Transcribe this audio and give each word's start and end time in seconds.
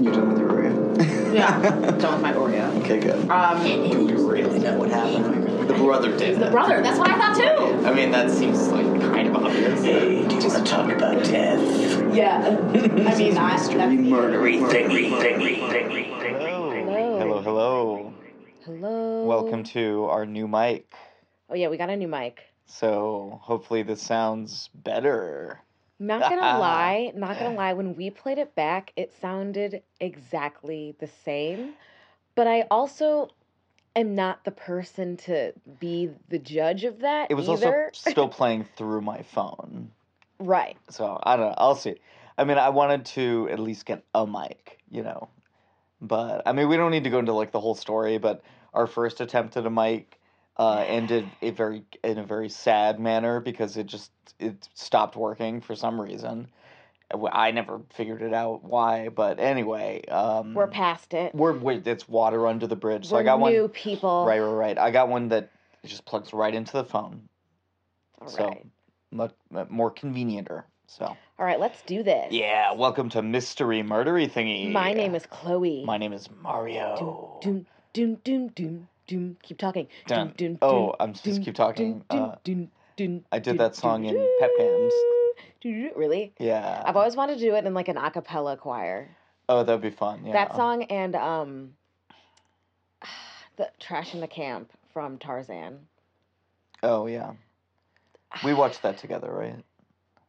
You 0.00 0.10
done 0.10 0.28
with 0.30 0.38
your 0.40 0.50
Oreo? 0.50 1.32
Yeah, 1.32 1.60
done 1.98 2.14
with 2.14 2.20
my 2.22 2.32
Oreo. 2.32 2.80
Okay, 2.82 2.98
good. 2.98 3.30
Um, 3.30 3.62
Do 3.62 3.68
you 3.68 4.28
really 4.28 4.58
know 4.58 4.76
what 4.76 4.90
happened? 4.90 5.68
The 5.68 5.74
brother 5.74 6.16
did. 6.18 6.40
the 6.40 6.50
brother. 6.50 6.82
That's 6.82 6.98
what 6.98 7.10
I 7.10 7.16
thought 7.16 7.36
too. 7.36 7.86
I 7.86 7.94
mean, 7.94 8.10
that 8.10 8.28
seems 8.28 8.66
like 8.70 8.86
kind 9.00 9.28
of 9.28 9.36
obvious. 9.36 9.84
Hey, 9.84 10.26
do 10.26 10.34
you 10.34 10.40
want 10.48 10.66
to 10.66 10.72
talk 10.72 10.90
about 10.90 11.22
death? 11.24 12.12
Yeah. 12.12 12.58
I 13.08 13.16
mean, 13.16 13.38
I. 13.38 13.52
Mystery 13.52 13.76
That's, 13.76 13.92
murdery 13.92 14.58
thingy, 14.68 15.10
thingy, 15.10 15.58
thingy, 15.60 16.10
thingy. 16.10 16.86
Hello. 16.88 17.18
Hello, 17.20 17.40
hello. 17.42 18.14
Hello. 18.64 19.24
Welcome 19.26 19.62
to 19.62 20.06
our 20.06 20.26
new 20.26 20.48
mic. 20.48 20.92
Oh 21.48 21.54
yeah, 21.54 21.68
we 21.68 21.76
got 21.76 21.88
a 21.90 21.96
new 21.96 22.08
mic. 22.08 22.42
So 22.66 23.38
hopefully 23.42 23.84
this 23.84 24.02
sounds 24.02 24.70
better. 24.74 25.60
Not 25.98 26.20
gonna 26.22 26.40
lie, 26.58 27.12
not 27.14 27.38
gonna 27.38 27.54
lie. 27.56 27.72
When 27.72 27.94
we 27.94 28.10
played 28.10 28.38
it 28.38 28.54
back, 28.54 28.92
it 28.96 29.12
sounded 29.20 29.82
exactly 30.00 30.94
the 30.98 31.06
same. 31.06 31.74
But 32.34 32.46
I 32.46 32.62
also 32.70 33.28
am 33.96 34.14
not 34.14 34.44
the 34.44 34.50
person 34.50 35.16
to 35.18 35.52
be 35.78 36.10
the 36.28 36.38
judge 36.38 36.84
of 36.84 37.00
that 37.00 37.30
It 37.30 37.34
was 37.34 37.48
either. 37.48 37.84
also 37.92 38.10
still 38.10 38.28
playing 38.40 38.66
through 38.76 39.00
my 39.02 39.22
phone. 39.22 39.90
right. 40.40 40.76
So 40.90 41.18
I 41.22 41.36
don't 41.36 41.48
know. 41.50 41.54
I'll 41.58 41.76
see. 41.76 41.96
I 42.36 42.44
mean, 42.44 42.58
I 42.58 42.70
wanted 42.70 43.04
to 43.06 43.48
at 43.52 43.60
least 43.60 43.86
get 43.86 44.02
a 44.14 44.26
mic, 44.26 44.78
you 44.90 45.02
know. 45.04 45.28
But 46.00 46.42
I 46.46 46.52
mean, 46.52 46.68
we 46.68 46.76
don't 46.76 46.90
need 46.90 47.04
to 47.04 47.10
go 47.10 47.20
into 47.20 47.32
like 47.32 47.52
the 47.52 47.60
whole 47.60 47.76
story. 47.76 48.18
But 48.18 48.42
our 48.74 48.86
first 48.88 49.20
attempt 49.20 49.56
at 49.56 49.64
a 49.66 49.70
mic 49.70 50.20
uh, 50.56 50.84
ended 50.86 51.26
a 51.42 51.50
very 51.50 51.84
in 52.02 52.18
a 52.18 52.24
very 52.24 52.48
sad 52.48 53.00
manner 53.00 53.40
because 53.40 53.76
it 53.76 53.86
just 53.86 54.10
it 54.38 54.68
stopped 54.74 55.16
working 55.16 55.60
for 55.60 55.74
some 55.74 56.00
reason. 56.00 56.48
Uh, 57.12 57.26
I 57.30 57.50
never 57.50 57.80
figured 57.94 58.22
it 58.22 58.32
out 58.32 58.64
why, 58.64 59.08
but 59.08 59.38
anyway, 59.40 60.04
um, 60.06 60.54
We're 60.54 60.68
past 60.68 61.14
it. 61.14 61.34
we're, 61.34 61.52
we 61.52 61.76
it's 61.76 62.08
water 62.08 62.46
under 62.46 62.66
the 62.66 62.76
bridge. 62.76 63.06
So 63.06 63.14
We're 63.14 63.20
I 63.20 63.24
got 63.24 63.38
new 63.40 63.62
one. 63.62 63.68
people. 63.70 64.24
Right, 64.26 64.40
right, 64.40 64.52
right. 64.52 64.78
I 64.78 64.90
got 64.90 65.08
one 65.08 65.28
that 65.28 65.50
just 65.84 66.04
plugs 66.04 66.32
right 66.32 66.54
into 66.54 66.72
the 66.72 66.84
phone, 66.84 67.28
All 68.20 68.28
so 68.28 68.48
right. 68.48 68.66
much 69.10 69.32
more 69.68 69.90
convenienter. 69.92 70.64
So. 70.86 71.04
All 71.06 71.44
right, 71.44 71.58
let's 71.58 71.82
do 71.82 72.02
this. 72.02 72.32
Yeah, 72.32 72.72
welcome 72.74 73.08
to 73.10 73.22
Mystery 73.22 73.82
Murdery 73.82 74.30
Thingy. 74.30 74.70
My 74.70 74.92
name 74.92 75.14
is 75.14 75.26
Chloe. 75.26 75.82
My 75.84 75.98
name 75.98 76.12
is 76.12 76.28
Mario. 76.40 77.38
Doom, 77.42 77.66
doom, 77.92 78.14
doom, 78.22 78.46
doom, 78.46 78.48
doom. 78.48 78.88
Keep 79.06 79.58
talking. 79.58 79.88
Dun. 80.06 80.28
Doom, 80.28 80.34
doom, 80.36 80.58
Oh, 80.62 80.86
doom, 80.86 80.92
I'm 81.00 81.12
just 81.12 81.24
doom, 81.24 81.42
keep 81.44 81.54
talking. 81.54 82.04
doom, 82.08 82.28
Uh, 82.30 82.34
doom, 82.44 82.70
doom, 82.96 83.24
I 83.30 83.38
did 83.38 83.52
doom, 83.52 83.56
that 83.58 83.76
song 83.76 84.02
doom, 84.02 84.16
in 84.16 84.28
Pep 84.38 84.50
Bands. 84.56 84.94
doom. 85.60 85.90
Really? 85.94 86.32
Yeah. 86.38 86.82
I've 86.86 86.96
always 86.96 87.16
wanted 87.16 87.38
to 87.38 87.40
do 87.40 87.54
it 87.54 87.64
in 87.64 87.74
like 87.74 87.88
an 87.88 87.96
a 87.98 88.10
cappella 88.10 88.56
choir. 88.56 89.10
Oh, 89.48 89.62
that'd 89.62 89.82
be 89.82 89.90
fun. 89.90 90.24
Yeah. 90.24 90.32
That 90.32 90.56
song 90.56 90.84
and 90.84 91.14
um 91.14 91.74
the 93.56 93.70
Trashin' 93.80 94.20
the 94.20 94.28
Camp 94.28 94.72
from 94.92 95.18
Tarzan. 95.18 95.80
Oh 96.82 97.06
yeah. 97.06 97.32
We 98.44 98.54
watched 98.54 98.82
that 98.82 98.98
together, 98.98 99.30
right? 99.30 99.62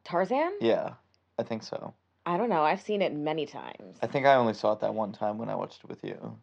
Tarzan? 0.03 0.53
Yeah, 0.59 0.93
I 1.39 1.43
think 1.43 1.63
so. 1.63 1.93
I 2.25 2.37
don't 2.37 2.49
know. 2.49 2.63
I've 2.63 2.81
seen 2.81 3.01
it 3.01 3.13
many 3.13 3.45
times. 3.45 3.97
I 4.01 4.07
think 4.07 4.25
I 4.25 4.35
only 4.35 4.53
saw 4.53 4.73
it 4.73 4.79
that 4.81 4.93
one 4.93 5.13
time 5.13 5.37
when 5.37 5.49
I 5.49 5.55
watched 5.55 5.83
it 5.83 5.89
with 5.89 6.03
you. 6.03 6.37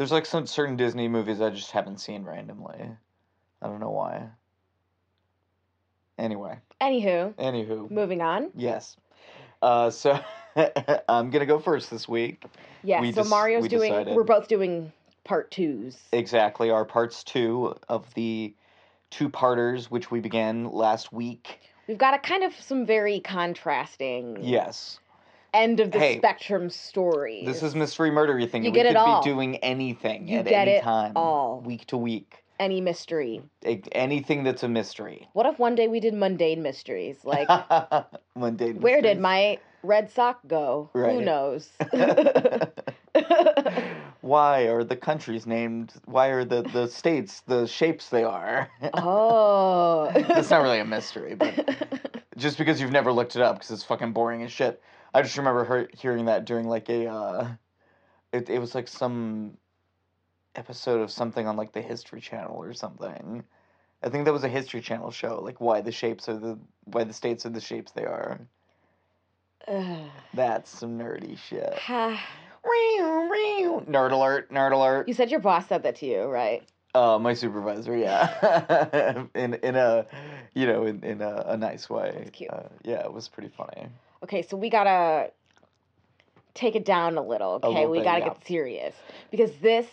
There's 0.00 0.12
like 0.12 0.24
some 0.24 0.46
certain 0.46 0.76
Disney 0.76 1.08
movies 1.08 1.42
I 1.42 1.50
just 1.50 1.72
haven't 1.72 2.00
seen 2.00 2.24
randomly. 2.24 2.88
I 3.60 3.66
don't 3.66 3.80
know 3.80 3.90
why. 3.90 4.28
Anyway, 6.16 6.56
Anywho, 6.80 7.34
anywho, 7.34 7.90
moving 7.90 8.22
on. 8.22 8.48
yes. 8.56 8.96
Uh, 9.60 9.90
so 9.90 10.18
I'm 11.06 11.28
gonna 11.28 11.44
go 11.44 11.58
first 11.58 11.90
this 11.90 12.08
week. 12.08 12.42
Yes, 12.82 13.02
We 13.02 13.12
so 13.12 13.20
dis- 13.24 13.28
Mario's 13.30 13.60
we 13.64 13.68
doing 13.68 13.90
decided- 13.92 14.14
we're 14.16 14.24
both 14.24 14.48
doing 14.48 14.90
part 15.24 15.50
twos. 15.50 15.98
Exactly, 16.12 16.70
our 16.70 16.86
parts 16.86 17.22
two 17.22 17.74
of 17.90 18.06
the 18.14 18.54
two 19.10 19.28
parters, 19.28 19.90
which 19.90 20.10
we 20.10 20.20
began 20.20 20.64
last 20.72 21.12
week. 21.12 21.60
We've 21.88 21.98
got 21.98 22.14
a 22.14 22.18
kind 22.18 22.42
of 22.42 22.54
some 22.58 22.86
very 22.86 23.20
contrasting 23.20 24.38
Yes, 24.40 24.98
end 25.54 25.80
of 25.80 25.90
the 25.90 25.98
Hey, 25.98 26.18
spectrum 26.18 26.70
story. 26.70 27.42
this 27.44 27.62
is 27.62 27.74
mystery 27.74 28.10
murdery 28.10 28.48
thing. 28.50 28.64
You 28.64 28.70
we 28.70 28.74
get 28.74 28.86
it 28.86 28.90
could 28.90 28.96
all. 28.98 29.22
be 29.22 29.30
doing 29.30 29.56
anything 29.58 30.28
You 30.28 30.38
at 30.40 30.44
get 30.46 30.68
any 30.68 30.78
it 30.78 30.82
time, 30.82 31.12
all. 31.16 31.60
week 31.60 31.86
to 31.86 31.96
week. 31.96 32.42
any 32.58 32.80
mystery. 32.80 33.42
A- 33.64 33.82
anything 33.92 34.44
that's 34.44 34.62
a 34.62 34.68
mystery. 34.68 35.28
What 35.32 35.46
if 35.46 35.58
one 35.58 35.74
day 35.74 35.88
we 35.88 36.00
did 36.00 36.14
mundane 36.14 36.62
mysteries? 36.62 37.24
Like 37.24 37.48
Mundane. 38.36 38.80
where 38.80 39.00
did 39.00 39.18
my 39.20 39.58
red 39.82 40.10
sock 40.10 40.40
go? 40.46 40.90
Who 40.92 41.22
knows? 41.22 41.70
why 44.20 44.66
are 44.68 44.84
the 44.84 44.96
countries 44.96 45.46
named? 45.46 45.94
Why 46.04 46.28
are 46.28 46.44
the 46.44 46.62
the 46.62 46.86
states 46.88 47.40
the 47.46 47.66
shapes 47.66 48.08
they 48.10 48.24
are? 48.24 48.70
oh. 48.94 50.10
That's 50.28 50.50
not 50.50 50.62
really 50.62 50.80
a 50.80 50.84
mystery, 50.84 51.34
but 51.34 51.76
just 52.36 52.58
because 52.58 52.80
you've 52.80 52.92
never 52.92 53.12
looked 53.12 53.36
it 53.36 53.42
up 53.42 53.56
because 53.56 53.70
it's 53.70 53.84
fucking 53.84 54.12
boring 54.12 54.42
as 54.42 54.52
shit. 54.52 54.82
I 55.12 55.22
just 55.22 55.36
remember 55.36 55.64
her- 55.64 55.88
hearing 55.96 56.26
that 56.26 56.44
during 56.44 56.68
like 56.68 56.88
a, 56.88 57.06
uh, 57.06 57.48
it 58.32 58.48
it 58.48 58.58
was 58.58 58.74
like 58.74 58.88
some 58.88 59.56
episode 60.54 61.00
of 61.00 61.10
something 61.10 61.46
on 61.46 61.56
like 61.56 61.72
the 61.72 61.82
History 61.82 62.20
Channel 62.20 62.56
or 62.56 62.72
something. 62.74 63.44
I 64.02 64.08
think 64.08 64.24
that 64.24 64.32
was 64.32 64.44
a 64.44 64.48
History 64.48 64.80
Channel 64.80 65.10
show, 65.10 65.40
like 65.42 65.60
why 65.60 65.80
the 65.80 65.92
shapes 65.92 66.28
are 66.28 66.38
the 66.38 66.58
why 66.84 67.04
the 67.04 67.12
states 67.12 67.44
are 67.46 67.50
the 67.50 67.60
shapes 67.60 67.92
they 67.92 68.04
are. 68.04 68.40
Ugh. 69.68 70.10
That's 70.34 70.70
some 70.70 70.98
nerdy 70.98 71.38
shit. 71.38 71.74
Ha. 71.78 72.20
Nerd 73.88 74.12
alert! 74.12 74.52
Nerd 74.52 74.72
alert! 74.72 75.08
you 75.08 75.14
said 75.14 75.30
your 75.30 75.40
boss 75.40 75.66
said 75.66 75.82
that 75.84 75.96
to 75.96 76.06
you, 76.06 76.24
right? 76.24 76.62
Uh, 76.94 77.18
my 77.18 77.34
supervisor, 77.34 77.96
yeah, 77.96 79.24
in 79.34 79.54
in 79.54 79.76
a, 79.76 80.06
you 80.54 80.66
know, 80.66 80.84
in 80.84 81.02
in 81.02 81.20
a, 81.22 81.44
a 81.48 81.56
nice 81.56 81.88
way. 81.88 82.12
That's 82.16 82.30
cute. 82.30 82.50
Uh, 82.50 82.64
yeah, 82.82 83.04
it 83.04 83.12
was 83.12 83.28
pretty 83.28 83.48
funny. 83.48 83.88
Okay, 84.22 84.42
so 84.42 84.56
we 84.56 84.70
gotta 84.70 85.30
take 86.54 86.76
it 86.76 86.84
down 86.84 87.16
a 87.16 87.22
little. 87.22 87.60
Okay, 87.62 87.68
little 87.68 87.90
we 87.90 87.98
bit, 87.98 88.04
gotta 88.04 88.20
yeah. 88.20 88.28
get 88.28 88.46
serious 88.46 88.94
because 89.30 89.50
this 89.62 89.86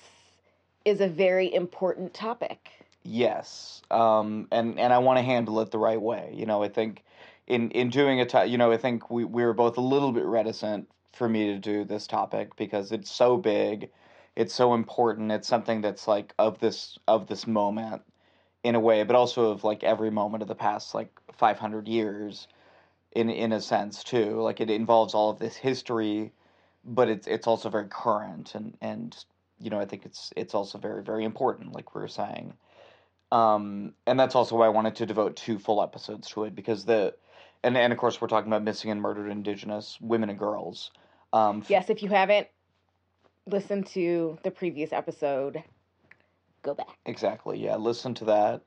is 0.85 1.01
a 1.01 1.07
very 1.07 1.53
important 1.53 2.13
topic. 2.13 2.69
Yes, 3.03 3.81
um, 3.89 4.47
and 4.51 4.79
and 4.79 4.91
I 4.91 4.97
want 4.97 5.17
to 5.17 5.23
handle 5.23 5.59
it 5.61 5.71
the 5.71 5.77
right 5.77 6.01
way. 6.01 6.33
You 6.33 6.45
know, 6.45 6.61
I 6.61 6.69
think 6.69 7.03
in 7.47 7.71
in 7.71 7.89
doing 7.89 8.19
a 8.21 8.45
you 8.45 8.57
know, 8.57 8.71
I 8.71 8.77
think 8.77 9.09
we 9.09 9.23
we 9.23 9.45
were 9.45 9.53
both 9.53 9.77
a 9.77 9.81
little 9.81 10.11
bit 10.11 10.25
reticent 10.25 10.89
for 11.13 11.27
me 11.27 11.47
to 11.47 11.57
do 11.57 11.83
this 11.83 12.05
topic 12.05 12.55
because 12.57 12.91
it's 12.91 13.09
so 13.09 13.37
big, 13.37 13.89
it's 14.35 14.53
so 14.53 14.73
important. 14.73 15.31
It's 15.31 15.47
something 15.47 15.81
that's 15.81 16.07
like 16.07 16.33
of 16.37 16.59
this 16.59 16.99
of 17.07 17.27
this 17.27 17.47
moment 17.47 18.01
in 18.63 18.75
a 18.75 18.79
way, 18.79 19.03
but 19.03 19.15
also 19.15 19.51
of 19.51 19.63
like 19.63 19.83
every 19.83 20.11
moment 20.11 20.41
of 20.41 20.49
the 20.49 20.55
past 20.55 20.93
like 20.93 21.09
500 21.33 21.87
years 21.87 22.47
in 23.13 23.29
in 23.29 23.51
a 23.53 23.61
sense 23.61 24.03
too. 24.03 24.41
Like 24.41 24.61
it 24.61 24.69
involves 24.69 25.13
all 25.13 25.29
of 25.29 25.39
this 25.39 25.55
history, 25.55 26.31
but 26.85 27.09
it's 27.09 27.27
it's 27.27 27.47
also 27.47 27.69
very 27.69 27.87
current 27.89 28.55
and 28.55 28.77
and 28.81 29.15
you 29.59 29.69
know, 29.69 29.79
I 29.79 29.85
think 29.85 30.05
it's 30.05 30.31
it's 30.35 30.53
also 30.53 30.77
very 30.77 31.03
very 31.03 31.23
important 31.25 31.73
like 31.73 31.95
we 31.95 32.01
were 32.01 32.07
saying. 32.07 32.53
Um, 33.31 33.93
and 34.05 34.19
that's 34.19 34.35
also 34.35 34.55
why 34.55 34.67
I 34.67 34.69
wanted 34.69 34.95
to 34.97 35.05
devote 35.05 35.35
two 35.35 35.59
full 35.59 35.81
episodes 35.81 36.29
to 36.29 36.45
it 36.45 36.55
because 36.55 36.85
the, 36.85 37.13
and 37.63 37.75
and 37.77 37.91
of 37.91 37.99
course 37.99 38.21
we're 38.21 38.27
talking 38.29 38.49
about 38.49 38.63
missing 38.63 38.89
and 38.91 39.01
murdered 39.01 39.29
Indigenous 39.29 39.97
women 39.99 40.29
and 40.29 40.39
girls. 40.39 40.91
Um, 41.33 41.59
f- 41.59 41.69
Yes, 41.69 41.89
if 41.89 42.01
you 42.01 42.09
haven't 42.09 42.47
listened 43.45 43.87
to 43.87 44.37
the 44.43 44.51
previous 44.51 44.93
episode, 44.93 45.63
go 46.63 46.73
back. 46.73 46.87
exactly. 47.05 47.59
Yeah, 47.59 47.75
listen 47.75 48.13
to 48.15 48.25
that. 48.25 48.61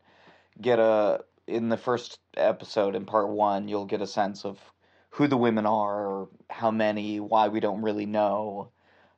Get 0.61 0.79
a 0.79 1.25
in 1.51 1.69
the 1.69 1.77
first 1.77 2.21
episode 2.37 2.95
in 2.97 3.07
part 3.07 3.29
one, 3.31 3.69
you'll 3.69 3.87
get 3.87 4.03
a 4.03 4.07
sense 4.07 4.45
of 4.45 4.59
who 5.11 5.27
the 5.29 5.37
women 5.37 5.67
are, 5.67 6.29
how 6.51 6.71
many, 6.71 7.21
why 7.21 7.49
we 7.49 7.61
don't 7.61 7.83
really 7.83 8.07
know. 8.07 8.71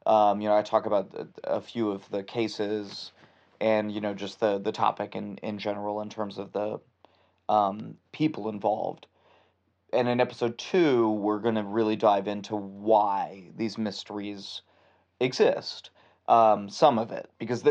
Um, 0.07 0.41
you 0.41 0.49
know, 0.49 0.57
I 0.57 0.63
talk 0.63 0.87
about 0.87 1.15
a, 1.15 1.29
a 1.57 1.61
few 1.61 1.91
of 1.91 2.09
the 2.11 2.23
cases, 2.25 3.13
and 3.61 3.93
you 3.93 4.01
know, 4.01 4.15
just 4.15 4.41
the 4.41 4.59
the 4.59 4.73
topic 4.73 5.15
in 5.17 5.39
in 5.39 5.59
general 5.59 6.01
in 6.03 6.09
terms 6.11 6.39
of 6.39 6.53
the 6.53 6.81
um, 7.49 7.99
people 8.13 8.49
involved. 8.49 9.07
and 9.93 10.09
in 10.09 10.21
episode 10.21 10.59
two, 10.59 11.11
we're 11.13 11.39
going 11.41 11.55
to 11.57 11.63
really 11.65 11.97
dive 11.97 12.27
into 12.29 12.57
why 12.57 13.51
these 13.57 13.79
mysteries 13.79 14.63
exist. 15.21 15.91
Um, 16.33 16.71
some 16.71 16.99
of 16.99 17.13
it, 17.13 17.29
because 17.39 17.63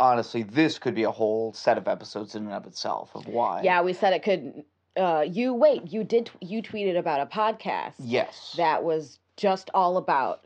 honestly, 0.00 0.42
this 0.42 0.80
could 0.80 0.96
be 0.96 1.04
a 1.04 1.12
whole 1.12 1.52
set 1.52 1.78
of 1.78 1.86
episodes 1.86 2.34
in 2.34 2.42
and 2.42 2.52
of 2.52 2.66
itself 2.66 3.14
of 3.14 3.28
why. 3.28 3.60
Yeah, 3.62 3.82
we 3.82 3.92
said 3.92 4.12
it 4.12 4.24
could. 4.24 4.64
Uh, 4.96 5.24
you 5.30 5.54
wait. 5.54 5.92
You 5.92 6.02
did. 6.02 6.28
You 6.40 6.60
tweeted 6.60 6.98
about 6.98 7.20
a 7.20 7.26
podcast 7.26 7.94
Yes. 8.00 8.54
that 8.56 8.82
was 8.82 9.20
just 9.36 9.70
all 9.74 9.96
about. 9.96 10.44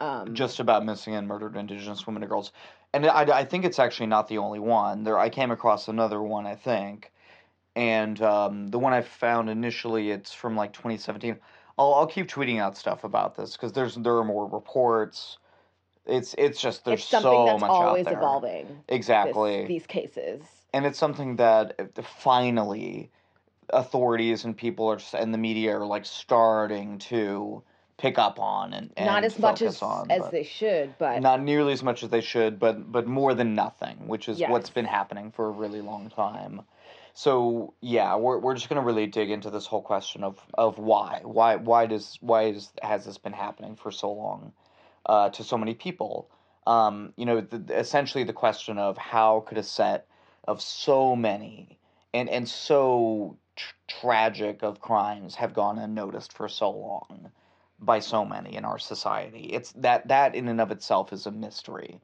Um, 0.00 0.34
just 0.34 0.58
about 0.58 0.84
missing 0.84 1.14
and 1.14 1.28
murdered 1.28 1.56
Indigenous 1.56 2.08
women 2.08 2.24
and 2.24 2.28
girls, 2.28 2.50
and 2.92 3.06
I, 3.06 3.22
I 3.38 3.44
think 3.44 3.64
it's 3.64 3.78
actually 3.78 4.08
not 4.08 4.26
the 4.26 4.38
only 4.38 4.58
one. 4.58 5.04
There, 5.04 5.16
I 5.16 5.28
came 5.28 5.52
across 5.52 5.86
another 5.86 6.20
one, 6.20 6.44
I 6.44 6.56
think, 6.56 7.12
and 7.76 8.20
um, 8.20 8.66
the 8.66 8.80
one 8.80 8.92
I 8.92 9.02
found 9.02 9.48
initially, 9.48 10.10
it's 10.10 10.32
from 10.32 10.56
like 10.56 10.72
2017. 10.72 11.38
I'll, 11.78 11.94
I'll 11.94 12.06
keep 12.08 12.26
tweeting 12.26 12.58
out 12.60 12.76
stuff 12.76 13.04
about 13.04 13.36
this 13.36 13.52
because 13.52 13.72
there's 13.72 13.94
there 13.94 14.16
are 14.16 14.24
more 14.24 14.46
reports. 14.48 15.38
It's 16.06 16.34
it's 16.38 16.60
just 16.60 16.84
there's 16.84 17.00
it's 17.00 17.08
something 17.08 17.30
so 17.30 17.46
that's 17.46 17.60
much 17.60 17.70
always 17.70 18.06
out 18.06 18.10
there. 18.10 18.18
evolving. 18.18 18.66
this- 18.66 18.96
Exactly, 18.96 19.66
these 19.66 19.86
cases. 19.86 20.40
and 20.72 20.86
it's 20.86 20.98
something 20.98 21.36
that 21.36 21.74
uh, 21.78 22.02
finally 22.02 23.10
authorities 23.70 24.44
and 24.44 24.56
people 24.56 24.86
are 24.88 25.00
and 25.14 25.34
the 25.34 25.38
media 25.38 25.76
are 25.76 25.86
like 25.86 26.04
starting 26.04 26.98
to 26.98 27.62
pick 27.98 28.18
up 28.18 28.38
on 28.38 28.72
and, 28.74 28.92
and 28.96 29.06
Not 29.06 29.24
as 29.24 29.38
much 29.38 29.62
as 29.62 29.82
on, 29.82 30.10
as 30.10 30.30
they 30.30 30.44
should, 30.44 30.96
but 30.98 31.20
not 31.20 31.42
nearly 31.42 31.72
as 31.72 31.82
much 31.82 32.02
as 32.02 32.10
they 32.10 32.20
should, 32.20 32.58
but 32.58 32.90
but 32.92 33.06
more 33.06 33.34
than 33.34 33.54
nothing, 33.54 34.06
which 34.06 34.28
is 34.28 34.40
what's 34.46 34.70
been 34.70 34.84
happening 34.84 35.30
for 35.32 35.46
a 35.46 35.50
really 35.50 35.80
long 35.80 36.10
time. 36.10 36.62
So 37.14 37.72
yeah, 37.80 38.14
we're 38.16 38.38
we're 38.38 38.54
just 38.54 38.68
gonna 38.68 38.82
really 38.82 39.06
dig 39.06 39.30
into 39.30 39.50
this 39.50 39.66
whole 39.66 39.82
question 39.82 40.22
of 40.22 40.38
of 40.54 40.78
why 40.78 41.20
why 41.24 41.56
why 41.56 41.86
does 41.86 42.18
why 42.20 42.44
is, 42.44 42.70
has 42.82 43.06
this 43.06 43.18
been 43.18 43.32
happening 43.32 43.76
for 43.76 43.90
so 43.90 44.12
long 44.12 44.52
uh, 45.06 45.30
to 45.30 45.44
so 45.44 45.56
many 45.56 45.74
people? 45.74 46.30
Um, 46.66 47.12
you 47.16 47.26
know, 47.26 47.40
the, 47.40 47.78
essentially 47.78 48.24
the 48.24 48.32
question 48.32 48.78
of 48.78 48.98
how 48.98 49.44
could 49.46 49.58
a 49.58 49.62
set 49.62 50.06
of 50.46 50.60
so 50.60 51.16
many 51.16 51.78
and 52.14 52.28
and 52.28 52.48
so 52.48 53.36
tr- 53.56 53.74
tragic 53.88 54.62
of 54.62 54.80
crimes 54.80 55.34
have 55.36 55.54
gone 55.54 55.78
unnoticed 55.78 56.32
for 56.32 56.48
so 56.48 56.70
long 56.70 57.30
by 57.78 57.98
so 57.98 58.24
many 58.24 58.56
in 58.56 58.64
our 58.64 58.78
society. 58.78 59.50
It's 59.52 59.72
that 59.72 60.08
that 60.08 60.34
in 60.34 60.48
and 60.48 60.60
of 60.60 60.70
itself 60.70 61.12
is 61.12 61.26
a 61.26 61.30
mystery. 61.30 62.00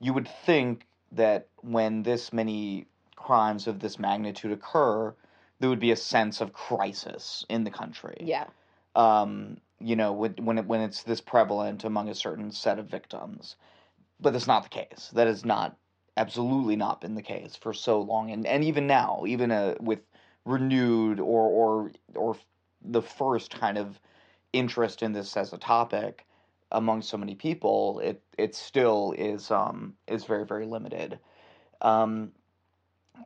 You 0.00 0.12
would 0.14 0.28
think 0.28 0.86
that 1.12 1.46
when 1.60 2.02
this 2.02 2.32
many 2.32 2.86
crimes 3.14 3.66
of 3.66 3.78
this 3.78 3.98
magnitude 3.98 4.52
occur, 4.52 5.14
there 5.60 5.70
would 5.70 5.78
be 5.78 5.92
a 5.92 5.96
sense 5.96 6.40
of 6.40 6.52
crisis 6.52 7.46
in 7.48 7.62
the 7.64 7.70
country. 7.70 8.16
yeah, 8.20 8.46
Um, 8.96 9.58
you 9.82 9.96
know, 9.96 10.12
when 10.12 10.58
it, 10.58 10.66
when 10.66 10.80
it's 10.80 11.02
this 11.02 11.20
prevalent 11.20 11.84
among 11.84 12.08
a 12.08 12.14
certain 12.14 12.50
set 12.50 12.78
of 12.78 12.86
victims, 12.86 13.56
but 14.20 14.32
that's 14.32 14.46
not 14.46 14.62
the 14.62 14.68
case. 14.68 15.10
That 15.14 15.26
has 15.26 15.44
not 15.44 15.76
absolutely 16.16 16.76
not 16.76 17.00
been 17.00 17.14
the 17.14 17.22
case 17.22 17.56
for 17.56 17.72
so 17.72 18.00
long, 18.00 18.30
and 18.30 18.46
and 18.46 18.64
even 18.64 18.86
now, 18.86 19.24
even 19.26 19.50
uh, 19.50 19.74
with 19.80 20.00
renewed 20.44 21.20
or 21.20 21.48
or 21.48 21.92
or 22.14 22.36
the 22.84 23.02
first 23.02 23.54
kind 23.58 23.78
of 23.78 24.00
interest 24.52 25.02
in 25.02 25.12
this 25.12 25.36
as 25.36 25.52
a 25.52 25.58
topic 25.58 26.26
among 26.72 27.02
so 27.02 27.16
many 27.16 27.34
people, 27.34 28.00
it 28.00 28.22
it 28.38 28.54
still 28.54 29.14
is 29.18 29.50
um 29.50 29.94
is 30.06 30.24
very 30.24 30.44
very 30.44 30.66
limited. 30.66 31.18
Um, 31.80 32.32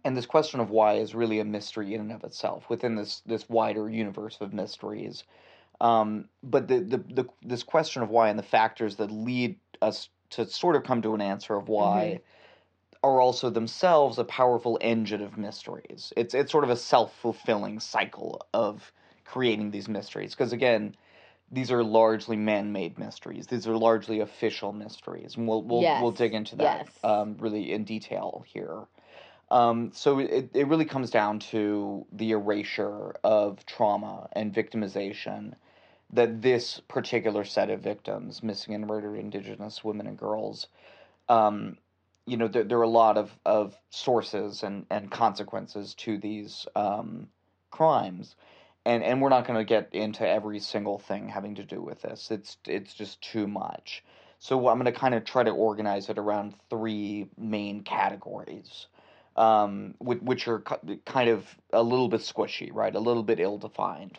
and 0.04 0.16
this 0.16 0.26
question 0.26 0.60
of 0.60 0.70
why 0.70 0.94
is 0.94 1.14
really 1.14 1.40
a 1.40 1.44
mystery 1.44 1.94
in 1.94 2.00
and 2.00 2.12
of 2.12 2.24
itself 2.24 2.68
within 2.68 2.96
this 2.96 3.20
this 3.26 3.48
wider 3.48 3.88
universe 3.88 4.38
of 4.40 4.52
mysteries. 4.52 5.24
Um, 5.80 6.28
but 6.42 6.68
the, 6.68 6.80
the 6.80 6.98
the 6.98 7.26
this 7.42 7.62
question 7.62 8.02
of 8.02 8.10
why 8.10 8.28
and 8.28 8.38
the 8.38 8.42
factors 8.42 8.96
that 8.96 9.10
lead 9.10 9.58
us 9.82 10.08
to 10.30 10.46
sort 10.46 10.76
of 10.76 10.84
come 10.84 11.02
to 11.02 11.14
an 11.14 11.20
answer 11.20 11.54
of 11.54 11.68
why 11.68 12.20
are 13.02 13.20
also 13.20 13.50
themselves 13.50 14.18
a 14.18 14.24
powerful 14.24 14.78
engine 14.80 15.20
of 15.20 15.36
mysteries. 15.36 16.12
It's 16.16 16.34
it's 16.34 16.50
sort 16.50 16.64
of 16.64 16.70
a 16.70 16.76
self 16.76 17.14
fulfilling 17.16 17.80
cycle 17.80 18.46
of 18.54 18.92
creating 19.24 19.70
these 19.70 19.88
mysteries 19.88 20.34
because 20.34 20.52
again. 20.52 20.96
These 21.52 21.70
are 21.70 21.84
largely 21.84 22.34
man-made 22.36 22.98
mysteries. 22.98 23.46
These 23.46 23.68
are 23.68 23.76
largely 23.76 24.18
official 24.18 24.72
mysteries, 24.72 25.36
and 25.36 25.46
we'll 25.46 25.62
we'll 25.62 25.82
we'll 26.02 26.10
dig 26.10 26.34
into 26.34 26.56
that 26.56 26.88
yes. 26.88 27.04
um, 27.04 27.36
really 27.38 27.70
in 27.70 27.84
detail 27.84 28.44
here. 28.48 28.82
Um, 29.50 29.92
so 29.94 30.18
it, 30.18 30.50
it 30.54 30.66
really 30.66 30.84
comes 30.84 31.10
down 31.10 31.38
to 31.50 32.04
the 32.12 32.32
erasure 32.32 33.14
of 33.22 33.64
trauma 33.64 34.28
and 34.32 34.52
victimization 34.52 35.54
that 36.12 36.42
this 36.42 36.80
particular 36.88 37.44
set 37.44 37.70
of 37.70 37.80
victims, 37.80 38.42
missing 38.42 38.74
and 38.74 38.86
murdered 38.86 39.16
Indigenous 39.16 39.82
women 39.82 40.06
and 40.06 40.18
girls, 40.18 40.68
um, 41.28 41.78
you 42.26 42.36
know, 42.36 42.48
there, 42.48 42.64
there 42.64 42.78
are 42.78 42.82
a 42.82 42.88
lot 42.88 43.16
of, 43.16 43.30
of 43.44 43.76
sources 43.90 44.62
and, 44.62 44.86
and 44.90 45.10
consequences 45.10 45.94
to 45.94 46.18
these 46.18 46.66
um, 46.76 47.28
crimes. 47.70 48.36
And, 48.84 49.02
and 49.02 49.20
we're 49.20 49.30
not 49.30 49.46
going 49.46 49.58
to 49.58 49.64
get 49.64 49.88
into 49.92 50.26
every 50.26 50.60
single 50.60 50.98
thing 50.98 51.28
having 51.28 51.56
to 51.56 51.64
do 51.64 51.82
with 51.82 52.02
this. 52.02 52.30
It's 52.30 52.56
it's 52.66 52.94
just 52.94 53.20
too 53.20 53.48
much. 53.48 54.04
So 54.38 54.68
I'm 54.68 54.78
going 54.78 54.92
to 54.92 54.98
kind 54.98 55.14
of 55.14 55.24
try 55.24 55.42
to 55.42 55.50
organize 55.50 56.08
it 56.08 56.18
around 56.18 56.54
three 56.70 57.26
main 57.36 57.82
categories 57.82 58.86
um, 59.36 59.94
which, 59.98 60.20
which 60.20 60.48
are 60.48 60.60
kind 60.60 61.28
of 61.28 61.46
a 61.72 61.82
little 61.82 62.08
bit 62.08 62.20
squishy, 62.20 62.70
right? 62.72 62.94
A 62.94 63.00
little 63.00 63.22
bit 63.22 63.40
ill 63.40 63.58
defined. 63.58 64.18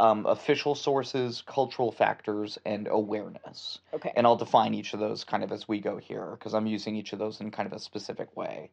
Um, 0.00 0.26
official 0.26 0.74
sources, 0.74 1.42
cultural 1.46 1.92
factors, 1.92 2.58
and 2.66 2.88
awareness. 2.90 3.78
okay. 3.92 4.12
And 4.16 4.26
I'll 4.26 4.36
define 4.36 4.74
each 4.74 4.92
of 4.92 5.00
those 5.00 5.22
kind 5.22 5.44
of 5.44 5.52
as 5.52 5.68
we 5.68 5.80
go 5.80 5.98
here 5.98 6.30
because 6.32 6.52
I'm 6.52 6.66
using 6.66 6.96
each 6.96 7.12
of 7.12 7.20
those 7.20 7.40
in 7.40 7.52
kind 7.52 7.66
of 7.66 7.72
a 7.72 7.78
specific 7.78 8.36
way. 8.36 8.70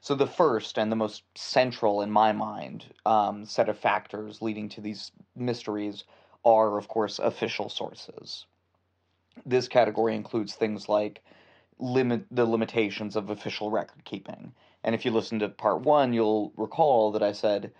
So, 0.00 0.14
the 0.14 0.26
first 0.26 0.78
and 0.78 0.90
the 0.90 0.96
most 0.96 1.24
central 1.36 2.02
in 2.02 2.10
my 2.10 2.32
mind 2.32 2.86
um, 3.04 3.44
set 3.44 3.68
of 3.68 3.78
factors 3.78 4.40
leading 4.40 4.68
to 4.70 4.80
these 4.80 5.12
mysteries 5.36 6.04
are, 6.44 6.78
of 6.78 6.88
course, 6.88 7.18
official 7.18 7.68
sources. 7.68 8.46
This 9.46 9.68
category 9.68 10.16
includes 10.16 10.54
things 10.54 10.88
like 10.88 11.22
limit 11.78 12.24
the 12.30 12.44
limitations 12.44 13.16
of 13.16 13.30
official 13.30 13.70
record 13.70 14.04
keeping. 14.04 14.52
And 14.84 14.94
if 14.94 15.04
you 15.04 15.10
listen 15.10 15.38
to 15.40 15.48
part 15.48 15.82
one, 15.82 16.12
you'll 16.12 16.52
recall 16.56 17.12
that 17.12 17.22
I 17.22 17.32
said 17.32 17.72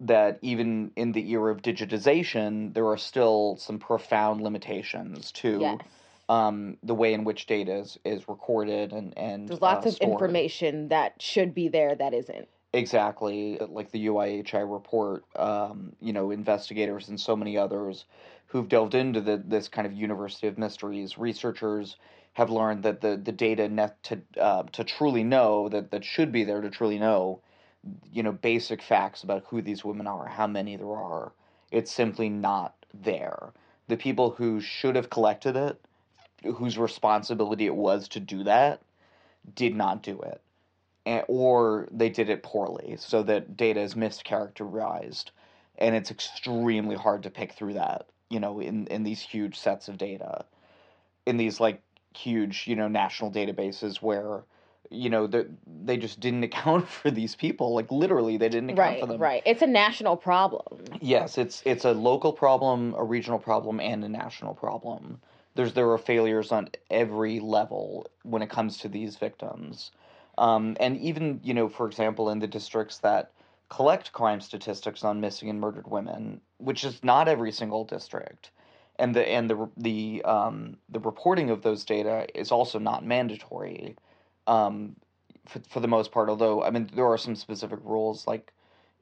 that 0.00 0.38
even 0.42 0.90
in 0.96 1.12
the 1.12 1.30
era 1.30 1.52
of 1.52 1.62
digitization, 1.62 2.74
there 2.74 2.86
are 2.86 2.98
still 2.98 3.56
some 3.58 3.78
profound 3.78 4.40
limitations 4.40 5.30
to 5.32 5.58
yes. 5.60 5.78
um, 6.28 6.76
the 6.82 6.94
way 6.94 7.14
in 7.14 7.24
which 7.24 7.46
data 7.46 7.76
is, 7.76 7.98
is 8.04 8.28
recorded 8.28 8.92
and 8.92 9.16
and 9.16 9.48
There's 9.48 9.60
lots 9.60 9.86
uh, 9.86 9.90
of 9.90 9.96
information 9.98 10.88
that 10.88 11.20
should 11.20 11.54
be 11.54 11.68
there 11.68 11.94
that 11.94 12.14
isn't. 12.14 12.48
Exactly, 12.74 13.58
like 13.68 13.90
the 13.90 14.06
UIHI 14.06 14.72
report, 14.72 15.24
um, 15.36 15.92
you 16.00 16.14
know, 16.14 16.30
investigators 16.30 17.10
and 17.10 17.20
so 17.20 17.36
many 17.36 17.58
others 17.58 18.06
who've 18.46 18.68
delved 18.68 18.94
into 18.94 19.20
the, 19.20 19.42
this 19.44 19.68
kind 19.68 19.86
of 19.86 19.92
university 19.92 20.46
of 20.46 20.56
mysteries. 20.56 21.18
Researchers 21.18 21.96
have 22.32 22.50
learned 22.50 22.82
that 22.82 23.02
the, 23.02 23.18
the 23.22 23.32
data 23.32 23.68
net 23.68 24.02
to 24.04 24.22
uh, 24.40 24.62
to 24.72 24.84
truly 24.84 25.22
know 25.22 25.68
that 25.68 25.90
that 25.90 26.04
should 26.04 26.32
be 26.32 26.44
there 26.44 26.62
to 26.62 26.70
truly 26.70 26.98
know, 26.98 27.40
you 28.12 28.22
know, 28.22 28.32
basic 28.32 28.82
facts 28.82 29.22
about 29.22 29.44
who 29.48 29.62
these 29.62 29.84
women 29.84 30.06
are, 30.06 30.26
how 30.26 30.46
many 30.46 30.76
there 30.76 30.86
are. 30.86 31.32
It's 31.70 31.90
simply 31.90 32.28
not 32.28 32.74
there. 32.92 33.52
The 33.88 33.96
people 33.96 34.30
who 34.30 34.60
should 34.60 34.96
have 34.96 35.10
collected 35.10 35.56
it, 35.56 35.80
whose 36.44 36.78
responsibility 36.78 37.66
it 37.66 37.74
was 37.74 38.08
to 38.08 38.20
do 38.20 38.44
that, 38.44 38.80
did 39.54 39.74
not 39.74 40.02
do 40.02 40.20
it 40.20 40.40
or 41.28 41.88
they 41.90 42.08
did 42.08 42.28
it 42.28 42.42
poorly 42.42 42.96
so 42.98 43.22
that 43.22 43.56
data 43.56 43.80
is 43.80 43.94
mischaracterized 43.94 45.26
and 45.78 45.94
it's 45.94 46.10
extremely 46.10 46.96
hard 46.96 47.22
to 47.22 47.30
pick 47.30 47.52
through 47.52 47.72
that 47.72 48.06
you 48.30 48.38
know 48.38 48.60
in 48.60 48.86
in 48.86 49.02
these 49.02 49.20
huge 49.20 49.58
sets 49.58 49.88
of 49.88 49.98
data 49.98 50.44
in 51.26 51.36
these 51.36 51.58
like 51.58 51.82
huge 52.16 52.66
you 52.66 52.76
know 52.76 52.88
national 52.88 53.32
databases 53.32 53.96
where 54.00 54.44
you 54.92 55.10
know 55.10 55.26
they 55.26 55.44
they 55.84 55.96
just 55.96 56.20
didn't 56.20 56.44
account 56.50 56.88
for 56.88 57.10
these 57.10 57.34
people 57.34 57.74
like 57.74 57.90
literally 57.90 58.36
they 58.36 58.48
didn't 58.48 58.70
account 58.70 58.88
Right, 58.90 59.00
for 59.00 59.06
them 59.06 59.20
right. 59.20 59.42
It's 59.46 59.62
a 59.62 59.66
national 59.66 60.16
problem. 60.16 60.84
Yes, 61.00 61.38
it's 61.38 61.62
it's 61.64 61.84
a 61.84 61.92
local 61.92 62.32
problem, 62.32 62.94
a 62.96 63.04
regional 63.04 63.38
problem, 63.38 63.80
and 63.80 64.04
a 64.04 64.08
national 64.08 64.54
problem. 64.54 65.20
There's 65.54 65.74
there 65.74 65.90
are 65.90 65.98
failures 65.98 66.52
on 66.52 66.70
every 66.90 67.40
level 67.40 68.06
when 68.22 68.42
it 68.42 68.50
comes 68.50 68.78
to 68.78 68.88
these 68.88 69.16
victims, 69.16 69.90
um, 70.38 70.76
and 70.80 70.96
even 70.98 71.40
you 71.42 71.54
know, 71.54 71.68
for 71.68 71.86
example, 71.86 72.30
in 72.30 72.38
the 72.38 72.46
districts 72.46 72.98
that 72.98 73.32
collect 73.68 74.12
crime 74.12 74.40
statistics 74.40 75.02
on 75.02 75.20
missing 75.20 75.48
and 75.48 75.60
murdered 75.60 75.88
women, 75.88 76.40
which 76.58 76.84
is 76.84 77.02
not 77.02 77.28
every 77.28 77.52
single 77.52 77.84
district, 77.84 78.50
and 78.96 79.14
the 79.14 79.28
and 79.28 79.50
the 79.50 79.68
the 79.76 80.22
um, 80.24 80.76
the 80.88 81.00
reporting 81.00 81.50
of 81.50 81.62
those 81.62 81.84
data 81.84 82.26
is 82.34 82.52
also 82.52 82.78
not 82.78 83.04
mandatory, 83.04 83.96
um, 84.46 84.96
for 85.46 85.60
for 85.68 85.80
the 85.80 85.88
most 85.88 86.12
part. 86.12 86.28
Although 86.28 86.62
I 86.62 86.70
mean, 86.70 86.90
there 86.94 87.06
are 87.06 87.18
some 87.18 87.36
specific 87.36 87.78
rules 87.82 88.26
like 88.26 88.52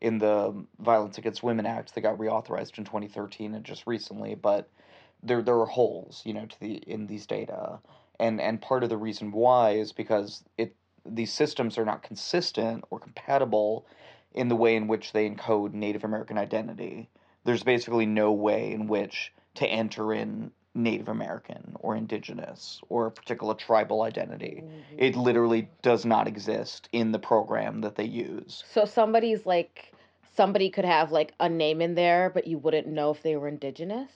in 0.00 0.18
the 0.18 0.64
Violence 0.78 1.18
Against 1.18 1.42
Women 1.42 1.66
Act 1.66 1.94
that 1.94 2.00
got 2.00 2.18
reauthorized 2.18 2.78
in 2.78 2.84
2013 2.84 3.54
and 3.54 3.64
just 3.64 3.86
recently, 3.86 4.34
but 4.34 4.68
there 5.22 5.42
there 5.42 5.58
are 5.58 5.66
holes, 5.66 6.22
you 6.24 6.32
know, 6.32 6.46
to 6.46 6.60
the 6.60 6.74
in 6.74 7.06
these 7.06 7.26
data, 7.26 7.80
and 8.18 8.40
and 8.40 8.60
part 8.60 8.82
of 8.82 8.88
the 8.88 8.96
reason 8.96 9.32
why 9.32 9.72
is 9.72 9.92
because 9.92 10.44
it 10.56 10.74
these 11.06 11.32
systems 11.32 11.78
are 11.78 11.84
not 11.84 12.02
consistent 12.02 12.84
or 12.90 12.98
compatible 12.98 13.86
in 14.34 14.48
the 14.48 14.56
way 14.56 14.76
in 14.76 14.86
which 14.86 15.12
they 15.12 15.28
encode 15.28 15.72
Native 15.72 16.04
American 16.04 16.38
identity. 16.38 17.08
There's 17.44 17.62
basically 17.62 18.06
no 18.06 18.32
way 18.32 18.72
in 18.72 18.86
which 18.86 19.32
to 19.54 19.66
enter 19.66 20.12
in 20.12 20.52
Native 20.74 21.08
American 21.08 21.74
or 21.80 21.96
Indigenous 21.96 22.80
or 22.88 23.06
a 23.06 23.10
particular 23.10 23.54
tribal 23.54 24.02
identity. 24.02 24.62
Mm-hmm. 24.64 24.96
It 24.98 25.16
literally 25.16 25.68
does 25.82 26.04
not 26.04 26.28
exist 26.28 26.88
in 26.92 27.12
the 27.12 27.18
program 27.18 27.80
that 27.80 27.96
they 27.96 28.04
use. 28.04 28.64
So 28.72 28.84
somebody's 28.84 29.46
like 29.46 29.92
somebody 30.36 30.70
could 30.70 30.84
have 30.84 31.10
like 31.12 31.34
a 31.40 31.48
name 31.48 31.80
in 31.80 31.94
there, 31.94 32.30
but 32.32 32.46
you 32.46 32.58
wouldn't 32.58 32.86
know 32.86 33.10
if 33.10 33.22
they 33.22 33.36
were 33.36 33.48
indigenous. 33.48 34.10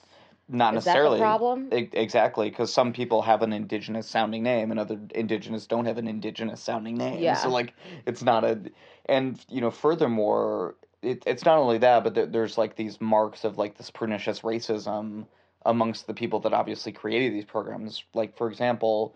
Not 0.47 0.75
Is 0.75 0.85
necessarily. 0.85 1.19
problem? 1.19 1.69
E- 1.73 1.89
exactly, 1.93 2.49
because 2.49 2.71
some 2.71 2.93
people 2.93 3.23
have 3.23 3.41
an 3.41 3.51
indigenous 3.51 4.07
sounding 4.07 4.43
name, 4.43 4.69
and 4.69 4.79
other 4.79 4.99
indigenous 5.15 5.65
don't 5.65 5.85
have 5.85 5.97
an 5.97 6.07
indigenous 6.07 6.61
sounding 6.61 6.97
name. 6.97 7.21
Yeah. 7.21 7.33
So 7.33 7.49
like, 7.49 7.73
it's 8.05 8.21
not 8.21 8.43
a, 8.43 8.59
and 9.07 9.43
you 9.49 9.59
know, 9.59 9.71
furthermore, 9.71 10.75
it, 11.01 11.23
it's 11.25 11.45
not 11.45 11.57
only 11.57 11.79
that, 11.79 12.03
but 12.03 12.13
there, 12.13 12.27
there's 12.27 12.59
like 12.59 12.75
these 12.75 13.01
marks 13.01 13.43
of 13.43 13.57
like 13.57 13.75
this 13.77 13.89
pernicious 13.89 14.41
racism 14.41 15.25
amongst 15.65 16.07
the 16.07 16.13
people 16.13 16.39
that 16.41 16.53
obviously 16.53 16.91
created 16.91 17.33
these 17.33 17.45
programs. 17.45 18.03
Like 18.13 18.37
for 18.37 18.49
example, 18.49 19.15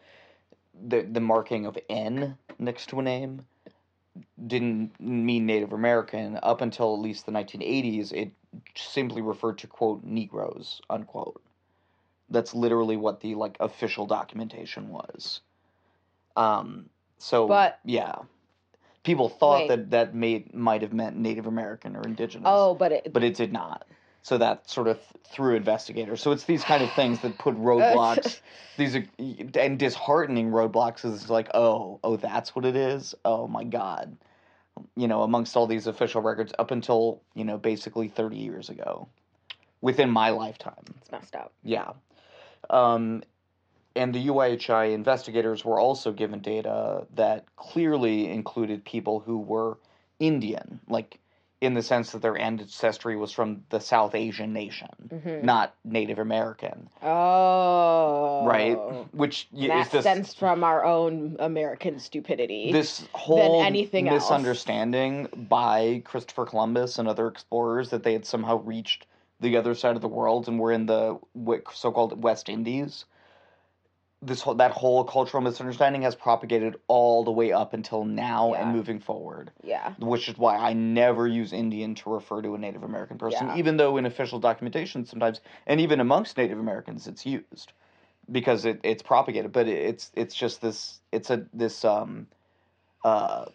the 0.88 1.02
the 1.02 1.20
marking 1.20 1.66
of 1.66 1.78
N 1.90 2.38
next 2.58 2.88
to 2.90 3.00
a 3.00 3.04
name 3.04 3.46
didn't 4.48 5.00
mean 5.00 5.46
Native 5.46 5.72
American 5.74 6.40
up 6.44 6.62
until 6.62 6.94
at 6.94 7.00
least 7.00 7.26
the 7.26 7.32
1980s. 7.32 8.12
It 8.12 8.32
simply 8.76 9.22
referred 9.22 9.58
to 9.60 9.68
quote 9.68 10.04
Negroes 10.04 10.82
unquote. 10.90 11.42
That's 12.30 12.54
literally 12.54 12.98
what 12.98 13.22
the 13.22 13.36
like 13.36 13.58
official 13.60 14.06
documentation 14.06 14.90
was. 14.90 15.42
Um. 16.36 16.90
So, 17.22 17.48
But- 17.48 17.80
yeah, 17.84 18.16
people 19.04 19.28
thought 19.28 19.62
Wait. 19.62 19.68
that 19.70 19.90
that 19.92 20.16
made 20.16 20.54
might 20.54 20.82
have 20.82 20.94
meant 20.94 21.18
Native 21.18 21.48
American 21.48 21.96
or 21.96 22.02
Indigenous. 22.02 22.48
Oh, 22.50 22.76
but 22.76 22.92
it 22.92 23.12
but 23.14 23.24
it 23.24 23.36
did 23.36 23.52
not. 23.52 23.86
So 24.22 24.38
that 24.38 24.70
sort 24.70 24.88
of 24.88 25.00
through 25.26 25.56
investigators. 25.56 26.22
So 26.22 26.32
it's 26.32 26.44
these 26.44 26.64
kind 26.64 26.84
of 26.84 26.92
things 26.94 27.20
that 27.22 27.38
put 27.38 27.56
roadblocks. 27.58 28.40
these 28.78 28.96
are 28.96 29.06
and 29.18 29.80
disheartening 29.80 30.52
roadblocks 30.52 31.06
is 31.06 31.30
like, 31.30 31.50
oh, 31.54 32.00
oh, 32.04 32.18
that's 32.18 32.56
what 32.56 32.66
it 32.66 32.76
is. 32.76 33.16
Oh 33.26 33.48
my 33.48 33.64
god, 33.64 34.18
you 34.96 35.08
know, 35.08 35.24
amongst 35.24 35.56
all 35.56 35.68
these 35.68 35.88
official 35.88 36.22
records 36.22 36.54
up 36.60 36.72
until 36.72 37.22
you 37.34 37.46
know 37.46 37.58
basically 37.58 38.08
thirty 38.08 38.38
years 38.38 38.70
ago, 38.70 39.08
within 39.82 40.10
my 40.10 40.30
lifetime. 40.30 40.84
it's 41.02 41.12
messed 41.12 41.36
up. 41.36 41.54
Yeah. 41.64 41.92
Um, 42.70 43.24
and 43.96 44.14
the 44.14 44.28
UIHI 44.28 44.94
investigators 44.94 45.66
were 45.66 45.80
also 45.80 46.12
given 46.12 46.40
data 46.40 47.08
that 47.16 47.46
clearly 47.56 48.30
included 48.30 48.86
people 48.86 49.20
who 49.20 49.40
were 49.40 49.78
Indian, 50.20 50.80
like 50.88 51.20
in 51.62 51.74
the 51.74 51.82
sense 51.84 52.12
that 52.12 52.22
their 52.22 52.38
ancestry 52.38 53.18
was 53.18 53.34
from 53.34 53.64
the 53.70 53.80
South 53.82 54.16
Asian 54.16 54.54
nation, 54.54 54.88
Mhm. 55.10 55.44
not 55.44 55.74
Native 55.84 56.18
American, 56.20 56.90
Oh, 57.04 58.46
right? 58.46 58.76
Which 59.14 59.50
That 59.52 59.88
is 59.88 59.90
this 59.90 60.02
stems 60.02 60.34
from 60.34 60.64
our 60.64 60.86
own 60.86 61.36
American 61.40 62.00
stupidity. 62.00 62.72
this 62.72 63.06
whole 63.14 63.62
anything 63.62 64.08
else. 64.08 64.24
misunderstanding 64.30 65.28
by 65.50 66.02
Christopher 66.06 66.46
Columbus 66.46 66.98
and 66.98 67.10
other 67.10 67.28
explorers 67.28 67.90
that 67.90 68.04
they 68.04 68.14
had 68.14 68.26
somehow 68.26 68.60
reached 68.60 69.06
the 69.42 69.58
other 69.58 69.76
side 69.76 69.96
of 69.98 70.02
the 70.02 70.08
world 70.08 70.48
and 70.48 70.60
were 70.60 70.72
in 70.72 70.86
the 70.86 71.20
so-called 71.74 72.24
West 72.24 72.48
Indies. 72.48 73.04
This 74.22 74.42
whole, 74.42 74.56
that 74.56 74.72
whole 74.72 75.06
cultural 75.06 75.42
misunderstanding 75.42 76.02
has 76.02 76.14
propagated 76.14 76.76
all 76.90 77.24
the 77.24 77.32
way 77.32 77.54
up 77.54 77.74
until 77.74 78.04
now 78.04 78.54
and 78.54 78.74
moving 78.74 79.00
forward, 79.00 79.52
yeah, 79.64 79.94
which 79.98 80.28
is 80.28 80.38
why 80.38 80.58
I 80.58 80.74
never 80.74 81.26
use 81.26 81.54
Indian 81.54 81.96
to 81.96 82.10
refer 82.10 82.42
to 82.42 82.54
a 82.54 82.58
Native 82.58 82.84
American 82.84 83.18
person, 83.18 83.48
Yeah. 83.48 83.56
even 83.56 83.78
though 83.78 83.96
in 83.96 84.06
official 84.06 84.38
documentation 84.40 85.06
sometimes, 85.06 85.40
and 85.68 85.80
even 85.80 86.02
amongst 86.02 86.36
Native 86.36 86.60
Americans, 86.60 87.08
it's 87.08 87.26
used 87.26 87.72
because 88.30 88.66
it, 88.66 88.82
it's 88.84 89.02
propagated. 89.02 89.54
But 89.54 89.68
it, 89.70 89.78
it's 89.78 90.12
it's 90.16 90.36
just 90.36 90.62
this 90.62 91.00
it's 91.14 91.30
a 91.30 91.46
this 91.54 91.86
um 91.86 92.28
uh 93.06 93.46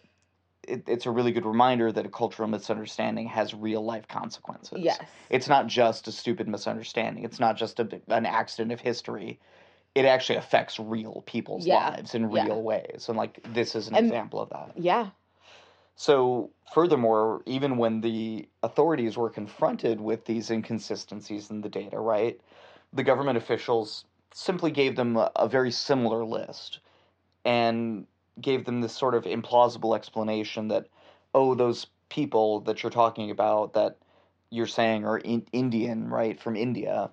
it, 0.66 0.88
it's 0.88 1.04
a 1.06 1.10
really 1.10 1.32
good 1.32 1.44
reminder 1.44 1.92
that 1.92 2.06
a 2.06 2.08
cultural 2.08 2.48
misunderstanding 2.48 3.26
has 3.28 3.54
real 3.54 3.84
life 3.84 4.08
consequences. 4.08 4.78
yes, 4.80 4.98
It's 5.28 5.48
not 5.48 5.66
just 5.66 6.08
a 6.08 6.12
stupid 6.12 6.48
misunderstanding. 6.48 7.24
It's 7.24 7.38
not 7.38 7.56
just 7.56 7.80
a, 7.80 8.00
an 8.08 8.24
accident 8.24 8.72
of 8.72 8.80
history. 8.80 9.38
It 9.94 10.04
actually 10.04 10.36
affects 10.36 10.78
real 10.80 11.22
people's 11.26 11.66
Yeah, 11.66 11.90
lives 11.90 12.14
in 12.14 12.30
yeah. 12.30 12.44
real 12.44 12.62
ways. 12.62 13.06
And 13.08 13.16
like 13.16 13.40
this 13.54 13.74
is 13.74 13.88
an 13.88 13.94
And- 13.94 14.06
example 14.06 14.40
of 14.40 14.50
that. 14.50 14.72
yeah, 14.76 15.10
So, 15.96 16.50
furthermore, 16.72 17.42
even 17.46 17.76
when 17.76 18.00
the 18.00 18.48
authorities 18.64 19.16
were 19.16 19.30
confronted 19.30 20.00
with 20.00 20.24
these 20.24 20.50
inconsistencies 20.50 21.50
in 21.50 21.60
the 21.60 21.68
data, 21.68 22.00
right, 22.00 22.40
the 22.92 23.04
government 23.04 23.38
officials 23.38 24.04
simply 24.32 24.72
gave 24.72 24.96
them 24.96 25.16
a, 25.16 25.30
a 25.36 25.48
very 25.48 25.70
similar 25.70 26.24
list 26.24 26.80
and 27.44 28.06
gave 28.40 28.64
them 28.64 28.80
this 28.80 28.92
sort 28.92 29.14
of 29.14 29.22
implausible 29.24 29.94
explanation 29.94 30.66
that, 30.68 30.88
oh, 31.34 31.54
those 31.54 31.86
people 32.08 32.60
that 32.62 32.82
you're 32.82 32.90
talking 32.90 33.30
about 33.30 33.74
that 33.74 33.96
you're 34.50 34.66
saying 34.66 35.04
are 35.04 35.18
in- 35.18 35.46
Indian, 35.52 36.08
right, 36.08 36.40
from 36.40 36.56
India, 36.56 37.10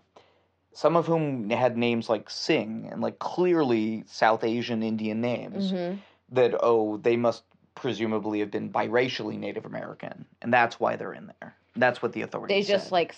some 0.74 0.96
of 0.96 1.06
whom 1.06 1.50
had 1.50 1.78
names 1.78 2.10
like 2.10 2.30
Singh 2.30 2.88
and 2.92 3.02
like 3.02 3.20
clearly 3.20 4.04
South 4.08 4.44
Asian 4.44 4.84
Indian 4.84 5.22
names 5.22 5.72
hmm 5.72 5.94
that 6.34 6.56
oh 6.64 6.96
they 6.96 7.18
must 7.18 7.44
presumably 7.76 8.40
have 8.40 8.50
been 8.50 8.72
biracially 8.72 9.38
Native 9.38 9.66
American, 9.66 10.26
and 10.42 10.54
that's 10.54 10.80
why 10.80 10.96
they're 10.96 11.14
in 11.14 11.32
there. 11.42 11.54
That's 11.76 12.02
what 12.02 12.14
the 12.14 12.22
authorities. 12.22 12.68
they 12.68 12.74
just 12.74 12.86
said. 12.86 12.92
like 12.92 13.16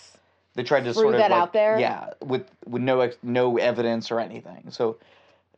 they 0.54 0.64
tried 0.64 0.84
to 0.84 0.94
sort 0.94 1.14
of 1.14 1.20
that 1.20 1.30
like, 1.30 1.40
out 1.40 1.52
there? 1.52 1.78
yeah, 1.78 2.10
with 2.20 2.50
with 2.66 2.82
no 2.82 3.00
ex- 3.00 3.18
no 3.22 3.56
evidence 3.56 4.10
or 4.10 4.18
anything. 4.18 4.70
So 4.70 4.96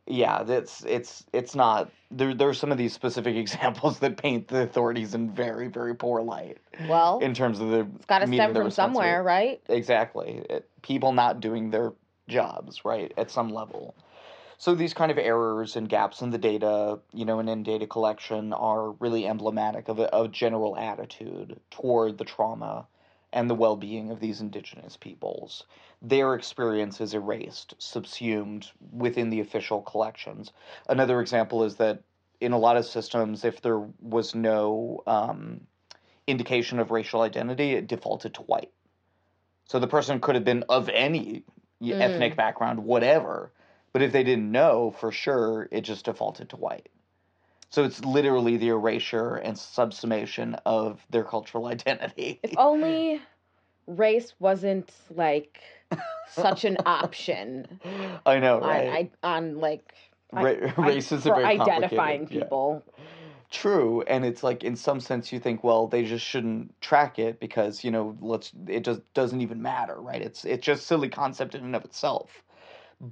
yeah, 0.07 0.43
that's 0.43 0.83
it's 0.85 1.25
it's 1.33 1.55
not 1.55 1.91
there. 2.11 2.33
There 2.33 2.49
are 2.49 2.53
some 2.53 2.71
of 2.71 2.77
these 2.77 2.93
specific 2.93 3.35
examples 3.45 3.99
that 3.99 4.17
paint 4.17 4.47
the 4.47 4.61
authorities 4.61 5.13
in 5.13 5.31
very 5.31 5.67
very 5.67 5.95
poor 5.95 6.21
light 6.21 6.57
well, 6.87 7.19
in 7.19 7.33
terms 7.33 7.59
of 7.59 7.69
the 7.69 7.87
it's 7.95 8.05
got 8.05 8.19
to 8.19 8.27
stem 8.27 8.53
from 8.53 8.71
somewhere, 8.71 9.23
right? 9.23 9.61
Exactly. 9.69 10.43
It, 10.49 10.69
people 10.81 11.11
not 11.11 11.39
doing 11.39 11.69
their 11.69 11.93
jobs, 12.27 12.83
right, 12.85 13.13
at 13.17 13.31
some 13.31 13.49
level. 13.49 13.95
So 14.59 14.73
these 14.73 14.93
kind 14.93 15.11
of 15.11 15.19
errors 15.19 15.75
and 15.75 15.87
gaps 15.87 16.21
in 16.21 16.31
the 16.31 16.39
data, 16.39 16.99
you 17.13 17.25
know, 17.25 17.39
and 17.39 17.47
in 17.47 17.61
data 17.61 17.85
collection 17.85 18.53
are 18.53 18.91
really 18.93 19.27
emblematic 19.27 19.87
of 19.87 19.99
a, 19.99 20.09
a 20.11 20.27
general 20.27 20.75
attitude 20.75 21.59
toward 21.69 22.17
the 22.17 22.25
trauma 22.25 22.87
and 23.31 23.49
the 23.49 23.55
well-being 23.55 24.09
of 24.09 24.19
these 24.19 24.41
indigenous 24.41 24.97
peoples. 24.97 25.65
Their 26.01 26.35
experience 26.35 27.01
is 27.01 27.13
erased, 27.13 27.73
subsumed 27.79 28.71
within 28.91 29.29
the 29.29 29.39
official 29.39 29.81
collections. 29.81 30.51
Another 30.87 31.21
example 31.21 31.63
is 31.63 31.75
that 31.77 32.03
in 32.39 32.51
a 32.51 32.57
lot 32.57 32.77
of 32.77 32.85
systems, 32.85 33.43
if 33.43 33.61
there 33.61 33.79
was 34.01 34.35
no 34.35 35.03
um, 35.07 35.61
indication 36.27 36.79
of 36.79 36.91
racial 36.91 37.21
identity, 37.21 37.73
it 37.73 37.87
defaulted 37.87 38.33
to 38.35 38.41
white. 38.43 38.71
So 39.65 39.79
the 39.79 39.87
person 39.87 40.19
could 40.19 40.35
have 40.35 40.45
been 40.45 40.63
of 40.69 40.89
any 40.89 41.43
Mm. 41.81 42.01
ethnic 42.01 42.35
background, 42.35 42.83
whatever, 42.83 43.51
but 43.93 44.01
if 44.01 44.11
they 44.11 44.23
didn't 44.23 44.51
know 44.51 44.91
for 44.91 45.11
sure, 45.11 45.67
it 45.71 45.81
just 45.81 46.05
defaulted 46.05 46.49
to 46.49 46.55
white. 46.55 46.89
So 47.69 47.83
it's 47.83 48.03
literally 48.03 48.57
the 48.57 48.69
erasure 48.69 49.35
and 49.35 49.55
subsumation 49.55 50.59
of 50.65 51.05
their 51.09 51.23
cultural 51.23 51.65
identity. 51.75 52.39
If 52.43 52.57
only 52.57 53.21
race 53.87 54.33
wasn't 54.39 54.91
like 55.09 55.61
such 56.29 56.65
an 56.65 56.77
option 56.85 57.79
I 58.25 58.39
know, 58.39 58.55
on, 58.57 58.61
right? 58.63 59.09
I, 59.23 59.27
on 59.37 59.59
like 59.59 59.93
I- 60.33 60.43
Ra- 60.43 60.73
I- 60.77 60.87
race 60.89 61.11
is 61.11 61.23
for 61.23 61.33
very 61.35 61.45
identifying 61.45 62.19
complicated- 62.21 62.31
yeah. 62.31 62.43
people. 62.43 62.83
True, 63.49 64.01
and 64.01 64.25
it's 64.25 64.43
like 64.43 64.65
in 64.65 64.75
some 64.75 64.99
sense 64.99 65.31
you 65.31 65.39
think, 65.39 65.63
well, 65.63 65.87
they 65.87 66.03
just 66.03 66.25
shouldn't 66.25 66.79
track 66.81 67.17
it 67.17 67.39
because 67.39 67.81
you 67.81 67.91
know, 67.91 68.17
let's 68.19 68.51
it 68.67 68.81
just 68.83 69.01
doesn't 69.13 69.39
even 69.39 69.61
matter, 69.61 69.95
right? 70.01 70.21
It's 70.21 70.43
it's 70.43 70.65
just 70.65 70.85
silly 70.85 71.07
concept 71.07 71.55
in 71.55 71.63
and 71.63 71.73
of 71.75 71.85
itself. 71.85 72.43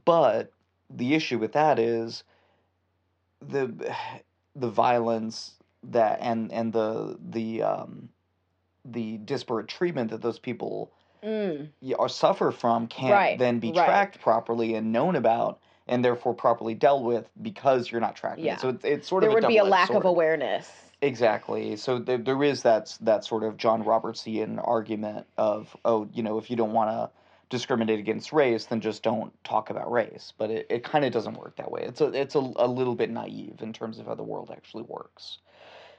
But 0.04 0.52
the 0.90 1.14
issue 1.14 1.38
with 1.40 1.54
that 1.54 1.80
is 1.80 2.26
the 3.42 3.74
the 4.58 4.70
violence 4.70 5.54
that 5.84 6.20
and 6.22 6.52
and 6.52 6.74
the 6.74 7.18
the 7.30 7.62
um 7.62 8.10
the 8.84 9.18
disparate 9.20 9.70
treatment 9.70 10.12
that 10.12 10.22
those 10.22 10.40
people 10.40 10.92
Mm. 11.26 11.70
or 11.98 12.08
suffer 12.08 12.52
from 12.52 12.88
can't 12.88 13.12
Right, 13.14 13.40
then 13.40 13.60
be 13.60 13.72
right. 13.72 13.86
tracked 13.86 14.20
properly 14.22 14.76
and 14.76 14.92
known 14.92 15.16
about 15.16 15.60
and 15.88 16.04
therefore 16.06 16.34
properly 16.34 16.74
dealt 16.76 17.04
with 17.04 17.30
because 17.42 17.92
you're 17.92 18.02
not 18.02 18.16
tracking 18.16 18.46
Yeah. 18.46 18.54
it. 18.54 18.60
So 18.60 18.70
it's, 18.70 18.86
it's 18.86 19.08
sort 19.08 19.22
There 19.22 19.30
of 19.30 19.36
There 19.36 19.42
would 19.42 19.48
be 19.54 19.58
a 19.58 19.64
lack 19.64 19.88
sword. 19.88 19.98
of 20.00 20.06
awareness. 20.06 20.72
Exactly. 21.02 21.76
So 21.76 22.00
there, 22.00 22.18
there 22.18 22.44
is 22.44 22.62
that 22.64 22.96
that 23.02 23.26
sort 23.26 23.44
of 23.44 23.58
John 23.58 23.84
Robertsian 23.84 24.60
argument 24.66 25.26
of 25.38 25.76
oh 25.84 26.08
you 26.14 26.24
know 26.24 26.38
if 26.38 26.50
you 26.50 26.56
don't 26.56 26.74
want 26.74 26.90
to 26.92 27.10
discriminate 27.50 28.00
against 28.00 28.34
race 28.34 28.66
then 28.66 28.82
just 28.82 29.04
don't 29.04 29.32
talk 29.44 29.70
about 29.70 29.92
race. 29.92 30.34
But 30.38 30.52
it, 30.52 30.68
it 30.70 30.84
kind 30.84 31.06
of 31.06 31.12
doesn't 31.12 31.38
work 31.38 31.56
that 31.58 31.70
way. 31.72 31.82
It's 31.84 32.02
a 32.02 32.06
it's 32.08 32.36
a, 32.36 32.40
a 32.56 32.68
little 32.68 32.96
bit 32.96 33.10
naive 33.10 33.62
in 33.62 33.74
terms 33.74 34.00
of 34.00 34.06
how 34.08 34.16
the 34.16 34.24
world 34.24 34.52
actually 34.52 34.84
works. 34.84 35.40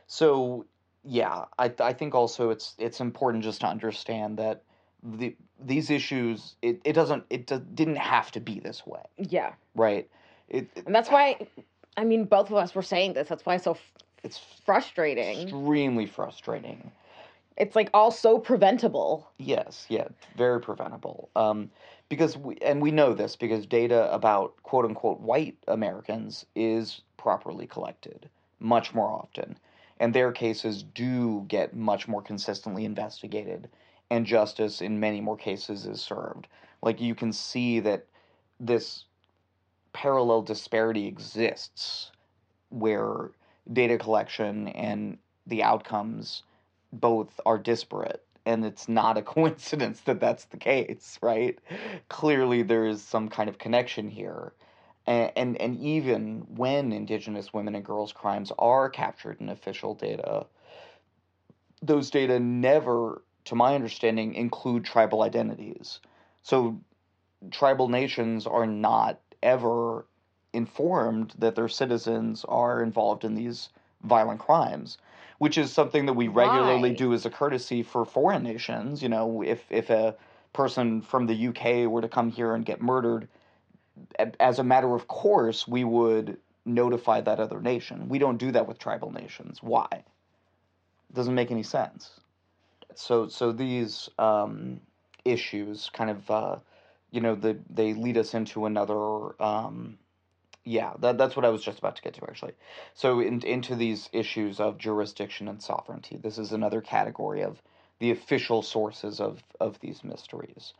So 0.07 0.67
yeah, 1.05 1.45
I 1.59 1.73
I 1.79 1.93
think 1.93 2.15
also 2.15 2.51
it's 2.51 2.75
it's 2.79 3.01
important 3.01 3.45
just 3.45 3.61
to 3.61 3.67
understand 3.69 4.39
that 4.39 4.63
the 5.03 5.37
these 5.61 5.91
issues 5.91 6.57
it, 6.63 6.81
it 6.85 6.93
doesn't 6.93 7.25
it 7.31 7.47
do, 7.47 7.59
didn't 7.75 7.97
have 7.97 8.31
to 8.33 8.41
be 8.41 8.61
this 8.61 8.87
way 8.87 9.03
Yeah. 9.19 9.53
right 9.75 10.09
it, 10.49 10.69
it- 10.77 10.87
And 10.87 10.95
that's 10.95 11.11
why, 11.11 11.47
I 11.97 12.05
mean, 12.05 12.25
both 12.25 12.51
of 12.51 12.57
us 12.57 12.73
were 12.75 12.83
saying 12.83 13.15
this. 13.15 13.29
That's 13.29 13.45
why 13.45 13.57
it's 13.57 13.65
so 13.65 13.73
f- 13.73 13.93
it's 14.23 14.39
frustrating. 14.65 15.43
extremely 15.43 16.07
frustrating 16.07 16.91
It's 17.57 17.75
like 17.75 17.91
all 17.95 18.11
so 18.11 18.39
preventable. 18.39 19.29
yes 19.39 19.87
yeah 19.89 20.09
very 20.37 20.61
preventable 20.61 21.31
um 21.37 21.71
because 22.09 22.37
we 22.37 22.57
and 22.63 22.81
we 22.83 22.91
know 22.91 23.13
this 23.15 23.35
because 23.37 23.67
data 23.67 24.13
about 24.13 24.55
quote 24.63 24.85
unquote 24.85 25.21
white 25.21 25.57
americans 25.69 26.47
is 26.55 27.03
properly 27.17 27.67
collected 27.67 28.29
much 28.61 28.95
more 28.95 29.09
often 29.09 29.59
and 29.99 30.13
their 30.15 30.31
cases 30.33 30.83
do 30.83 31.45
get 31.49 31.75
much 31.75 32.07
more 32.07 32.23
consistently 32.23 32.85
investigated 32.85 33.69
and 34.11 34.27
justice 34.27 34.81
in 34.81 35.01
many 35.01 35.21
more 35.21 35.37
cases 35.37 35.87
is 35.87 36.01
served. 36.01 36.47
Like 36.83 37.01
you 37.01 37.15
can 37.15 37.33
see 37.33 37.81
that 37.81 38.07
this 38.61 39.05
parallel 39.93 40.43
disparity 40.43 41.07
exists 41.07 42.11
where 42.69 43.31
data 43.73 43.99
collection 43.99 44.69
and 44.69 45.19
the 45.47 45.63
outcomes 45.63 46.43
both 46.93 47.41
are 47.45 47.59
disparate 47.59 48.25
and 48.45 48.65
it's 48.65 48.89
not 48.89 49.19
a 49.19 49.23
coincidence 49.37 50.01
that 50.03 50.21
that's 50.21 50.45
the 50.47 50.57
case 50.57 51.19
right? 51.23 51.59
Clearly 52.09 52.63
there 52.63 52.87
is 52.87 53.03
some 53.03 53.29
kind 53.29 53.49
of 53.49 53.59
connection 53.59 54.09
here. 54.09 54.53
And, 55.09 55.33
and 55.37 55.61
and 55.61 55.79
even 55.79 56.47
when 56.49 56.93
indigenous 56.93 57.53
women 57.53 57.77
and 57.77 57.85
girls 57.85 58.13
crimes 58.13 58.53
are 58.59 58.91
captured 58.91 59.41
in 59.41 59.49
official 59.49 59.95
data 59.95 60.47
those 61.83 62.11
data 62.11 62.41
never 62.41 63.23
to 63.47 63.55
my 63.55 63.75
understanding 63.75 64.35
include 64.35 64.85
tribal 64.85 65.23
identities. 65.23 66.01
So 66.43 66.81
tribal 67.51 67.89
nations 67.89 68.47
are 68.47 68.67
not 68.67 69.21
ever 69.43 70.07
informed 70.53 71.35
that 71.39 71.55
their 71.55 71.69
citizens 71.69 72.45
are 72.49 72.83
involved 72.83 73.25
in 73.25 73.35
these 73.35 73.69
violent 74.03 74.41
crimes 74.41 74.99
which 75.39 75.59
is 75.59 75.73
something 75.73 76.07
that 76.07 76.15
we 76.15 76.29
regularly 76.29 76.91
Why? 76.91 76.97
do 76.97 77.13
as 77.13 77.27
a 77.27 77.31
courtesy 77.31 77.83
for 77.83 78.05
foreign 78.05 78.43
nations. 78.43 79.03
You 79.03 79.09
know 79.09 79.43
if 79.43 79.65
if 79.71 79.91
a 79.91 80.17
person 80.53 81.03
from 81.03 81.27
the 81.27 81.49
UK 81.49 81.91
were 81.91 82.01
to 82.01 82.09
come 82.09 82.31
here 82.31 82.55
and 82.55 82.65
get 82.65 82.81
murdered 82.81 83.29
as 84.41 84.59
a 84.59 84.65
matter 84.65 84.95
of 84.95 85.09
course 85.09 85.69
we 85.69 85.85
would 85.85 86.39
notify 86.65 87.21
that 87.21 87.39
other 87.39 87.61
nation. 87.61 88.09
We 88.09 88.19
don't 88.19 88.39
do 88.39 88.51
that 88.53 88.67
with 88.67 88.79
tribal 88.79 89.13
nations. 89.13 89.63
Why? 89.63 89.87
It 89.93 91.15
doesn't 91.15 91.35
make 91.35 91.51
any 91.51 91.63
sense 91.63 92.11
so 92.97 93.29
so 93.29 93.53
these 93.53 94.09
um, 94.19 94.81
issues 95.25 95.91
kind 95.93 96.11
of 96.11 96.31
uh, 96.31 96.57
you 97.11 97.21
know 97.21 97.35
the, 97.35 97.59
they 97.71 97.95
lead 97.95 98.17
us 98.17 98.35
into 98.35 98.67
another 98.67 99.41
um, 99.43 99.99
yeah 100.65 100.93
that, 100.99 101.19
that's 101.19 101.37
what 101.37 101.45
i 101.45 101.49
was 101.49 101.63
just 101.63 101.79
about 101.79 101.97
to 101.97 102.03
get 102.03 102.15
to 102.15 102.23
actually. 102.29 102.55
So 102.95 103.21
in, 103.21 103.43
into 103.43 103.75
these 103.77 104.09
issues 104.13 104.61
of 104.61 104.79
jurisdiction 104.79 105.49
and 105.49 105.63
sovereignty 105.63 106.17
this 106.17 106.39
is 106.39 106.53
another 106.53 106.81
category 106.81 107.43
of 107.43 107.63
the 107.99 108.11
official 108.11 108.63
sources 108.63 109.21
of, 109.21 109.43
of 109.61 109.81
these 109.81 110.05
mysteries. 110.05 110.75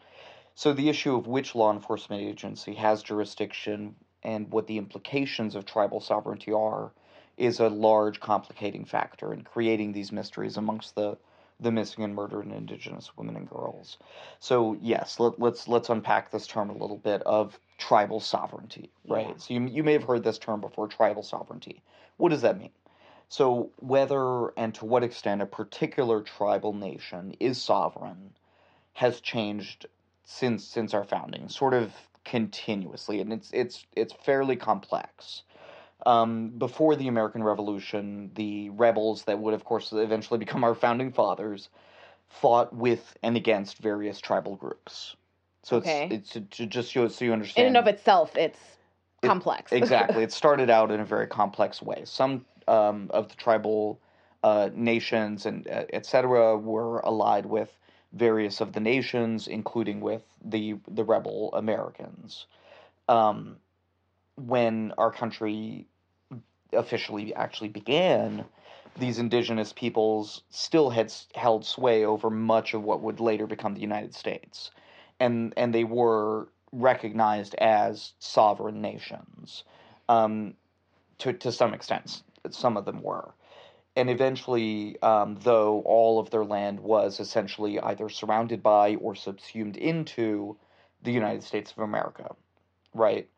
So 0.55 0.73
the 0.73 0.89
issue 0.89 1.15
of 1.15 1.27
which 1.27 1.55
law 1.55 1.73
enforcement 1.73 2.23
agency 2.23 2.75
has 2.75 3.03
jurisdiction 3.03 3.95
and 4.23 4.51
what 4.51 4.67
the 4.67 4.79
implications 4.79 5.55
of 5.55 5.65
tribal 5.65 6.01
sovereignty 6.01 6.53
are 6.53 6.93
is 7.37 7.61
a 7.61 7.69
large 7.69 8.21
complicating 8.21 8.85
factor 8.85 9.33
in 9.33 9.43
creating 9.43 9.93
these 9.93 10.13
mysteries 10.13 10.57
amongst 10.57 10.95
the 10.95 11.17
the 11.61 11.73
missing 11.73 12.05
and 12.05 12.15
murdered 12.15 12.47
indigenous 12.47 13.17
women 13.17 13.37
and 13.37 13.49
girls. 13.49 13.99
So 14.41 14.77
yes, 14.81 15.19
let, 15.19 15.39
let's 15.41 15.69
let's 15.69 15.89
unpack 15.91 16.31
this 16.31 16.47
term 16.47 16.71
a 16.71 16.77
little 16.77 16.99
bit 16.99 17.23
of 17.23 17.59
tribal 17.79 18.21
sovereignty, 18.21 18.91
right? 19.09 19.29
Yeah. 19.29 19.37
So 19.37 19.55
you 19.55 19.67
you 19.67 19.83
may 19.83 19.93
have 19.95 20.05
heard 20.05 20.25
this 20.25 20.39
term 20.39 20.61
before, 20.61 20.89
tribal 20.89 21.23
sovereignty. 21.23 21.83
What 22.19 22.31
does 22.31 22.43
that 22.43 22.59
mean? 22.59 22.71
So 23.29 23.71
whether 23.79 24.49
and 24.59 24.75
to 24.77 24.85
what 24.85 25.03
extent 25.03 25.43
a 25.43 25.47
particular 25.47 26.23
tribal 26.23 26.73
nation 26.73 27.35
is 27.41 27.61
sovereign 27.61 28.33
has 28.95 29.21
changed 29.21 29.87
since 30.25 30.65
since 30.65 30.95
our 30.95 31.05
founding, 31.05 31.49
sort 31.49 31.75
of 31.75 31.93
continuously, 32.25 33.21
and 33.21 33.33
it's 33.33 33.51
it's 33.53 33.87
it's 33.95 34.13
fairly 34.13 34.57
complex. 34.57 35.43
Um, 36.05 36.51
before 36.51 36.95
the 36.95 37.09
American 37.09 37.43
Revolution, 37.43 38.31
the 38.35 38.71
rebels 38.71 39.25
that 39.25 39.39
would, 39.39 39.55
of 39.55 39.65
course, 39.65 39.93
eventually 39.93 40.39
become 40.39 40.63
our 40.63 40.75
founding 40.75 41.11
fathers 41.11 41.69
fought 42.29 42.75
with 42.75 43.17
and 43.23 43.37
against 43.37 43.79
various 43.79 44.21
tribal 44.21 44.57
groups. 44.57 45.17
So 45.63 45.79
Okay. 45.79 46.09
it's, 46.11 46.37
it's 46.37 46.59
just 46.59 46.93
so, 46.93 47.03
you 47.03 47.09
In 47.29 47.33
understand. 47.33 47.69
and 47.69 47.77
of 47.77 47.87
itself, 47.87 48.37
it's 48.37 48.59
It- 49.23 49.29
complex. 49.29 49.73
exactly. 49.75 50.23
It 50.23 50.33
started 50.33 50.71
out 50.71 50.91
in 50.91 51.01
a 51.01 51.05
very 51.05 51.27
complex 51.27 51.81
way. 51.83 52.03
Some 52.05 52.45
um, 52.69 53.11
of 53.11 53.29
the 53.29 53.37
tribal 53.37 53.99
uh, 54.43 54.71
nations 54.75 55.47
and 55.47 55.67
uh, 55.69 55.85
et 55.93 56.07
cetera 56.07 56.57
were 56.57 57.05
allied 57.05 57.47
with 57.47 57.77
various 58.13 58.61
of 58.61 58.73
the 58.73 58.81
nations, 58.81 59.49
including 59.49 60.01
with 60.01 60.23
the 60.45 60.77
the 60.89 61.05
rebel 61.05 61.51
Americans. 61.55 62.47
Um, 63.09 63.57
when 64.37 64.93
our 64.99 65.11
country 65.11 65.87
officially 66.73 67.35
actually 67.35 67.69
began, 67.69 68.45
these 68.99 69.19
indigenous 69.19 69.73
peoples 69.73 70.43
still 70.51 70.91
had 70.91 71.13
held 71.35 71.65
sway 71.65 72.05
over 72.05 72.31
much 72.31 72.75
of 72.75 72.83
what 72.83 73.03
would 73.03 73.21
later 73.21 73.47
become 73.47 73.75
the 73.75 73.81
United 73.81 74.15
States, 74.15 74.71
and 75.21 75.53
and 75.57 75.75
they 75.75 75.85
were 75.85 76.49
recognized 76.73 77.55
as 77.57 78.13
sovereign 78.19 78.81
nations, 78.81 79.65
um, 80.09 80.55
to 81.19 81.33
to 81.33 81.53
some 81.53 81.75
extent. 81.75 82.23
Some 82.51 82.77
of 82.77 82.85
them 82.85 83.03
were, 83.03 83.35
and 83.97 84.09
eventually, 84.09 85.01
um, 85.03 85.37
though 85.43 85.81
all 85.81 86.19
of 86.19 86.31
their 86.31 86.45
land 86.45 86.79
was 86.81 87.19
essentially 87.19 87.81
either 87.81 88.09
surrounded 88.09 88.63
by 88.63 88.95
or 88.97 89.15
subsumed 89.15 89.77
into 89.77 90.57
the 91.03 91.13
United 91.13 91.43
States 91.43 91.73
of 91.73 91.79
America, 91.79 92.35
right? 92.95 93.29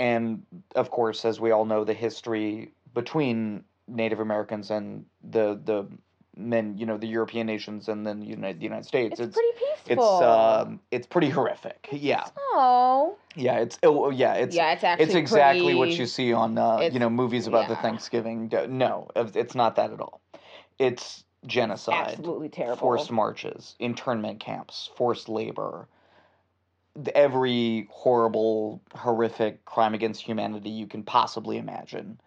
And 0.00 0.46
of 0.76 0.90
course, 0.90 1.26
as 1.26 1.40
we 1.40 1.50
all 1.50 1.66
know, 1.66 1.84
the 1.84 1.92
history 1.92 2.72
between 2.94 3.62
Native 3.86 4.18
Americans 4.18 4.70
and 4.70 5.04
the 5.22 5.60
the 5.62 5.86
men, 6.34 6.78
you 6.78 6.86
know, 6.86 6.96
the 6.96 7.06
European 7.06 7.46
nations 7.46 7.86
and 7.86 8.06
then 8.06 8.22
United 8.22 8.60
the 8.60 8.64
United 8.64 8.86
States, 8.86 9.20
it's, 9.20 9.36
pretty 9.36 9.58
peaceful. 9.58 9.92
it's 9.92 10.22
um, 10.24 10.80
it's 10.90 11.06
pretty 11.06 11.28
horrific. 11.28 11.86
Yeah, 11.92 12.24
oh, 12.38 13.14
yeah, 13.36 13.58
it's 13.58 13.78
oh 13.82 14.08
yeah, 14.08 14.34
it's 14.34 14.56
yeah, 14.56 14.72
it's 14.72 14.84
actually 14.84 15.04
it's 15.04 15.14
exactly 15.14 15.74
what 15.74 15.90
you 15.90 16.06
see 16.06 16.32
on 16.32 16.56
uh, 16.56 16.88
you 16.90 16.98
know 16.98 17.10
movies 17.10 17.46
about 17.46 17.68
the. 17.68 17.76
Thanksgiving. 17.76 18.50
No, 18.70 19.10
it's 19.14 19.54
not 19.54 19.76
that 19.76 19.92
at 19.92 20.00
all. 20.00 20.22
It's 20.78 21.24
genocide, 21.44 22.12
Absolutely 22.12 22.48
terrible. 22.48 22.76
forced 22.76 23.10
marches, 23.10 23.74
internment 23.78 24.40
camps, 24.40 24.88
forced 24.96 25.28
labor, 25.28 25.88
every 27.14 27.88
horrible, 27.90 28.80
horrific 28.94 29.64
crime 29.64 29.94
against 29.94 30.22
humanity 30.22 30.70
you 30.70 30.86
can 30.86 31.02
possibly 31.02 31.56
imagine. 31.56 32.20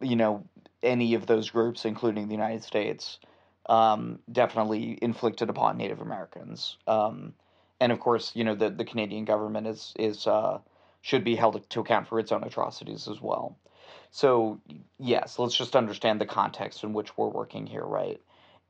You 0.00 0.16
know, 0.16 0.44
any 0.82 1.14
of 1.14 1.26
those 1.26 1.50
groups, 1.50 1.84
including 1.84 2.28
the 2.28 2.34
United 2.34 2.64
States, 2.64 3.18
um, 3.66 4.18
definitely 4.30 4.98
inflicted 5.00 5.48
upon 5.50 5.76
Native 5.76 6.00
Americans. 6.00 6.76
Um, 6.86 7.34
and 7.80 7.92
of 7.92 8.00
course, 8.00 8.32
you 8.34 8.44
know, 8.44 8.54
the, 8.54 8.70
the 8.70 8.84
Canadian 8.84 9.24
government 9.24 9.66
is 9.66 9.94
is 9.98 10.26
uh, 10.26 10.58
should 11.02 11.24
be 11.24 11.36
held 11.36 11.68
to 11.68 11.80
account 11.80 12.08
for 12.08 12.18
its 12.18 12.32
own 12.32 12.44
atrocities 12.44 13.08
as 13.08 13.20
well. 13.20 13.56
So 14.10 14.60
yes, 14.98 15.38
let's 15.38 15.56
just 15.56 15.76
understand 15.76 16.20
the 16.20 16.26
context 16.26 16.82
in 16.84 16.92
which 16.92 17.16
we're 17.16 17.28
working 17.28 17.66
here, 17.66 17.84
right? 17.84 18.20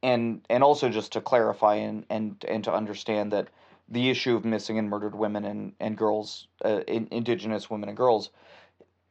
And 0.03 0.45
and 0.51 0.63
also 0.63 0.89
just 0.89 1.13
to 1.13 1.21
clarify 1.21 1.77
and 1.77 2.05
and 2.11 2.45
and 2.47 2.65
to 2.65 2.73
understand 2.73 3.33
that 3.33 3.49
the 3.90 4.09
issue 4.11 4.37
of 4.37 4.44
missing 4.44 4.79
and 4.79 4.88
murdered 4.88 5.14
women 5.14 5.44
and 5.44 5.72
and 5.81 5.96
girls, 5.96 6.48
uh, 6.64 6.81
in, 6.87 7.09
indigenous 7.11 7.68
women 7.68 7.88
and 7.88 7.96
girls, 7.96 8.31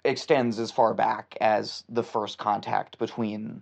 extends 0.05 0.59
as 0.59 0.71
far 0.71 0.93
back 0.93 1.37
as 1.41 1.83
the 1.89 2.03
first 2.03 2.37
contact 2.37 2.97
between 2.97 3.61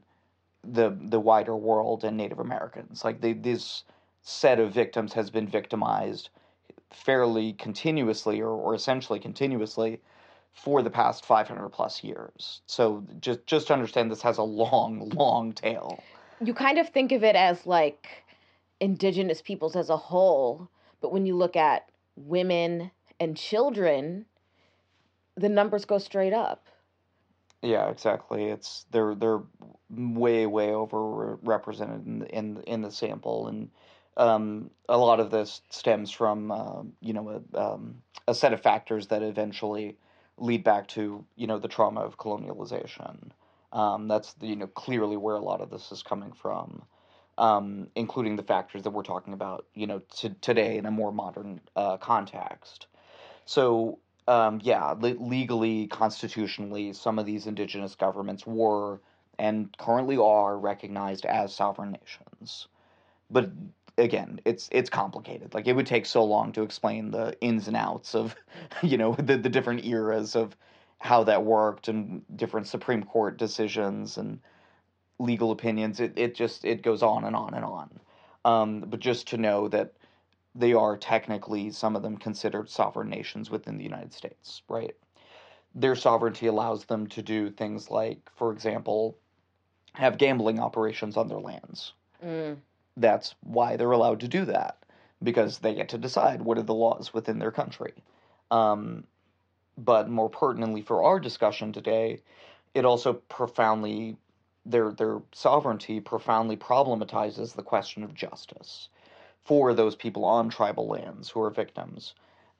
the 0.63 0.97
the 0.99 1.19
wider 1.19 1.55
world 1.55 2.03
and 2.03 2.17
Native 2.17 2.39
Americans. 2.39 3.03
Like 3.03 3.21
they, 3.21 3.33
this 3.33 3.83
set 4.21 4.59
of 4.59 4.71
victims 4.71 5.13
has 5.13 5.29
been 5.29 5.47
victimized 5.47 6.29
fairly 6.89 7.53
continuously 7.53 8.41
or, 8.41 8.49
or 8.49 8.75
essentially 8.75 9.19
continuously 9.19 9.99
for 10.53 10.81
the 10.81 10.89
past 10.89 11.25
500 11.25 11.69
plus 11.69 12.03
years. 12.03 12.61
So 12.65 13.03
just 13.21 13.45
just 13.45 13.71
understand 13.71 14.11
this 14.11 14.21
has 14.21 14.37
a 14.37 14.43
long 14.43 15.09
long 15.09 15.53
tail. 15.53 16.03
You 16.41 16.53
kind 16.53 16.77
of 16.77 16.89
think 16.89 17.11
of 17.11 17.23
it 17.23 17.35
as 17.35 17.65
like 17.65 18.23
indigenous 18.79 19.41
peoples 19.41 19.75
as 19.75 19.89
a 19.89 19.97
whole, 19.97 20.69
but 21.01 21.11
when 21.11 21.25
you 21.25 21.35
look 21.35 21.55
at 21.55 21.89
women 22.15 22.91
and 23.19 23.37
children, 23.37 24.25
the 25.35 25.49
numbers 25.49 25.85
go 25.85 25.97
straight 25.97 26.33
up. 26.33 26.67
Yeah, 27.61 27.89
exactly. 27.89 28.45
It's 28.45 28.85
they're 28.91 29.15
they're 29.15 29.41
way 29.89 30.45
way 30.45 30.73
over 30.73 31.37
represented 31.41 32.05
in 32.05 32.19
the, 32.19 32.27
in 32.27 32.63
in 32.67 32.81
the 32.81 32.91
sample, 32.91 33.47
and 33.47 33.69
um, 34.15 34.69
a 34.87 34.97
lot 34.97 35.19
of 35.19 35.31
this 35.31 35.61
stems 35.69 36.11
from 36.11 36.51
uh, 36.51 36.83
you 37.01 37.13
know 37.13 37.41
a, 37.53 37.59
um, 37.59 38.01
a 38.27 38.35
set 38.35 38.53
of 38.53 38.61
factors 38.61 39.07
that 39.07 39.23
eventually 39.23 39.97
lead 40.37 40.63
back 40.63 40.87
to 40.89 41.25
you 41.35 41.47
know 41.47 41.57
the 41.57 41.67
trauma 41.67 42.01
of 42.01 42.17
colonialization. 42.17 43.31
Um, 43.73 44.07
that's 44.07 44.35
you 44.39 44.55
know 44.55 44.67
clearly 44.67 45.17
where 45.17 45.35
a 45.35 45.43
lot 45.43 45.61
of 45.61 45.71
this 45.71 45.91
is 45.91 46.03
coming 46.03 46.33
from, 46.33 46.83
um, 47.37 47.87
including 47.95 48.35
the 48.35 48.43
factors 48.43 48.83
that 48.83 48.91
we're 48.91 49.03
talking 49.03 49.33
about 49.33 49.65
you 49.73 49.87
know 49.87 50.01
to, 50.17 50.29
today 50.41 50.77
in 50.77 50.85
a 50.85 50.91
more 50.91 51.11
modern 51.11 51.61
uh, 51.75 51.97
context. 51.97 52.87
So 53.45 53.99
um, 54.27 54.59
yeah, 54.63 54.91
le- 54.91 55.19
legally, 55.19 55.87
constitutionally, 55.87 56.93
some 56.93 57.17
of 57.17 57.25
these 57.25 57.47
indigenous 57.47 57.95
governments 57.95 58.45
were 58.45 58.99
and 59.39 59.75
currently 59.77 60.17
are 60.17 60.57
recognized 60.57 61.25
as 61.25 61.53
sovereign 61.53 61.91
nations. 61.91 62.67
But 63.29 63.51
again, 63.97 64.39
it's 64.45 64.69
it's 64.71 64.89
complicated. 64.89 65.53
Like 65.53 65.67
it 65.67 65.73
would 65.73 65.87
take 65.87 66.05
so 66.05 66.23
long 66.23 66.51
to 66.53 66.63
explain 66.63 67.11
the 67.11 67.39
ins 67.41 67.67
and 67.67 67.77
outs 67.77 68.15
of, 68.15 68.35
you 68.81 68.97
know, 68.97 69.13
the 69.13 69.37
the 69.37 69.49
different 69.49 69.85
eras 69.85 70.35
of 70.35 70.55
how 70.99 71.23
that 71.23 71.45
worked 71.45 71.87
and 71.87 72.23
different 72.35 72.67
Supreme 72.67 73.03
Court 73.03 73.37
decisions 73.37 74.17
and 74.17 74.39
legal 75.19 75.51
opinions. 75.51 75.99
It 75.99 76.13
it 76.15 76.35
just 76.35 76.65
it 76.65 76.81
goes 76.81 77.03
on 77.03 77.23
and 77.23 77.35
on 77.35 77.53
and 77.53 77.65
on. 77.65 77.99
Um, 78.45 78.81
but 78.87 78.99
just 78.99 79.27
to 79.29 79.37
know 79.37 79.67
that 79.69 79.93
they 80.55 80.73
are 80.73 80.97
technically 80.97 81.71
some 81.71 81.95
of 81.95 82.01
them 82.01 82.17
considered 82.17 82.69
sovereign 82.69 83.09
nations 83.09 83.49
within 83.51 83.77
the 83.77 83.83
United 83.83 84.13
States, 84.13 84.63
right? 84.67 84.95
Their 85.75 85.95
sovereignty 85.95 86.47
allows 86.47 86.85
them 86.85 87.07
to 87.07 87.21
do 87.21 87.51
things 87.51 87.91
like, 87.91 88.19
for 88.35 88.51
example, 88.51 89.17
have 89.93 90.17
gambling 90.17 90.59
operations 90.59 91.17
on 91.17 91.27
their 91.27 91.39
lands. 91.39 91.93
Mm. 92.23 92.57
That's 92.95 93.35
why 93.41 93.75
they're 93.75 93.91
allowed 93.91 94.21
to 94.21 94.27
do 94.27 94.45
that 94.45 94.77
because 95.21 95.59
they 95.59 95.75
get 95.75 95.89
to 95.89 95.97
decide 95.97 96.41
what 96.41 96.57
are 96.57 96.63
the 96.63 96.73
laws 96.73 97.13
within 97.13 97.37
their 97.37 97.51
country. 97.51 97.93
Um, 98.49 99.03
but 99.77 100.09
more 100.09 100.29
pertinently 100.29 100.81
for 100.81 101.03
our 101.03 101.19
discussion 101.19 101.71
today, 101.71 102.21
it 102.73 102.85
also 102.85 103.13
profoundly 103.13 104.17
their 104.69 104.91
their 104.91 105.21
sovereignty 105.31 105.99
profoundly 105.99 106.57
problematizes 106.57 107.55
the 107.55 107.63
question 107.63 108.03
of 108.03 108.13
justice 108.13 108.89
for 109.43 109.73
those 109.73 109.95
people 109.95 110.25
on 110.25 110.49
tribal 110.49 110.87
lands 110.87 111.29
who 111.29 111.41
are 111.41 111.49
victims 111.49 112.13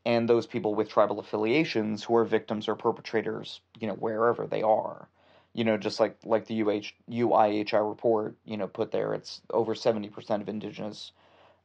and 0.08 0.30
those 0.30 0.48
people 0.48 0.74
with 0.74 0.88
tribal 0.88 1.20
affiliations 1.20 2.02
who 2.02 2.16
are 2.16 2.24
victims 2.24 2.70
or 2.70 2.76
perpetrators, 2.76 3.60
you 3.78 3.88
know, 3.88 3.94
wherever 3.96 4.48
they 4.48 4.62
are. 4.62 5.10
You 5.54 5.66
know, 5.66 5.76
just 5.76 6.00
like 6.00 6.16
like 6.24 6.46
the 6.46 6.62
UH, 6.62 6.94
UIHI 7.12 7.90
report, 7.90 8.36
you 8.46 8.56
know, 8.56 8.68
put 8.68 8.92
there, 8.92 9.14
it's 9.14 9.42
over 9.50 9.76
70% 9.76 10.42
of 10.42 10.48
indigenous 10.48 11.12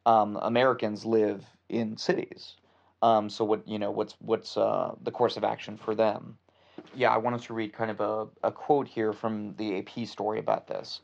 um, 0.06 0.38
Americans 0.42 1.04
live 1.04 1.44
in 1.68 1.96
cities. 1.96 2.56
Um, 3.00 3.30
so 3.30 3.44
what, 3.44 3.68
you 3.68 3.78
know, 3.78 3.92
what's 3.92 4.16
what's 4.18 4.56
uh, 4.56 4.94
the 5.02 5.12
course 5.12 5.36
of 5.36 5.44
action 5.44 5.76
for 5.76 5.94
them? 5.94 6.36
Yeah, 6.94 7.10
I 7.10 7.16
wanted 7.18 7.42
to 7.42 7.54
read 7.54 7.72
kind 7.72 7.90
of 7.90 8.00
a, 8.00 8.26
a 8.42 8.52
quote 8.52 8.88
here 8.88 9.12
from 9.12 9.54
the 9.56 9.78
AP 9.78 10.06
story 10.06 10.38
about 10.38 10.66
this. 10.66 11.00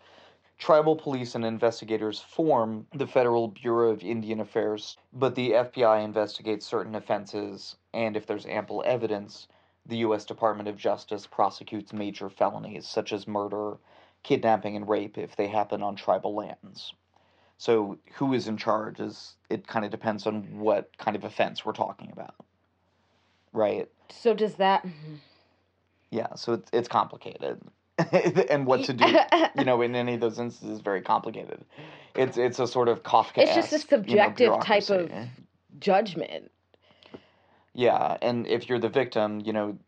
Tribal 0.59 0.97
police 0.97 1.37
and 1.37 1.45
investigators 1.45 2.21
form 2.21 2.87
the 2.93 3.07
Federal 3.07 3.49
Bureau 3.49 3.91
of 3.91 4.03
Indian 4.03 4.41
Affairs, 4.41 4.97
but 5.13 5.37
the 5.37 5.53
FBI 5.53 6.05
investigates 6.05 6.67
certain 6.67 6.97
offenses, 6.97 7.77
and 7.95 8.17
if 8.17 8.27
there's 8.27 8.45
ample 8.47 8.83
evidence, 8.85 9.47
the 9.87 9.99
U.S. 9.99 10.25
Department 10.25 10.69
of 10.69 10.77
Justice 10.77 11.29
prosecutes 11.29 11.93
major 11.93 12.29
felonies 12.29 12.89
such 12.89 13.13
as 13.13 13.29
murder, 13.29 13.79
kidnapping, 14.25 14.75
and 14.75 14.89
rape 14.89 15.17
if 15.17 15.37
they 15.37 15.47
happen 15.47 15.83
on 15.83 15.95
tribal 15.95 16.35
lands. 16.35 16.93
So, 17.57 17.99
who 18.15 18.35
is 18.35 18.49
in 18.49 18.57
charge 18.57 19.01
is 19.01 19.37
it 19.49 19.67
kind 19.67 19.85
of 19.85 19.91
depends 19.91 20.27
on 20.27 20.59
what 20.59 20.97
kind 20.99 21.17
of 21.17 21.25
offense 21.25 21.65
we're 21.65 21.73
talking 21.73 22.11
about, 22.13 22.35
right? 23.53 23.89
So 24.11 24.35
does 24.35 24.55
that? 24.57 24.85
Mm-hmm. 24.85 25.15
Yeah, 26.11 26.35
so 26.35 26.55
it's 26.55 26.71
it's 26.73 26.89
complicated. 26.89 27.61
and 28.51 28.65
what 28.65 28.85
to 28.85 28.93
do, 28.93 29.05
you 29.59 29.65
know, 29.65 29.83
in 29.83 29.97
any 29.97 30.15
of 30.15 30.21
those 30.21 30.39
instances 30.39 30.77
is 30.77 30.81
very 30.81 31.03
complicated. 31.03 31.65
It's 32.15 32.37
it's 32.37 32.59
a 32.59 32.67
sort 32.67 32.89
of 32.89 33.03
Kafka. 33.03 33.39
It's 33.39 33.55
just 33.55 33.73
a 33.73 33.79
subjective 33.81 34.61
type 34.63 34.89
of 34.91 35.11
judgment. 35.81 36.51
Yeah, 37.75 38.17
and 38.23 38.47
if 38.47 38.69
you're 38.69 38.79
the 38.79 38.89
victim, 38.89 39.41
you 39.45 39.53
know, 39.53 39.79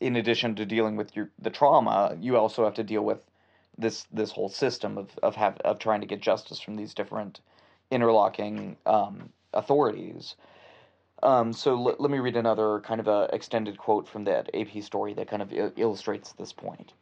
in 0.00 0.16
addition 0.16 0.56
to 0.56 0.66
dealing 0.66 0.96
with 0.96 1.14
your 1.14 1.30
the 1.38 1.50
trauma, 1.50 2.16
you 2.20 2.36
also 2.36 2.64
have 2.64 2.74
to 2.74 2.84
deal 2.84 3.02
with 3.02 3.18
this 3.78 4.06
this 4.12 4.32
whole 4.32 4.48
system 4.48 4.98
of 4.98 5.10
of 5.22 5.36
have 5.36 5.56
of 5.60 5.78
trying 5.78 6.00
to 6.00 6.06
get 6.06 6.20
justice 6.20 6.60
from 6.60 6.76
these 6.76 6.94
different 6.94 7.40
interlocking 7.90 8.76
um, 8.86 9.30
authorities. 9.52 10.36
Um, 11.22 11.52
so 11.52 11.72
l- 11.72 11.96
let 11.98 12.10
me 12.10 12.18
read 12.18 12.36
another 12.36 12.80
kind 12.80 13.00
of 13.00 13.08
a 13.08 13.28
extended 13.32 13.78
quote 13.78 14.08
from 14.08 14.24
that 14.24 14.50
AP 14.54 14.82
story 14.82 15.14
that 15.14 15.28
kind 15.28 15.42
of 15.42 15.52
I- 15.52 15.72
illustrates 15.76 16.32
this 16.32 16.52
point. 16.52 16.92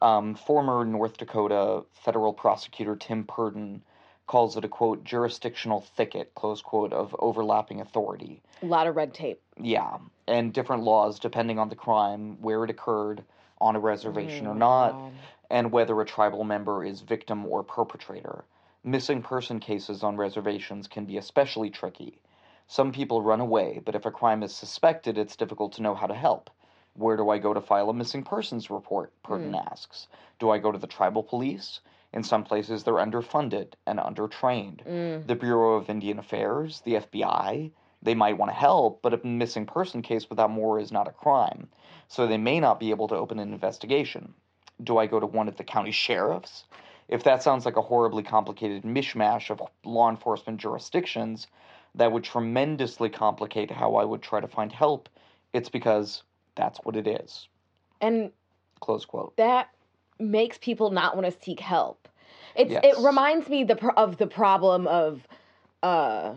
Um, 0.00 0.34
former 0.34 0.84
North 0.84 1.16
Dakota 1.16 1.84
federal 1.92 2.32
prosecutor 2.32 2.94
Tim 2.94 3.24
Purdon 3.24 3.82
calls 4.28 4.56
it 4.56 4.64
a 4.64 4.68
quote 4.68 5.02
jurisdictional 5.02 5.80
thicket 5.80 6.34
close 6.34 6.62
quote 6.62 6.92
of 6.92 7.16
overlapping 7.18 7.80
authority. 7.80 8.42
A 8.62 8.66
lot 8.66 8.86
of 8.86 8.94
red 8.94 9.12
tape. 9.12 9.40
Yeah, 9.60 9.98
and 10.28 10.52
different 10.52 10.84
laws 10.84 11.18
depending 11.18 11.58
on 11.58 11.68
the 11.68 11.74
crime, 11.74 12.40
where 12.40 12.62
it 12.62 12.70
occurred, 12.70 13.24
on 13.60 13.74
a 13.74 13.80
reservation 13.80 14.46
or 14.46 14.54
not, 14.54 14.92
God. 14.92 15.12
and 15.50 15.72
whether 15.72 16.00
a 16.00 16.06
tribal 16.06 16.44
member 16.44 16.84
is 16.84 17.00
victim 17.00 17.44
or 17.46 17.64
perpetrator. 17.64 18.44
Missing 18.84 19.22
person 19.22 19.58
cases 19.58 20.04
on 20.04 20.16
reservations 20.16 20.86
can 20.86 21.06
be 21.06 21.16
especially 21.16 21.70
tricky. 21.70 22.20
Some 22.70 22.92
people 22.92 23.22
run 23.22 23.40
away, 23.40 23.80
but 23.84 23.94
if 23.94 24.04
a 24.04 24.10
crime 24.10 24.42
is 24.42 24.54
suspected, 24.54 25.16
it's 25.16 25.36
difficult 25.36 25.72
to 25.72 25.82
know 25.82 25.94
how 25.94 26.06
to 26.06 26.14
help. 26.14 26.50
Where 26.92 27.16
do 27.16 27.30
I 27.30 27.38
go 27.38 27.54
to 27.54 27.62
file 27.62 27.88
a 27.88 27.94
missing 27.94 28.22
persons 28.22 28.70
report? 28.70 29.12
Purdon 29.22 29.54
hmm. 29.54 29.68
asks. 29.72 30.06
Do 30.38 30.50
I 30.50 30.58
go 30.58 30.70
to 30.70 30.78
the 30.78 30.86
tribal 30.86 31.22
police? 31.22 31.80
In 32.12 32.22
some 32.22 32.44
places, 32.44 32.84
they're 32.84 32.94
underfunded 32.94 33.72
and 33.86 33.98
undertrained. 33.98 34.84
Mm. 34.86 35.26
The 35.26 35.34
Bureau 35.34 35.74
of 35.74 35.90
Indian 35.90 36.18
Affairs, 36.18 36.80
the 36.82 36.94
FBI, 36.94 37.70
they 38.02 38.14
might 38.14 38.38
want 38.38 38.50
to 38.50 38.56
help, 38.56 39.02
but 39.02 39.14
a 39.14 39.26
missing 39.26 39.66
person 39.66 40.02
case 40.02 40.28
without 40.30 40.50
more 40.50 40.78
is 40.78 40.92
not 40.92 41.08
a 41.08 41.12
crime. 41.12 41.68
So 42.06 42.26
they 42.26 42.38
may 42.38 42.60
not 42.60 42.80
be 42.80 42.90
able 42.90 43.08
to 43.08 43.16
open 43.16 43.38
an 43.38 43.52
investigation. 43.52 44.34
Do 44.82 44.98
I 44.98 45.06
go 45.06 45.20
to 45.20 45.26
one 45.26 45.48
of 45.48 45.56
the 45.56 45.64
county 45.64 45.90
sheriffs? 45.90 46.64
If 47.08 47.24
that 47.24 47.42
sounds 47.42 47.64
like 47.64 47.76
a 47.76 47.82
horribly 47.82 48.22
complicated 48.22 48.84
mishmash 48.84 49.50
of 49.50 49.62
law 49.84 50.08
enforcement 50.10 50.60
jurisdictions, 50.60 51.46
that 51.98 52.12
would 52.12 52.24
tremendously 52.24 53.10
complicate 53.10 53.70
how 53.70 53.96
I 53.96 54.04
would 54.04 54.22
try 54.22 54.40
to 54.40 54.48
find 54.48 54.72
help. 54.72 55.08
It's 55.52 55.68
because 55.68 56.22
that's 56.54 56.78
what 56.84 56.96
it 56.96 57.06
is. 57.06 57.48
And 58.00 58.30
Close 58.80 59.04
quote. 59.04 59.36
that 59.36 59.68
makes 60.20 60.58
people 60.58 60.90
not 60.90 61.16
want 61.16 61.26
to 61.32 61.44
seek 61.44 61.60
help. 61.60 62.08
It's 62.54 62.70
Yes. 62.70 62.84
it 62.84 63.04
reminds 63.04 63.48
me 63.48 63.64
the 63.64 63.92
of 63.96 64.16
the 64.16 64.26
problem 64.26 64.86
of 64.86 65.26
uh 65.82 66.34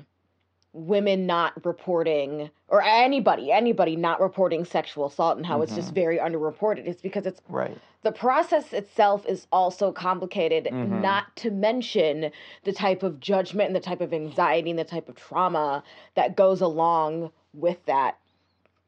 women 0.74 1.26
not 1.26 1.66
reporting 1.66 2.50
or 2.70 2.82
anybody 2.82 3.52
anybody 3.52 3.96
not 3.96 4.22
reporting 4.22 4.64
sexual 4.64 5.06
assault 5.06 5.38
and 5.38 5.46
how 5.46 5.62
it's 5.62 5.76
just 5.76 5.94
very 5.94 6.18
underreported. 6.18 6.88
It's 6.88 7.02
because 7.02 7.26
it's 7.26 7.42
Right. 7.50 7.78
the 8.04 8.12
process 8.12 8.72
itself 8.74 9.26
is 9.26 9.48
also 9.52 9.92
complicated 9.92 10.66
Mhm. 10.66 11.02
not 11.02 11.36
to 11.38 11.52
mention 11.52 12.32
the 12.64 12.72
type 12.72 13.04
of 13.04 13.20
judgment 13.20 13.68
and 13.68 13.76
the 13.76 13.82
type 13.82 14.02
of 14.02 14.14
anxiety 14.14 14.70
and 14.70 14.80
the 14.80 14.86
type 14.86 15.10
of 15.10 15.16
trauma 15.16 15.84
that 16.16 16.36
goes 16.36 16.62
along 16.62 17.32
with 17.54 17.86
that 17.86 18.18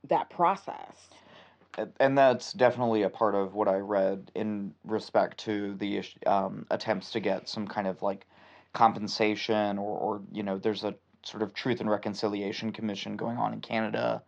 that 0.05 0.29
process 0.29 1.09
and 1.99 2.17
that's 2.17 2.53
definitely 2.53 3.03
a 3.03 3.09
part 3.09 3.35
of 3.35 3.55
what 3.55 3.67
I 3.67 3.77
read 3.77 4.31
in 4.35 4.73
respect 4.83 5.39
to 5.39 5.73
the 5.75 6.03
um, 6.25 6.65
attempts 6.69 7.11
to 7.11 7.19
get 7.19 7.49
some 7.49 7.67
kind 7.67 7.87
of 7.87 8.01
like 8.01 8.25
compensation 8.73 9.77
or, 9.77 9.97
or 9.97 10.21
you 10.31 10.43
know 10.43 10.57
there's 10.57 10.83
a 10.83 10.95
sort 11.23 11.43
of 11.43 11.53
truth 11.53 11.79
and 11.79 11.89
reconciliation 11.89 12.71
commission 12.71 13.15
going 13.15 13.37
on 13.37 13.53
in 13.53 13.61
Canada, 13.61 14.21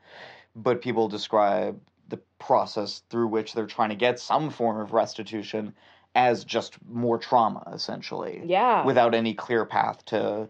but 0.55 0.81
people 0.81 1.08
describe 1.08 1.79
the 2.10 2.17
process 2.39 3.03
through 3.10 3.27
which 3.27 3.53
they're 3.53 3.65
trying 3.65 3.89
to 3.89 3.95
get 3.95 4.19
some 4.19 4.49
form 4.49 4.79
of 4.79 4.93
restitution 4.93 5.73
as 6.13 6.45
just 6.45 6.77
more 6.88 7.17
trauma 7.17 7.69
essentially 7.73 8.41
yeah 8.45 8.86
without 8.86 9.13
any 9.13 9.34
clear 9.34 9.65
path 9.65 10.05
to 10.05 10.47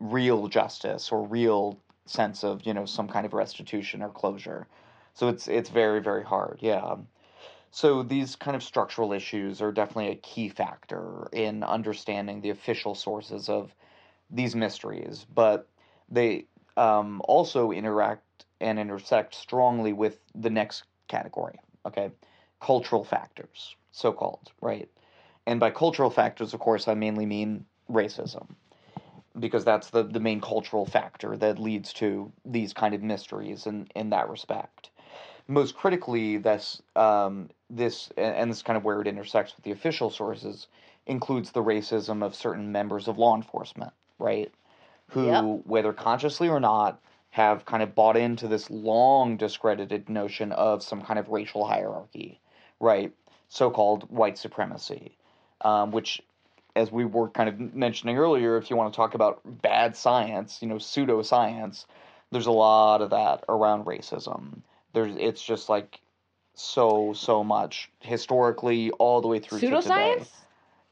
real 0.00 0.48
justice 0.48 1.12
or 1.12 1.26
real 1.26 1.78
sense 2.06 2.44
of 2.44 2.66
you 2.66 2.74
know 2.74 2.86
some 2.86 3.08
kind 3.08 3.26
of 3.26 3.32
restitution 3.34 4.02
or 4.02 4.08
closure 4.08 4.66
So 5.14 5.28
it's 5.28 5.48
it's 5.48 5.70
very 5.70 6.00
very 6.00 6.24
hard. 6.24 6.58
Yeah. 6.60 6.96
So 7.70 8.02
these 8.02 8.36
kind 8.36 8.54
of 8.54 8.62
structural 8.62 9.12
issues 9.12 9.62
are 9.62 9.72
definitely 9.72 10.10
a 10.12 10.16
key 10.16 10.48
factor 10.50 11.28
in 11.32 11.62
understanding 11.62 12.40
the 12.40 12.50
official 12.50 12.94
sources 12.94 13.48
of 13.48 13.74
these 14.30 14.54
mysteries, 14.54 15.26
but 15.34 15.66
they 16.12 16.44
um, 16.76 17.20
also 17.24 17.72
interact 17.72 18.44
and 18.60 18.78
intersect 18.78 19.34
strongly 19.34 19.92
with 19.92 20.18
the 20.34 20.50
next 20.50 20.84
category. 21.08 21.58
Okay, 21.84 22.12
cultural 22.60 23.02
factors, 23.02 23.74
so 23.90 24.12
called, 24.12 24.52
right? 24.60 24.88
And 25.46 25.58
by 25.58 25.70
cultural 25.70 26.10
factors, 26.10 26.54
of 26.54 26.60
course, 26.60 26.86
I 26.86 26.94
mainly 26.94 27.26
mean 27.26 27.64
racism, 27.90 28.46
because 29.40 29.64
that's 29.64 29.90
the, 29.90 30.04
the 30.04 30.20
main 30.20 30.40
cultural 30.40 30.86
factor 30.86 31.36
that 31.38 31.58
leads 31.58 31.92
to 31.94 32.30
these 32.44 32.72
kind 32.72 32.94
of 32.94 33.02
mysteries 33.02 33.66
in, 33.66 33.88
in 33.96 34.10
that 34.10 34.28
respect. 34.28 34.90
Most 35.48 35.74
critically, 35.74 36.36
this, 36.36 36.80
um, 36.94 37.50
this, 37.68 38.12
and 38.16 38.48
this 38.48 38.58
is 38.58 38.62
kind 38.62 38.76
of 38.76 38.84
where 38.84 39.00
it 39.00 39.08
intersects 39.08 39.56
with 39.56 39.64
the 39.64 39.72
official 39.72 40.10
sources, 40.10 40.68
includes 41.06 41.50
the 41.50 41.64
racism 41.64 42.22
of 42.22 42.36
certain 42.36 42.70
members 42.70 43.08
of 43.08 43.18
law 43.18 43.34
enforcement, 43.34 43.92
right? 44.20 44.52
Who, 45.12 45.26
Yep. 45.26 45.66
whether 45.66 45.92
consciously 45.92 46.48
or 46.48 46.60
not, 46.60 47.00
have 47.30 47.64
kind 47.64 47.82
of 47.82 47.94
bought 47.94 48.16
into 48.16 48.46
this 48.46 48.70
long 48.70 49.36
discredited 49.38 50.08
notion 50.08 50.52
of 50.52 50.82
some 50.82 51.00
kind 51.00 51.18
of 51.18 51.30
racial 51.30 51.66
hierarchy, 51.66 52.40
right? 52.80 53.12
So 53.48 53.70
called 53.70 54.10
white 54.10 54.36
supremacy, 54.36 55.16
um, 55.62 55.92
which, 55.92 56.22
as 56.76 56.92
we 56.92 57.04
were 57.04 57.28
kind 57.28 57.48
of 57.48 57.74
mentioning 57.74 58.18
earlier, 58.18 58.56
if 58.56 58.70
you 58.70 58.76
want 58.76 58.92
to 58.92 58.96
talk 58.96 59.14
about 59.14 59.40
bad 59.44 59.96
science, 59.96 60.58
you 60.60 60.68
know, 60.68 60.76
pseudoscience, 60.76 61.86
there's 62.30 62.46
a 62.46 62.52
lot 62.52 63.02
of 63.02 63.10
that 63.10 63.44
around 63.48 63.84
racism. 63.84 64.62
There's, 64.92 65.14
it's 65.18 65.42
just 65.42 65.68
like 65.68 66.00
so, 66.54 67.12
so 67.14 67.42
much 67.42 67.90
historically 68.00 68.90
all 68.92 69.20
the 69.20 69.28
way 69.28 69.38
through 69.38 69.60
to 69.60 69.66
today. 69.82 69.90
Pseudoscience? 69.90 70.28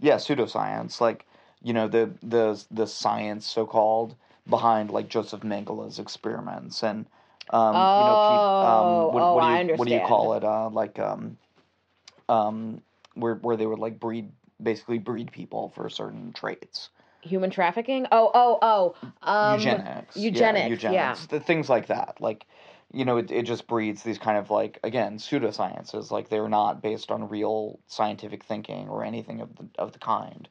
Yeah, 0.01 0.17
pseudoscience, 0.17 1.01
like 1.01 1.27
you 1.63 1.73
know 1.73 1.89
the 1.89 2.11
the 2.23 2.63
the 2.71 2.87
science 2.87 3.47
so 3.47 3.67
called 3.67 4.15
behind 4.49 4.91
like 4.91 5.09
Joseph 5.09 5.43
Mengele's 5.43 5.99
experiments 5.99 6.83
and 6.83 7.07
um, 7.51 7.75
you 7.75 7.81
know 7.81 8.17
Oh, 8.31 8.67
um, 8.67 9.13
what, 9.13 9.23
oh, 9.23 9.35
what 9.35 9.41
do 9.43 9.47
I 9.47 9.63
you 9.63 9.75
what 9.77 9.89
do 9.89 9.95
you 9.95 10.01
call 10.01 10.35
it 10.35 10.45
uh, 10.45 10.69
like 10.71 10.99
um 10.99 11.37
um 12.29 12.83
where 13.15 13.35
where 13.37 13.57
they 13.57 13.67
would 13.67 13.79
like 13.79 13.99
breed 13.99 14.31
basically 14.63 14.99
breed 14.99 15.33
people 15.33 15.73
for 15.75 15.89
certain 15.89 16.33
traits 16.33 16.91
Human 17.23 17.51
trafficking? 17.51 18.07
Oh, 18.13 18.31
oh, 18.33 18.59
oh. 18.63 18.95
Um, 19.23 19.59
eugenics 19.59 20.17
eugenics, 20.17 20.83
yeah, 20.83 20.93
yeah. 20.93 21.11
eugenics 21.11 21.27
the 21.27 21.41
things 21.41 21.69
like 21.69 21.89
that 21.89 22.17
like 22.21 22.47
you 22.93 23.05
know 23.05 23.19
it, 23.19 23.31
it 23.31 23.43
just 23.43 23.67
breeds 23.67 24.03
these 24.03 24.19
kind 24.19 24.39
of 24.39 24.51
like 24.51 24.79
again 24.83 25.19
pseudosciences 25.19 26.11
like 26.11 26.29
they're 26.29 26.49
not 26.49 26.83
based 26.83 27.11
on 27.11 27.29
real 27.29 27.79
scientific 27.87 28.45
thinking 28.45 28.89
or 28.89 29.05
anything 29.05 29.41
of 29.41 29.55
the 29.57 29.67
of 29.79 29.93
the 29.93 29.99
kind 29.99 30.49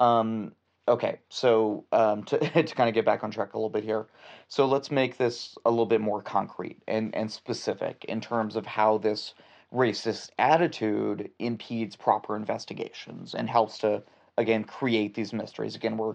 um 0.00 0.52
okay 0.86 1.18
so 1.28 1.84
um 1.92 2.24
to, 2.24 2.38
to 2.38 2.74
kind 2.74 2.88
of 2.88 2.94
get 2.94 3.04
back 3.04 3.24
on 3.24 3.30
track 3.30 3.54
a 3.54 3.56
little 3.56 3.70
bit 3.70 3.84
here 3.84 4.06
so 4.48 4.66
let's 4.66 4.90
make 4.90 5.16
this 5.18 5.56
a 5.64 5.70
little 5.70 5.86
bit 5.86 6.00
more 6.00 6.22
concrete 6.22 6.80
and 6.86 7.14
and 7.14 7.30
specific 7.30 8.04
in 8.06 8.20
terms 8.20 8.56
of 8.56 8.66
how 8.66 8.98
this 8.98 9.34
racist 9.72 10.30
attitude 10.38 11.30
impedes 11.38 11.94
proper 11.94 12.36
investigations 12.36 13.34
and 13.34 13.48
helps 13.48 13.78
to 13.78 14.02
again 14.36 14.64
create 14.64 15.14
these 15.14 15.32
mysteries. 15.32 15.76
Again 15.76 15.96
we're 15.98 16.14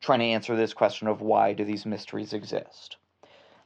trying 0.00 0.20
to 0.20 0.24
answer 0.26 0.56
this 0.56 0.72
question 0.72 1.08
of 1.08 1.20
why 1.20 1.52
do 1.52 1.64
these 1.64 1.86
mysteries 1.86 2.32
exist? 2.32 2.96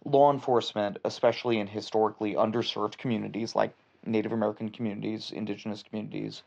Law 0.05 0.33
enforcement 0.33 0.99
especially 1.05 1.59
in 1.59 1.67
historically 1.67 2.35
underserved 2.35 2.99
communities 2.99 3.55
like 3.55 3.73
native 4.07 4.33
american 4.33 4.69
communities 4.71 5.33
indigenous 5.33 5.83
communities 5.83 6.43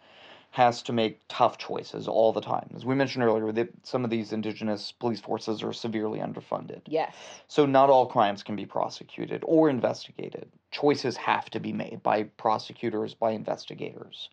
has 0.52 0.82
to 0.84 0.94
make 0.94 1.20
tough 1.28 1.58
choices 1.58 2.08
all 2.08 2.32
the 2.34 2.42
time 2.42 2.70
as 2.76 2.86
we 2.86 2.94
mentioned 2.96 3.24
earlier 3.24 3.52
that 3.52 3.70
some 3.84 4.04
of 4.04 4.10
these 4.10 4.32
indigenous 4.34 4.92
police 4.92 5.20
forces 5.22 5.64
are 5.64 5.74
severely 5.74 6.20
underfunded 6.20 6.82
Yes. 6.88 7.16
so 7.48 7.66
not 7.66 7.90
all 7.90 8.06
crimes 8.06 8.44
can 8.44 8.56
be 8.56 8.66
prosecuted 8.66 9.44
or 9.46 9.70
investigated. 9.70 10.52
Choices 10.72 11.18
have 11.18 11.50
to 11.52 11.60
be 11.60 11.74
made 11.74 12.02
by 12.04 12.24
prosecutors, 12.24 13.14
by 13.14 13.32
investigators. 13.32 14.30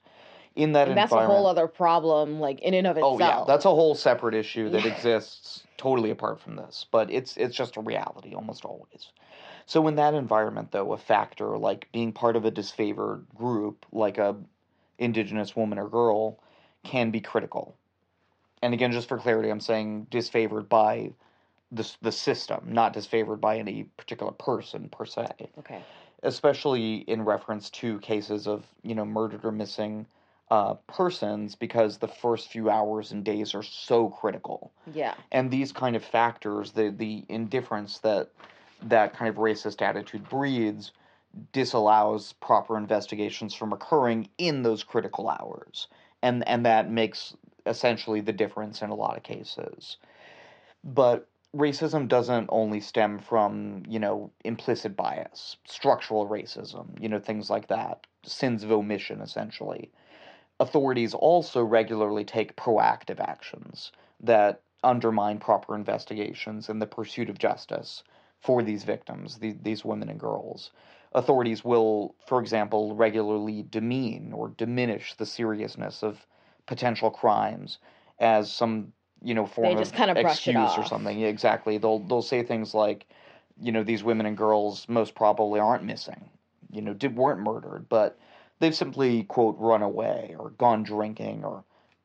In 0.55 0.73
that 0.73 0.89
And 0.89 0.99
that's 0.99 1.13
a 1.13 1.27
whole 1.27 1.47
other 1.47 1.69
problem, 1.69 2.41
like 2.41 2.61
in 2.61 2.75
and 2.75 2.87
of 2.87 2.97
itself. 2.97 3.21
oh 3.21 3.25
yeah, 3.25 3.45
that's 3.47 3.65
a 3.65 3.71
whole 3.71 3.95
separate 3.95 4.35
issue 4.35 4.71
that 4.71 4.85
exists 4.85 5.65
totally 5.77 6.11
apart 6.11 6.41
from 6.41 6.57
this. 6.57 6.87
But 6.91 7.11
it's 7.11 7.37
it's 7.37 7.57
just 7.57 7.77
a 7.77 7.81
reality 7.81 8.35
almost 8.35 8.65
always. 8.65 9.13
So 9.67 9.87
in 9.87 9.97
that 9.97 10.15
environment, 10.15 10.73
though, 10.73 10.93
a 10.93 10.99
factor 10.99 11.57
like 11.59 11.89
being 11.93 12.13
part 12.13 12.35
of 12.37 12.45
a 12.45 12.51
disfavored 12.51 13.25
group, 13.35 13.87
like 13.93 14.19
a 14.19 14.37
indigenous 14.99 15.55
woman 15.57 15.79
or 15.79 15.89
girl, 15.89 16.39
can 16.85 17.11
be 17.11 17.21
critical. 17.21 17.77
And 18.63 18.75
again, 18.75 18.93
just 18.93 19.09
for 19.09 19.19
clarity, 19.19 19.51
I'm 19.51 19.61
saying 19.61 20.09
disfavored 20.11 20.69
by 20.69 21.13
the 21.71 21.91
the 22.03 22.13
system, 22.13 22.73
not 22.73 22.95
disfavored 22.95 23.41
by 23.41 23.59
any 23.59 23.85
particular 23.97 24.33
person 24.33 24.89
per 24.89 25.05
se 25.05 25.27
Okay. 25.59 25.83
especially 26.23 26.97
in 26.97 27.25
reference 27.25 27.71
to 27.71 27.99
cases 28.01 28.47
of 28.47 28.67
you 28.83 28.95
know 28.95 29.05
murdered 29.05 29.45
or 29.45 29.53
missing 29.53 30.07
uh, 30.51 30.75
persons 30.87 31.55
because 31.55 31.99
the 31.99 32.09
first 32.09 32.51
few 32.51 32.71
hours 32.71 33.13
and 33.13 33.25
days 33.25 33.55
are 33.55 33.63
so 33.63 34.09
critical 34.09 34.73
Yeah. 34.95 35.15
and 35.31 35.51
these 35.51 35.73
kind 35.73 35.95
of 35.95 36.05
factors 36.05 36.73
the 36.73 36.91
the 36.91 37.25
indifference 37.29 37.99
that 37.99 38.31
that 38.83 39.15
kind 39.15 39.29
of 39.29 39.37
racist 39.37 39.83
attitude 39.83 40.29
breeds 40.29 40.93
disallows 41.53 42.33
proper 42.35 42.77
investigations 42.77 43.55
from 43.55 43.73
occurring 43.73 44.29
in 44.39 44.63
those 44.63 44.85
critical 44.85 45.29
hours. 45.29 45.89
And 46.23 46.47
and 46.49 46.65
that 46.67 46.91
makes 46.91 47.37
essentially 47.67 48.21
the 48.21 48.33
difference 48.33 48.83
in 48.83 48.91
a 48.91 48.95
lot 48.95 49.17
of 49.17 49.23
cases. 49.23 49.99
But 50.83 51.29
racism 51.55 52.09
doesn't 52.09 52.49
only 52.51 52.81
stem 52.81 53.19
from 53.19 53.83
you 53.89 53.99
know 53.99 54.31
implicit 54.45 54.95
bias 54.97 55.57
structural 55.65 56.29
racism 56.29 57.01
you 57.01 57.09
know 57.09 57.19
things 57.19 57.49
like 57.49 57.69
that 57.69 58.07
sins 58.25 58.63
of 58.65 58.73
omission 58.73 59.21
essentially. 59.21 59.91
Authorities 60.61 61.15
also 61.15 61.63
regularly 61.63 62.25
take 62.25 62.57
proactive 62.57 63.21
actions 63.21 63.93
that 64.21 64.61
undermine 64.83 65.39
proper 65.39 65.75
investigations 65.75 66.69
and 66.69 66.83
the 66.83 66.87
pursuit 66.87 67.31
of 67.31 67.39
justice 67.39 68.03
for 68.41 68.63
these 68.63 68.85
victims 68.85 69.39
the, 69.39 69.53
these 69.63 69.85
women 69.85 70.09
and 70.09 70.21
girls 70.21 70.71
authorities 71.13 71.65
will 71.65 72.15
for 72.27 72.41
example 72.41 72.95
regularly 72.95 73.65
demean 73.71 74.33
or 74.33 74.49
diminish 74.57 75.15
the 75.15 75.27
seriousness 75.27 76.03
of 76.03 76.27
potential 76.67 77.11
crimes 77.11 77.79
as 78.19 78.53
some 78.53 78.93
you 79.23 79.35
know 79.35 79.47
form 79.47 79.79
just 79.79 79.95
of 79.99 80.17
brush 80.17 80.47
it 80.47 80.55
excuse 80.55 80.79
or 80.79 80.85
something. 80.87 81.19
Yeah, 81.19 81.29
exactly. 81.29 81.79
They'll 81.79 81.99
they'll 82.01 82.23
say 82.23 82.43
things 82.43 82.75
like 82.75 83.07
you 83.61 83.73
know 83.73 83.83
these 83.83 84.05
women 84.05 84.27
and 84.27 84.37
girls 84.37 84.89
most 84.89 85.15
probably 85.15 85.59
aren't 85.61 85.85
missing 85.85 86.29
you 86.71 86.81
know 86.83 86.95
did 86.95 87.17
weren't 87.17 87.41
murdered 87.41 87.89
but 87.89 88.19
they've 88.61 88.75
simply 88.75 89.25
quote 89.25 89.57
run 89.59 89.83
away 89.83 90.37
or 90.39 90.51
gone 90.51 90.83
drinking 90.83 91.45
or 91.45 91.65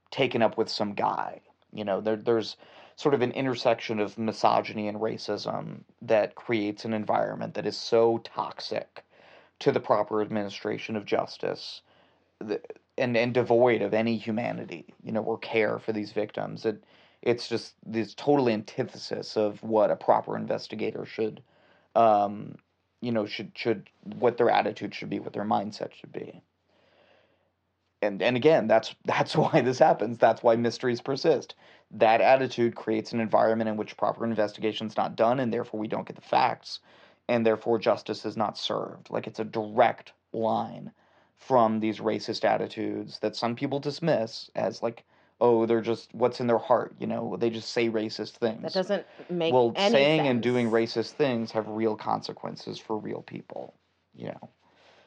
taken 0.09 0.41
up 0.41 0.57
with 0.57 0.69
some 0.69 0.93
guy. 0.93 1.41
You 1.71 1.83
know 1.83 2.01
there, 2.01 2.15
there's 2.15 2.57
sort 2.95 3.13
of 3.13 3.21
an 3.21 3.31
intersection 3.31 3.99
of 3.99 4.17
misogyny 4.17 4.87
and 4.87 4.99
racism 4.99 5.81
that 6.01 6.35
creates 6.35 6.85
an 6.85 6.93
environment 6.93 7.53
that 7.55 7.65
is 7.65 7.77
so 7.77 8.19
toxic 8.19 9.03
to 9.59 9.71
the 9.71 9.79
proper 9.79 10.21
administration 10.21 10.95
of 10.95 11.05
justice 11.05 11.81
and 12.97 13.17
and 13.17 13.33
devoid 13.33 13.81
of 13.81 13.93
any 13.93 14.17
humanity 14.17 14.93
you 15.03 15.11
know 15.11 15.23
or 15.23 15.37
care 15.37 15.79
for 15.79 15.91
these 15.93 16.11
victims. 16.11 16.65
It 16.65 16.83
it's 17.21 17.47
just 17.47 17.75
this 17.85 18.13
total 18.13 18.49
antithesis 18.49 19.37
of 19.37 19.63
what 19.63 19.89
a 19.91 19.95
proper 19.95 20.35
investigator 20.35 21.05
should 21.05 21.41
um 21.95 22.55
you 23.01 23.11
know 23.11 23.25
should 23.25 23.51
should 23.55 23.89
what 24.03 24.37
their 24.37 24.49
attitude 24.49 24.93
should 24.93 25.09
be 25.09 25.19
what 25.19 25.33
their 25.33 25.45
mindset 25.45 25.93
should 25.93 26.11
be. 26.11 26.41
And 28.01 28.21
and 28.21 28.35
again 28.35 28.67
that's 28.67 28.93
that's 29.05 29.35
why 29.35 29.61
this 29.61 29.79
happens. 29.79 30.17
That's 30.17 30.43
why 30.43 30.55
mysteries 30.55 31.01
persist 31.01 31.55
that 31.93 32.21
attitude 32.21 32.75
creates 32.75 33.13
an 33.13 33.19
environment 33.19 33.69
in 33.69 33.77
which 33.77 33.97
proper 33.97 34.25
investigation 34.25 34.87
is 34.87 34.97
not 34.97 35.15
done 35.15 35.39
and 35.39 35.53
therefore 35.53 35.79
we 35.79 35.87
don't 35.87 36.07
get 36.07 36.15
the 36.15 36.21
facts 36.21 36.79
and 37.29 37.45
therefore 37.45 37.79
justice 37.79 38.25
is 38.25 38.35
not 38.35 38.57
served. 38.57 39.09
Like 39.09 39.27
it's 39.27 39.39
a 39.39 39.45
direct 39.45 40.13
line 40.33 40.91
from 41.37 41.79
these 41.79 41.99
racist 41.99 42.43
attitudes 42.43 43.19
that 43.19 43.35
some 43.35 43.55
people 43.55 43.79
dismiss 43.79 44.49
as 44.55 44.81
like 44.81 45.03
oh 45.41 45.65
they're 45.65 45.81
just 45.81 46.13
what's 46.13 46.39
in 46.39 46.47
their 46.47 46.57
heart 46.57 46.95
you 46.99 47.07
know? 47.07 47.37
They 47.37 47.49
just 47.49 47.71
say 47.71 47.89
racist 47.89 48.31
things. 48.31 48.61
That 48.61 48.73
doesn't 48.73 49.05
make 49.29 49.47
sense. 49.47 49.53
well 49.53 49.73
saying 49.75 50.19
sense. 50.21 50.29
and 50.29 50.41
doing 50.41 50.71
racist 50.71 51.11
things 51.11 51.51
have 51.51 51.67
real 51.67 51.95
consequences 51.95 52.79
for 52.79 52.97
real 52.97 53.21
people 53.21 53.75
you 54.15 54.27
know? 54.27 54.49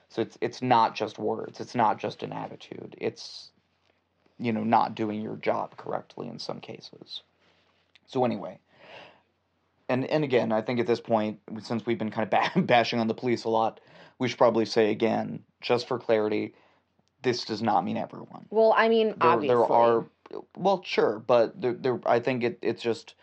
So 0.08 0.22
it's 0.22 0.38
it's 0.40 0.62
not 0.62 0.94
just 0.94 1.18
words. 1.18 1.60
It's 1.60 1.74
not 1.74 1.98
just 1.98 2.22
an 2.22 2.32
attitude. 2.32 2.94
It's 2.98 3.50
you 4.38 4.52
know 4.52 4.64
not 4.64 4.94
doing 4.94 5.20
your 5.20 5.36
job 5.36 5.76
correctly 5.76 6.28
in 6.28 6.38
some 6.38 6.60
cases 6.60 7.22
so 8.06 8.24
anyway 8.24 8.58
and 9.88 10.04
and 10.06 10.24
again, 10.24 10.52
I 10.52 10.62
think 10.62 10.80
at 10.80 10.86
this 10.86 11.00
point, 11.00 11.38
since 11.60 11.86
we've 11.86 11.98
been 11.98 12.10
kind 12.10 12.28
of 12.32 12.66
bashing 12.66 12.98
on 12.98 13.06
the 13.06 13.14
police 13.14 13.44
a 13.44 13.48
lot, 13.48 13.80
we 14.18 14.28
should 14.28 14.38
probably 14.38 14.64
say 14.64 14.90
again, 14.90 15.40
just 15.60 15.86
for 15.86 15.98
clarity, 15.98 16.54
this 17.22 17.44
does 17.44 17.62
not 17.62 17.84
mean 17.84 17.96
everyone. 17.96 18.46
Well, 18.50 18.74
I 18.76 18.88
mean, 18.88 19.08
There, 19.08 19.16
obviously. 19.20 19.48
there 19.48 19.64
are, 19.64 20.06
well, 20.56 20.82
sure, 20.84 21.18
but 21.18 21.60
there, 21.60 21.74
there, 21.74 22.00
I 22.06 22.20
think 22.20 22.42
it, 22.42 22.58
it's 22.62 22.82
just, 22.82 23.14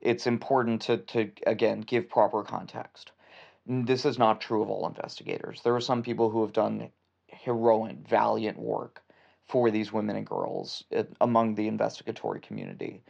it's 0.00 0.26
important 0.26 0.82
to, 0.82 0.98
to 0.98 1.30
again 1.46 1.80
give 1.82 2.08
proper 2.08 2.42
context. 2.42 3.12
This 3.66 4.04
is 4.04 4.18
not 4.18 4.40
true 4.40 4.62
of 4.62 4.70
all 4.70 4.86
investigators. 4.86 5.60
There 5.62 5.74
are 5.74 5.80
some 5.80 6.02
people 6.02 6.30
who 6.30 6.42
have 6.42 6.52
done 6.52 6.90
heroic, 7.26 7.96
valiant 8.08 8.58
work 8.58 9.02
for 9.48 9.70
these 9.70 9.92
women 9.92 10.16
and 10.16 10.26
girls 10.26 10.84
uh, 10.94 11.04
among 11.20 11.54
the 11.54 11.68
investigatory 11.68 12.40
community, 12.40 13.02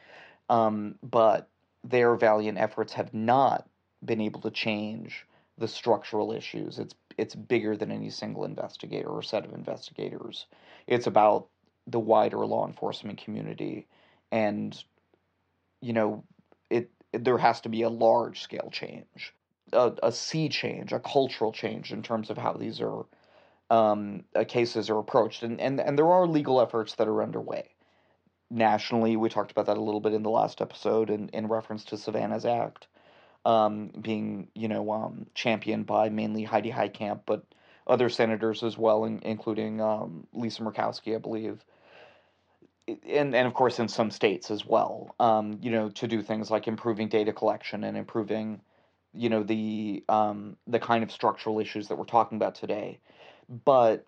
um, 0.48 0.94
but 1.03 1.48
their 1.85 2.14
valiant 2.14 2.59
efforts 2.59 2.92
have 2.92 3.12
not 3.12 3.68
been 4.05 4.20
able 4.20 4.40
to 4.40 4.51
change 4.51 5.27
the 5.59 5.68
structural 5.68 6.33
issues. 6.33 6.79
It's 6.79 6.94
it's 7.16 7.35
bigger 7.35 7.77
than 7.77 7.90
any 7.90 8.11
single 8.11 8.44
investigator 8.44 9.09
or 9.09 9.22
set 9.22 9.44
of 9.44 9.53
investigators. 9.53 10.46
It's 10.87 11.09
about 11.09 11.48
the 11.88 11.98
wider 11.98 12.46
law 12.46 12.66
enforcement 12.66 13.22
community, 13.22 13.87
and 14.31 14.81
you 15.81 15.92
know, 15.92 16.24
it, 16.70 16.90
it 17.12 17.24
there 17.24 17.38
has 17.38 17.61
to 17.62 17.68
be 17.68 17.83
a 17.83 17.88
large 17.88 18.40
scale 18.40 18.68
change, 18.72 19.35
a, 19.72 19.92
a 20.03 20.12
sea 20.12 20.48
change, 20.48 20.92
a 20.92 21.01
cultural 21.01 21.53
change 21.53 21.92
in 21.92 22.03
terms 22.03 22.31
of 22.31 22.38
how 22.38 22.53
these 22.53 22.81
are 22.81 23.05
um, 23.71 24.25
uh, 24.35 24.45
cases 24.45 24.91
are 24.91 24.99
approached, 24.99 25.43
and, 25.43 25.61
and 25.61 25.81
and 25.81 25.99
there 25.99 26.11
are 26.11 26.27
legal 26.27 26.61
efforts 26.61 26.95
that 26.97 27.09
are 27.09 27.23
underway 27.23 27.69
nationally. 28.51 29.17
We 29.17 29.29
talked 29.29 29.51
about 29.51 29.67
that 29.67 29.77
a 29.77 29.83
little 29.83 30.01
bit 30.01 30.15
in 30.15 30.23
the 30.23 30.31
last 30.31 30.61
episode, 30.61 31.11
in, 31.11 31.29
in 31.31 31.49
reference 31.49 31.85
to 31.87 31.97
Savannah's 31.97 32.47
Act 32.47 32.89
um, 33.45 33.91
being, 34.01 34.49
you 34.55 34.69
know, 34.69 34.91
um, 34.91 35.27
championed 35.35 35.87
by 35.87 36.09
mainly 36.09 36.45
Heidi 36.45 36.71
Heitkamp, 36.71 37.21
but 37.27 37.45
other 37.87 38.09
senators 38.09 38.63
as 38.63 38.77
well, 38.77 39.05
in, 39.05 39.21
including 39.23 39.81
um, 39.81 40.27
Lisa 40.33 40.63
Murkowski, 40.63 41.15
I 41.15 41.19
believe. 41.19 41.65
And, 42.87 43.35
and 43.35 43.47
of 43.47 43.55
course, 43.55 43.79
in 43.79 43.89
some 43.89 44.11
states 44.11 44.51
as 44.51 44.65
well, 44.65 45.15
um, 45.21 45.59
you 45.63 45.71
know, 45.71 45.91
to 45.91 46.07
do 46.07 46.23
things 46.23 46.51
like 46.51 46.69
improving 46.69 47.09
data 47.09 47.33
collection 47.33 47.85
and 47.85 47.97
improving, 47.97 48.61
you 49.13 49.29
know, 49.29 49.43
the 49.43 50.05
um, 50.09 50.57
the 50.67 50.79
kind 50.79 51.03
of 51.03 51.13
structural 51.13 51.61
issues 51.61 51.89
that 51.89 51.97
we're 51.97 52.05
talking 52.05 52.37
about 52.37 52.55
today. 52.55 52.99
But 53.49 54.05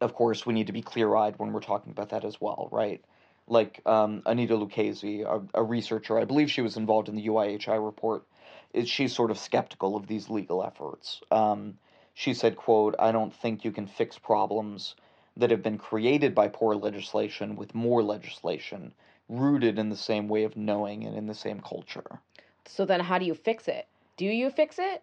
of 0.00 0.14
course, 0.14 0.44
we 0.44 0.54
need 0.54 0.66
to 0.66 0.72
be 0.72 0.82
clear 0.82 1.14
eyed 1.14 1.38
when 1.38 1.52
we're 1.52 1.60
talking 1.60 1.90
about 1.90 2.10
that 2.10 2.24
as 2.24 2.40
well, 2.40 2.68
right? 2.70 3.02
Like 3.48 3.80
um, 3.86 4.22
Annita 4.26 4.50
Lucchesi, 4.50 5.22
a, 5.22 5.60
a 5.60 5.62
researcher, 5.62 6.18
I 6.18 6.24
believe 6.24 6.50
she 6.50 6.62
was 6.62 6.76
involved 6.76 7.08
in 7.08 7.14
the 7.16 7.26
UIHI 7.28 7.84
report. 7.84 8.24
Is 8.72 8.88
she's 8.88 9.14
sort 9.14 9.30
of 9.30 9.38
skeptical 9.38 9.96
of 9.96 10.06
these 10.06 10.28
legal 10.28 10.62
efforts. 10.62 11.22
Um, 11.30 11.78
she 12.12 12.34
said, 12.34 12.56
"quote 12.56 12.94
I 12.98 13.12
don't 13.12 13.32
think 13.32 13.64
you 13.64 13.70
can 13.70 13.86
fix 13.86 14.18
problems 14.18 14.96
that 15.36 15.50
have 15.50 15.62
been 15.62 15.78
created 15.78 16.34
by 16.34 16.48
poor 16.48 16.74
legislation 16.74 17.56
with 17.56 17.74
more 17.74 18.02
legislation 18.02 18.92
rooted 19.28 19.78
in 19.78 19.88
the 19.88 19.96
same 19.96 20.28
way 20.28 20.44
of 20.44 20.56
knowing 20.56 21.04
and 21.04 21.16
in 21.16 21.26
the 21.26 21.34
same 21.34 21.60
culture." 21.60 22.20
So 22.66 22.84
then, 22.84 23.00
how 23.00 23.18
do 23.18 23.24
you 23.24 23.34
fix 23.34 23.68
it? 23.68 23.86
Do 24.16 24.26
you 24.26 24.50
fix 24.50 24.78
it? 24.78 25.02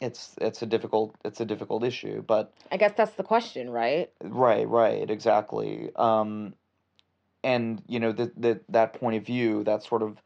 It's 0.00 0.34
it's 0.40 0.62
a 0.62 0.66
difficult 0.66 1.14
it's 1.24 1.40
a 1.40 1.44
difficult 1.44 1.82
issue, 1.84 2.22
but 2.22 2.52
I 2.70 2.76
guess 2.76 2.92
that's 2.96 3.14
the 3.14 3.24
question, 3.24 3.70
right? 3.70 4.10
Right, 4.22 4.68
right, 4.68 5.10
exactly. 5.10 5.90
Um, 5.96 6.54
and 7.42 7.82
you 7.88 7.98
know 7.98 8.12
that 8.12 8.40
that 8.40 8.60
that 8.68 8.92
point 8.94 9.16
of 9.16 9.26
view, 9.26 9.64
that 9.64 9.82
sort 9.82 10.02
of 10.02 10.18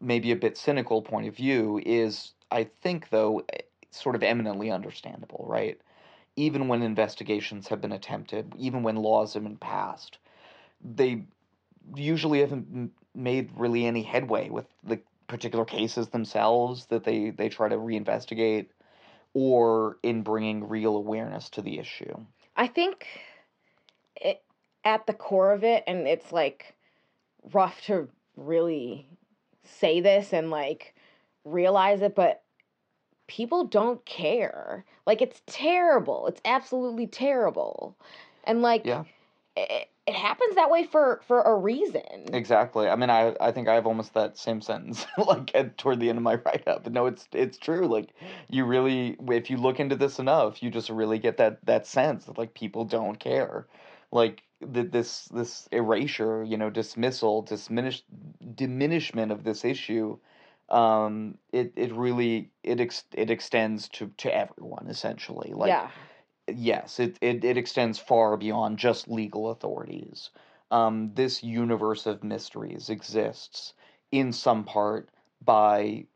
maybe 0.00 0.32
a 0.32 0.36
bit 0.36 0.58
cynical 0.58 1.00
point 1.02 1.26
of 1.26 1.34
view, 1.34 1.80
is 1.84 2.32
I 2.50 2.68
think 2.82 3.08
though 3.08 3.42
eh, 3.52 3.62
sort 3.90 4.14
of 4.14 4.22
eminently 4.22 4.70
understandable, 4.70 5.46
right? 5.48 5.80
Even 6.36 6.68
when 6.68 6.82
investigations 6.82 7.68
have 7.68 7.80
been 7.80 7.92
attempted, 7.92 8.52
even 8.58 8.82
when 8.82 8.96
laws 8.96 9.34
have 9.34 9.44
been 9.44 9.56
passed, 9.56 10.18
they 10.82 11.22
usually 11.94 12.40
haven't 12.40 12.92
made 13.14 13.50
really 13.56 13.86
any 13.86 14.02
headway 14.02 14.50
with 14.50 14.66
the 14.82 14.98
particular 15.28 15.64
cases 15.64 16.08
themselves 16.08 16.86
that 16.86 17.04
they 17.04 17.30
they 17.30 17.48
try 17.48 17.68
to 17.68 17.76
reinvestigate, 17.76 18.66
or 19.34 19.98
in 20.02 20.22
bringing 20.22 20.68
real 20.68 20.96
awareness 20.96 21.50
to 21.50 21.62
the 21.62 21.78
issue. 21.78 22.16
I 22.56 22.68
think 22.68 23.06
it, 24.16 24.42
at 24.84 25.06
the 25.06 25.12
core 25.12 25.52
of 25.52 25.64
it, 25.64 25.84
and 25.86 26.06
it's 26.06 26.32
like 26.32 26.74
rough 27.52 27.82
to 27.86 28.08
really 28.36 29.08
say 29.64 30.00
this 30.00 30.32
and 30.32 30.50
like 30.50 30.94
realize 31.44 32.00
it, 32.00 32.14
but 32.14 32.42
people 33.26 33.64
don't 33.64 34.04
care. 34.06 34.84
Like 35.06 35.20
it's 35.20 35.42
terrible. 35.46 36.26
It's 36.28 36.40
absolutely 36.44 37.06
terrible. 37.06 37.96
And 38.44 38.62
like 38.62 38.82
Yeah. 38.84 39.04
It, 39.56 39.88
it 40.06 40.14
happens 40.14 40.56
that 40.56 40.70
way 40.70 40.84
for 40.84 41.20
for 41.26 41.42
a 41.42 41.54
reason. 41.56 42.02
Exactly. 42.32 42.88
I 42.88 42.96
mean, 42.96 43.10
I 43.10 43.34
I 43.40 43.52
think 43.52 43.68
I 43.68 43.74
have 43.74 43.86
almost 43.86 44.14
that 44.14 44.36
same 44.36 44.60
sentence 44.60 45.06
like 45.18 45.54
at, 45.54 45.78
toward 45.78 46.00
the 46.00 46.08
end 46.08 46.18
of 46.18 46.24
my 46.24 46.34
write 46.44 46.66
up. 46.66 46.86
No, 46.88 47.06
it's 47.06 47.28
it's 47.32 47.58
true. 47.58 47.86
Like 47.86 48.10
you 48.48 48.64
really, 48.64 49.16
if 49.28 49.50
you 49.50 49.56
look 49.56 49.80
into 49.80 49.96
this 49.96 50.18
enough, 50.18 50.62
you 50.62 50.70
just 50.70 50.90
really 50.90 51.18
get 51.18 51.36
that 51.38 51.64
that 51.66 51.86
sense 51.86 52.24
that 52.24 52.38
like 52.38 52.54
people 52.54 52.84
don't 52.84 53.18
care. 53.18 53.66
Like 54.12 54.42
the, 54.60 54.82
this 54.82 55.26
this 55.26 55.68
erasure, 55.72 56.44
you 56.44 56.56
know, 56.56 56.70
dismissal, 56.70 57.42
diminish 57.42 58.02
diminishment 58.54 59.32
of 59.32 59.44
this 59.44 59.64
issue. 59.64 60.18
Um, 60.68 61.38
it 61.52 61.72
it 61.76 61.92
really 61.92 62.50
it 62.62 62.80
ex, 62.80 63.04
it 63.12 63.30
extends 63.30 63.88
to 63.90 64.10
to 64.18 64.34
everyone 64.34 64.86
essentially. 64.88 65.52
Like 65.54 65.68
yeah. 65.68 65.90
Yes, 66.52 67.00
it, 67.00 67.18
it, 67.20 67.44
it 67.44 67.56
extends 67.56 67.98
far 67.98 68.36
beyond 68.36 68.78
just 68.78 69.08
legal 69.08 69.50
authorities. 69.50 70.30
Um, 70.70 71.12
this 71.14 71.42
universe 71.42 72.06
of 72.06 72.24
mysteries 72.24 72.90
exists 72.90 73.74
in 74.12 74.32
some 74.32 74.64
part 74.64 75.08
by 75.44 76.06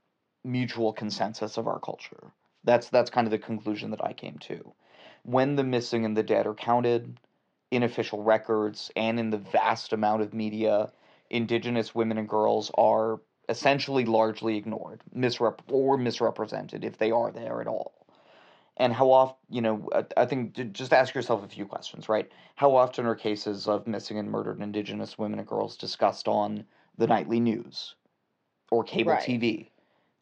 mutual 0.45 0.93
consensus 0.93 1.57
of 1.57 1.67
our 1.67 1.81
culture. 1.81 2.33
That's 2.65 2.89
that's 2.89 3.11
kind 3.11 3.27
of 3.27 3.31
the 3.31 3.39
conclusion 3.39 3.91
that 3.91 4.05
I 4.05 4.13
came 4.13 4.39
to. 4.41 4.73
When 5.23 5.57
the 5.57 5.65
missing 5.65 6.05
and 6.05 6.17
the 6.17 6.23
dead 6.23 6.47
are 6.47 6.55
counted 6.55 7.21
in 7.71 7.83
official 7.83 8.23
records 8.23 8.91
and 8.97 9.19
in 9.21 9.31
the 9.31 9.39
vast 9.39 9.93
amount 9.93 10.23
of 10.23 10.35
media, 10.35 10.93
indigenous 11.31 11.95
women 11.95 12.19
and 12.19 12.29
girls 12.29 12.71
are 12.77 13.21
essentially 13.49 14.05
largely 14.05 14.57
ignored, 14.57 15.03
misrep- 15.15 15.61
or 15.71 15.97
misrepresented 15.97 16.85
if 16.85 16.99
they 16.99 17.11
are 17.11 17.31
there 17.31 17.61
at 17.61 17.67
all 17.67 17.98
and 18.79 18.93
how 18.95 19.11
often 19.11 19.37
you 19.51 19.61
know 19.61 19.89
I- 20.17 20.25
think 20.27 20.73
just 20.73 20.93
ask 20.93 21.15
yourself 21.15 21.45
a 21.45 21.49
few 21.49 21.67
questions 21.67 22.09
right? 22.09 22.31
How 22.57 22.75
often 22.77 23.07
are 23.07 23.15
cases 23.15 23.69
of 23.69 23.87
missing 23.87 24.19
and 24.19 24.31
murdered 24.31 24.61
indigenous 24.63 25.19
women 25.19 25.39
and 25.39 25.49
girls 25.49 25.77
discussed 25.77 26.29
on 26.29 26.65
the 26.97 27.07
nightly 27.07 27.41
news? 27.41 27.95
Or 28.71 28.85
cable 28.85 29.13
Right. 29.13 29.23
tv 29.23 29.71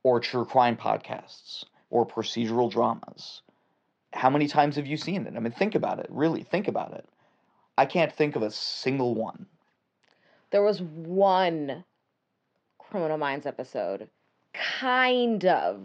or 0.02 0.20
true 0.20 0.44
crime 0.44 0.76
podcasts? 0.76 1.64
Or 1.90 2.06
procedural 2.06 2.70
dramas? 2.70 3.42
How 4.12 4.30
many 4.30 4.48
times 4.48 4.76
have 4.76 4.86
you 4.86 4.96
seen 4.96 5.26
it? 5.26 5.36
I 5.36 5.40
mean 5.40 5.52
think 5.52 5.74
about 5.74 6.00
it. 6.00 6.06
Really 6.10 6.42
think 6.42 6.66
about 6.68 6.94
it. 6.94 7.08
I 7.78 7.86
can't 7.86 8.12
think 8.12 8.36
of 8.36 8.42
a 8.42 8.50
single 8.50 9.14
one. 9.14 9.46
There 10.50 10.62
was 10.62 10.80
one 10.80 11.84
Criminal 12.78 13.18
Minds 13.18 13.46
episode 13.46 14.08
kind 14.54 15.44
of 15.44 15.80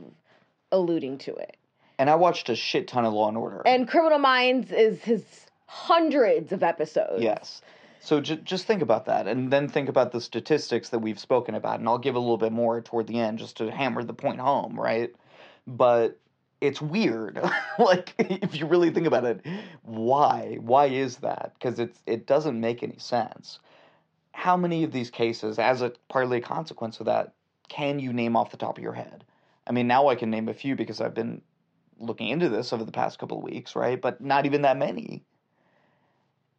alluding 0.72 1.18
to 1.20 1.36
it. 1.36 1.58
And 2.02 2.10
i 2.10 2.16
watched 2.16 2.50
a 2.50 2.56
shit 2.56 2.88
ton 2.88 3.06
of 3.06 3.14
law 3.14 3.28
and 3.30 3.38
order 3.38 3.62
And 3.66 3.88
Criminal 3.88 4.20
Minds 4.20 4.72
is 4.72 5.04
his 5.04 5.24
hundreds 5.72 6.52
of 6.52 6.64
episodes. 6.64 7.24
Yes. 7.24 7.62
So 8.02 8.20
j- 8.20 8.42
just 8.44 8.66
think 8.66 8.82
about 8.82 9.06
that, 9.06 9.26
and 9.28 9.54
then 9.54 9.70
think 9.70 9.88
about 9.88 10.12
the 10.12 10.20
statistics 10.20 10.90
that 10.90 11.00
we've 11.00 11.20
spoken 11.20 11.56
about, 11.56 11.80
and 11.80 11.88
I'll 11.88 11.98
give 11.98 12.16
a 12.16 12.20
little 12.20 12.38
bit 12.38 12.52
more 12.52 12.82
toward 12.82 13.08
the 13.08 13.20
end 13.20 13.40
just 13.40 13.58
to 13.58 13.72
hammer 13.72 14.04
the 14.04 14.14
point 14.14 14.40
home, 14.40 14.78
right? 14.78 15.14
But 15.66 16.20
it's 16.60 16.82
weird, 16.82 17.40
like 17.80 18.14
if 18.18 18.60
you 18.60 18.66
really 18.66 18.90
think 18.90 19.08
about 19.08 19.24
it, 19.24 19.46
why? 19.84 20.58
Why 20.60 20.88
is 20.88 21.18
that? 21.18 21.54
Because 21.54 21.80
it's 21.80 22.02
it 22.06 22.26
doesn't 22.26 22.60
make 22.60 22.84
any 22.84 22.98
sense. 22.98 23.60
How 24.34 24.58
many 24.58 24.84
of 24.84 24.92
these 24.92 25.10
cases, 25.10 25.58
as 25.58 25.82
a 25.82 25.94
partly 26.10 26.40
a 26.40 26.42
consequence 26.42 27.00
of 27.00 27.06
that, 27.06 27.34
can 27.70 28.00
you 28.00 28.12
name 28.12 28.36
off 28.36 28.52
the 28.52 28.58
top 28.58 28.78
of 28.78 28.84
your 28.84 28.94
head? 28.94 29.24
I 29.68 29.72
mean, 29.72 29.88
now 29.88 30.08
I 30.08 30.16
can 30.16 30.30
name 30.32 30.50
a 30.50 30.54
few 30.54 30.76
because 30.76 31.00
I've 31.00 31.14
been 31.14 31.42
looking 32.02 32.30
into 32.30 32.50
this 32.50 32.74
over 32.74 32.84
the 32.84 32.92
past 32.92 33.20
couple 33.20 33.38
of 33.38 33.44
weeks, 33.44 33.76
right? 33.76 34.00
But 34.02 34.22
not 34.22 34.46
even 34.46 34.64
that 34.64 34.78
many 34.78 35.24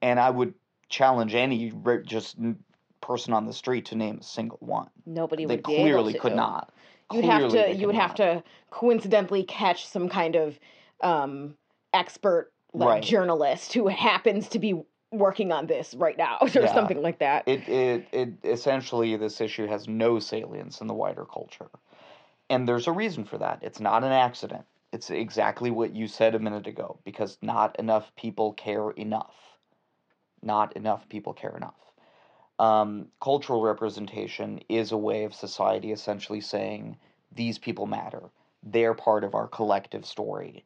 and 0.02 0.18
I 0.18 0.28
would 0.28 0.54
challenge 0.88 1.34
any 1.34 1.72
just 2.04 2.36
person 3.00 3.32
on 3.32 3.46
the 3.46 3.52
street 3.52 3.86
to 3.86 3.94
name 3.94 4.18
a 4.20 4.22
single 4.22 4.58
one. 4.60 4.88
Nobody 5.06 5.46
they 5.46 5.56
would 5.56 5.64
clearly 5.64 6.14
could 6.14 6.34
not. 6.34 6.70
You'd 7.10 7.24
have 7.24 7.50
to 7.52 7.74
you 7.74 7.86
would 7.86 7.96
have 7.96 8.14
to 8.16 8.42
coincidentally 8.70 9.44
catch 9.44 9.86
some 9.86 10.08
kind 10.08 10.36
of 10.36 10.58
um 11.02 11.56
expert 11.94 12.52
like 12.74 12.88
Right. 12.88 13.02
journalist 13.02 13.72
who 13.74 13.88
happens 13.88 14.48
to 14.50 14.58
be 14.58 14.82
working 15.10 15.52
on 15.52 15.66
this 15.66 15.94
right 15.94 16.16
now 16.16 16.38
or 16.42 16.48
Yeah. 16.48 16.72
something 16.72 17.02
like 17.02 17.18
that. 17.18 17.46
It, 17.46 17.68
it 17.68 18.06
it 18.12 18.32
essentially 18.44 19.16
this 19.16 19.40
issue 19.40 19.66
has 19.66 19.88
no 19.88 20.18
salience 20.18 20.80
in 20.80 20.86
the 20.86 20.94
wider 20.94 21.24
culture, 21.24 21.68
And 22.48 22.68
there's 22.68 22.86
a 22.86 22.92
reason 22.92 23.24
for 23.24 23.38
that. 23.38 23.58
It's 23.62 23.80
not 23.80 24.04
an 24.04 24.12
accident. 24.12 24.64
It's 24.92 25.10
exactly 25.10 25.70
what 25.70 25.96
you 25.96 26.06
said 26.06 26.34
a 26.34 26.38
minute 26.38 26.66
ago 26.66 26.98
because 27.04 27.38
not 27.40 27.78
enough 27.78 28.12
people 28.16 28.52
care 28.52 28.90
enough. 28.90 29.34
Not 30.42 30.76
enough 30.76 31.08
people 31.08 31.32
care 31.32 31.56
enough. 31.56 31.74
Um, 32.58 33.06
cultural 33.20 33.62
representation 33.62 34.60
is 34.68 34.92
a 34.92 34.96
way 34.96 35.24
of 35.24 35.34
society 35.34 35.92
essentially 35.92 36.40
saying 36.40 36.96
these 37.34 37.58
people 37.58 37.86
matter. 37.86 38.22
They're 38.62 38.94
part 38.94 39.24
of 39.24 39.34
our 39.34 39.48
collective 39.48 40.04
story. 40.04 40.64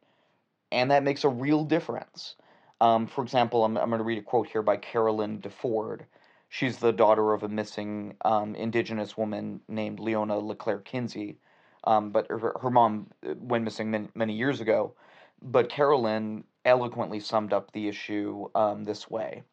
And 0.71 0.91
that 0.91 1.03
makes 1.03 1.23
a 1.23 1.29
real 1.29 1.63
difference. 1.63 2.35
Um, 2.81 3.07
for 3.07 3.23
example, 3.23 3.63
I'm, 3.63 3.77
I'm 3.77 3.89
going 3.89 3.99
to 3.99 4.03
read 4.03 4.19
a 4.19 4.21
quote 4.23 4.47
here 4.47 4.61
by 4.61 4.77
Carolyn 4.77 5.39
DeFord. 5.39 6.01
She's 6.49 6.77
the 6.77 6.91
daughter 6.91 7.33
of 7.33 7.43
a 7.43 7.49
missing 7.49 8.15
um, 8.23 8.55
indigenous 8.55 9.17
woman 9.17 9.61
named 9.67 9.99
Leona 9.99 10.37
LeClaire 10.37 10.79
Kinsey. 10.79 11.39
Um, 11.87 12.11
but 12.11 12.27
her, 12.29 12.53
her 12.61 12.69
mom 12.71 13.07
uh, 13.25 13.33
went 13.39 13.63
missing 13.63 13.91
many, 13.91 14.09
many 14.15 14.33
years 14.33 14.61
ago. 14.61 14.93
But 15.41 15.69
Carolyn 15.69 16.43
eloquently 16.65 17.19
summed 17.21 17.53
up 17.53 17.71
the 17.71 17.87
issue 17.87 18.49
um, 18.55 18.83
this 18.83 19.09
way 19.09 19.43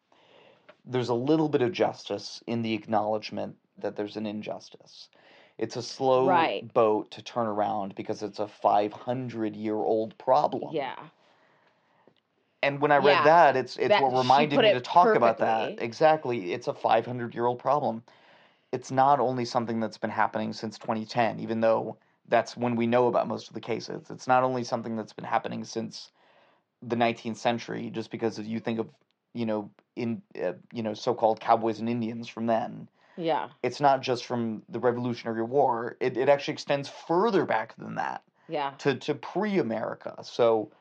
There's 0.85 1.09
a 1.09 1.15
little 1.15 1.49
bit 1.49 1.61
of 1.61 1.71
justice 1.71 2.43
in 2.47 2.61
the 2.61 2.73
acknowledgement 2.73 3.55
that 3.79 3.95
there's 3.95 4.17
an 4.17 4.25
injustice. 4.25 5.09
It's 5.57 5.77
a 5.77 5.81
slow 5.81 6.27
Right. 6.27 6.73
boat 6.73 7.11
to 7.11 7.21
turn 7.23 7.47
around 7.47 7.95
because 7.95 8.23
it's 8.23 8.39
a 8.39 8.47
500 8.47 9.55
year 9.55 9.75
old 9.75 10.17
problem. 10.17 10.75
Yeah. 10.75 10.95
And 12.63 12.81
when 12.81 12.91
I 12.91 12.97
read 12.97 13.19
Yeah, 13.19 13.23
that, 13.25 13.55
it's 13.57 13.77
it's 13.77 13.89
that- 13.89 14.01
what 14.03 14.17
reminded 14.17 14.59
me 14.59 14.73
to 14.73 14.81
talk 14.81 15.15
about 15.15 15.37
that. 15.39 15.75
Exactly. 15.79 16.53
It's 16.53 16.67
a 16.67 16.73
500 16.73 17.33
year 17.35 17.45
old 17.45 17.59
problem. 17.59 18.03
It's 18.71 18.91
not 18.91 19.19
only 19.19 19.45
something 19.45 19.79
that's 19.79 19.97
been 19.97 20.09
happening 20.11 20.51
since 20.53 20.77
2010, 20.79 21.39
even 21.39 21.61
though 21.61 21.97
that's 22.27 22.57
when 22.57 22.75
we 22.75 22.87
know 22.87 23.07
about 23.07 23.27
most 23.27 23.47
of 23.47 23.53
the 23.53 23.61
cases. 23.61 24.09
It's 24.09 24.27
not 24.27 24.43
only 24.43 24.63
something 24.63 24.95
that's 24.95 25.13
been 25.13 25.25
happening 25.25 25.63
since 25.63 26.11
the 26.81 26.95
19th 26.95 27.37
century, 27.37 27.89
just 27.89 28.11
because 28.11 28.39
you 28.39 28.59
think 28.59 28.79
of, 28.79 28.89
you 29.33 29.45
know, 29.45 29.71
in 29.95 30.21
uh, 30.43 30.53
you 30.73 30.83
know 30.83 30.93
so-called 30.93 31.39
cowboys 31.39 31.79
and 31.79 31.89
Indians 31.89 32.27
from 32.27 32.47
then. 32.47 32.89
Yeah. 33.17 33.49
It's 33.63 33.79
not 33.79 34.01
just 34.01 34.25
from 34.25 34.63
the 34.69 34.79
Revolutionary 34.79 35.43
War. 35.43 35.97
It 35.99 36.17
it 36.17 36.29
actually 36.29 36.53
extends 36.53 36.89
further 36.89 37.45
back 37.45 37.75
than 37.77 37.95
that 37.95 38.23
Yeah. 38.47 38.73
to, 38.79 38.95
to 38.95 39.15
pre 39.15 39.59
America. 39.59 40.15
So 40.23 40.71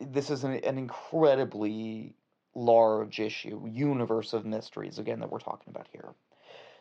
this 0.00 0.30
is 0.30 0.44
an, 0.44 0.54
an 0.64 0.78
incredibly 0.78 2.14
large 2.54 3.20
issue, 3.20 3.66
universe 3.70 4.32
of 4.32 4.44
mysteries, 4.44 4.98
again, 4.98 5.20
that 5.20 5.30
we're 5.30 5.38
talking 5.38 5.70
about 5.70 5.88
here. 5.92 6.14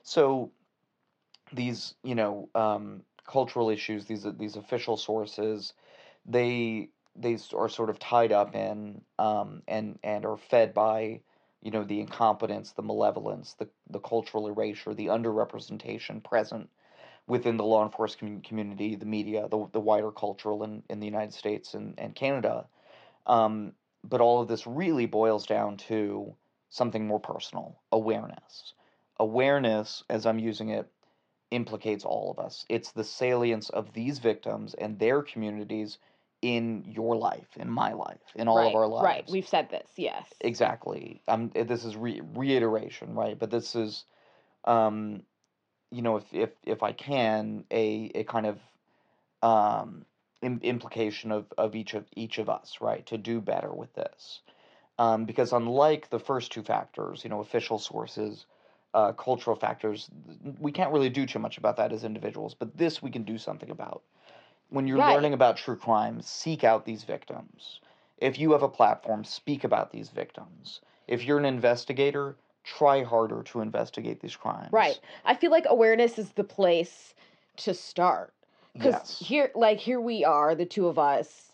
So 0.04 0.52
these, 1.54 1.96
you 2.04 2.16
know, 2.16 2.50
um, 2.56 3.04
cultural 3.26 3.70
issues, 3.70 4.06
these 4.06 4.26
these 4.38 4.56
official 4.56 4.98
sources, 4.98 5.74
they 6.26 6.90
they 7.16 7.38
are 7.56 7.70
sort 7.70 7.90
of 7.90 8.00
tied 8.00 8.32
up 8.32 8.56
in 8.56 9.02
um, 9.20 9.62
and 9.68 10.00
and 10.04 10.26
are 10.26 10.38
fed 10.38 10.74
by 10.74 11.22
you 11.62 11.72
know 11.72 11.84
the 11.84 12.00
incompetence, 12.00 12.72
the 12.72 12.82
malevolence, 12.82 13.54
the 13.54 13.70
the 13.90 14.00
cultural 14.00 14.48
erasure, 14.48 14.94
the 14.94 15.08
underrepresentation 15.08 16.24
present 16.24 16.70
within 17.28 17.58
the 17.58 17.64
law 17.64 17.84
enforcement 17.84 18.44
community, 18.44 18.96
the 18.96 19.06
media, 19.06 19.48
the 19.50 19.68
the 19.72 19.80
wider 19.80 20.12
cultural 20.12 20.64
in, 20.64 20.84
in 20.90 21.00
the 21.00 21.06
United 21.06 21.34
States 21.34 21.74
and, 21.74 21.94
and 21.98 22.16
Canada. 22.16 22.66
Um, 23.28 23.74
but 24.04 24.22
all 24.22 24.42
of 24.42 24.48
this 24.48 24.66
really 24.66 25.06
boils 25.06 25.46
down 25.46 25.78
to 25.78 26.34
something 26.70 27.06
more 27.06 27.20
personal 27.20 27.80
awareness. 27.92 28.74
Awareness, 29.20 30.04
as 30.10 30.26
I'm 30.26 30.40
using 30.40 30.70
it, 30.70 30.90
implicates 31.52 32.06
all 32.06 32.32
of 32.32 32.44
us. 32.44 32.66
It's 32.70 32.92
the 32.94 33.04
salience 33.04 33.70
of 33.70 33.94
these 33.94 34.20
victims 34.20 34.74
and 34.74 34.98
their 34.98 35.22
communities 35.22 35.98
in 36.42 36.86
your 36.88 37.16
life, 37.18 37.48
in 37.58 37.70
my 37.70 37.94
life, 37.94 38.18
in 38.36 38.48
all 38.48 38.58
right. 38.58 38.70
of 38.70 38.76
our 38.76 38.88
lives. 38.88 39.04
Right. 39.04 39.30
We've 39.30 39.48
said 39.48 39.70
this. 39.70 39.88
Yes. 39.96 40.26
Exactly. 40.40 41.22
Um, 41.28 41.52
this 41.54 41.86
is 41.86 41.96
re- 41.96 42.22
reiteration, 42.34 43.14
right? 43.14 43.38
But 43.38 43.52
this 43.52 43.76
is, 43.76 44.06
um, 44.66 45.22
you 45.92 46.02
know, 46.02 46.18
if 46.18 46.24
if 46.34 46.50
if 46.66 46.84
I 46.84 46.94
can, 46.94 47.66
a 47.70 48.12
a 48.16 48.24
kind 48.24 48.48
of 48.48 48.60
um 49.44 50.06
Im- 50.42 50.62
implication 50.64 51.32
of 51.32 51.46
of 51.58 51.76
each 51.76 51.94
of 51.94 52.06
each 52.16 52.40
of 52.40 52.50
us, 52.50 52.78
right, 52.82 53.06
to 53.08 53.18
do 53.18 53.42
better 53.42 53.72
with 53.72 53.94
this, 53.94 54.42
um, 54.98 55.26
because 55.26 55.54
unlike 55.54 56.10
the 56.10 56.20
first 56.20 56.52
two 56.52 56.64
factors, 56.64 57.24
you 57.24 57.30
know, 57.30 57.42
official 57.42 57.78
sources. 57.78 58.48
Uh, 58.94 59.14
cultural 59.14 59.56
factors, 59.56 60.10
we 60.60 60.72
can't 60.72 60.92
really 60.92 61.10
do 61.10 61.26
too 61.26 61.40
much 61.40 61.58
about 61.58 61.78
that 61.78 61.94
as 61.94 62.04
individuals, 62.04 62.54
but 62.54 62.76
this 62.78 63.02
we 63.02 63.10
can 63.10 63.24
do 63.24 63.38
something 63.38 63.70
about. 63.70 64.02
When 64.70 64.86
you're 64.86 64.98
Right. 64.98 65.14
learning 65.14 65.34
about 65.34 65.56
true 65.56 65.78
crime, 65.78 66.22
seek 66.22 66.64
out 66.66 66.84
these 66.86 67.06
victims 67.06 67.80
if 68.22 68.38
you 68.40 68.52
have 68.52 68.62
a 68.62 68.70
platform, 68.70 69.24
speak 69.24 69.64
about 69.64 69.92
these 69.92 70.10
victims. 70.10 70.82
If 71.08 71.24
you're 71.24 71.40
an 71.40 71.46
investigator, 71.46 72.38
try 72.64 73.04
harder 73.04 73.42
to 73.44 73.62
investigate 73.62 74.22
these 74.22 74.36
crimes. 74.36 74.72
Right. 74.72 75.00
I 75.26 75.36
feel 75.36 75.52
like 75.52 75.66
awareness 75.68 76.20
is 76.20 76.30
the 76.30 76.44
place 76.44 77.16
to 77.58 77.74
start. 77.74 78.34
Because 78.74 78.94
Yes. 78.94 79.20
here, 79.20 79.52
like, 79.56 79.80
here 79.80 80.00
we 80.00 80.24
are, 80.24 80.56
the 80.56 80.66
two 80.66 80.88
of 80.88 80.98
us, 80.98 81.52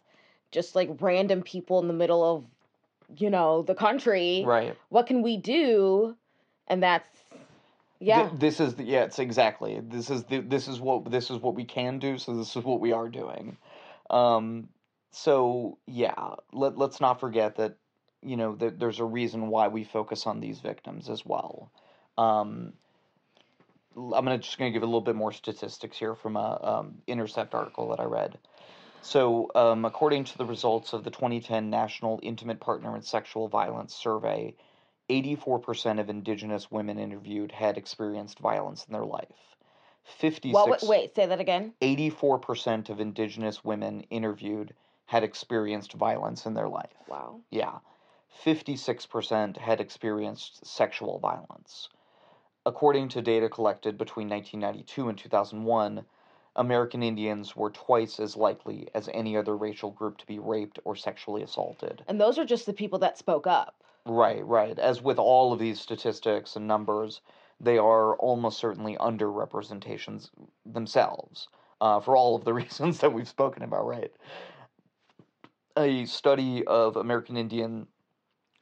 just 0.52 0.76
like 0.76 0.90
random 1.02 1.42
people 1.42 1.80
in 1.80 1.88
the 1.88 1.94
middle 1.94 2.24
of, 2.24 2.46
you 3.18 3.30
know, 3.30 3.64
the 3.64 3.74
country. 3.74 4.44
Right. 4.46 4.78
What 4.90 5.08
can 5.08 5.22
we 5.22 5.38
do? 5.38 6.16
And 6.68 6.84
that's, 6.84 7.10
Th- 8.00 8.10
yeah. 8.10 8.30
this 8.34 8.60
is 8.60 8.76
the, 8.76 8.84
yeah. 8.84 9.04
It's 9.04 9.20
exactly. 9.20 9.80
This 9.82 10.10
is 10.10 10.24
the, 10.26 10.40
this 10.40 10.68
is 10.68 10.80
what 10.80 11.10
this 11.10 11.30
is 11.30 11.40
what 11.40 11.56
we 11.56 11.66
can 11.66 12.00
do. 12.00 12.18
So 12.18 12.36
this 12.36 12.56
is 12.56 12.64
what 12.64 12.80
we 12.80 12.92
are 12.92 13.10
doing. 13.10 13.58
Um. 14.10 14.70
So 15.12 15.78
yeah. 15.86 16.36
Let 16.52 16.78
Let's 16.78 17.02
not 17.02 17.20
forget 17.20 17.58
that. 17.58 17.78
You 18.24 18.36
know 18.36 18.56
that 18.56 18.80
there's 18.80 19.00
a 19.00 19.06
reason 19.06 19.48
why 19.48 19.68
we 19.68 19.84
focus 19.84 20.26
on 20.26 20.40
these 20.40 20.60
victims 20.60 21.10
as 21.10 21.26
well. 21.26 21.72
Um. 22.18 22.74
I'm 23.96 24.26
gonna 24.26 24.38
just 24.38 24.58
gonna 24.60 24.72
give 24.72 24.84
a 24.84 24.86
little 24.86 25.02
bit 25.02 25.16
more 25.16 25.32
statistics 25.32 25.98
here 25.98 26.14
from 26.14 26.36
a 26.36 26.60
um, 26.62 27.02
Intercept 27.08 27.56
article 27.56 27.90
that 27.90 28.00
I 28.00 28.04
read. 28.04 28.38
So, 29.02 29.50
um, 29.56 29.86
according 29.86 30.26
to 30.26 30.38
the 30.38 30.46
results 30.46 30.94
of 30.94 31.04
the 31.04 31.10
2010 31.12 31.70
National 31.70 32.20
Intimate 32.22 32.60
Partner 32.60 32.94
and 32.94 33.06
Sexual 33.06 33.48
Violence 33.48 33.96
Survey, 33.96 34.54
84% 35.10 36.00
of 36.00 36.10
Indigenous 36.10 36.70
women 36.70 37.00
interviewed 37.00 37.52
had 37.52 37.78
experienced 37.78 38.40
violence 38.40 38.86
in 38.86 38.94
their 38.94 39.06
life. 39.06 39.56
56, 40.20 40.54
Well, 40.54 40.70
wait, 40.70 40.84
wait, 40.84 41.16
say 41.16 41.26
that 41.26 41.40
again. 41.40 41.74
84% 41.82 42.90
of 42.90 43.00
Indigenous 43.00 43.64
women 43.64 44.02
interviewed 44.10 44.74
had 45.06 45.24
experienced 45.24 45.94
violence 45.94 46.46
in 46.46 46.54
their 46.54 46.70
life. 46.70 46.94
Wow. 47.08 47.40
Yeah. 47.50 47.80
56% 48.44 49.58
had 49.58 49.82
experienced 49.82 50.66
sexual 50.66 51.20
violence. 51.20 51.90
According 52.66 53.10
to 53.10 53.22
data 53.22 53.50
collected 53.50 53.98
between 53.98 54.30
1992 54.30 55.10
and 55.10 55.18
2001, 55.18 56.06
American 56.58 57.04
Indians 57.04 57.56
were 57.56 57.70
twice 57.70 58.20
as 58.20 58.36
likely 58.36 58.90
as 58.94 59.10
any 59.14 59.38
other 59.38 59.56
racial 59.56 59.92
group 59.92 60.18
to 60.18 60.26
be 60.26 60.40
raped 60.40 60.80
or 60.84 60.96
sexually 60.96 61.44
assaulted. 61.44 62.04
And 62.08 62.20
those 62.20 62.38
are 62.38 62.46
just 62.46 62.66
the 62.66 62.74
people 62.74 63.00
that 63.00 63.18
spoke 63.18 63.48
up. 63.48 63.77
Right, 64.08 64.46
right. 64.46 64.78
As 64.80 65.02
with 65.02 65.20
all 65.20 65.54
of 65.54 65.60
these 65.60 65.80
statistics 65.80 66.56
and 66.56 66.68
numbers, 66.68 67.22
they 67.60 67.78
are 67.78 68.16
almost 68.16 68.60
certainly 68.60 68.96
underrepresentations 68.98 70.30
themselves 70.66 71.48
uh, 71.82 72.00
for 72.00 72.16
all 72.16 72.36
of 72.36 72.46
the 72.46 72.54
reasons 72.54 73.00
that 73.00 73.14
we've 73.14 73.28
spoken 73.28 73.64
about, 73.64 73.86
right? 73.86 74.12
A 75.78 76.06
study 76.06 76.66
of 76.66 76.96
American 76.96 77.38
Indian 77.38 77.88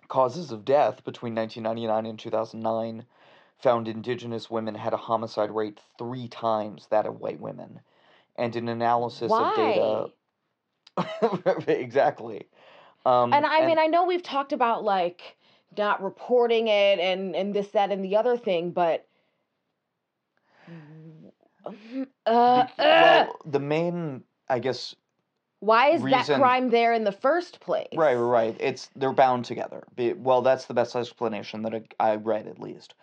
causes 0.08 0.52
of 0.52 0.66
death 0.66 1.04
between 1.04 1.36
1999 1.36 2.10
and 2.10 2.20
2009 2.20 3.06
found 3.62 3.88
indigenous 3.88 4.50
women 4.50 4.76
had 4.76 4.94
a 4.94 4.98
homicide 4.98 5.52
rate 5.52 5.80
three 5.98 6.28
times 6.28 6.88
that 6.90 7.06
of 7.06 7.20
white 7.20 7.40
women. 7.40 7.80
And 8.36 8.56
an 8.56 8.68
analysis 8.68 9.32
Why? 9.32 10.12
of 10.98 11.06
data. 11.16 11.66
exactly. 11.68 12.48
Um, 13.06 13.34
and 13.34 13.46
I 13.46 13.66
mean, 13.66 13.78
I 13.78 13.86
know 13.88 14.06
we've 14.06 14.24
talked 14.24 14.52
about 14.52 14.84
like 14.84 15.38
not 15.78 16.04
reporting 16.04 16.68
it 16.68 17.00
and 17.00 17.36
and 17.36 17.54
this, 17.54 17.68
that, 17.70 17.92
and 17.92 18.04
the 18.04 18.16
other 18.16 18.38
thing, 18.38 18.72
but 18.72 19.08
uh, 22.26 22.30
uh, 22.30 22.68
well, 22.78 23.40
the 23.46 23.60
main, 23.60 24.24
I 24.50 24.60
guess, 24.60 24.96
why 25.60 25.92
is 25.92 26.04
that 26.04 26.26
crime 26.26 26.70
there 26.70 26.94
in 26.94 27.04
the 27.04 27.12
first 27.12 27.60
place? 27.60 27.88
right, 27.96 28.16
right, 28.16 28.16
right. 28.16 28.58
It's 28.60 28.90
they're 28.96 29.14
bound 29.14 29.46
together. 29.46 29.84
Well, 29.98 30.42
that's 30.42 30.66
the 30.66 30.74
best 30.74 30.96
explanation 30.96 31.62
that 31.64 31.74
I, 31.74 31.84
I 32.00 32.16
read, 32.16 32.48
at 32.48 32.60
least, 32.60 32.94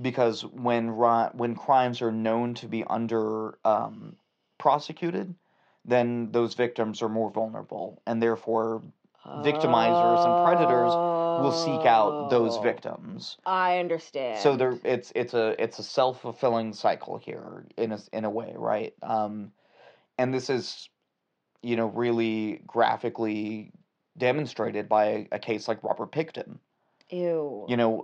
because 0.00 0.44
when 0.44 0.96
when 0.96 1.54
crimes 1.54 2.02
are 2.02 2.12
known 2.12 2.54
to 2.54 2.66
be 2.66 2.84
under 2.84 3.58
um, 3.64 4.16
prosecuted, 4.58 5.34
then 5.84 6.30
those 6.32 6.54
victims 6.54 7.02
are 7.02 7.08
more 7.08 7.30
vulnerable, 7.30 8.02
and 8.06 8.22
therefore 8.22 8.82
victimizers 9.44 10.24
and 10.26 10.44
predators 10.44 10.92
will 11.42 11.52
seek 11.52 11.86
out 11.86 12.30
those 12.30 12.56
Oh, 12.56 12.62
victims. 12.62 13.36
I 13.46 13.78
understand. 13.78 14.38
So 14.40 14.56
there, 14.56 14.78
it's 14.84 15.12
it's 15.14 15.34
a 15.34 15.60
it's 15.62 15.78
a 15.78 15.82
self 15.82 16.20
fulfilling 16.22 16.72
cycle 16.72 17.18
here 17.18 17.66
in 17.76 17.92
a 17.92 17.98
in 18.12 18.24
a 18.24 18.30
way, 18.30 18.54
right? 18.56 18.94
Um, 19.02 19.52
and 20.18 20.34
this 20.34 20.50
is, 20.50 20.88
you 21.62 21.76
know, 21.76 21.86
really 21.86 22.60
graphically 22.66 23.72
demonstrated 24.16 24.88
by 24.88 25.04
a, 25.04 25.28
a 25.32 25.38
case 25.38 25.68
like 25.68 25.82
Robert 25.84 26.10
Pickton. 26.10 26.58
Ew. 27.10 27.64
You 27.68 27.76
know, 27.76 28.02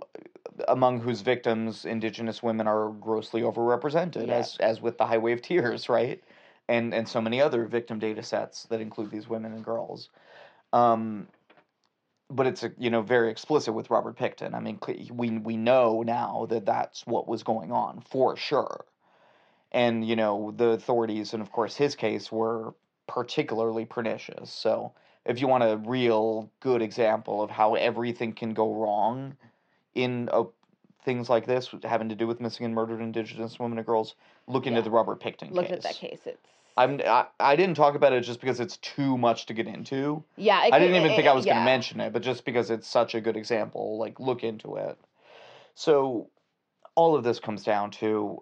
among 0.67 1.01
whose 1.01 1.21
victims 1.21 1.85
indigenous 1.85 2.41
women 2.41 2.67
are 2.67 2.89
grossly 2.91 3.41
overrepresented, 3.41 4.27
Yeah. 4.27 4.35
as 4.37 4.57
as 4.59 4.81
with 4.81 4.97
the 4.97 5.05
Highway 5.05 5.33
of 5.33 5.41
Tears, 5.41 5.89
right? 5.89 6.23
And 6.67 6.93
and 6.93 7.07
so 7.07 7.21
many 7.21 7.41
other 7.41 7.65
victim 7.65 7.99
data 7.99 8.23
sets 8.23 8.63
that 8.65 8.81
include 8.81 9.11
these 9.11 9.27
women 9.27 9.53
and 9.53 9.63
girls. 9.63 10.09
Um, 10.75 11.27
but 12.29 12.47
it's 12.47 12.63
a, 12.63 12.71
you 12.77 12.89
know 12.89 13.01
very 13.01 13.31
explicit 13.31 13.73
with 13.73 13.89
Robert 13.89 14.17
Pickton. 14.17 14.53
I 14.53 14.59
mean, 14.59 14.79
we 15.11 15.31
we 15.37 15.57
know 15.57 16.03
now 16.03 16.47
that 16.49 16.65
that's 16.65 17.05
what 17.05 17.27
was 17.27 17.43
going 17.43 17.71
on 17.71 18.01
for 18.01 18.35
sure. 18.35 18.85
And 19.71 20.05
you 20.07 20.15
know 20.15 20.53
the 20.55 20.69
authorities, 20.69 21.33
and 21.33 21.41
of 21.41 21.51
course 21.51 21.75
his 21.75 21.95
case 21.95 22.31
were 22.31 22.73
particularly 23.07 23.85
pernicious. 23.85 24.51
So 24.51 24.91
if 25.25 25.39
you 25.39 25.47
want 25.47 25.63
a 25.63 25.77
real 25.77 26.51
good 26.59 26.81
example 26.81 27.41
of 27.41 27.49
how 27.49 27.75
everything 27.75 28.33
can 28.33 28.53
go 28.53 28.73
wrong 28.73 29.37
in 29.93 30.29
a, 30.33 30.43
things 31.03 31.29
like 31.29 31.45
this 31.45 31.69
having 31.83 32.09
to 32.09 32.15
do 32.15 32.27
with 32.27 32.41
missing 32.41 32.65
and 32.65 32.75
murdered 32.75 32.99
Indigenous 32.99 33.59
women 33.59 33.77
and 33.77 33.85
girls, 33.85 34.15
look 34.47 34.67
into 34.67 34.81
the 34.81 34.91
Robert 34.91 35.21
Pickton 35.21 35.51
Looked 35.51 35.69
case. 35.69 35.71
Look 35.71 35.71
at 35.71 35.83
that 35.83 35.95
case. 35.95 36.19
It's 36.25 36.41
I'm 36.77 36.99
I, 37.05 37.27
I 37.39 37.55
didn't 37.55 37.75
talk 37.75 37.95
about 37.95 38.13
it 38.13 38.21
just 38.21 38.41
because 38.41 38.59
it's 38.59 38.77
too 38.77 39.17
much 39.17 39.45
to 39.47 39.53
get 39.53 39.67
into. 39.67 40.23
yeah. 40.35 40.65
it 40.65 40.73
I 40.73 40.79
didn't 40.79 40.95
even 40.95 41.11
it- 41.11 41.15
think 41.15 41.27
I 41.27 41.33
was 41.33 41.45
going 41.45 41.57
to 41.57 41.63
mention 41.63 41.99
it, 42.01 42.13
but 42.13 42.21
just 42.21 42.45
because 42.45 42.69
it's 42.69 42.87
such 42.87 43.15
a 43.15 43.21
good 43.21 43.37
example, 43.37 43.97
like 43.97 44.19
look 44.19 44.43
into 44.43 44.75
it. 44.75 44.97
So, 45.73 46.29
all 46.95 47.15
of 47.15 47.23
this 47.23 47.39
comes 47.39 47.63
down 47.63 47.91
to 47.91 48.41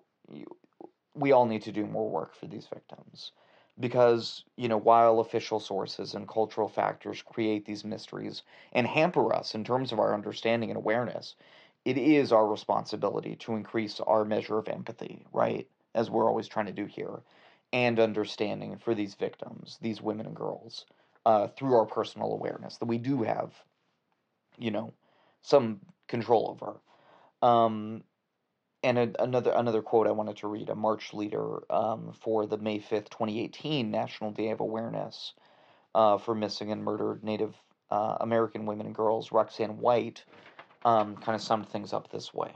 we 1.15 1.31
all 1.31 1.45
need 1.45 1.63
to 1.63 1.71
do 1.71 1.85
more 1.85 2.09
work 2.09 2.35
for 2.35 2.47
these 2.47 2.67
victims 2.67 3.31
because, 3.79 4.43
you 4.55 4.67
know, 4.67 4.77
while 4.77 5.19
official 5.19 5.59
sources 5.59 6.13
and 6.13 6.27
cultural 6.27 6.67
factors 6.67 7.21
create 7.21 7.65
these 7.65 7.83
mysteries 7.83 8.43
and 8.71 8.85
hamper 8.87 9.33
us 9.33 9.55
in 9.55 9.63
terms 9.63 9.91
of 9.91 9.99
our 9.99 10.13
understanding 10.13 10.69
and 10.69 10.77
awareness, 10.77 11.35
it 11.85 11.97
is 11.97 12.31
our 12.31 12.47
responsibility 12.47 13.35
to 13.35 13.55
increase 13.55 13.99
our 13.99 14.25
measure 14.25 14.57
of 14.57 14.67
empathy, 14.67 15.25
right? 15.33 15.67
As 15.95 16.09
we're 16.09 16.27
always 16.27 16.47
trying 16.47 16.67
to 16.67 16.71
do 16.71 16.85
here, 16.85 17.21
and 17.73 17.99
understanding 17.99 18.77
for 18.77 18.93
these 18.93 19.15
victims, 19.15 19.79
these 19.81 20.01
women 20.01 20.27
and 20.27 20.35
girls 20.35 20.85
uh, 21.25 21.47
through 21.47 21.75
our 21.75 21.85
personal 21.85 22.31
awareness 22.31 22.77
that 22.77 22.85
we 22.85 22.99
do 22.99 23.23
have, 23.23 23.51
you 24.57 24.71
know, 24.71 24.93
some 25.41 25.79
control 26.07 26.49
over. 26.51 26.79
Um, 27.45 28.03
and 28.83 28.97
a, 28.99 29.23
another 29.23 29.51
another 29.51 29.81
quote 29.81 30.07
I 30.07 30.11
wanted 30.11 30.37
to 30.37 30.47
read: 30.47 30.69
a 30.69 30.75
March 30.75 31.13
leader 31.13 31.63
um, 31.71 32.13
for 32.21 32.45
the 32.45 32.57
May 32.57 32.79
fifth, 32.79 33.09
twenty 33.09 33.41
eighteen 33.41 33.89
National 33.89 34.31
Day 34.31 34.49
of 34.51 34.59
Awareness 34.59 35.33
uh, 35.95 36.17
for 36.17 36.35
missing 36.35 36.71
and 36.71 36.83
murdered 36.83 37.23
Native 37.23 37.55
uh, 37.89 38.17
American 38.21 38.65
women 38.65 38.85
and 38.85 38.95
girls, 38.95 39.31
Roxanne 39.31 39.77
White, 39.79 40.23
um, 40.85 41.15
kind 41.15 41.35
of 41.35 41.41
summed 41.41 41.69
things 41.69 41.93
up 41.93 42.11
this 42.11 42.33
way: 42.33 42.51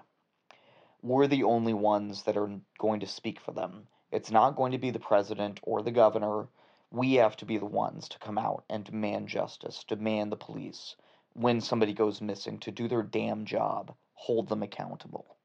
We're 1.02 1.28
the 1.28 1.44
only 1.44 1.74
ones 1.74 2.24
that 2.24 2.38
are 2.38 2.52
going 2.78 3.00
to 3.00 3.08
speak 3.08 3.40
for 3.40 3.54
them. 3.54 3.88
It's 4.12 4.32
not 4.32 4.56
going 4.56 4.72
to 4.72 4.78
be 4.78 4.92
the 4.92 5.00
president 5.00 5.60
or 5.64 5.82
the 5.82 5.92
governor 5.92 6.48
we 6.92 7.16
have 7.16 7.36
to 7.38 7.46
be 7.46 7.58
the 7.58 7.66
ones 7.66 8.08
to 8.10 8.20
come 8.20 8.38
out 8.38 8.64
and 8.70 8.84
demand 8.84 9.28
justice, 9.28 9.84
demand 9.88 10.32
the 10.32 10.38
police 10.38 10.96
when 11.38 11.62
somebody 11.62 11.94
goes 11.94 12.20
missing 12.20 12.58
to 12.60 12.72
do 12.72 12.88
their 12.88 13.04
damn 13.04 13.46
job, 13.46 13.94
hold 14.16 14.50
them 14.50 14.64
accountable. 14.64 15.38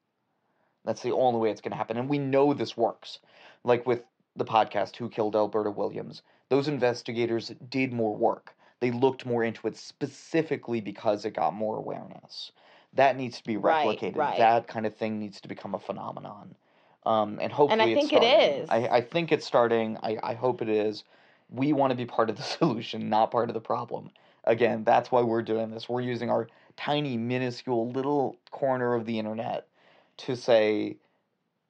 That's 0.84 1.02
the 1.02 1.12
only 1.12 1.38
way 1.38 1.50
it's 1.50 1.60
going 1.60 1.72
to 1.72 1.76
happen. 1.76 1.98
And 1.98 2.08
we 2.08 2.18
know 2.18 2.54
this 2.54 2.76
works. 2.76 3.18
Like 3.62 3.86
with 3.86 4.02
the 4.34 4.44
podcast, 4.44 4.96
Who 4.96 5.10
Killed 5.10 5.36
Alberta 5.36 5.70
Williams, 5.70 6.22
those 6.48 6.66
investigators 6.66 7.52
did 7.68 7.92
more 7.92 8.16
work. 8.16 8.54
They 8.80 8.90
looked 8.90 9.26
more 9.26 9.44
into 9.44 9.66
it 9.68 9.76
specifically 9.76 10.80
because 10.80 11.24
it 11.24 11.34
got 11.34 11.52
more 11.54 11.76
awareness. 11.76 12.52
That 12.94 13.16
needs 13.16 13.38
to 13.38 13.44
be 13.44 13.58
Right, 13.58 13.98
replicated. 14.00 14.16
right. 14.16 14.38
That 14.38 14.66
kind 14.66 14.86
of 14.86 14.96
thing 14.96 15.18
needs 15.18 15.40
to 15.42 15.48
become 15.48 15.74
a 15.74 15.78
phenomenon. 15.78 16.54
Um, 17.04 17.38
and 17.40 17.52
hopefully 17.52 17.80
and 17.80 17.90
it's 17.90 18.08
think 18.08 18.22
it 18.22 18.24
is. 18.24 18.68
I, 18.70 18.88
I 18.88 19.00
think 19.00 19.32
it's 19.32 19.44
starting. 19.44 19.98
I, 20.02 20.18
I 20.22 20.34
hope 20.34 20.62
it 20.62 20.68
is 20.68 21.04
we 21.52 21.72
want 21.72 21.90
to 21.90 21.96
be 21.96 22.06
part 22.06 22.30
of 22.30 22.36
the 22.36 22.42
solution, 22.58 23.08
not 23.08 23.30
part 23.30 23.50
of 23.50 23.54
the 23.54 23.60
problem. 23.60 24.10
Again, 24.44 24.82
that's 24.84 25.12
why 25.12 25.22
we're 25.22 25.42
doing 25.42 25.70
this. 25.70 25.88
We're 25.88 26.00
using 26.00 26.30
our 26.30 26.48
tiny, 26.76 27.16
minuscule 27.16 27.90
little 27.90 28.36
corner 28.50 28.94
of 28.94 29.06
the 29.06 29.18
internet 29.18 29.68
to 30.18 30.34
say, 30.36 30.96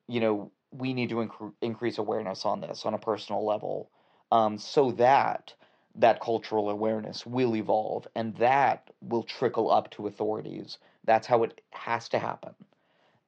you 0.09 0.21
know, 0.21 0.51
we 0.71 0.95
need 0.95 1.11
to 1.11 1.17
incre- 1.17 1.53
increase 1.61 1.99
awareness 1.99 2.47
on 2.47 2.61
this 2.63 2.87
on 2.87 2.95
a 2.95 2.99
personal 2.99 3.45
level 3.45 3.91
um, 4.31 4.57
so 4.57 4.93
that 4.93 5.53
that 5.95 6.21
cultural 6.21 6.71
awareness 6.71 7.27
will 7.27 7.55
evolve 7.55 8.09
and 8.15 8.35
that 8.37 8.89
will 9.03 9.23
trickle 9.23 9.71
up 9.71 9.91
to 9.91 10.07
authorities. 10.07 10.79
That's 11.05 11.27
how 11.27 11.43
it 11.43 11.61
has 11.73 12.09
to 12.11 12.19
happen. 12.19 12.55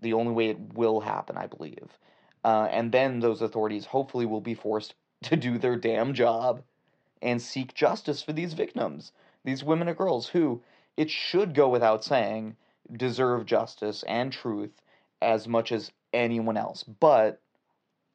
The 0.04 0.12
only 0.12 0.32
way 0.32 0.50
it 0.50 0.74
will 0.74 1.00
happen, 1.00 1.38
I 1.38 1.46
believe. 1.46 1.98
Uh, 2.44 2.68
and 2.70 2.92
then 2.92 3.20
those 3.20 3.40
authorities 3.40 3.86
hopefully 3.86 4.26
will 4.26 4.42
be 4.42 4.54
forced 4.54 4.94
to 5.22 5.34
do 5.34 5.56
their 5.56 5.76
damn 5.76 6.12
job 6.12 6.62
and 7.22 7.40
seek 7.40 7.72
justice 7.72 8.22
for 8.22 8.34
these 8.34 8.52
victims, 8.52 9.12
these 9.44 9.64
women 9.64 9.88
and 9.88 9.96
girls 9.96 10.28
who, 10.28 10.62
it 10.98 11.10
should 11.10 11.54
go 11.54 11.70
without 11.70 12.04
saying, 12.04 12.54
deserve 12.92 13.46
justice 13.46 14.04
and 14.06 14.30
truth 14.30 14.82
as 15.22 15.48
much 15.48 15.72
as 15.72 15.90
anyone 16.12 16.58
else, 16.58 16.82
but 16.82 17.40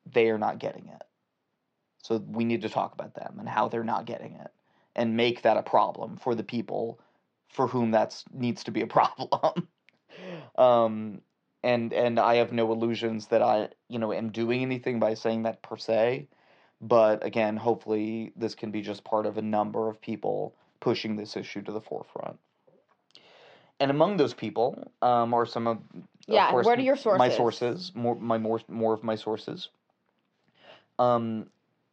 they 0.06 0.30
are 0.30 0.38
not 0.38 0.60
getting 0.60 0.88
it. 0.88 1.04
So 2.04 2.24
we 2.28 2.46
need 2.46 2.62
to 2.62 2.70
talk 2.70 2.94
about 2.94 3.16
them 3.16 3.38
and 3.40 3.50
how 3.50 3.68
they're 3.68 3.84
not 3.84 4.06
getting 4.06 4.34
it 4.34 4.52
and 4.96 5.18
make 5.18 5.42
that 5.42 5.58
a 5.58 5.64
problem 5.64 6.18
for 6.18 6.36
the 6.36 6.44
people 6.44 7.00
for 7.50 7.68
whom 7.68 7.92
that 7.92 8.24
needs 8.32 8.64
to 8.66 8.72
be 8.72 8.82
a 8.82 8.88
problem. 9.00 9.68
um, 10.56 11.22
and 11.64 11.94
and 11.94 12.20
I 12.20 12.36
have 12.36 12.52
no 12.52 12.72
illusions 12.72 13.28
that 13.28 13.42
I, 13.42 13.70
you 13.88 14.00
know, 14.00 14.14
am 14.14 14.32
doing 14.32 14.62
anything 14.62 15.00
by 15.00 15.14
saying 15.14 15.44
that 15.44 15.62
per 15.62 15.78
se. 15.78 16.28
But 16.82 17.26
again, 17.26 17.58
hopefully 17.58 18.32
this 18.36 18.56
can 18.56 18.72
be 18.72 18.82
just 18.82 19.04
part 19.04 19.26
of 19.26 19.38
a 19.38 19.42
number 19.42 19.90
of 19.90 20.00
people 20.00 20.56
pushing 20.80 21.16
this 21.18 21.36
issue 21.36 21.62
to 21.64 21.72
the 21.72 21.82
forefront. 21.82 22.40
And 23.82 23.92
among 23.92 24.18
those 24.18 24.34
people 24.34 24.92
um, 25.02 25.34
are 25.34 25.46
some 25.46 25.68
of, 25.68 25.78
of 25.78 26.04
Yeah, 26.28 26.52
course, 26.52 26.66
what 26.66 26.80
are 26.80 26.82
your 26.82 26.96
sources? 26.96 27.20
my 27.20 27.30
sources? 27.30 27.60
sources, 27.60 27.96
more 27.96 28.16
my 28.16 28.38
more 28.38 28.62
more 28.68 28.94
of 28.94 29.04
my 29.04 29.16
sources. 29.16 29.70
Um, 30.98 31.48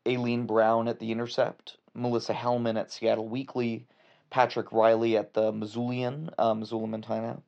Alleen 0.04 0.46
Brown 0.46 0.88
at 0.88 0.98
The 0.98 1.10
Intercept, 1.12 1.78
Melissa 1.94 2.32
Hellman 2.32 2.78
at 2.78 2.92
Seattle 2.92 3.28
Weekly, 3.28 3.86
Patrick 4.30 4.72
Reilly 4.72 5.16
at 5.16 5.32
the 5.32 5.52
Missoulian, 5.52 6.30
uh, 6.38 6.54
Missoula, 6.54 6.86
Montana, 6.86 7.40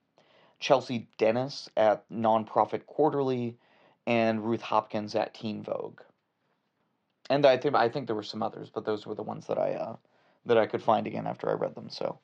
Chelsea 0.61 1.09
Dennis 1.19 1.69
at 1.77 2.09
Nonprofit 2.11 2.87
Quarterly, 2.87 3.57
and 4.07 4.45
Ruth 4.45 4.63
Hopkins 4.63 5.15
at 5.15 5.35
Teen 5.35 5.63
Vogue. 5.63 6.01
And 7.31 7.45
I 7.45 7.59
think 7.59 7.75
I 7.75 7.89
think 7.89 8.07
there 8.07 8.17
were 8.17 8.23
some 8.23 8.43
others, 8.43 8.71
but 8.73 8.85
those 8.85 9.07
were 9.07 9.15
the 9.15 9.23
ones 9.23 9.47
that 9.47 9.59
I 9.59 9.75
uh, 9.75 9.97
that 10.47 10.57
I 10.57 10.67
could 10.67 10.83
find 10.83 11.07
again 11.07 11.27
after 11.27 11.51
I 11.51 11.55
read 11.55 11.75
them. 11.75 11.91
So, 11.91 12.19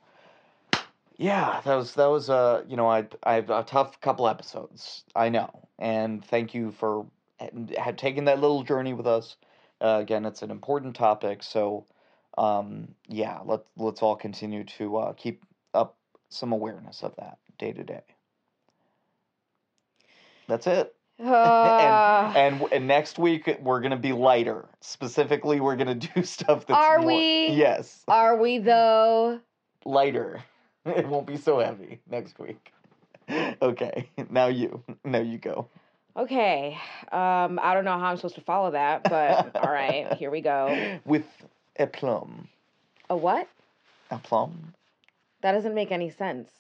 yeah, 1.16 1.60
that 1.64 1.74
was 1.74 1.94
that 1.94 2.06
was 2.06 2.30
uh 2.30 2.62
you 2.66 2.76
know 2.76 2.88
I 2.88 3.06
I 3.22 3.34
have 3.34 3.50
a 3.50 3.62
tough 3.62 4.00
couple 4.00 4.26
episodes. 4.26 5.04
I 5.14 5.28
know, 5.28 5.68
and 5.78 6.24
thank 6.24 6.54
you 6.54 6.72
for 6.72 7.06
had 7.76 7.98
taken 7.98 8.24
that 8.24 8.40
little 8.40 8.62
journey 8.62 8.94
with 8.94 9.06
us. 9.06 9.36
Uh, 9.80 9.98
again, 10.00 10.24
it's 10.24 10.42
an 10.42 10.50
important 10.50 10.96
topic, 10.96 11.42
so 11.42 11.84
um, 12.38 12.94
yeah, 13.08 13.40
let 13.44 13.60
let's 13.76 14.02
all 14.02 14.16
continue 14.16 14.64
to 14.64 14.96
uh, 14.96 15.12
keep 15.12 15.44
up 15.74 15.96
some 16.30 16.52
awareness 16.52 17.02
of 17.02 17.14
that 17.16 17.38
day 17.58 17.72
to 17.72 17.84
day. 17.84 18.02
That's 20.48 20.66
it. 20.66 20.94
Uh, 21.22 22.32
and, 22.36 22.60
and 22.60 22.72
and 22.72 22.86
next 22.88 23.18
week 23.18 23.58
we're 23.62 23.80
gonna 23.80 23.96
be 23.96 24.12
lighter. 24.12 24.66
Specifically, 24.80 25.60
we're 25.60 25.76
gonna 25.76 25.94
do 25.94 26.22
stuff 26.24 26.66
that's 26.66 26.78
Are 26.78 26.98
more- 26.98 27.06
we? 27.06 27.48
Yes, 27.48 28.02
are 28.08 28.36
we 28.36 28.58
though? 28.58 29.40
lighter. 29.84 30.42
It 30.86 31.08
won't 31.08 31.26
be 31.26 31.38
so 31.38 31.60
heavy 31.60 32.00
next 32.10 32.38
week. 32.38 32.70
Okay, 33.62 34.10
now 34.28 34.48
you. 34.48 34.82
Now 35.02 35.20
you 35.20 35.38
go. 35.38 35.66
Okay. 36.14 36.76
Um, 37.10 37.58
I 37.62 37.72
don't 37.72 37.86
know 37.86 37.98
how 37.98 38.10
I'm 38.10 38.16
supposed 38.16 38.34
to 38.34 38.42
follow 38.42 38.70
that, 38.72 39.02
but 39.04 39.56
all 39.56 39.72
right, 39.72 40.12
here 40.18 40.30
we 40.30 40.42
go. 40.42 40.98
With 41.06 41.24
aplomb. 41.78 42.48
A 43.08 43.16
what? 43.16 43.48
Aplomb. 44.10 44.74
That 45.40 45.52
doesn't 45.52 45.74
make 45.74 45.90
any 45.90 46.10
sense. 46.10 46.50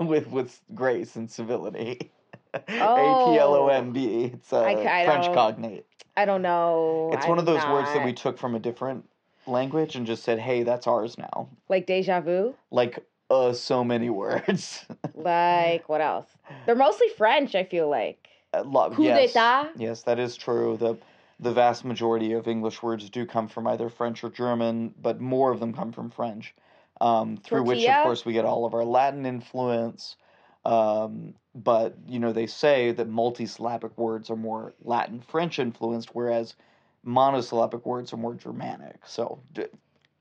with 0.00 0.26
with 0.28 0.58
grace 0.74 1.16
and 1.16 1.30
civility. 1.30 2.10
A 2.54 2.62
Oh. 2.80 3.26
P 3.32 3.38
L 3.38 3.54
O 3.54 3.68
M 3.68 3.92
B. 3.92 4.30
It's 4.34 4.52
a 4.52 4.58
I 4.58 5.04
French 5.04 5.26
don't- 5.26 5.34
cognate. 5.34 5.86
I 6.16 6.24
don't 6.24 6.42
know. 6.42 7.10
It's 7.12 7.26
one 7.26 7.38
of 7.38 7.48
I'm 7.48 7.54
those 7.54 7.64
words 7.66 7.88
that 7.94 8.04
we 8.04 8.10
not- 8.12 8.16
took 8.16 8.38
from 8.38 8.54
a 8.54 8.58
different 8.58 9.08
language 9.46 9.96
and 9.96 10.06
just 10.06 10.22
said, 10.24 10.38
"Hey, 10.38 10.62
that's 10.64 10.86
ours 10.86 11.16
now." 11.16 11.48
like 11.68 11.86
deja 11.86 12.20
vu. 12.20 12.54
Like 12.70 12.98
uh, 13.30 13.52
so 13.52 13.84
many 13.84 14.10
words. 14.10 14.84
Like 15.14 15.88
what 15.88 16.00
else? 16.00 16.26
They're 16.66 16.74
mostly 16.74 17.08
French. 17.16 17.54
I 17.54 17.64
feel 17.64 17.88
like. 17.88 18.26
A 18.54 18.62
lot- 18.64 18.94
Coup 18.94 19.04
yes, 19.04 19.32
d'état? 19.34 19.68
yes, 19.76 20.02
that 20.02 20.18
is 20.18 20.36
true. 20.36 20.76
The 20.78 20.96
the 21.38 21.52
vast 21.52 21.84
majority 21.84 22.32
of 22.32 22.48
English 22.48 22.82
words 22.82 23.08
do 23.10 23.24
come 23.26 23.46
from 23.48 23.66
either 23.66 23.88
French 23.88 24.24
or 24.24 24.30
German, 24.30 24.94
but 25.00 25.20
more 25.20 25.50
of 25.52 25.60
them 25.60 25.72
come 25.72 25.92
from 25.92 26.10
French, 26.10 26.54
um, 27.00 27.36
through 27.38 27.62
which, 27.62 27.78
of 27.78 27.84
Tortilla? 27.84 28.02
course, 28.02 28.24
we 28.26 28.32
get 28.32 28.44
all 28.44 28.64
of 28.66 28.74
our 28.74 28.84
Latin 28.84 29.24
influence. 29.24 30.16
Um, 30.64 31.34
but, 31.54 31.96
you 32.06 32.18
know, 32.18 32.32
they 32.32 32.46
say 32.46 32.92
that 32.92 33.10
multisyllabic 33.10 33.90
words 33.96 34.30
are 34.30 34.36
more 34.36 34.72
Latin 34.84 35.20
French 35.20 35.58
influenced, 35.58 36.10
whereas 36.14 36.54
monosyllabic 37.02 37.84
words 37.86 38.12
are 38.12 38.16
more 38.18 38.34
Germanic. 38.34 38.96
So 39.06 39.40
d- 39.52 39.66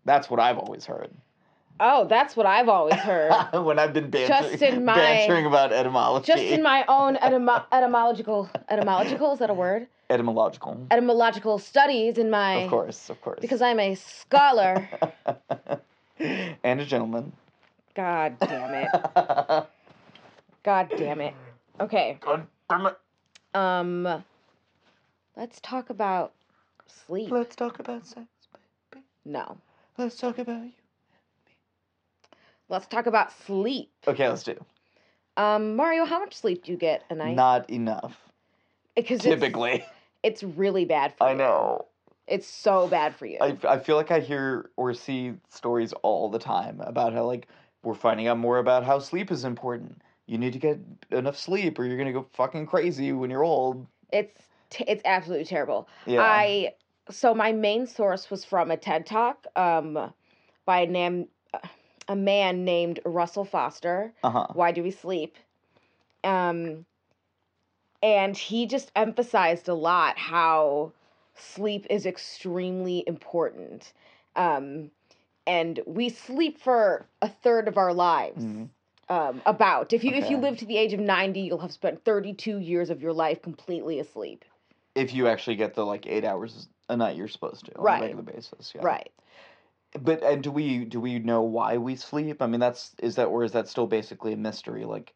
that's 0.06 0.30
what 0.30 0.40
I've 0.40 0.58
always 0.58 0.86
heard. 0.86 1.12
Oh, 1.82 2.06
that's 2.06 2.36
what 2.36 2.46
I've 2.46 2.68
always 2.68 2.96
heard. 2.96 3.32
when 3.54 3.80
I've 3.80 3.94
been 3.94 4.10
bantering, 4.10 4.52
Just 4.52 4.62
in 4.64 4.84
my- 4.86 4.96
bantering 4.96 5.46
about 5.46 5.72
etymology. 5.72 6.26
Just 6.28 6.44
in 6.44 6.62
my 6.64 6.84
own 6.88 7.16
etymo- 7.18 7.64
etymological 7.72 8.50
etymological 8.70 9.34
is 9.34 9.40
that 9.40 9.50
a 9.50 9.54
word? 9.54 9.88
etymological. 10.10 10.88
Etymological 10.90 11.60
studies 11.60 12.18
in 12.18 12.30
my 12.32 12.54
Of 12.64 12.70
course, 12.72 13.10
of 13.12 13.22
course. 13.22 13.40
because 13.42 13.62
I'm 13.62 13.80
a 13.80 13.94
scholar. 13.96 14.90
and 16.20 16.82
a 16.82 16.86
gentleman. 16.86 17.32
God 17.96 18.38
damn 18.40 18.74
it. 18.74 19.68
God 20.64 20.92
damn 20.98 21.22
it. 21.22 21.34
Okay. 21.80 22.18
God 22.22 22.46
damn 22.70 22.86
it. 22.88 22.98
Um 23.56 24.24
let's 25.36 25.60
talk 25.62 25.90
about 25.90 26.34
sleep. 26.86 27.32
Let's 27.32 27.56
talk 27.56 27.80
about 27.80 28.06
sex, 28.06 28.28
baby. 28.92 29.06
No. 29.26 29.58
Let's 29.98 30.18
talk 30.18 30.38
about 30.38 30.64
you. 30.64 30.72
Let's 32.68 32.88
talk 32.88 33.08
about 33.08 33.32
sleep. 33.46 33.90
Okay, 34.08 34.28
let's 34.28 34.44
do. 34.44 34.56
Um 35.38 35.76
Mario, 35.76 36.06
how 36.06 36.20
much 36.20 36.36
sleep 36.36 36.64
do 36.66 36.72
you 36.72 36.78
get 36.78 37.04
a 37.10 37.16
night? 37.16 37.36
Not 37.36 37.70
enough. 37.70 38.18
because 38.96 39.22
Typically. 39.22 39.84
it's, 40.24 40.42
it's 40.42 40.44
really 40.44 40.86
bad 40.86 41.14
for 41.18 41.24
I 41.24 41.30
you. 41.30 41.36
I 41.36 41.38
know. 41.38 41.86
It's 42.28 42.48
so 42.48 42.88
bad 42.88 43.16
for 43.16 43.26
you. 43.26 43.40
I, 43.42 43.58
I 43.68 43.80
feel 43.80 43.96
like 43.96 44.12
I 44.12 44.20
hear 44.20 44.70
or 44.78 44.94
see 44.94 45.34
stories 45.50 45.94
all 46.04 46.30
the 46.30 46.38
time 46.38 46.80
about 46.80 47.12
how, 47.12 47.26
like, 47.26 47.48
we're 47.82 47.96
finding 47.96 48.28
out 48.28 48.38
more 48.38 48.60
about 48.60 48.84
how 48.84 49.00
sleep 49.00 49.32
is 49.32 49.46
important. 49.46 50.00
You 50.30 50.38
need 50.38 50.54
to 50.54 50.60
get 50.60 50.80
enough 51.10 51.38
sleep 51.38 51.80
or 51.80 51.86
you're 51.86 51.98
going 51.98 52.06
to 52.06 52.14
go 52.14 52.28
fucking 52.34 52.68
crazy 52.68 53.12
when 53.14 53.32
you're 53.32 53.44
old. 53.44 53.88
It's 54.14 54.44
t- 54.70 54.86
it's 54.88 55.02
absolutely 55.04 55.46
terrible. 55.46 55.88
Yeah. 56.06 56.22
I 56.22 56.74
so 57.10 57.34
my 57.34 57.52
main 57.52 57.88
source 57.88 58.30
was 58.30 58.46
from 58.46 58.70
a 58.70 58.78
TED 58.78 59.08
talk 59.08 59.48
um 59.56 60.14
by 60.66 60.82
a 60.82 60.86
name 60.88 61.30
a 62.08 62.16
man 62.16 62.64
named 62.64 63.00
Russell 63.06 63.44
Foster. 63.44 64.14
Uh 64.24 64.30
huh. 64.30 64.48
Why 64.54 64.72
do 64.72 64.84
we 64.84 64.92
sleep? 64.92 65.36
Um 66.24 66.86
and 68.04 68.38
he 68.38 68.68
just 68.68 68.92
emphasized 68.96 69.68
a 69.68 69.74
lot 69.74 70.20
how 70.20 70.92
sleep 71.34 71.88
is 71.90 72.06
extremely 72.06 73.04
important. 73.08 73.94
Um 74.36 74.92
and 75.48 75.80
we 75.88 76.10
sleep 76.10 76.60
for 76.60 77.08
a 77.24 77.30
third 77.30 77.68
of 77.68 77.78
our 77.80 77.94
lives. 77.96 78.44
Mhm. 78.44 78.70
Um, 79.10 79.42
about 79.48 79.92
if 79.92 80.04
you 80.04 80.14
if 80.14 80.30
you 80.30 80.38
live 80.38 80.56
to 80.58 80.66
the 80.66 80.78
age 80.78 80.94
of 80.94 81.00
90 81.00 81.42
you'll 81.42 81.58
have 81.60 81.72
spent 81.74 82.06
32 82.06 82.60
years 82.60 82.90
of 82.92 83.02
your 83.02 83.12
life 83.14 83.42
completely 83.42 84.00
asleep 84.00 84.46
If 84.96 85.14
you 85.16 85.28
actually 85.28 85.56
get 85.56 85.74
the, 85.74 85.84
like, 85.86 86.06
eight 86.06 86.24
hours 86.26 86.70
a 86.90 86.96
night 86.98 87.16
you're 87.18 87.28
supposed 87.28 87.66
to 87.66 87.78
on 87.80 87.88
Right. 87.88 87.94
a 87.94 87.96
regular 87.96 88.22
basis. 88.24 88.74
Yeah. 88.76 88.90
right 88.90 89.12
But 90.00 90.24
and 90.24 90.42
do 90.44 90.52
we 90.52 90.84
do 90.86 91.00
we 91.00 91.20
know 91.20 91.44
why 91.44 91.78
we 91.78 91.96
sleep? 91.96 92.42
I 92.42 92.48
mean, 92.48 92.60
that's 92.60 92.96
is 93.00 93.16
that 93.18 93.26
or 93.28 93.44
is 93.44 93.52
that 93.52 93.68
still 93.68 93.86
basically 93.88 94.34
a 94.34 94.38
mystery? 94.38 94.84
Like, 94.86 95.14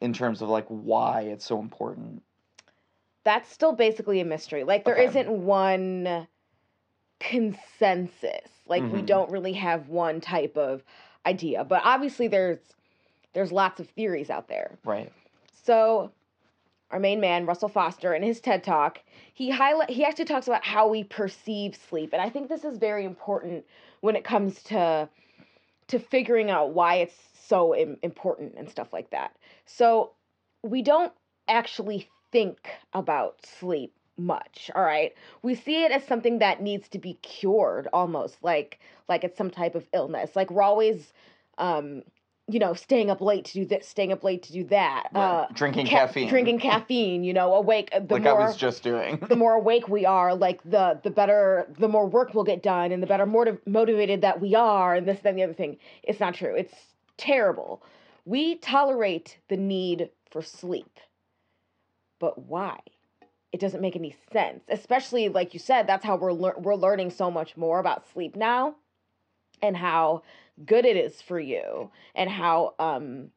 in 0.00 0.12
terms 0.14 0.42
of 0.42 0.48
like 0.50 0.66
why 0.68 1.22
it's 1.22 1.44
so 1.46 1.60
important. 1.60 2.22
that's 3.24 3.48
still 3.50 3.72
basically 3.72 4.20
a 4.20 4.24
mystery. 4.24 4.64
Like 4.64 4.84
there 4.84 4.96
Okay. 4.96 5.14
not 5.14 5.28
one 5.28 6.28
consensus. 7.20 8.50
Like 8.66 8.90
we 8.90 9.02
Mhm. 9.02 9.02
don't 9.02 9.30
really 9.30 9.54
have 9.54 9.88
one 9.88 10.20
type 10.20 10.56
of 10.56 10.84
idea, 11.26 11.64
but 11.64 11.82
obviously 11.84 12.28
there's 12.28 12.60
there's 13.34 13.52
lots 13.52 13.80
of 13.80 13.88
theories 13.90 14.30
out 14.30 14.48
there. 14.48 14.78
Right. 14.84 15.12
So 15.64 16.10
our 16.90 16.98
main 16.98 17.20
man 17.20 17.46
Russell 17.46 17.68
Foster 17.68 18.14
in 18.14 18.22
his 18.22 18.40
TED 18.40 18.64
Talk, 18.64 19.00
he 19.32 19.50
highlight 19.50 19.90
he 19.90 20.04
actually 20.04 20.26
talks 20.26 20.46
about 20.46 20.64
how 20.64 20.88
we 20.88 21.04
perceive 21.04 21.76
sleep, 21.88 22.12
and 22.12 22.22
I 22.22 22.30
think 22.30 22.48
this 22.48 22.64
is 22.64 22.78
very 22.78 23.04
important 23.04 23.64
when 24.00 24.16
it 24.16 24.24
comes 24.24 24.62
to 24.64 25.08
to 25.88 25.98
figuring 25.98 26.50
out 26.50 26.72
why 26.72 26.96
it's 26.96 27.16
so 27.46 27.74
Im- 27.74 27.98
important 28.02 28.54
and 28.56 28.70
stuff 28.70 28.92
like 28.92 29.10
that. 29.10 29.36
So 29.66 30.12
we 30.62 30.82
don't 30.82 31.12
actually 31.48 32.08
think 32.32 32.68
about 32.92 33.44
sleep 33.44 33.92
much 34.16 34.70
all 34.76 34.82
right 34.82 35.12
we 35.42 35.54
see 35.56 35.82
it 35.82 35.90
as 35.90 36.04
something 36.04 36.38
that 36.38 36.62
needs 36.62 36.88
to 36.88 36.98
be 36.98 37.14
cured 37.14 37.88
almost 37.92 38.36
like 38.42 38.78
like 39.08 39.24
it's 39.24 39.36
some 39.36 39.50
type 39.50 39.74
of 39.74 39.84
illness 39.92 40.36
like 40.36 40.50
we're 40.50 40.62
always 40.62 41.12
um 41.58 42.02
you 42.48 42.58
know 42.58 42.74
staying 42.74 43.10
up 43.10 43.20
late 43.20 43.46
to 43.46 43.52
do 43.54 43.64
this 43.64 43.88
staying 43.88 44.12
up 44.12 44.22
late 44.22 44.42
to 44.42 44.52
do 44.52 44.64
that 44.64 45.08
uh 45.14 45.46
drinking 45.54 45.86
ca- 45.86 46.06
caffeine. 46.06 46.28
drinking 46.28 46.58
caffeine 46.58 47.24
you 47.24 47.32
know 47.32 47.54
awake 47.54 47.88
uh, 47.92 48.00
the 48.00 48.14
like 48.14 48.24
more 48.24 48.40
I 48.42 48.46
was 48.46 48.56
just 48.56 48.82
doing. 48.82 49.16
the 49.28 49.36
more 49.36 49.54
awake 49.54 49.88
we 49.88 50.04
are 50.04 50.34
like 50.34 50.62
the 50.62 51.00
the 51.02 51.10
better 51.10 51.66
the 51.78 51.88
more 51.88 52.06
work 52.06 52.34
will 52.34 52.44
get 52.44 52.62
done 52.62 52.92
and 52.92 53.02
the 53.02 53.06
better 53.06 53.24
motiv- 53.24 53.60
motivated 53.66 54.20
that 54.20 54.40
we 54.40 54.54
are 54.54 54.94
and 54.94 55.08
this 55.08 55.20
and 55.24 55.38
the 55.38 55.42
other 55.42 55.54
thing. 55.54 55.78
It's 56.02 56.20
not 56.20 56.34
true. 56.34 56.54
It's 56.54 56.74
terrible. 57.16 57.82
We 58.26 58.56
tolerate 58.56 59.38
the 59.48 59.56
need 59.56 60.10
for 60.30 60.42
sleep. 60.42 60.98
But 62.18 62.38
why? 62.46 62.80
It 63.52 63.60
doesn't 63.60 63.80
make 63.80 63.96
any 63.96 64.16
sense. 64.32 64.64
Especially 64.68 65.28
like 65.30 65.54
you 65.54 65.60
said 65.60 65.86
that's 65.86 66.04
how 66.04 66.16
we're 66.16 66.32
lear- 66.32 66.58
we're 66.58 66.74
learning 66.74 67.10
so 67.10 67.30
much 67.30 67.56
more 67.56 67.78
about 67.78 68.06
sleep 68.12 68.36
now 68.36 68.74
and 69.62 69.76
how 69.76 70.22
good 70.64 70.84
it 70.84 70.96
is 70.96 71.20
for 71.20 71.40
you 71.40 71.90
and 72.14 72.30
how 72.30 72.74
um 72.78 73.30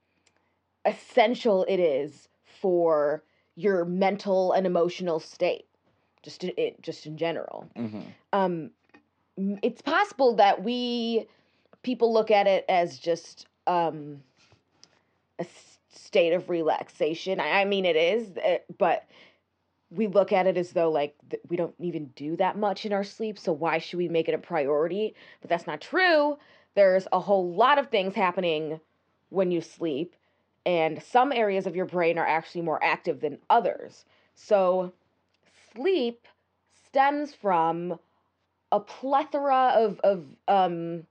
essential 0.86 1.66
it 1.68 1.80
is 1.80 2.30
for 2.62 3.24
your 3.56 3.86
mental 3.86 4.52
and 4.54 4.66
emotional 4.68 5.20
state 5.20 5.66
just 6.24 6.44
in, 6.44 6.52
it, 6.58 6.82
just 6.82 7.06
in 7.06 7.18
general. 7.18 7.70
Hmm 7.76 8.02
um 8.34 8.72
it's 9.38 9.82
possible 9.82 10.36
that 10.36 10.64
we 10.64 11.28
people 11.84 12.12
look 12.12 12.32
at 12.32 12.48
it 12.48 12.66
as 12.68 12.98
just 12.98 13.48
um 13.68 14.22
a 15.40 15.44
s- 15.44 15.78
state 15.90 16.34
of 16.34 16.50
relaxation. 16.50 17.40
I, 17.40 17.62
I 17.62 17.66
mean 17.66 17.86
it 17.86 17.96
is 17.96 18.28
eh, 18.42 18.58
but 18.78 19.06
we 19.90 20.08
look 20.08 20.34
at 20.34 20.48
it 20.48 20.58
as 20.58 20.72
though 20.72 20.90
like 20.92 21.16
th- 21.30 21.42
we 21.48 21.56
don't 21.56 21.76
even 21.80 22.08
do 22.16 22.36
that 22.38 22.58
much 22.58 22.86
in 22.86 22.92
our 22.94 23.04
sleep 23.04 23.38
so 23.40 23.54
why 23.54 23.78
should 23.78 23.98
we 23.98 24.10
make 24.10 24.28
it 24.28 24.34
a 24.34 24.40
priority? 24.40 25.16
But 25.42 25.50
that's 25.50 25.68
not 25.68 25.82
true 25.82 26.38
there's 26.78 27.08
a 27.12 27.20
whole 27.20 27.52
lot 27.52 27.80
of 27.80 27.90
things 27.90 28.14
happening 28.14 28.80
when 29.30 29.52
you 29.52 29.62
sleep 29.62 30.16
and 30.64 31.02
some 31.02 31.32
areas 31.32 31.66
of 31.66 31.76
your 31.76 31.86
brain 31.86 32.20
are 32.20 32.28
actually 32.28 32.62
more 32.62 32.82
active 32.84 33.20
than 33.20 33.40
others. 33.50 34.06
So 34.36 34.94
sleep 35.74 36.28
stems 36.86 37.34
from 37.34 37.98
a 38.72 38.80
plethora 38.80 39.74
of 39.76 40.00
of 40.04 40.26
um 40.48 41.08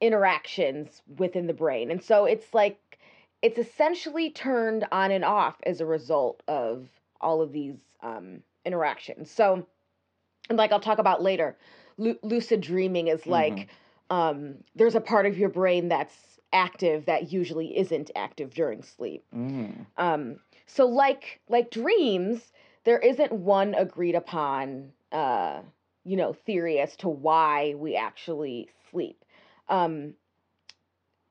interactions 0.00 1.02
within 1.18 1.46
the 1.46 1.54
brain. 1.54 1.90
And 1.90 2.02
so 2.02 2.24
it's 2.24 2.52
like 2.52 2.98
it's 3.42 3.58
essentially 3.58 4.30
turned 4.30 4.86
on 4.90 5.12
and 5.12 5.24
off 5.24 5.56
as 5.62 5.80
a 5.80 5.86
result 5.86 6.42
of 6.48 6.88
all 7.20 7.42
of 7.42 7.52
these 7.52 7.76
um 8.02 8.42
interactions. 8.64 9.30
So 9.30 9.66
and 10.48 10.58
like 10.58 10.72
i'll 10.72 10.80
talk 10.80 10.98
about 10.98 11.22
later 11.22 11.56
lu- 11.96 12.18
lucid 12.22 12.60
dreaming 12.60 13.08
is 13.08 13.26
like 13.26 13.68
um 14.10 14.56
there's 14.74 14.94
a 14.94 15.00
part 15.00 15.26
of 15.26 15.36
your 15.38 15.48
brain 15.48 15.88
that's 15.88 16.38
active 16.52 17.06
that 17.06 17.32
usually 17.32 17.76
isn't 17.76 18.10
active 18.16 18.54
during 18.54 18.82
sleep 18.82 19.24
Mm. 19.34 19.86
um, 19.96 20.38
so 20.66 20.86
like 20.86 21.40
like 21.48 21.70
dreams, 21.70 22.52
there 22.84 22.98
isn't 22.98 23.32
one 23.32 23.74
agreed 23.74 24.14
upon 24.14 24.92
uh, 25.12 25.60
you 26.04 26.16
know, 26.16 26.32
theory 26.32 26.78
as 26.78 26.96
to 26.96 27.08
why 27.08 27.74
we 27.76 27.96
actually 27.96 28.68
sleep. 28.90 29.24
Um, 29.68 30.14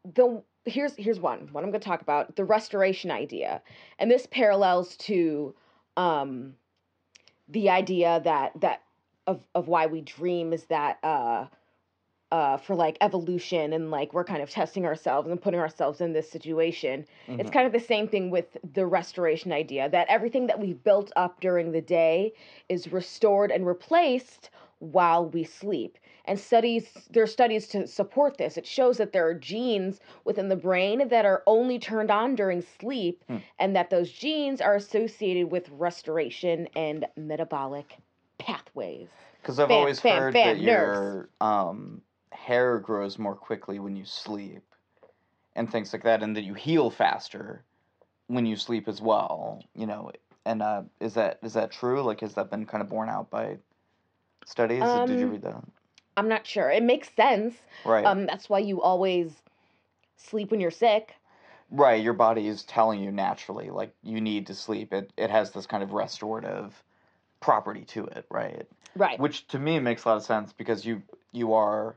the 0.03 0.43
here's 0.65 0.95
here's 0.95 1.19
one. 1.19 1.49
What 1.51 1.63
I'm 1.63 1.71
going 1.71 1.79
to 1.81 1.87
talk 1.87 2.01
about 2.01 2.35
the 2.35 2.45
restoration 2.45 3.11
idea, 3.11 3.61
and 3.99 4.09
this 4.11 4.27
parallels 4.29 4.95
to 4.97 5.55
um, 5.97 6.55
the 7.47 7.69
idea 7.69 8.21
that 8.23 8.59
that 8.61 8.81
of 9.27 9.43
of 9.55 9.67
why 9.67 9.85
we 9.87 10.01
dream 10.01 10.53
is 10.53 10.65
that 10.65 10.99
uh, 11.03 11.45
uh, 12.31 12.57
for 12.57 12.75
like 12.75 12.97
evolution 13.01 13.71
and 13.73 13.91
like 13.91 14.13
we're 14.13 14.23
kind 14.23 14.41
of 14.41 14.49
testing 14.49 14.85
ourselves 14.85 15.29
and 15.29 15.41
putting 15.41 15.59
ourselves 15.59 16.01
in 16.01 16.13
this 16.13 16.29
situation. 16.29 17.05
It's 17.37 17.49
Mhm. 17.49 17.53
kind 17.53 17.67
of 17.67 17.73
the 17.73 17.79
same 17.79 18.07
thing 18.07 18.29
with 18.31 18.57
the 18.73 18.85
restoration 18.85 19.51
idea 19.51 19.89
that 19.89 20.07
everything 20.09 20.47
that 20.47 20.59
we've 20.59 20.83
built 20.83 21.11
up 21.15 21.39
during 21.39 21.71
the 21.71 21.81
day 21.81 22.33
is 22.69 22.91
restored 22.91 23.51
and 23.51 23.65
replaced 23.65 24.49
while 24.79 25.25
we 25.29 25.43
sleep. 25.43 25.97
And 26.25 26.39
studies, 26.39 27.07
there 27.11 27.23
are 27.23 27.27
studies 27.27 27.67
to 27.69 27.87
support 27.87 28.37
this. 28.37 28.57
It 28.57 28.65
shows 28.65 28.97
that 28.97 29.13
there 29.13 29.25
are 29.27 29.33
genes 29.33 29.99
within 30.25 30.49
the 30.49 30.55
brain 30.55 31.07
that 31.07 31.25
are 31.25 31.43
only 31.47 31.79
turned 31.79 32.11
on 32.11 32.35
during 32.35 32.61
sleep, 32.61 33.23
Hmm. 33.27 33.37
and 33.59 33.75
that 33.75 33.89
those 33.89 34.11
genes 34.11 34.59
are 34.61 34.75
associated 34.75 35.51
with 35.51 35.69
restoration 35.69 36.67
and 36.75 37.05
metabolic 37.15 37.97
pathways. 38.37 39.09
Because 39.41 39.59
I've 39.59 39.69
Bam, 39.69 39.79
always 39.79 39.99
bam, 40.01 40.17
heard 40.17 40.33
bam, 40.33 40.57
that 40.57 40.59
your 40.59 41.29
um, 41.39 42.01
hair 42.35 42.79
grows 42.79 43.17
more 43.17 43.35
quickly 43.35 43.79
when 43.79 43.95
you 43.95 44.05
sleep, 44.05 44.63
and 45.55 45.71
things 45.71 45.93
like 45.93 46.03
that, 46.03 46.21
and 46.21 46.35
that 46.35 46.43
you 46.43 46.53
heal 46.53 46.89
faster 46.89 47.63
when 48.27 48.45
you 48.45 48.55
sleep 48.55 48.87
as 48.87 49.01
well. 49.01 49.63
You 49.75 49.87
know, 49.87 50.11
and 50.45 50.61
uh, 50.61 50.83
is 50.99 51.13
that 51.15 51.39
is 51.41 51.53
that 51.53 51.71
true? 51.71 52.01
Like, 52.01 52.21
has 52.21 52.33
that 52.35 52.49
been 52.51 52.65
kind 52.65 52.81
of 52.83 52.89
borne 52.89 53.09
out 53.09 53.29
by 53.29 53.57
studies? 54.45 54.79
Did 54.81 55.09
you 55.09 55.27
Um, 55.27 55.31
read 55.31 55.41
that? 55.43 55.63
I'm 56.17 56.27
not 56.29 56.45
sure. 56.45 56.69
It 56.69 56.83
makes 56.83 57.09
sense. 57.15 57.55
Right, 57.85 58.05
Um, 58.05 58.25
that's 58.25 58.49
why 58.49 58.59
you 58.59 58.81
always 58.81 59.31
sleep 60.17 60.51
when 60.51 60.59
you're 60.59 60.71
sick. 60.71 61.15
right. 61.71 62.01
Your 62.03 62.13
body 62.13 62.47
is 62.47 62.63
telling 62.63 63.01
you 63.01 63.11
naturally, 63.11 63.69
like 63.69 63.93
you 64.03 64.21
need 64.21 64.47
to 64.47 64.55
sleep. 64.55 64.93
It 64.93 65.11
it 65.17 65.29
has 65.29 65.51
this 65.51 65.65
kind 65.65 65.83
of 65.83 65.93
restorative 65.93 66.83
property 67.39 67.85
to 67.85 68.05
it, 68.05 68.25
right? 68.29 68.67
Right. 68.95 69.19
which 69.19 69.47
to 69.47 69.59
me 69.59 69.79
makes 69.79 70.05
a 70.05 70.09
lot 70.09 70.17
of 70.17 70.23
sense 70.23 70.53
because 70.53 70.85
you 70.85 71.01
you 71.31 71.53
are 71.53 71.95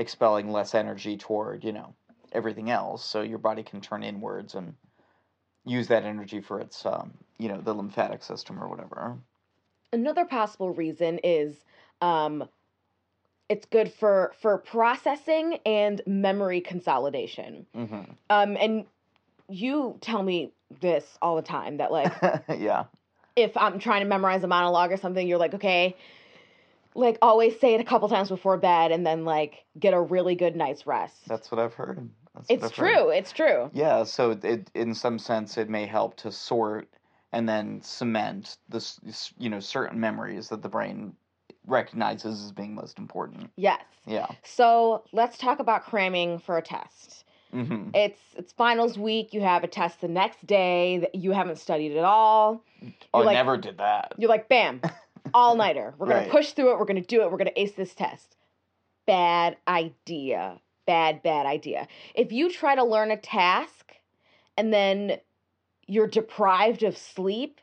expelling 0.00 0.50
less 0.50 0.74
energy 0.74 1.16
toward 1.16 1.62
you 1.62 1.72
know 1.72 1.94
everything 2.32 2.70
else 2.70 3.04
so 3.04 3.20
your 3.20 3.38
body 3.38 3.62
can 3.62 3.80
turn 3.80 4.02
inwards 4.02 4.54
and 4.54 4.74
use 5.64 5.88
that 5.88 6.04
energy 6.04 6.40
for 6.40 6.58
its 6.58 6.86
um, 6.86 7.12
you 7.38 7.48
know 7.48 7.60
the 7.60 7.74
lymphatic 7.74 8.22
system 8.22 8.62
or 8.62 8.68
whatever. 8.68 9.18
Another 9.92 10.24
possible 10.24 10.70
reason 10.70 11.18
is 11.22 11.64
um, 12.00 12.48
it's 13.48 13.66
good 13.66 13.92
for 13.92 14.32
for 14.40 14.56
processing 14.58 15.58
and 15.66 16.00
memory 16.06 16.60
consolidation. 16.60 17.66
hmm 17.74 18.02
Um, 18.30 18.56
and 18.56 18.86
you 19.48 19.98
tell 20.00 20.22
me 20.22 20.52
this 20.80 21.18
all 21.20 21.36
the 21.36 21.42
time 21.42 21.76
that 21.78 21.92
like 21.92 22.12
yeah. 22.58 22.84
if 23.36 23.54
I'm 23.56 23.78
trying 23.78 24.02
to 24.02 24.08
memorize 24.08 24.44
a 24.44 24.48
monologue 24.48 24.92
or 24.92 24.96
something, 24.96 25.26
you're 25.26 25.38
like, 25.38 25.54
okay, 25.54 25.96
like 26.94 27.18
always 27.22 27.58
say 27.60 27.74
it 27.74 27.80
a 27.80 27.84
couple 27.84 28.08
times 28.08 28.28
before 28.28 28.56
bed 28.56 28.90
and 28.92 29.06
then 29.06 29.24
like 29.24 29.64
get 29.78 29.94
a 29.94 30.00
really 30.00 30.34
good 30.34 30.56
night's 30.56 30.86
rest. 30.86 31.28
that's 31.28 31.50
what 31.50 31.58
i've 31.58 31.74
heard 31.74 32.08
That's 32.34 32.50
it's 32.50 32.64
I've 32.64 32.74
heard. 32.74 32.94
true. 32.94 33.08
It's 33.10 33.32
true. 33.32 33.70
yeah 33.72 34.04
so 34.04 34.32
it 34.42 34.70
in 34.74 34.94
some 34.94 35.18
sense 35.18 35.56
it 35.58 35.68
may 35.68 35.86
help 35.86 36.16
to 36.18 36.32
sort 36.32 36.88
and 37.32 37.48
then 37.48 37.80
cement 37.82 38.56
this 38.68 38.98
you 39.38 39.48
know 39.48 39.60
certain 39.60 40.00
memories 40.00 40.48
that 40.48 40.62
the 40.62 40.68
brain 40.68 41.14
recognizes 41.66 42.44
as 42.44 42.52
being 42.52 42.74
most 42.74 42.98
important 42.98 43.50
Yes. 43.56 43.82
yeah 44.06 44.26
So 44.42 45.04
let's 45.12 45.38
talk 45.38 45.58
about 45.60 45.84
cramming 45.84 46.38
for 46.38 46.56
a 46.56 46.62
test. 46.62 47.24
hmm 47.52 47.90
It's 47.94 48.20
it's 48.36 48.52
finals 48.52 48.98
week. 48.98 49.32
You 49.34 49.42
have 49.42 49.62
a 49.62 49.68
test 49.68 50.00
the 50.00 50.08
next 50.08 50.44
day 50.46 50.98
that 50.98 51.14
you 51.14 51.32
haven't 51.32 51.58
studied 51.58 51.96
at 51.96 52.04
all. 52.04 52.64
oh 53.14 53.20
i 53.20 53.24
like- 53.26 53.34
never 53.34 53.56
did 53.56 53.78
that 53.78 54.14
You're 54.18 54.30
like, 54.30 54.48
bam, 54.48 54.80
all 55.34 55.56
nighter. 55.56 55.94
We're 55.98 56.06
gonna 56.06 56.20
Right. 56.20 56.30
push 56.30 56.52
through 56.52 56.72
it. 56.72 56.78
We're 56.78 56.84
gonna 56.86 57.00
do 57.00 57.22
it. 57.22 57.30
We're 57.30 57.38
gonna 57.38 57.50
ace 57.56 57.72
this 57.72 57.94
test. 57.94 58.36
Bad 59.06 59.56
idea. 59.66 60.60
Bad 60.86 61.22
bad 61.22 61.46
idea. 61.46 61.88
If 62.14 62.32
you 62.32 62.50
try 62.50 62.74
to 62.74 62.84
learn 62.84 63.10
a 63.10 63.16
task 63.16 63.92
and 64.56 64.72
then 64.72 65.18
you're 65.86 66.06
deprived 66.06 66.82
of 66.82 66.96
sleep, 66.96 67.60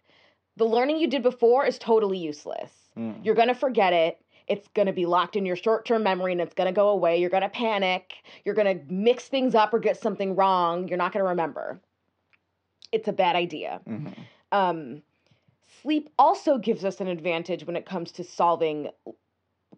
the 0.57 0.65
learning 0.65 0.97
you 0.99 1.07
did 1.07 1.23
before 1.23 1.65
is 1.65 1.77
totally 1.77 2.17
useless. 2.17 2.71
Mm. 2.97 3.23
You're 3.23 3.35
going 3.35 3.47
to 3.47 3.53
forget 3.55 3.93
it. 3.93 4.19
It's 4.47 4.67
going 4.69 4.85
to 4.87 4.93
be 4.93 5.05
locked 5.05 5.35
in 5.35 5.45
your 5.45 5.55
short 5.55 5.85
term 5.85 6.03
memory 6.03 6.31
and 6.31 6.41
it's 6.41 6.53
going 6.53 6.67
to 6.67 6.73
go 6.73 6.89
away. 6.89 7.19
You're 7.19 7.29
going 7.29 7.43
to 7.43 7.49
panic. 7.49 8.15
You're 8.43 8.55
going 8.55 8.79
to 8.79 8.93
mix 8.93 9.27
things 9.27 9.55
up 9.55 9.73
or 9.73 9.79
get 9.79 9.97
something 9.97 10.35
wrong. 10.35 10.87
You're 10.87 10.97
not 10.97 11.11
going 11.13 11.23
to 11.23 11.29
remember. 11.29 11.79
It's 12.91 13.07
a 13.07 13.13
bad 13.13 13.35
idea. 13.35 13.81
Mhm. 13.87 14.13
Um, 14.51 15.03
sleep 15.87 16.09
also 16.19 16.57
gives 16.57 16.83
us 16.83 16.99
an 16.99 17.07
advantage 17.07 17.65
when 17.65 17.77
it 17.77 17.85
comes 17.85 18.11
to 18.11 18.21
solving 18.21 18.89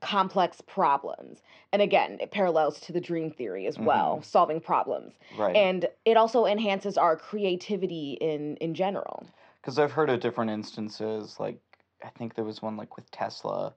complex 0.02 0.60
problems. 0.62 1.44
And 1.72 1.84
again, 1.84 2.18
it 2.20 2.32
parallels 2.32 2.80
to 2.82 2.94
the 2.94 3.00
dream 3.00 3.30
theory 3.30 3.68
as 3.68 3.78
well, 3.78 4.24
solving 4.24 4.60
problems. 4.60 5.14
Right. 5.38 5.56
And 5.56 5.88
it 6.06 6.18
also 6.18 6.48
enhances 6.48 6.98
our 6.98 7.16
creativity 7.16 8.18
in 8.20 8.58
in 8.58 8.74
general. 8.74 9.28
Because 9.62 9.78
I've 9.78 9.92
heard 9.92 10.10
of 10.10 10.20
different 10.20 10.50
instances, 10.50 11.40
like 11.40 11.60
I 12.04 12.10
think 12.18 12.34
there 12.34 12.46
was 12.46 12.60
one 12.60 12.76
like 12.76 12.96
with 12.96 13.12
Tesla, 13.12 13.76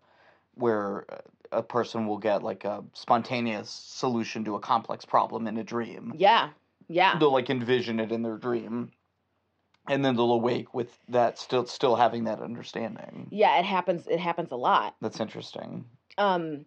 where 0.55 1.05
uh, 1.11 1.59
a 1.59 1.63
person 1.63 2.07
will 2.07 2.19
get 2.19 2.43
like 2.43 2.65
a 2.65 2.83
spontaneous 2.95 3.69
solution 3.69 4.43
to 4.47 4.55
a 4.55 4.61
complex 4.61 5.05
problem 5.05 5.47
in 5.47 5.59
a 5.59 5.65
dream. 5.65 6.15
Yeah. 6.17 6.51
Yeah. 6.89 7.19
They'll 7.19 7.33
like 7.33 7.51
envision 7.51 8.01
it 8.01 8.11
in 8.11 8.23
their 8.23 8.39
dream, 8.39 8.91
and 9.89 10.05
then 10.05 10.17
they'll 10.17 10.33
awake 10.33 10.73
with 10.75 10.97
that 11.09 11.39
still 11.39 11.67
still 11.67 11.97
having 11.97 12.25
that 12.25 12.41
understanding. 12.41 13.29
Yeah, 13.31 13.59
it 13.59 13.65
happens 13.65 14.07
it 14.07 14.21
happens 14.21 14.51
a 14.53 14.57
lot. 14.57 14.97
That's 15.01 15.21
interesting. 15.21 15.85
Um, 16.19 16.67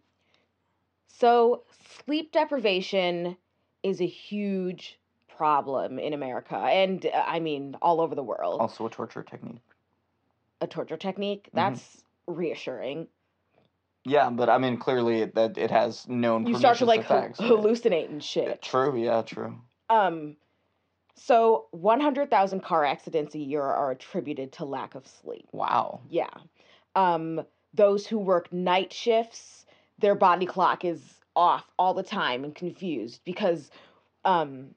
so 1.07 1.63
sleep 2.05 2.31
deprivation 2.31 3.37
is 3.83 4.01
a 4.01 4.07
huge 4.07 4.99
problem 5.27 5.99
in 5.99 6.13
America, 6.13 6.55
and 6.57 7.05
uh, 7.05 7.23
I 7.25 7.39
mean 7.39 7.75
all 7.81 8.01
over 8.01 8.15
the 8.15 8.23
world. 8.23 8.61
Also 8.61 8.85
a 8.85 8.89
torture 8.89 9.23
technique. 9.23 9.61
A 10.61 10.67
torture 10.67 10.97
technique 10.97 11.45
Mhm. 11.47 11.55
that's 11.55 12.03
reassuring. 12.27 13.07
Yeah, 14.03 14.29
but 14.29 14.49
I 14.49 14.57
mean 14.57 14.77
clearly 14.77 15.21
it, 15.21 15.35
that 15.35 15.57
it 15.57 15.71
has 15.71 16.07
known. 16.07 16.45
You 16.45 16.55
start 16.55 16.77
to 16.77 16.85
like 16.85 17.09
right? 17.09 17.33
hallucinate 17.33 18.09
and 18.09 18.23
shit. 18.23 18.61
True. 18.61 18.97
Yeah. 18.97 19.21
True. 19.21 19.57
Um, 19.89 20.37
so 21.15 21.65
one 21.71 21.99
hundred 22.01 22.29
thousand 22.29 22.61
car 22.61 22.85
accidents 22.85 23.33
a 23.35 23.39
year 23.39 23.61
are 23.61 23.91
attributed 23.91 24.51
to 24.53 24.65
lack 24.65 24.95
of 24.95 25.07
sleep. 25.07 25.47
Wow. 25.51 26.01
Yeah. 26.09 26.29
Um, 26.95 27.45
those 27.73 28.05
who 28.07 28.17
work 28.17 28.51
night 28.53 28.93
shifts, 28.93 29.65
their 29.99 30.15
body 30.15 30.45
clock 30.45 30.85
is 30.85 31.01
off 31.35 31.65
all 31.77 31.93
the 31.93 32.03
time 32.03 32.43
and 32.43 32.55
confused 32.55 33.21
because, 33.25 33.69
um, 34.23 34.67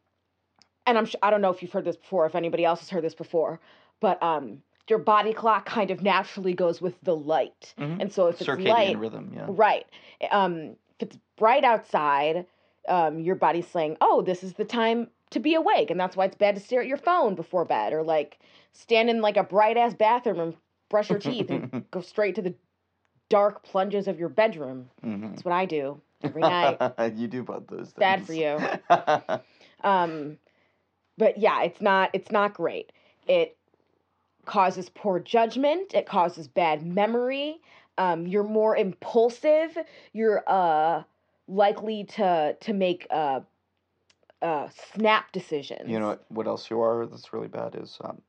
and 0.87 0.99
I'm 0.99 1.09
I 1.23 1.31
don't 1.31 1.41
know 1.41 1.51
if 1.51 1.63
you've 1.63 1.73
heard 1.73 1.85
this 1.85 1.97
before, 1.97 2.27
if 2.27 2.35
anybody 2.35 2.65
else 2.65 2.81
has 2.81 2.89
heard 2.91 3.05
this 3.05 3.15
before, 3.15 3.61
but 4.01 4.21
um, 4.23 4.63
your 4.89 4.99
body 4.99 5.33
clock 5.33 5.67
kind 5.67 5.91
of 5.91 6.03
naturally 6.03 6.55
goes 6.55 6.81
with 6.81 6.95
the 7.03 7.15
light, 7.15 7.75
Mhm. 7.79 8.01
and 8.01 8.13
so 8.13 8.29
if 8.29 8.41
it's 8.41 8.49
Circadian 8.49 8.69
light, 8.69 8.99
rhythm. 8.99 9.33
Yeah. 9.35 9.47
right, 9.49 9.87
um, 10.31 10.77
if 10.99 11.03
it's 11.03 11.19
bright 11.37 11.63
outside, 11.63 12.47
um, 12.89 13.21
your 13.21 13.35
body's 13.35 13.67
saying, 13.69 13.97
oh, 14.01 14.23
this 14.23 14.43
is 14.43 14.55
the 14.55 14.65
time 14.65 15.09
to 15.31 15.41
be 15.41 15.55
awake, 15.55 15.91
and 15.91 15.99
that's 16.01 16.17
why 16.17 16.25
it's 16.25 16.37
bad 16.37 16.55
to 16.57 16.61
stare 16.61 16.81
at 16.81 16.87
your 16.87 16.97
phone 16.97 17.35
before 17.35 17.65
bed 17.65 17.93
or 17.93 18.03
like 18.03 18.39
stand 18.73 19.11
in 19.11 19.21
like 19.21 19.37
a 19.37 19.43
bright 19.45 19.77
ass 19.77 19.95
bathroom 19.95 20.41
and 20.41 20.55
brush 20.89 21.11
your 21.11 21.19
teeth 21.19 21.51
and 21.51 21.71
go 21.91 22.01
straight 22.01 22.35
to 22.37 22.43
the 22.43 22.55
dark 23.29 23.63
plunges 23.63 24.09
of 24.09 24.19
your 24.19 24.29
bedroom. 24.29 24.89
Mhm. 25.05 25.31
That's 25.31 25.45
what 25.45 25.53
I 25.55 25.67
do 25.67 26.01
every 26.23 26.43
night. 26.43 26.79
you 27.17 27.29
do 27.29 27.43
both 27.43 27.67
those 27.67 27.91
things. 27.91 27.99
Bad 27.99 28.27
for 28.27 28.33
you. 28.33 28.59
Um, 29.85 30.39
but 31.17 31.39
yeah, 31.39 31.63
it's 31.63 31.81
not 31.81 32.11
it's 32.13 32.33
not 32.33 32.53
great. 32.55 32.93
It 33.29 33.57
causes 34.45 34.89
poor 34.89 35.21
judgment. 35.21 35.95
It 35.95 36.07
causes 36.07 36.49
bad 36.49 36.85
memory. 36.85 37.61
Um, 37.97 38.27
you're 38.27 38.43
more 38.45 38.77
impulsive. 38.77 39.77
You're 40.13 40.43
uh 40.47 41.03
likely 41.49 42.05
to 42.05 42.57
to 42.61 42.73
make 42.73 43.07
uh, 43.11 43.41
uh 44.43 44.69
snap 44.95 45.33
decisions. 45.33 45.89
you 45.89 45.99
know 45.99 46.09
what, 46.09 46.25
what 46.29 46.47
else 46.47 46.71
you 46.71 46.81
are 46.81 47.07
that's 47.07 47.33
really 47.33 47.49
bad 47.49 47.75
is 47.75 47.99
um, 48.05 48.21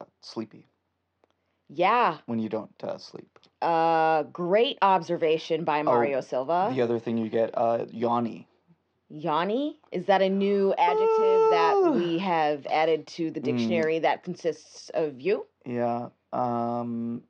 uh, 0.00 0.04
sleepy 0.20 0.66
Yeah. 1.68 2.18
when 2.26 2.38
you 2.38 2.48
don't 2.48 2.70
uh, 2.82 2.98
sleep. 2.98 3.38
Uh, 3.62 4.24
great 4.24 4.78
observation 4.82 5.64
by 5.64 5.82
Mario 5.82 6.20
Silva. 6.20 6.70
The 6.72 6.82
other 6.82 6.98
thing 6.98 7.16
you 7.18 7.28
get, 7.28 7.50
uh, 7.56 7.86
yawny. 7.92 8.46
Yanni? 9.08 9.78
Is 9.92 10.06
that 10.06 10.20
a 10.20 10.28
new 10.28 10.74
adjective 10.76 11.50
that 11.50 11.92
we 11.94 12.18
have 12.18 12.66
added 12.66 13.06
to 13.08 13.30
Mm. 13.30 13.34
the 13.34 13.40
dictionary 13.40 13.98
that 14.00 14.24
consists 14.24 14.90
of 14.94 15.20
you? 15.20 15.46
Yeah. 15.64 16.08
Um, 16.32 17.22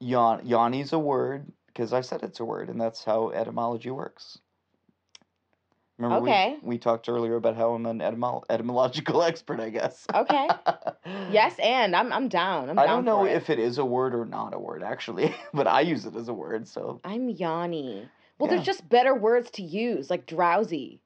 yawn. 0.00 0.46
Yawny's 0.46 0.92
a 0.92 0.98
word 0.98 1.52
because 1.66 1.92
I 1.92 2.00
said 2.00 2.22
it's 2.22 2.40
a 2.40 2.44
word, 2.44 2.68
and 2.70 2.80
that's 2.80 3.04
how 3.04 3.30
etymology 3.30 3.90
works. 3.90 4.38
Remember 5.98 6.26
Okay. 6.28 6.56
we, 6.62 6.68
we 6.70 6.78
talked 6.78 7.08
earlier 7.08 7.36
about 7.36 7.56
how 7.56 7.74
I'm 7.74 7.86
an 7.86 7.98
etymol- 8.00 8.44
etymological 8.50 9.22
expert, 9.30 9.60
I 9.60 9.70
guess. 9.70 10.06
Okay. 10.14 10.48
Yes, 11.30 11.54
and 11.62 11.94
I'm 11.94 12.12
I'm 12.12 12.28
down. 12.28 12.70
I'm 12.70 12.78
I 12.78 12.86
down 12.86 12.96
don't 12.96 13.04
know 13.04 13.24
it. 13.24 13.32
if 13.36 13.50
it 13.50 13.58
is 13.58 13.78
a 13.78 13.84
word 13.84 14.14
or 14.14 14.24
not 14.24 14.54
a 14.54 14.58
word, 14.58 14.82
actually, 14.82 15.34
but 15.54 15.66
I 15.66 15.80
use 15.82 16.06
it 16.06 16.16
as 16.16 16.28
a 16.28 16.34
word, 16.34 16.66
so. 16.66 17.00
I'm 17.04 17.28
Yanni. 17.28 18.08
Well, 18.38 18.48
Yeah. 18.48 18.56
there's 18.56 18.66
just 18.66 18.88
better 18.88 19.14
words 19.14 19.50
to 19.52 19.62
use, 19.62 20.10
like 20.10 20.26
drowsy. 20.26 21.00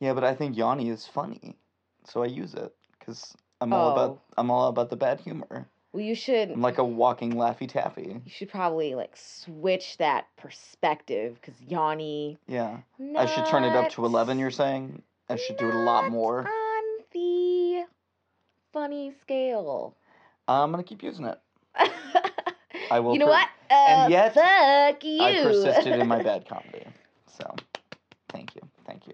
Yeah, 0.00 0.12
but 0.12 0.24
I 0.24 0.34
think 0.34 0.56
Yanni 0.56 0.90
is 0.90 1.06
funny, 1.06 1.56
so 2.04 2.22
I 2.22 2.26
use 2.26 2.54
it 2.54 2.74
because 2.98 3.34
I'm 3.60 3.72
all 3.72 3.88
Oh. 3.88 3.92
about 3.92 4.20
I'm 4.36 4.50
all 4.50 4.68
about 4.68 4.90
the 4.90 4.96
bad 4.96 5.20
humor. 5.20 5.68
Well, 5.94 6.02
you 6.02 6.16
should 6.16 6.50
I'm 6.50 6.60
like 6.60 6.78
a 6.78 6.84
walking 6.84 7.34
Laffy 7.34 7.68
Taffy. 7.68 8.20
you 8.24 8.30
should 8.30 8.48
probably 8.48 8.96
like 8.96 9.16
switch 9.16 9.96
that 9.98 10.26
perspective 10.36 11.38
because 11.40 11.54
Yanni. 11.62 12.36
Yeah, 12.48 12.78
I 13.16 13.26
should 13.26 13.46
turn 13.46 13.62
it 13.62 13.76
up 13.76 13.90
to 13.90 14.04
eleven. 14.04 14.40
You're 14.40 14.50
saying 14.50 15.02
I 15.28 15.36
should 15.36 15.56
do 15.56 15.68
it 15.68 15.74
a 15.74 15.78
lot 15.78 16.10
more. 16.10 16.40
on 16.40 17.04
the 17.12 17.84
funny 18.72 19.12
scale. 19.22 19.94
I'm 20.48 20.72
gonna 20.72 20.82
keep 20.82 21.00
using 21.00 21.26
it. 21.26 21.38
I 22.90 22.98
will. 22.98 23.12
you 23.12 23.20
know 23.20 23.26
per- 23.26 23.30
what? 23.30 23.48
Uh, 23.70 23.74
and 23.74 24.12
yet, 24.12 24.34
fuck 24.34 25.04
you. 25.04 25.22
I 25.22 25.44
persisted 25.44 26.00
in 26.00 26.08
my 26.08 26.20
bad 26.24 26.48
comedy. 26.48 26.86
So, 27.28 27.54
thank 28.30 28.56
you, 28.56 28.62
thank 28.84 29.06
you. 29.06 29.12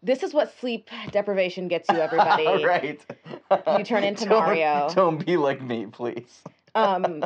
This 0.00 0.22
is 0.22 0.32
what 0.34 0.56
sleep 0.60 0.90
deprivation 1.10 1.66
gets 1.66 1.88
you, 1.88 1.96
everybody. 1.96 2.44
right. 2.64 3.04
You 3.50 3.84
turn 3.84 4.04
into 4.04 4.24
Don't- 4.26 4.38
Mario. 4.44 4.88
Don't 4.94 5.24
be 5.24 5.36
like 5.36 5.62
me, 5.62 5.86
please. 5.86 6.42
Um, 6.74 7.24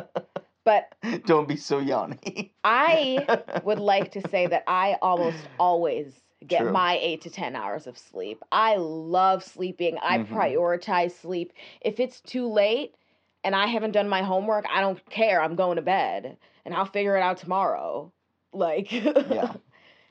but 0.63 0.93
Don't 1.25 1.47
be 1.47 1.55
so 1.55 1.81
yawny. 1.81 2.51
I 2.63 3.41
would 3.63 3.79
like 3.79 4.11
to 4.13 4.27
say 4.29 4.47
that 4.47 4.63
I 4.67 4.97
almost 5.01 5.37
always 5.59 6.13
get 6.45 6.61
True. 6.61 6.71
my 6.71 6.97
eight 7.01 7.21
to 7.21 7.29
10 7.29 7.55
hours 7.55 7.87
of 7.87 7.97
sleep. 7.97 8.41
I 8.51 8.75
love 8.77 9.43
sleeping. 9.43 9.97
I 10.01 10.19
Mhm. 10.19 10.27
prioritize 10.27 11.11
sleep. 11.11 11.51
If 11.81 11.99
it's 11.99 12.21
too 12.21 12.47
late 12.47 12.95
and 13.43 13.55
I 13.55 13.65
haven't 13.67 13.91
done 13.91 14.07
my 14.07 14.21
homework, 14.21 14.65
I 14.71 14.81
don't 14.81 15.03
care. 15.09 15.41
I'm 15.41 15.55
going 15.55 15.75
to 15.77 15.81
bed 15.81 16.37
and 16.65 16.73
I'll 16.75 16.85
figure 16.85 17.17
it 17.17 17.21
out 17.21 17.37
tomorrow. 17.37 18.11
Like, 18.53 18.91
Yeah. 18.91 19.53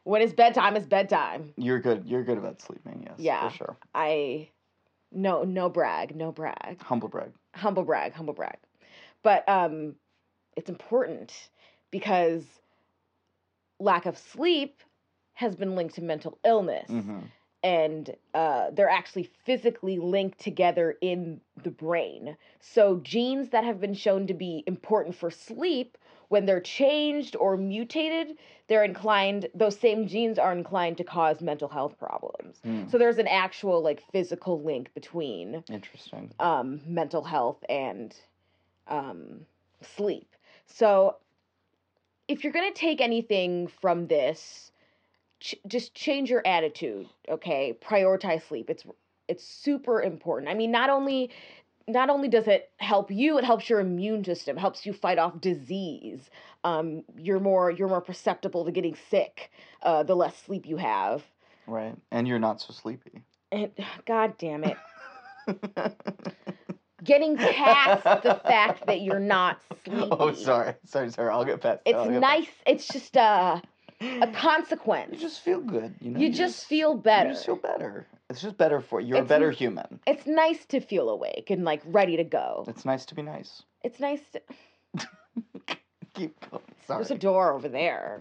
when 0.04 0.20
it's 0.22 0.32
bedtime, 0.32 0.76
it's 0.76 0.86
bedtime. 0.86 1.52
You're 1.56 1.80
good. 1.80 2.04
You're 2.06 2.24
good 2.24 2.38
about 2.38 2.60
sleeping. 2.60 3.04
Yes. 3.06 3.14
Yeah. 3.18 3.48
For 3.48 3.56
sure. 3.56 3.76
I, 3.94 4.48
no, 5.12 5.42
no 5.44 5.68
brag, 5.68 6.14
no 6.14 6.32
brag. 6.32 6.80
Humble 6.82 7.08
brag. 7.08 7.32
humble 7.54 7.84
brag, 7.84 8.12
humble 8.12 8.34
brag. 8.34 8.58
But 9.22 9.48
um, 9.48 9.94
it's 10.56 10.68
important 10.68 11.50
because 11.90 12.44
lack 13.80 14.06
of 14.06 14.18
sleep 14.18 14.82
has 15.34 15.54
been 15.54 15.76
linked 15.76 15.94
to 15.96 16.02
mental 16.02 16.38
illness, 16.44 16.88
hmm 16.88 17.20
and 17.64 18.14
uh, 18.34 18.70
they're 18.70 18.88
actually 18.88 19.28
physically 19.44 19.98
linked 19.98 20.38
together 20.38 20.96
in 21.00 21.40
the 21.64 21.70
brain. 21.70 22.36
So 22.60 23.00
genes 23.02 23.50
that 23.50 23.64
have 23.64 23.80
been 23.80 23.94
shown 23.94 24.28
to 24.28 24.34
be 24.34 24.62
important 24.68 25.16
for 25.16 25.28
sleep, 25.28 25.98
when 26.28 26.46
they're 26.46 26.60
changed 26.60 27.36
or 27.36 27.56
mutated, 27.56 28.36
they're 28.68 28.84
inclined. 28.84 29.48
Those 29.54 29.78
same 29.78 30.06
genes 30.06 30.38
are 30.38 30.52
inclined 30.52 30.98
to 30.98 31.04
cause 31.04 31.40
mental 31.40 31.68
health 31.68 31.98
problems. 31.98 32.58
Mm. 32.66 32.90
So 32.90 32.98
there's 32.98 33.18
an 33.18 33.28
actual 33.28 33.82
like 33.82 34.02
physical 34.12 34.62
link 34.62 34.92
between 34.94 35.64
Interesting. 35.70 36.30
um, 36.38 36.80
mental 36.86 37.22
health 37.22 37.64
and 37.68 38.14
um, 38.88 39.40
sleep. 39.96 40.34
So, 40.66 41.16
if 42.26 42.44
you're 42.44 42.52
going 42.52 42.70
to 42.72 42.78
take 42.78 43.00
anything 43.00 43.68
from 43.80 44.06
this, 44.06 44.70
ch- 45.40 45.56
just 45.66 45.94
change 45.94 46.28
your 46.28 46.46
attitude. 46.46 47.08
Okay, 47.28 47.76
prioritize 47.80 48.46
sleep. 48.46 48.68
It's 48.68 48.84
it's 49.28 49.44
super 49.44 50.02
important. 50.02 50.50
I 50.50 50.54
mean, 50.54 50.70
not 50.70 50.90
only 50.90 51.30
not 51.88 52.10
only 52.10 52.28
does 52.28 52.46
it 52.46 52.70
help 52.76 53.10
you, 53.10 53.38
it 53.38 53.44
helps 53.44 53.68
your 53.68 53.80
immune 53.80 54.24
system, 54.24 54.56
helps 54.56 54.86
you 54.86 54.92
fight 54.92 55.18
off 55.18 55.40
disease. 55.40 56.30
Um, 56.64 57.04
you're 57.16 57.40
more 57.40 57.70
you're 57.70 57.88
more 57.88 58.04
susceptible 58.04 58.64
to 58.64 58.72
getting 58.72 58.96
sick 59.10 59.50
uh, 59.82 60.02
the 60.02 60.14
less 60.14 60.36
sleep 60.36 60.66
you 60.66 60.76
have. 60.76 61.22
Right. 61.66 61.94
And 62.10 62.26
you're 62.26 62.38
not 62.38 62.60
so 62.60 62.72
sleepy. 62.72 63.22
And 63.50 63.70
God 64.06 64.36
damn 64.38 64.64
it. 64.64 64.76
getting 67.04 67.36
past 67.36 68.04
the 68.22 68.40
fact 68.44 68.86
that 68.86 69.00
you're 69.00 69.20
not 69.20 69.60
sleepy. 69.84 70.08
Oh, 70.10 70.32
sorry. 70.32 70.74
Sorry, 70.84 71.10
sorry. 71.10 71.30
I'll 71.30 71.44
get 71.44 71.60
past. 71.60 71.80
It's 71.86 72.08
get 72.08 72.20
nice. 72.20 72.48
It's 72.66 72.88
just 72.88 73.16
a 73.16 73.62
a 74.00 74.26
consequence. 74.34 75.12
You 75.12 75.18
just 75.18 75.40
feel 75.40 75.60
good. 75.60 75.94
You 76.00 76.10
know. 76.10 76.20
You 76.20 76.32
just 76.32 76.66
feel 76.66 76.94
better. 76.94 77.28
You 77.28 77.34
just 77.34 77.46
feel 77.46 77.56
better. 77.56 78.06
It's 78.30 78.42
just 78.42 78.58
better 78.58 78.80
for 78.80 79.00
you. 79.00 79.08
You're 79.14 79.22
a 79.22 79.24
better 79.24 79.50
human. 79.50 80.00
It's 80.06 80.26
nice 80.26 80.64
to 80.66 80.80
feel 80.80 81.08
awake 81.08 81.48
and 81.50 81.64
like 81.64 81.80
ready 81.86 82.16
to 82.18 82.24
go. 82.24 82.64
It's 82.68 82.84
nice 82.84 83.06
to 83.06 83.14
be 83.14 83.22
nice. 83.22 83.62
It's 83.82 83.98
nice. 84.00 84.20
To, 84.32 84.42
Keep 86.14 86.50
going. 86.50 86.62
Sorry. 86.86 86.98
there's 86.98 87.10
a 87.10 87.18
door 87.18 87.52
over 87.52 87.68
there. 87.68 88.20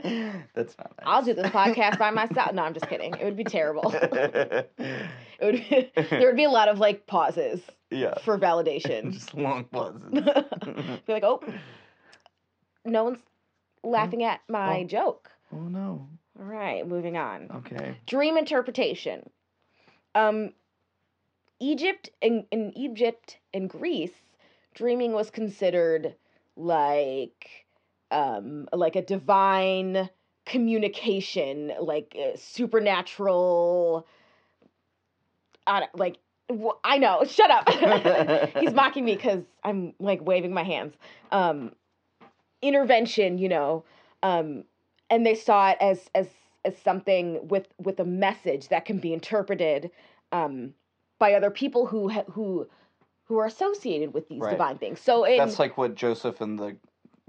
That's 0.02 0.76
not 0.78 0.92
nice. 0.98 1.04
I'll 1.04 1.22
do 1.22 1.32
this 1.34 1.46
podcast 1.46 1.98
by 1.98 2.10
myself. 2.12 2.52
No, 2.52 2.62
I'm 2.62 2.74
just 2.74 2.88
kidding. 2.88 3.14
It 3.14 3.24
would 3.24 3.36
be 3.36 3.44
terrible. 3.44 3.90
it 3.94 4.70
would 5.40 5.54
be, 5.54 5.90
there 6.10 6.26
would 6.28 6.36
be 6.36 6.44
a 6.44 6.50
lot 6.50 6.68
of 6.68 6.78
like 6.78 7.06
pauses 7.06 7.60
yeah. 7.90 8.14
for 8.24 8.38
validation. 8.38 9.12
Just 9.12 9.34
long 9.34 9.64
pauses. 9.64 10.02
be 10.12 11.12
like, 11.12 11.24
oh, 11.24 11.40
no 12.84 13.04
one's 13.04 13.20
laughing 13.82 14.22
oh. 14.22 14.26
at 14.26 14.40
my 14.48 14.80
Oh. 14.80 14.84
joke. 14.84 15.30
oh 15.52 15.68
no. 15.68 16.08
Right, 16.58 16.84
moving 16.88 17.16
on. 17.16 17.48
Okay. 17.58 17.96
dream 18.06 18.36
interpretation. 18.36 19.30
Um, 20.16 20.52
Egypt 21.60 22.10
in, 22.20 22.46
in 22.50 22.76
Egypt 22.76 23.38
and 23.54 23.70
Greece, 23.70 24.10
dreaming 24.74 25.12
was 25.12 25.30
considered 25.30 26.16
like 26.56 27.64
um 28.10 28.68
like 28.72 28.96
a 28.96 29.02
divine 29.02 30.10
communication, 30.46 31.72
like 31.80 32.16
uh, 32.18 32.36
supernatural. 32.36 34.04
I 35.64 35.80
don't- 35.80 35.94
like 35.96 36.18
wh- 36.50 36.78
I 36.82 36.98
know. 36.98 37.22
Shut 37.28 37.52
up. 37.52 37.68
He's 38.58 38.72
mocking 38.74 39.04
me 39.04 39.14
because 39.14 39.44
I'm 39.62 39.94
like 40.00 40.26
waving 40.26 40.52
my 40.52 40.64
hands. 40.64 40.94
Um, 41.30 41.70
intervention, 42.62 43.38
you 43.38 43.48
know, 43.48 43.84
um, 44.24 44.64
and 45.08 45.24
they 45.24 45.36
saw 45.36 45.70
it 45.70 45.78
as 45.80 46.10
as 46.16 46.26
as 46.64 46.76
something 46.78 47.48
with 47.48 47.68
with 47.78 48.00
a 48.00 48.04
message 48.04 48.68
that 48.68 48.84
can 48.84 48.98
be 48.98 49.12
interpreted 49.12 49.90
um, 50.32 50.74
by 51.18 51.34
other 51.34 51.50
people 51.50 51.86
who 51.86 52.08
ha- 52.08 52.24
who 52.30 52.68
who 53.24 53.38
are 53.38 53.46
associated 53.46 54.14
with 54.14 54.28
these 54.28 54.42
Right. 54.42 54.52
divine 54.52 54.78
things. 54.78 55.00
So 55.00 55.24
in 55.24 55.38
That's 55.38 55.58
like 55.58 55.76
what 55.76 55.94
Joseph 55.94 56.40
and 56.40 56.58
the 56.58 56.76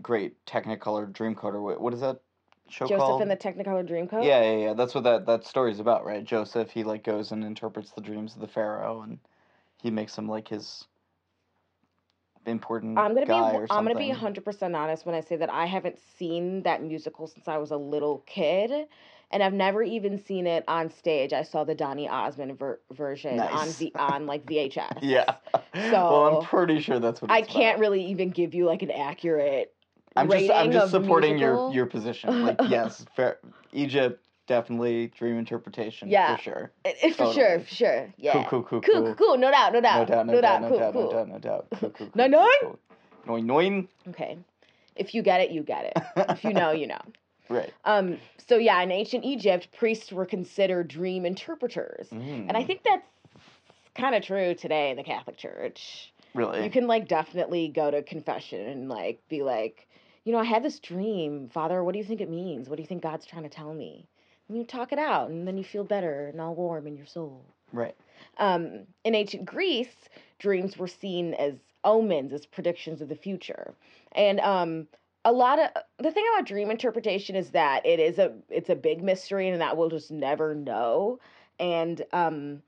Great 0.02 0.44
Technicolor 0.46 1.12
Dreamcoder. 1.12 1.62
What, 1.62 1.82
what 1.82 1.94
is 1.94 2.02
that 2.02 2.22
show 2.70 2.88
Joseph 2.88 3.06
called? 3.06 3.22
and 3.22 3.32
the 3.32 3.38
Technicolor 3.38 3.88
Dreamcoat. 3.88 4.26
yeah, 4.26 4.42
yeah, 4.42 4.58
yeah. 4.58 4.74
That's 4.74 4.96
what 4.96 5.04
that 5.04 5.26
that 5.26 5.46
story's 5.46 5.80
about, 5.80 6.06
right? 6.06 6.24
Joseph, 6.24 6.72
he 6.72 6.84
like 6.84 7.04
goes 7.04 7.32
and 7.32 7.44
interprets 7.44 7.92
the 7.92 8.02
dreams 8.02 8.36
of 8.36 8.42
the 8.42 8.48
pharaoh, 8.48 9.02
and 9.02 9.20
he 9.82 9.92
makes 9.92 10.18
him 10.18 10.28
like 10.28 10.48
his 10.48 10.86
important 12.46 12.98
I'm 12.98 13.14
gonna 13.14 13.26
be 13.26 13.32
guy 13.32 13.54
or 13.54 13.68
I'm 13.70 13.84
gonna 13.84 13.96
be 13.96 14.08
something. 14.08 14.16
hundred 14.22 14.46
percent 14.46 14.76
honest 14.76 15.06
when 15.06 15.16
I 15.16 15.22
say 15.22 15.36
that 15.36 15.50
I 15.52 15.66
haven't 15.66 16.00
seen 16.18 16.64
that 16.64 16.82
musical 16.82 17.28
since 17.28 17.48
I 17.48 17.58
was 17.58 17.72
a 17.72 17.78
little 17.78 18.20
kid, 18.26 18.88
and 19.32 19.44
I've 19.44 19.54
never 19.54 19.84
even 19.84 20.24
seen 20.24 20.48
it 20.48 20.64
on 20.68 20.90
stage. 20.92 21.34
I 21.34 21.44
saw 21.44 21.64
the 21.64 21.76
Donny 21.76 22.08
Osmond 22.10 22.58
ver- 22.58 22.80
version 22.92 23.40
on 23.40 23.66
Nice. 23.68 23.78
v- 23.78 23.92
on 23.96 24.26
like 24.26 24.46
VHS. 24.46 25.00
Yeah. 25.02 25.36
well, 25.74 26.38
I'm 26.40 26.46
pretty 26.46 26.80
sure 26.82 27.00
that's 27.00 27.22
what 27.22 27.32
I 27.32 27.42
can't 27.42 27.76
about. 27.76 27.82
really 27.82 28.06
even 28.06 28.30
give 28.30 28.54
you 28.54 28.66
like 28.66 28.82
an 28.82 28.92
accurate. 28.92 29.74
I'm 30.16 30.30
just 30.30 30.50
I'm 30.52 30.72
just 30.72 30.92
supporting 30.92 31.36
musical. 31.36 31.68
your 31.68 31.74
your 31.76 31.86
position. 31.86 32.44
Like 32.46 32.58
yes, 32.68 33.06
fair, 33.16 33.38
Egypt 33.74 34.26
definitely 34.48 35.08
dream 35.16 35.38
interpretation 35.38 36.10
Yeah. 36.10 36.36
for 36.36 36.42
sure. 36.42 36.72
Eh, 36.84 36.92
eh, 37.04 37.14
For 37.14 37.32
sure, 37.34 37.60
for 37.60 37.76
sure. 37.76 38.14
Yeah. 38.18 38.34
Cool, 38.34 38.44
cool, 38.46 38.64
cool, 38.64 38.82
Cool, 38.82 39.02
cool, 39.04 39.14
cool. 39.16 39.38
No 39.38 39.52
doubt, 39.52 39.74
no 39.74 39.80
No 39.80 39.82
doubt. 39.84 40.08
doubt, 40.08 40.26
no 40.26 40.42
doubt, 40.42 40.62
no 40.64 40.70
cool, 40.70 40.80
doubt, 40.80 40.94
cool. 40.94 41.04
no 41.04 41.12
doubt, 41.12 41.28
no 41.30 41.38
doubt. 41.40 41.68
Cool, 41.80 41.90
cool, 41.92 42.10
Nine, 42.16 42.32
cool, 42.32 42.40
nine? 42.40 42.50
cool, 42.62 42.80
cool. 43.28 43.38
Noin, 43.38 43.46
noin. 43.46 43.88
Okay. 44.08 44.40
If 44.96 45.14
you 45.14 45.22
get 45.22 45.42
it, 45.42 45.52
you 45.52 45.62
get 45.62 45.86
it. 45.86 45.94
if 46.30 46.44
you 46.44 46.54
know, 46.54 46.72
you 46.72 46.88
know. 46.88 47.00
Right. 47.50 47.74
Um, 47.86 48.18
so 48.48 48.58
yeah, 48.58 48.82
in 48.82 48.92
ancient 48.92 49.26
Egypt, 49.26 49.70
priests 49.78 50.12
were 50.12 50.26
considered 50.26 50.88
dream 50.88 51.26
interpreters. 51.26 52.10
And 52.12 52.58
I 52.58 52.62
Mm, 52.62 52.68
think 52.68 52.84
that's 52.84 53.06
kind 53.96 54.16
of 54.16 54.24
true 54.24 54.54
today 54.56 54.92
in 54.92 54.98
the 54.98 55.04
Catholic 55.04 55.38
Church. 55.38 56.14
really. 56.34 56.64
You 56.64 56.70
can 56.70 56.88
like 56.88 57.08
definitely 57.08 57.68
go 57.70 57.92
to 57.92 58.02
confession 58.04 58.62
and 58.68 58.90
like 58.90 59.22
be 59.30 59.42
like, 59.44 59.88
you 60.24 60.32
know, 60.32 60.40
I 60.40 60.44
had 60.46 60.64
this 60.64 60.80
dream, 60.80 61.50
Father, 61.50 61.84
what 61.84 61.94
do 61.94 62.00
you 62.00 62.06
think 62.06 62.22
it 62.22 62.30
means? 62.30 62.70
What 62.70 62.76
do 62.76 62.82
you 62.84 62.88
think 62.88 63.02
God's 63.04 63.26
trying 63.26 63.44
to 63.44 63.50
tell 63.50 63.74
me? 63.74 64.08
And 64.48 64.58
you 64.58 64.64
talk 64.64 64.92
it 64.92 65.00
out 65.00 65.30
and 65.30 65.48
then 65.48 65.58
you 65.58 65.64
feel 65.64 65.84
better 65.84 66.28
and 66.28 66.40
all 66.42 66.56
warm 66.56 66.88
in 66.88 66.96
your 66.98 67.06
soul. 67.06 67.44
right. 67.72 67.96
Um, 68.38 68.86
in 69.04 69.16
ancient 69.16 69.46
Greece, 69.46 70.10
dreams 70.40 70.78
were 70.78 70.88
seen 70.88 71.34
as 71.36 71.56
omens, 71.84 72.34
as 72.34 72.46
predictions 72.46 73.02
of 73.02 73.10
the 73.10 73.16
future. 73.16 73.74
And 74.14 74.40
um, 74.40 74.88
a 75.26 75.32
lot 75.32 75.60
of 75.60 75.70
the 75.98 76.12
thing 76.12 76.24
about 76.34 76.48
dream 76.48 76.72
interpretation 76.72 77.36
is 77.36 77.50
that 77.52 77.86
it 77.86 78.00
is 78.00 78.20
a 78.20 78.34
it's 78.50 78.70
a 78.70 78.76
big 78.76 79.04
mystery 79.04 79.50
and 79.50 79.62
that 79.62 79.76
we'll 79.78 79.90
just 79.90 80.12
never 80.12 80.56
know. 80.56 81.20
And 81.60 82.02
um, 82.14 82.62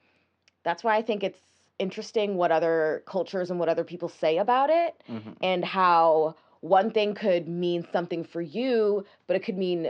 that's 0.64 0.84
why 0.84 0.98
I 0.98 1.02
think 1.02 1.24
it's 1.24 1.40
interesting 1.80 2.36
what 2.36 2.52
other 2.52 3.04
cultures 3.08 3.50
and 3.50 3.60
what 3.60 3.70
other 3.70 3.84
people 3.84 4.10
say 4.10 4.38
about 4.38 4.70
it 4.70 5.02
hmm 5.08 5.32
and 5.42 5.66
how 5.66 6.36
one 6.60 6.92
thing 6.92 7.16
could 7.16 7.48
mean 7.48 7.88
something 7.92 8.24
for 8.24 8.42
you, 8.42 9.04
but 9.26 9.36
it 9.36 9.40
could 9.44 9.58
mean 9.58 9.90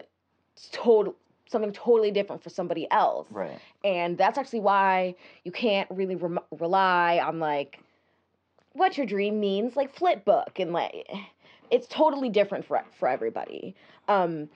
total 0.71 1.15
something 1.49 1.73
totally 1.73 2.11
different 2.11 2.41
for 2.41 2.49
somebody 2.49 2.89
else 2.91 3.27
Right. 3.29 3.59
and 3.83 4.17
that's 4.17 4.37
actually 4.37 4.61
why 4.61 5.15
you 5.43 5.51
can't 5.51 5.89
really 5.91 6.15
rem- 6.15 6.39
rely 6.57 7.19
on 7.19 7.39
like 7.39 7.79
what 8.73 8.95
your 8.97 9.05
dream 9.05 9.41
means 9.41 9.75
like 9.75 9.93
flip 9.93 10.23
book 10.23 10.59
and 10.59 10.71
like 10.71 11.09
it's 11.71 11.87
totally 11.87 12.29
different 12.29 12.65
for 12.65 12.83
for 12.91 13.07
everybody 13.07 13.75
um 14.07 14.47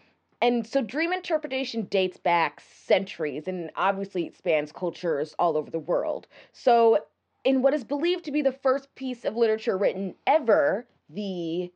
and 0.42 0.68
so 0.68 0.82
dream 0.82 1.12
interpretation 1.12 1.84
dates 1.84 2.18
back 2.18 2.62
centuries 2.86 3.48
and 3.48 3.72
obviously 3.76 4.26
it 4.26 4.38
spans 4.38 4.72
cultures 4.72 5.34
all 5.40 5.58
over 5.58 5.72
the 5.72 5.80
world 5.80 6.28
so 6.52 7.00
in 7.44 7.62
what 7.62 7.74
is 7.74 7.84
believed 7.84 8.26
to 8.26 8.32
be 8.32 8.42
the 8.42 8.52
first 8.52 8.94
piece 8.96 9.26
of 9.26 9.36
literature 9.36 9.78
written 9.78 10.14
ever 10.28 10.86
the 11.10 11.72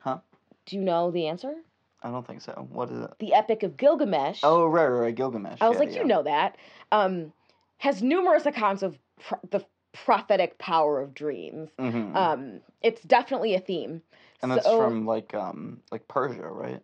Huh? 0.00 0.18
Do 0.66 0.76
you 0.76 0.82
know 0.82 1.10
the 1.10 1.26
answer? 1.26 1.54
I 2.02 2.10
don't 2.10 2.26
think 2.26 2.40
so. 2.40 2.68
What 2.70 2.90
is 2.90 3.00
it? 3.00 3.10
The 3.18 3.34
Epic 3.34 3.62
of 3.62 3.76
Gilgamesh. 3.76 4.40
Oh, 4.42 4.66
right, 4.66 4.86
right, 4.86 5.00
right. 5.00 5.14
Gilgamesh. 5.14 5.58
I 5.60 5.68
was 5.68 5.76
yeah, 5.76 5.80
like, 5.80 5.94
yeah. 5.94 6.00
you 6.00 6.06
know 6.06 6.22
that. 6.22 6.56
Um, 6.92 7.32
has 7.78 8.02
numerous 8.02 8.46
accounts 8.46 8.82
of 8.82 8.98
pro- 9.20 9.40
the 9.50 9.64
prophetic 9.92 10.58
power 10.58 11.00
of 11.00 11.14
dreams. 11.14 11.70
Mhm. 11.78 12.14
Um, 12.14 12.60
it's 12.82 13.02
definitely 13.02 13.54
a 13.54 13.60
theme. 13.60 14.02
and 14.42 14.52
that's 14.52 14.64
so- 14.66 14.78
from 14.78 15.04
like 15.06 15.34
um 15.34 15.82
like 15.90 16.06
Persia, 16.08 16.46
right? 16.46 16.80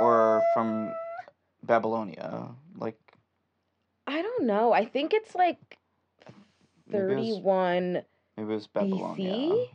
Or 0.00 0.40
from 0.54 0.92
Babylonia, 1.62 2.48
like 2.76 2.98
I 4.06 4.22
don't 4.22 4.44
know. 4.46 4.72
I 4.72 4.84
think 4.84 5.12
it's 5.14 5.34
like 5.34 5.78
maybe 6.86 6.98
it 7.12 7.16
was, 7.16 7.26
31 7.28 7.92
maybe 7.92 8.02
it 8.36 8.44
was 8.54 8.66
Babylonia. 8.66 9.32
BC. 9.32 9.66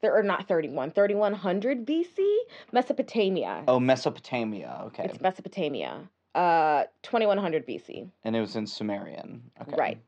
There 0.00 0.16
are 0.16 0.22
not 0.22 0.46
31, 0.46 0.92
3100 0.92 1.84
BC, 1.84 2.36
Mesopotamia. 2.72 3.64
Oh, 3.66 3.80
Mesopotamia. 3.80 4.82
Okay, 4.86 5.04
It's 5.04 5.20
Mesopotamia. 5.20 6.08
Uh 6.34 6.84
2100 7.02 7.66
BC. 7.66 8.10
and 8.24 8.36
it 8.36 8.40
was 8.40 8.54
in 8.56 8.66
Sumerian. 8.66 9.50
Okay, 9.60 9.74
Right. 9.76 9.98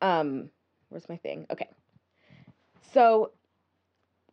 Um, 0.00 0.50
where's 0.90 1.08
my 1.08 1.16
thing? 1.16 1.46
Okay. 1.50 1.68
So, 2.92 3.32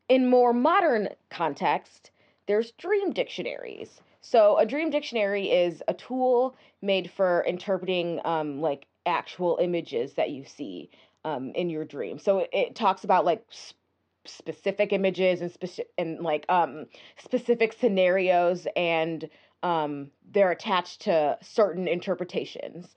in 0.09 0.29
more 0.29 0.53
modern 0.53 1.09
context, 1.29 2.11
there's 2.47 2.71
dream 2.71 3.11
dictionaries. 3.11 4.01
So, 4.21 4.57
a 4.57 4.65
dream 4.65 4.89
dictionary 4.89 5.49
is 5.49 5.81
a 5.87 5.93
tool 5.93 6.55
made 6.81 7.09
for 7.11 7.43
interpreting 7.47 8.19
um, 8.25 8.59
like 8.61 8.87
actual 9.05 9.57
images 9.61 10.13
that 10.15 10.31
you 10.31 10.43
see 10.45 10.89
um, 11.23 11.51
in 11.55 11.69
your 11.69 11.85
dream. 11.85 12.19
So, 12.19 12.47
it, 12.51 12.75
talks 12.75 13.03
about 13.03 13.25
like 13.25 13.45
s- 13.51 13.73
specific 14.25 14.91
images 14.91 15.41
and 15.41 15.51
specific 15.51 15.91
and 15.97 16.19
like 16.21 16.45
um, 16.49 16.87
specific 17.17 17.73
scenarios, 17.73 18.67
and 18.75 19.29
um, 19.63 20.11
they're 20.31 20.51
attached 20.51 21.01
to 21.01 21.37
certain 21.41 21.87
interpretations 21.87 22.95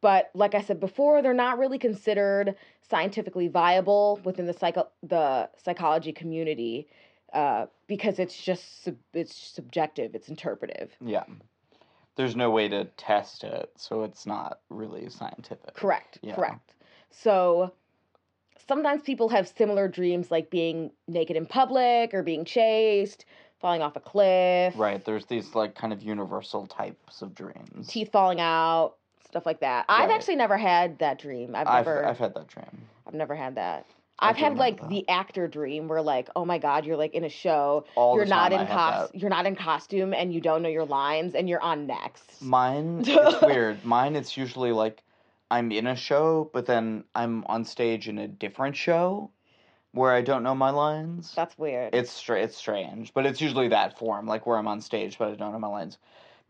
but 0.00 0.30
like 0.34 0.54
I 0.54 0.62
said 0.62 0.80
before, 0.80 1.22
they're 1.22 1.34
not 1.34 1.58
really 1.58 1.78
considered 1.78 2.54
scientifically 2.88 3.48
viable 3.48 4.20
within 4.24 4.46
the 4.46 4.52
psycho 4.54 4.88
the 5.02 5.48
psychology 5.62 6.12
community 6.12 6.88
uh, 7.32 7.66
because 7.86 8.18
it's 8.18 8.36
just 8.42 8.84
sub- 8.84 8.96
it's 9.12 9.34
subjective, 9.34 10.14
it's 10.14 10.28
interpretive. 10.28 10.90
Yeah, 11.00 11.24
there's 12.16 12.36
no 12.36 12.50
way 12.50 12.68
to 12.68 12.84
test 12.96 13.44
it, 13.44 13.70
so 13.76 14.02
it's 14.04 14.26
not 14.26 14.60
really 14.70 15.08
scientific. 15.10 15.74
Correct. 15.74 16.18
Yeah. 16.22 16.34
Correct. 16.34 16.74
So 17.10 17.72
sometimes 18.66 19.02
people 19.02 19.28
have 19.30 19.48
similar 19.48 19.88
dreams, 19.88 20.30
like 20.30 20.50
being 20.50 20.90
naked 21.06 21.36
in 21.36 21.46
public 21.46 22.12
or 22.12 22.22
being 22.22 22.44
chased, 22.44 23.24
falling 23.60 23.82
off 23.82 23.96
a 23.96 24.00
cliff, 24.00 24.74
Right. 24.76 25.04
There's 25.04 25.26
these 25.26 25.54
like 25.54 25.74
kind 25.74 25.92
of 25.92 26.02
universal 26.02 26.66
types 26.66 27.22
of 27.22 27.34
dreams. 27.34 27.88
teeth 27.88 28.10
falling 28.12 28.40
out, 28.40 28.94
stuff 29.28 29.46
like 29.46 29.60
that. 29.60 29.84
I've 29.88 30.08
Right. 30.08 30.14
actually 30.14 30.36
never 30.36 30.56
had 30.56 30.98
that 30.98 31.18
dream. 31.18 31.54
I've 31.54 31.66
I've 31.66 31.86
never. 31.86 32.06
I've 32.06 32.18
had 32.18 32.34
that 32.34 32.48
dream. 32.48 32.88
I've 33.06 33.14
never 33.14 33.34
had 33.34 33.54
that. 33.56 33.86
I 34.18 34.30
I've 34.30 34.36
do 34.36 34.40
had 34.42 34.52
remember 34.54 34.58
like 34.60 34.80
that. 34.80 34.88
the 34.88 35.08
actor 35.08 35.46
dream 35.46 35.86
where 35.86 36.02
like, 36.02 36.28
oh 36.34 36.44
my 36.44 36.58
god, 36.58 36.84
you're 36.84 36.96
like 36.96 37.14
in 37.14 37.24
a 37.24 37.28
show, 37.28 37.84
All 37.94 38.16
you're 38.16 38.24
the 38.24 38.30
not 38.30 38.50
time 38.50 38.60
in 38.60 38.66
I 38.66 38.74
cos- 38.74 39.10
that. 39.12 39.18
you're 39.20 39.30
not 39.30 39.46
in 39.46 39.54
costume 39.54 40.12
and 40.12 40.32
you 40.34 40.40
don't 40.40 40.62
know 40.62 40.68
your 40.68 40.84
lines 40.86 41.34
and 41.34 41.48
you're 41.48 41.60
on 41.62 41.86
next. 41.86 42.42
Mine, 42.42 43.04
it's 43.06 43.42
weird. 43.42 43.84
Mine, 43.84 44.16
it's 44.16 44.36
usually 44.36 44.72
like 44.72 45.02
I'm 45.50 45.70
in 45.70 45.86
a 45.86 45.94
show, 45.94 46.50
but 46.52 46.66
then 46.66 47.04
I'm 47.14 47.44
on 47.46 47.64
stage 47.64 48.08
in 48.08 48.18
a 48.18 48.26
different 48.26 48.74
show 48.76 49.30
where 49.92 50.12
I 50.12 50.20
don't 50.20 50.42
know 50.42 50.54
my 50.54 50.70
lines. 50.70 51.32
That's 51.36 51.56
weird. 51.56 51.94
It's 51.94 52.10
stra- 52.10 52.42
it's 52.42 52.56
strange, 52.56 53.14
but 53.14 53.24
it's 53.24 53.40
usually 53.40 53.68
that 53.68 53.98
form, 53.98 54.26
like 54.26 54.46
where 54.46 54.58
I'm 54.58 54.68
on 54.68 54.80
stage, 54.80 55.16
but 55.16 55.28
I 55.28 55.34
don't 55.36 55.52
know 55.52 55.58
my 55.60 55.68
lines. 55.68 55.96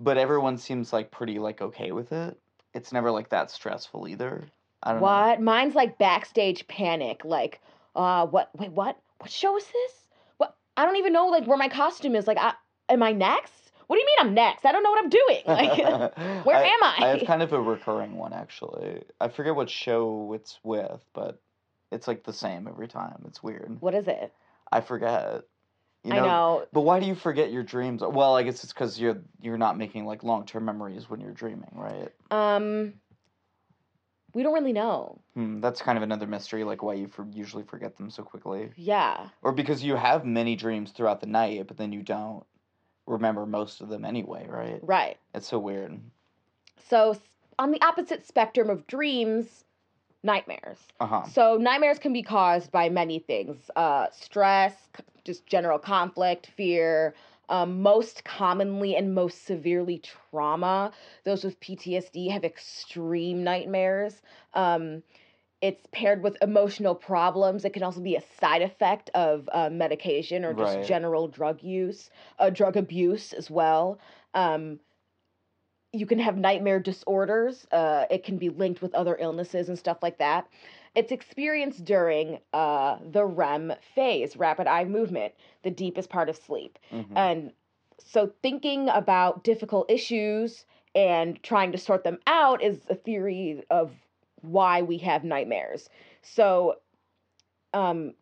But 0.01 0.17
everyone 0.17 0.57
seems 0.59 0.93
like 0.93 1.11
pretty 1.11 1.39
like 1.39 1.61
okay 1.61 1.93
with 1.93 2.13
it. 2.13 2.39
It's 2.79 2.93
never 2.93 3.11
like 3.11 3.31
that 3.31 3.51
stressful 3.51 4.07
either. 4.07 4.45
I 4.85 4.93
don't 4.93 5.01
know. 5.01 5.07
what? 5.07 5.43
Mine's 5.43 5.75
like 5.75 5.99
backstage 5.99 6.67
panic. 6.69 7.25
Like, 7.25 7.61
uh, 7.97 8.27
what? 8.27 8.51
Wait, 8.57 8.71
what? 8.71 8.97
What 9.19 9.31
show 9.31 9.57
is 9.57 9.65
this? 9.67 9.93
What? 10.37 10.55
I 10.77 10.87
don't 10.87 10.97
even 10.97 11.13
know 11.13 11.27
like 11.27 11.45
where 11.47 11.59
my 11.59 11.69
costume 11.69 12.15
is. 12.15 12.29
Like, 12.29 12.39
I, 12.39 12.55
am 12.89 13.03
I 13.03 13.11
next? 13.13 13.73
What 13.89 13.97
do 13.97 14.01
you 14.01 14.07
mean 14.07 14.29
I'm 14.29 14.35
next? 14.35 14.65
I 14.65 14.71
don't 14.71 14.85
know 14.85 14.91
what 14.91 15.03
I'm 15.03 15.11
doing. 15.11 15.43
Like, 15.47 15.79
where 16.47 16.65
am 16.65 16.83
I? 16.85 16.97
I 17.01 17.07
have 17.09 17.27
kind 17.27 17.43
of 17.43 17.53
a 17.53 17.61
recurring 17.61 18.15
one 18.17 18.33
actually. 18.33 19.03
I 19.21 19.29
forget 19.29 19.57
what 19.57 19.69
show 19.69 20.33
it's 20.35 20.61
with, 20.63 21.05
but 21.15 21.41
it's 21.91 22.07
like 22.07 22.23
the 22.23 22.33
same 22.33 22.69
every 22.69 22.87
time. 22.87 23.25
It's 23.27 23.43
weird. 23.43 23.79
what 23.81 23.95
is 23.95 24.07
it? 24.07 24.33
I 24.71 24.83
forget. 24.83 25.43
You 26.09 26.15
I 26.15 26.27
know. 26.27 26.67
But 26.73 26.83
why 26.83 27.01
do 27.01 27.07
you 27.07 27.15
forget 27.15 27.53
your 27.53 27.63
dreams? 27.63 28.03
Well, 28.03 28.35
I 28.35 28.43
guess 28.43 28.65
it's 28.65 28.73
because 28.73 28.99
you're 28.99 29.19
you're 29.43 29.59
not 29.59 29.77
making 29.77 30.07
like 30.07 30.23
long 30.25 30.47
term 30.47 30.65
memories 30.65 31.11
when 31.11 31.21
you're 31.21 31.33
dreaming, 31.33 31.71
right? 31.75 32.11
Um, 32.31 32.95
we 34.33 34.43
don't 34.43 34.55
really 34.55 34.73
know. 34.73 35.21
Hmm, 35.35 35.61
that's 35.61 35.83
kind 35.83 35.99
of 35.99 36.03
another 36.03 36.27
mystery, 36.27 36.65
like 36.65 36.83
why 36.83 36.95
you 36.95 37.09
for, 37.09 37.27
usually 37.31 37.63
forget 37.63 37.97
them 37.97 38.09
so 38.11 38.23
quickly, 38.23 38.71
Yeah. 38.77 39.29
or 39.43 39.53
because 39.53 39.83
you 39.83 39.97
have 39.97 40.25
many 40.25 40.57
dreams 40.57 40.93
throughout 40.93 41.21
the 41.21 41.27
night, 41.27 41.67
but 41.67 41.77
then 41.77 41.93
you 41.93 42.03
don't 42.03 42.45
remember 43.07 43.45
most 43.47 43.81
of 43.81 43.89
them 43.89 44.05
anyway, 44.05 44.47
right? 44.49 44.81
Right. 44.83 45.19
It's 45.35 45.49
so 45.49 45.59
weird. 45.59 45.99
So 46.89 47.17
on 47.59 47.71
the 47.71 47.83
opposite 47.83 48.27
spectrum 48.27 48.71
of 48.71 48.87
dreams, 48.87 49.65
nightmares. 50.23 50.79
Uh 51.01 51.07
huh. 51.07 51.25
So 51.25 51.57
nightmares 51.59 51.99
can 51.99 52.13
be 52.13 52.23
caused 52.23 52.71
by 52.71 52.89
many 52.89 53.19
things: 53.19 53.71
uh, 53.77 54.07
stress, 54.13 54.75
just 55.29 55.47
general 55.47 55.79
conflict, 55.79 56.49
fear. 56.57 57.15
Um, 57.51 57.83
most 57.83 58.25
commonly 58.25 58.97
and 58.97 59.15
most 59.15 59.47
severely, 59.47 59.99
trauma. 60.01 60.93
Those 61.25 61.45
with 61.45 61.61
PTSD 61.61 62.29
have 62.31 62.45
extreme 62.45 63.45
nightmares. 63.45 64.23
Um, 64.55 65.03
it's 65.63 65.87
paired 65.93 66.23
with 66.23 66.37
emotional 66.43 66.95
problems. 66.95 67.65
It 67.65 67.73
can 67.75 67.83
also 67.85 68.01
be 68.01 68.17
a 68.17 68.23
side 68.41 68.63
effect 68.63 69.11
of 69.15 69.49
uh, 69.53 69.71
medication 69.71 70.45
or 70.45 70.55
just 70.55 70.81
Right. 70.81 70.83
general 70.83 71.29
drug 71.29 71.63
use, 71.63 72.11
uh, 72.39 72.51
drug 72.51 72.77
abuse 72.77 73.33
as 73.33 73.51
well. 73.51 73.99
Um, 74.35 74.81
you 75.93 76.07
can 76.07 76.19
have 76.19 76.37
nightmare 76.37 76.81
disorders. 76.81 77.67
Uh, 77.73 78.05
it 78.11 78.25
can 78.25 78.39
be 78.39 78.51
linked 78.51 78.83
with 78.83 78.95
other 78.95 79.17
illnesses 79.19 79.69
and 79.69 79.79
stuff 79.79 79.99
like 80.03 80.19
that. 80.19 80.49
It's 80.95 81.13
experienced 81.13 81.85
during 81.85 82.39
uh, 82.53 82.99
the 83.11 83.25
REM 83.25 83.75
phase, 83.95 84.37
rapid 84.37 84.67
eye 84.67 84.85
movement, 84.85 85.35
the 85.63 85.71
deepest 85.71 86.11
part 86.11 86.29
of 86.29 86.37
sleep. 86.37 86.79
Mhm. 86.93 87.17
And 87.17 87.53
so, 87.99 88.33
thinking 88.43 88.89
about 88.89 89.45
difficult 89.45 89.91
issues 89.91 90.65
and 90.95 91.43
trying 91.43 91.73
to 91.73 91.79
sort 91.79 92.05
them 92.05 92.19
out 92.27 92.63
is 92.63 92.81
a 92.89 92.95
theory 92.95 93.65
of 93.71 93.93
why 94.41 94.83
we 94.83 94.99
have 94.99 95.25
nightmares. 95.25 95.89
So, 96.23 96.77
um, 97.75 98.15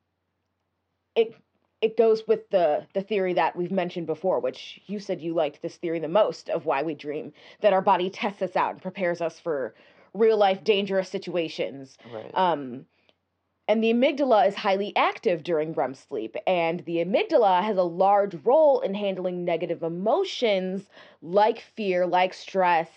it 1.14 1.35
it 1.83 1.97
goes 1.97 2.27
with 2.27 2.49
the 2.51 2.87
the 2.95 3.03
theory 3.03 3.35
that 3.35 3.55
we've 3.55 3.71
mentioned 3.71 4.07
before, 4.07 4.41
which 4.41 4.81
you 4.87 4.99
said 4.99 5.21
you 5.21 5.35
liked 5.35 5.62
this 5.62 5.77
theory 5.77 5.99
the 5.99 6.09
most 6.09 6.49
of 6.49 6.64
why 6.64 6.83
we 6.83 6.95
dream, 6.95 7.33
that 7.61 7.73
our 7.73 7.83
body 7.83 8.11
tests 8.11 8.43
us 8.43 8.57
out 8.57 8.73
and 8.73 8.83
prepares 8.83 9.21
us 9.21 9.39
for 9.39 9.75
real 10.17 10.37
life 10.37 10.64
dangerous 10.64 11.09
situations. 11.09 11.97
Right. 12.12 12.31
Um, 12.35 12.87
and 13.69 13.83
the 13.83 13.93
amygdala 13.93 14.47
is 14.47 14.55
highly 14.55 14.95
active 14.97 15.43
during 15.43 15.73
REM 15.73 15.95
sleep, 15.95 16.37
and 16.47 16.81
the 16.81 16.99
amygdala 16.99 17.62
has 17.62 17.77
a 17.77 17.83
large 17.83 18.37
role 18.45 18.81
in 18.81 18.95
handling 18.95 19.45
negative 19.45 19.83
emotions 19.83 20.89
like 21.21 21.59
fear, 21.59 22.07
like 22.07 22.33
stress, 22.33 22.89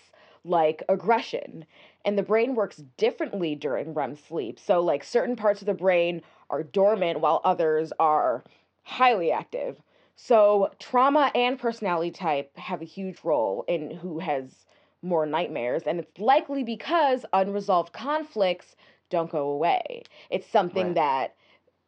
like 0.44 0.84
aggression. 0.88 1.64
And 2.04 2.16
the 2.16 2.22
brain 2.22 2.54
works 2.54 2.76
differently 2.96 3.56
during 3.56 3.94
REM 3.94 4.14
sleep. 4.14 4.60
So, 4.60 4.80
like, 4.80 5.02
certain 5.02 5.34
parts 5.34 5.60
of 5.60 5.66
the 5.66 5.74
brain 5.74 6.22
are 6.50 6.62
dormant 6.62 7.20
while 7.20 7.40
others 7.44 7.92
are 7.98 8.44
highly 8.84 9.32
active. 9.32 9.82
So, 10.14 10.70
trauma 10.78 11.32
and 11.34 11.58
personality 11.58 12.12
type 12.12 12.56
have 12.56 12.80
a 12.80 12.86
huge 12.86 13.24
role 13.24 13.64
in 13.66 13.90
who 13.90 14.20
has 14.20 14.66
more 15.02 15.26
nightmares, 15.26 15.82
and 15.86 15.98
it's 16.00 16.18
likely 16.18 16.62
because 16.62 17.24
unresolved 17.32 17.92
conflicts 17.92 18.76
don't 19.08 19.30
go 19.30 19.48
away. 19.50 20.02
It's 20.30 20.46
something 20.46 20.88
Right. 20.88 20.94
that 20.94 21.34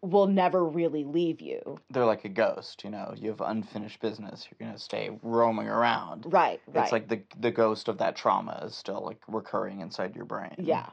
will 0.03 0.27
never 0.27 0.65
really 0.65 1.05
leave 1.05 1.41
you. 1.41 1.79
They're 1.91 2.05
like 2.05 2.25
a 2.25 2.29
ghost, 2.29 2.83
you 2.83 2.91
know. 2.91 3.15
You 3.17 3.31
have 3.31 3.41
unfinished 3.41 4.01
business. 4.01 4.49
You're 4.51 4.67
gonna 4.67 4.79
stay 4.79 5.11
roaming 5.23 5.69
around. 5.69 6.27
Right, 6.33 6.61
right. 6.67 6.83
It's 6.83 6.93
like 6.93 7.09
the 7.09 7.23
the 7.39 7.53
ghost 7.53 7.89
of 7.89 7.99
that 7.99 8.17
trauma 8.17 8.65
is 8.67 8.75
still 8.75 9.01
like 9.05 9.23
recurring 9.29 9.81
inside 9.81 10.17
your 10.17 10.25
brain. 10.25 10.57
Yeah. 10.59 10.91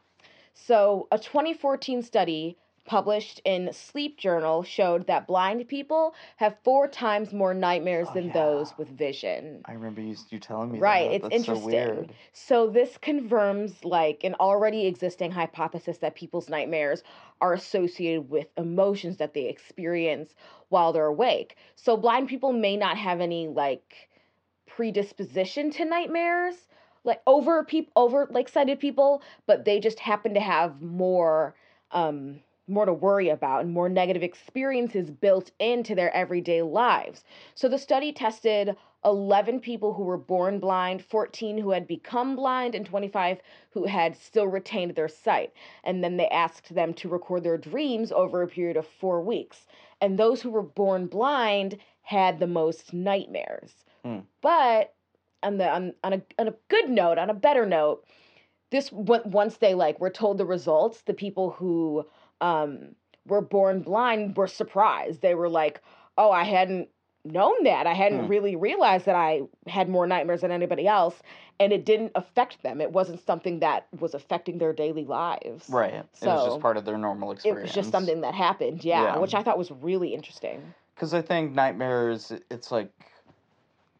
So, 0.54 1.08
a 1.12 1.18
2014 1.18 2.02
study 2.04 2.58
published 2.90 3.40
in 3.46 3.72
Sleep 3.72 4.18
Journal 4.18 4.64
showed 4.64 5.06
that 5.06 5.28
blind 5.28 5.68
people 5.68 6.16
have 6.38 6.58
four 6.64 6.88
times 6.88 7.32
more 7.32 7.54
nightmares 7.54 8.08
Oh, 8.10 8.14
than 8.16 8.28
yeah. 8.28 8.34
those 8.34 8.76
with 8.80 8.90
vision. 8.90 9.62
I 9.66 9.74
remember 9.74 10.02
you, 10.02 10.16
you 10.32 10.40
telling 10.40 10.72
me 10.72 10.80
Right, 10.80 11.08
that. 11.08 11.16
it's 11.18 11.24
That's 11.24 11.36
interesting. 11.36 11.70
So 11.72 11.96
weird. 11.96 12.14
So 12.34 12.68
this 12.68 12.98
confirms 12.98 13.86
like 13.86 14.24
an 14.24 14.34
already 14.40 14.88
existing 14.88 15.30
hypothesis 15.32 16.00
that 16.00 16.16
people's 16.16 16.50
nightmares 16.50 17.04
are 17.40 17.54
associated 17.54 18.28
with 18.28 18.48
emotions 18.58 19.18
that 19.18 19.36
they 19.36 19.46
experience 19.46 20.34
while 20.70 20.92
they're 20.92 21.06
awake. 21.06 21.58
So 21.76 21.96
blind 21.96 22.28
people 22.28 22.54
may 22.54 22.76
not 22.76 22.98
have 22.98 23.22
any 23.22 23.48
like 23.48 24.10
predisposition 24.66 25.70
to 25.74 25.86
nightmares, 25.86 26.56
like 27.04 27.22
over 27.28 27.64
people 27.64 27.94
over 27.96 28.28
like 28.32 28.50
sighted 28.50 28.80
people, 28.80 29.22
but 29.46 29.64
they 29.66 29.80
just 29.80 30.00
happen 30.00 30.34
to 30.34 30.40
have 30.40 30.82
more 30.82 31.54
um 31.92 32.40
more 32.70 32.86
to 32.86 32.94
worry 32.94 33.30
about 33.30 33.62
and 33.62 33.74
more 33.74 33.90
negative 33.90 34.24
experiences 34.24 35.10
built 35.10 35.52
into 35.60 35.96
their 35.96 36.14
everyday 36.16 36.62
lives. 36.62 37.24
So 37.56 37.68
the 37.68 37.78
study 37.78 38.14
tested 38.14 38.76
11 39.06 39.62
people 39.62 39.94
who 39.94 40.04
were 40.04 40.18
born 40.18 40.60
blind, 40.60 41.04
14 41.04 41.58
who 41.58 41.72
had 41.72 41.88
become 41.88 42.36
blind, 42.36 42.76
and 42.76 42.86
25 42.86 43.40
who 43.72 43.86
had 43.86 44.16
still 44.16 44.48
retained 44.48 44.96
their 44.96 45.08
sight. 45.08 45.54
And 45.84 46.04
then 46.04 46.18
they 46.18 46.28
asked 46.28 46.74
them 46.74 46.94
to 46.96 47.10
record 47.10 47.44
their 47.44 47.58
dreams 47.58 48.12
over 48.12 48.42
a 48.42 48.48
period 48.48 48.78
of 48.78 48.88
four 48.88 49.22
weeks. 49.22 49.68
And 50.02 50.18
those 50.18 50.42
who 50.42 50.50
were 50.50 50.64
born 50.64 51.08
blind 51.08 51.78
had 52.02 52.40
the 52.40 52.48
most 52.48 52.94
nightmares. 52.94 53.72
Hmm. 54.04 54.20
But 54.42 54.94
on 55.44 55.58
the 55.58 55.70
on, 55.70 55.94
on 56.04 56.14
a 56.14 56.22
on 56.38 56.48
a 56.48 56.56
good 56.68 56.90
note, 56.90 57.18
on 57.18 57.30
a 57.30 57.34
better 57.34 57.66
note, 57.66 58.04
this 58.72 58.92
once 58.92 59.58
they 59.58 59.74
like 59.74 60.00
were 60.00 60.10
told 60.10 60.38
the 60.38 60.46
results, 60.46 61.02
the 61.02 61.14
people 61.14 61.52
who 61.52 62.06
um 62.42 62.96
were 63.26 63.42
born 63.42 63.82
blind 63.82 64.36
were 64.38 64.48
surprised. 64.48 65.22
They 65.22 65.36
were 65.36 65.50
like, 65.50 65.82
"Oh, 66.18 66.32
I 66.32 66.44
hadn't 66.44 66.90
known 67.26 67.64
that. 67.64 67.86
I 67.86 67.94
hadn't 67.94 68.26
Hmm. 68.26 68.28
really 68.28 68.56
realized 68.56 69.06
that 69.06 69.16
I 69.16 69.42
had 69.68 69.90
more 69.90 70.08
nightmares 70.08 70.42
than 70.42 70.52
anybody 70.52 70.88
else, 70.88 71.22
and 71.60 71.74
it 71.74 71.86
didn't 71.86 72.14
affect 72.16 72.64
them. 72.64 72.82
It 72.82 72.92
wasn't 72.92 73.20
something 73.26 73.60
that 73.60 73.88
was 74.00 74.14
affecting 74.14 74.58
their 74.58 74.74
daily 74.74 75.06
lives. 75.06 75.70
Right. 75.70 76.06
So 76.14 76.32
it 76.32 76.34
was 76.34 76.46
just 76.46 76.62
part 76.62 76.78
of 76.78 76.86
their 76.86 76.98
normal 76.98 77.32
experience. 77.32 77.60
It 77.60 77.68
was 77.68 77.76
just 77.76 77.92
something 77.92 78.22
that 78.22 78.34
happened, 78.34 78.84
yeah, 78.84 79.04
Yeah. 79.04 79.20
which 79.20 79.34
I 79.34 79.44
thought 79.44 79.58
was 79.58 79.72
really 79.72 80.14
interesting. 80.14 80.74
Because 80.96 81.14
I 81.14 81.22
think 81.22 81.54
nightmares, 81.54 82.32
it's 82.50 82.72
like 82.72 82.92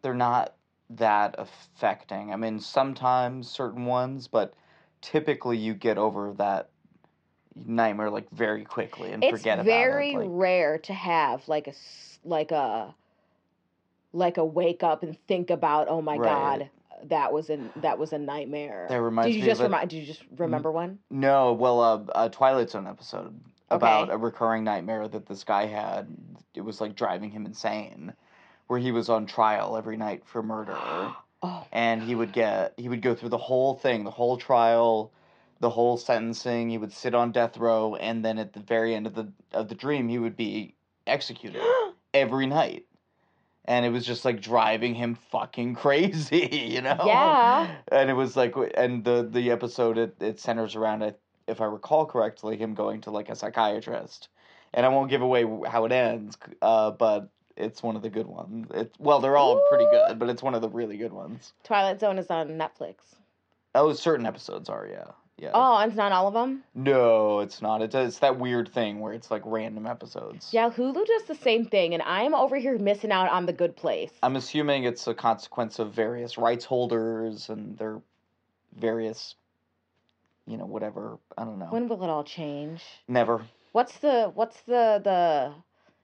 they're 0.02 0.14
not 0.14 0.56
that 0.92 1.36
affecting. 1.38 2.34
I 2.34 2.36
mean, 2.36 2.60
sometimes 2.60 3.50
certain 3.50 3.86
ones, 3.86 4.28
but 4.28 4.54
typically 5.02 5.58
you 5.58 5.74
get 5.74 5.98
over 5.98 6.34
that 6.38 6.70
nightmare 7.56 8.10
like 8.10 8.30
very 8.32 8.64
quickly 8.64 9.12
and 9.12 9.24
It's 9.24 9.42
forget 9.42 9.60
about 9.60 9.90
it. 9.90 9.98
It's 10.00 10.14
very 10.14 10.16
like, 10.16 10.30
rare 10.32 10.78
to 10.80 10.94
have 10.94 11.48
like 11.48 11.68
a 11.68 11.74
like 12.24 12.52
a 12.52 12.96
like 14.14 14.38
a 14.38 14.46
wake 14.46 14.84
up 14.84 15.04
and 15.04 15.18
think 15.28 15.50
about, 15.50 15.88
oh 15.88 16.02
my 16.02 16.18
Right. 16.18 16.60
god, 16.60 16.70
that 17.04 17.34
was 17.34 17.50
a 17.50 17.58
that 17.78 17.98
was 18.00 18.14
a 18.14 18.18
nightmare. 18.18 18.88
That 18.88 19.02
reminds 19.02 19.34
did 19.34 19.36
you 19.36 19.42
me 19.42 19.48
just 19.48 19.64
remind? 19.64 19.90
Did 19.90 19.98
you 19.98 20.06
just 20.06 20.24
remember 20.38 20.72
one? 20.72 21.00
no, 21.12 21.54
well, 21.54 21.82
uh, 21.82 22.04
a 22.26 22.30
Twilight 22.30 22.70
Zone 22.70 22.88
episode 22.88 23.40
about 23.70 24.10
Okay. 24.10 24.14
a 24.14 24.18
recurring 24.18 24.64
nightmare 24.64 25.08
that 25.08 25.26
this 25.26 25.44
guy 25.44 25.66
had. 25.66 26.08
It 26.56 26.62
was 26.62 26.82
like 26.82 26.96
driving 26.96 27.32
him 27.32 27.46
insane, 27.46 28.14
where 28.68 28.80
he 28.80 28.92
was 28.92 29.10
on 29.10 29.26
trial 29.26 29.78
every 29.78 29.98
night 29.98 30.26
for 30.26 30.44
murder. 30.44 30.76
Oh, 31.42 31.66
and 31.72 32.02
he 32.04 32.16
would 32.16 32.34
get 32.34 32.74
he 32.78 32.90
would 32.90 33.02
go 33.02 33.16
through 33.16 33.30
the 33.30 33.38
whole 33.38 33.74
thing 33.76 34.04
the 34.04 34.12
whole 34.12 34.36
trial 34.38 35.14
the 35.60 35.70
whole 35.70 35.98
sentencing 35.98 36.70
he 36.70 36.78
would 36.78 36.94
sit 36.94 37.14
on 37.14 37.32
death 37.32 37.58
row 37.58 37.96
and 37.96 38.24
then 38.24 38.38
at 38.38 38.54
the 38.54 38.60
very 38.60 38.96
end 38.96 39.06
of 39.08 39.14
the 39.16 39.28
of 39.54 39.68
the 39.68 39.76
dream 39.76 40.08
he 40.08 40.18
would 40.20 40.36
be 40.38 40.74
executed 41.08 41.62
every 42.14 42.46
night 42.46 42.86
and 43.66 43.86
it 43.86 43.90
was 43.90 44.06
just 44.06 44.26
like 44.26 44.42
driving 44.42 44.96
him 44.96 45.16
fucking 45.32 45.76
crazy 45.84 46.50
you 46.72 46.82
know 46.82 46.98
Yeah. 47.06 47.76
and 47.92 48.10
it 48.10 48.14
was 48.14 48.36
like 48.38 48.56
and 48.76 49.04
the 49.04 49.28
the 49.30 49.52
episode 49.52 49.98
it, 49.98 50.16
it 50.20 50.40
centers 50.40 50.76
around 50.76 51.02
it 51.02 51.20
if 51.48 51.62
i 51.62 51.66
recall 51.66 52.06
correctly 52.06 52.58
him 52.58 52.74
going 52.74 53.02
to 53.02 53.12
like 53.12 53.30
a 53.30 53.36
psychiatrist 53.36 54.30
and 54.74 54.86
i 54.86 54.90
won't 54.90 55.10
give 55.10 55.22
away 55.22 55.46
how 55.68 55.86
it 55.86 55.92
ends 55.92 56.38
uh 56.62 56.92
but 56.92 57.30
it's 57.58 57.84
one 57.84 57.98
of 57.98 58.02
the 58.02 58.10
good 58.10 58.28
ones 58.28 58.68
it's 58.74 58.98
well 59.00 59.20
they're 59.20 59.36
all 59.36 59.62
pretty 59.68 59.86
good 59.92 60.18
but 60.18 60.30
it's 60.30 60.42
one 60.42 60.56
of 60.56 60.62
the 60.62 60.70
really 60.70 60.96
good 60.96 61.12
ones 61.12 61.52
Twilight 61.64 62.00
Zone 62.00 62.18
is 62.18 62.30
on 62.30 62.50
Netflix. 62.50 62.96
Oh, 63.76 63.94
certain 63.94 64.26
episodes 64.26 64.68
are, 64.70 64.88
yeah. 64.90 65.12
Yeah. 65.40 65.52
Oh, 65.54 65.78
and 65.78 65.90
it's 65.92 65.98
not 65.98 66.12
all 66.12 66.28
of 66.28 66.34
them. 66.34 66.64
No, 66.76 67.40
it's 67.40 67.62
not. 67.62 67.82
It's, 67.82 67.96
it's 67.96 68.20
that 68.20 68.38
weird 68.38 68.70
thing 68.74 69.00
where 69.00 69.14
it's 69.14 69.32
like 69.32 69.42
random 69.46 69.86
episodes. 69.88 70.50
Yeah, 70.52 70.70
Hulu 70.70 71.06
does 71.06 71.24
the 71.28 71.36
same 71.36 71.66
thing, 71.66 71.94
and 71.94 72.04
I'm 72.04 72.36
over 72.36 72.58
here 72.58 72.78
missing 72.78 73.12
out 73.12 73.30
on 73.32 73.46
the 73.46 73.54
good 73.54 73.76
place. 73.76 74.12
I'm 74.22 74.36
assuming 74.36 74.84
it's 74.84 75.08
a 75.08 75.14
consequence 75.14 75.80
of 75.80 75.94
various 75.94 76.38
rights 76.38 76.66
holders 76.66 77.50
and 77.50 77.78
their 77.78 78.02
various, 78.78 79.36
you 80.46 80.58
know, 80.58 80.66
whatever. 80.66 81.18
I 81.38 81.46
don't 81.46 81.58
know. 81.60 81.68
when 81.70 81.88
will 81.88 82.04
it 82.04 82.10
all 82.10 82.24
change? 82.24 82.84
Never. 83.08 83.42
What's 83.72 83.98
the 84.00 84.32
what's 84.34 84.60
the 84.62 85.00
the 85.04 85.54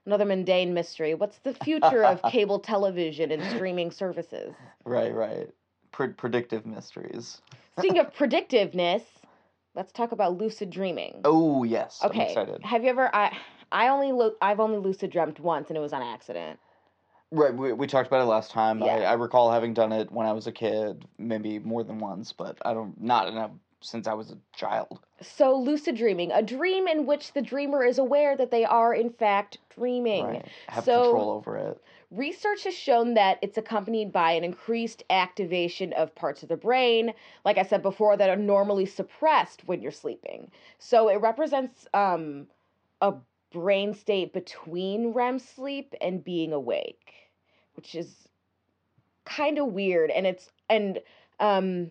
another 0.06 0.24
mundane 0.24 0.72
mystery? 0.72 1.14
What's 1.14 1.38
the 1.38 1.52
future 1.52 2.04
of 2.04 2.22
cable 2.30 2.60
television 2.60 3.32
and 3.32 3.42
streaming 3.54 3.90
services? 3.90 4.54
Right, 4.84 5.12
right. 5.14 5.50
Pre- 5.92 6.08
predictive 6.08 6.64
mysteries. 6.64 7.40
Speaking 7.78 7.98
of 7.98 8.14
predictiveness, 8.18 9.02
let's 9.76 9.92
talk 9.92 10.10
about 10.10 10.38
lucid 10.38 10.70
dreaming. 10.70 11.20
Oh, 11.24 11.62
yes. 11.62 12.00
I'm 12.02 12.10
okay. 12.10 12.28
excited. 12.28 12.64
Have 12.64 12.82
you 12.82 12.90
ever 12.90 13.14
I 13.14 13.36
I 13.70 13.88
only 13.88 14.10
lu- 14.10 14.34
I've 14.42 14.58
only 14.58 14.78
lucid 14.78 15.10
dreamt 15.10 15.38
once 15.38 15.68
and 15.68 15.76
it 15.76 15.80
was 15.80 15.92
on 15.92 16.02
accident. 16.02 16.58
Right, 17.32 17.52
we, 17.54 17.72
we 17.72 17.86
talked 17.88 18.06
about 18.06 18.22
it 18.22 18.26
last 18.26 18.50
time. 18.52 18.82
I, 18.82 18.86
Yeah. 18.86 19.10
I 19.10 19.14
recall 19.14 19.50
having 19.52 19.74
done 19.74 19.92
it 19.92 20.10
when 20.10 20.26
I 20.26 20.32
was 20.32 20.46
a 20.46 20.52
kid, 20.52 21.04
maybe 21.18 21.58
more 21.58 21.82
than 21.84 21.98
once, 21.98 22.32
but 22.32 22.56
I 22.64 22.72
don't, 22.72 23.00
not 23.00 23.26
enough 23.28 23.50
since 23.80 24.06
I 24.06 24.14
was 24.14 24.30
a 24.30 24.38
child. 24.56 25.00
So 25.20 25.56
lucid 25.56 25.96
dreaming, 25.96 26.30
a 26.32 26.40
dream 26.42 26.86
in 26.86 27.04
which 27.04 27.32
the 27.32 27.42
dreamer 27.42 27.84
is 27.84 27.98
aware 27.98 28.36
that 28.36 28.50
they 28.52 28.64
are 28.64 28.94
in 28.94 29.10
fact 29.10 29.58
dreaming. 29.76 30.24
Right. 30.24 30.46
Have 30.68 30.84
So- 30.84 31.02
control 31.02 31.30
over 31.30 31.56
it. 31.56 31.82
Research 32.10 32.64
has 32.64 32.74
shown 32.74 33.14
that 33.14 33.38
it's 33.42 33.58
accompanied 33.58 34.12
by 34.12 34.32
an 34.32 34.44
increased 34.44 35.02
activation 35.10 35.92
of 35.92 36.14
parts 36.14 36.42
of 36.42 36.48
the 36.48 36.56
brain, 36.56 37.12
like 37.44 37.58
I 37.58 37.62
said 37.64 37.82
before, 37.82 38.16
that 38.16 38.30
are 38.30 38.36
normally 38.36 38.86
suppressed 38.86 39.66
when 39.66 39.82
you're 39.82 39.90
sleeping. 39.90 40.50
So 40.78 41.08
it 41.08 41.16
represents 41.16 41.86
um, 41.92 42.46
a 43.00 43.14
brain 43.52 43.94
state 43.94 44.32
between 44.32 45.12
REM 45.12 45.38
sleep 45.38 45.94
and 46.00 46.22
being 46.22 46.52
awake, 46.52 47.12
which 47.74 47.94
is 47.94 48.28
kind 49.24 49.58
of 49.58 49.66
weird. 49.66 50.10
And 50.10 50.26
it's 50.26 50.50
and 50.70 51.00
um, 51.40 51.90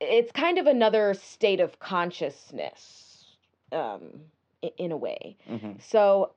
it's 0.00 0.32
kind 0.32 0.58
of 0.58 0.66
another 0.66 1.14
state 1.14 1.60
of 1.60 1.78
consciousness, 1.78 3.24
um, 3.72 4.20
in 4.78 4.92
a 4.92 4.96
way. 4.96 5.36
hmm 5.46 5.72
So, 5.78 6.32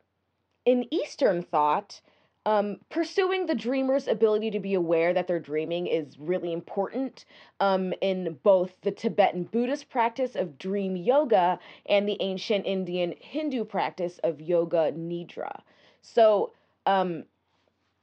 in 0.65 0.85
Eastern 0.93 1.43
thought, 1.43 2.01
um, 2.45 2.77
pursuing 2.89 3.45
the 3.45 3.55
dreamer's 3.55 4.07
ability 4.07 4.49
to 4.51 4.59
be 4.59 4.73
aware 4.73 5.13
that 5.13 5.27
they're 5.27 5.39
dreaming 5.39 5.87
is 5.87 6.17
really 6.17 6.53
important 6.53 7.25
um, 7.59 7.93
in 8.01 8.37
both 8.43 8.79
the 8.81 8.91
Tibetan 8.91 9.43
Buddhist 9.43 9.89
practice 9.89 10.35
of 10.35 10.57
dream 10.57 10.95
yoga 10.95 11.59
and 11.85 12.07
the 12.07 12.17
ancient 12.21 12.65
Indian 12.65 13.13
Hindu 13.20 13.66
practice 13.66 14.20
of 14.24 14.41
yoga 14.41 14.91
nidra. 14.93 15.61
So, 16.01 16.53
um, 16.86 17.25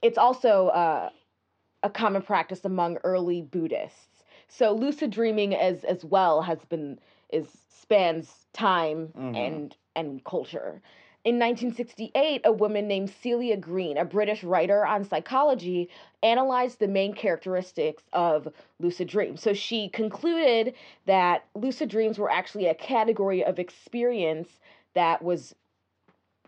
it's 0.02 0.18
also 0.18 0.68
uh, 0.68 1.10
a 1.82 1.90
common 1.90 2.22
practice 2.22 2.64
among 2.64 2.98
early 2.98 3.42
Buddhists. 3.42 4.24
So, 4.48 4.72
lucid 4.72 5.10
dreaming 5.10 5.54
as 5.54 5.84
as 5.84 6.04
well 6.04 6.42
has 6.42 6.58
been 6.68 6.98
is 7.30 7.48
spans 7.68 8.46
time 8.52 9.12
Mhm. 9.16 9.36
and 9.36 9.76
and 9.96 10.24
culture. 10.24 10.82
In 11.26 11.40
1968, 11.40 12.42
a 12.44 12.52
woman 12.52 12.86
named 12.86 13.10
Celia 13.10 13.56
Green, 13.56 13.98
a 13.98 14.04
British 14.04 14.44
writer 14.44 14.86
on 14.86 15.02
psychology, 15.02 15.88
analyzed 16.22 16.78
the 16.78 16.86
main 16.86 17.14
characteristics 17.14 18.04
of 18.12 18.46
lucid 18.78 19.08
dreams. 19.08 19.42
So 19.42 19.52
she 19.52 19.88
concluded 19.88 20.74
that 21.06 21.46
lucid 21.56 21.88
dreams 21.88 22.16
were 22.16 22.30
actually 22.30 22.66
a 22.66 22.76
category 22.76 23.44
of 23.44 23.58
experience 23.58 24.60
that 24.94 25.20
was 25.20 25.52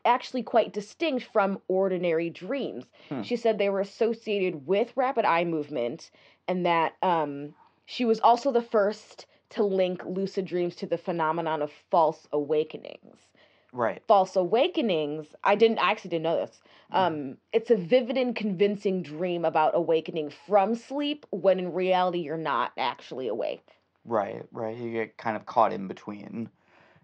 actually 0.05 0.45
quite 0.45 0.73
distinct 0.73 1.25
from 1.33 1.61
ordinary 1.67 2.31
dreams. 2.31 2.85
Hmm. 3.09 3.23
She 3.23 3.35
said 3.35 3.59
they 3.59 3.71
were 3.71 3.81
associated 3.81 4.65
with 4.69 4.93
rapid 4.95 5.25
eye 5.25 5.45
movement 5.45 6.13
and 6.47 6.65
that 6.67 6.95
um, 7.03 7.53
she 7.85 8.05
was 8.05 8.21
also 8.21 8.53
the 8.53 8.63
first 8.63 9.27
to 9.51 9.65
link 9.65 10.05
lucid 10.05 10.45
dreams 10.45 10.77
to 10.77 10.87
the 10.87 10.99
phenomenon 10.99 11.63
of 11.63 11.73
false 11.91 12.29
awakenings 12.33 13.28
Right. 13.73 14.03
false 14.09 14.35
awakenings 14.36 15.27
i 15.45 15.55
didn't 15.55 15.78
i 15.78 15.90
actually 15.90 16.11
didn't 16.11 16.24
know 16.24 16.36
this 16.36 16.61
um 16.93 17.36
it's 17.53 17.70
a 17.70 17.77
vivid 17.77 18.16
and 18.16 18.35
convincing 18.35 19.03
dream 19.03 19.45
about 19.45 19.77
awakening 19.77 20.31
from 20.47 20.74
sleep 20.74 21.27
when 21.31 21.59
in 21.59 21.73
reality 21.73 22.20
you're 22.20 22.36
not 22.39 22.73
actually 22.78 23.28
awake 23.28 23.78
Right, 24.09 24.43
right. 24.53 24.77
You 24.77 24.90
get 24.93 25.19
kind 25.19 25.36
of 25.36 25.45
caught 25.45 25.73
in 25.73 25.86
between. 25.86 26.49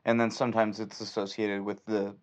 and 0.07 0.19
then 0.21 0.31
sometimes 0.31 0.81
it's 0.81 1.01
associated 1.01 1.63
with 1.63 1.85
the 1.85 2.15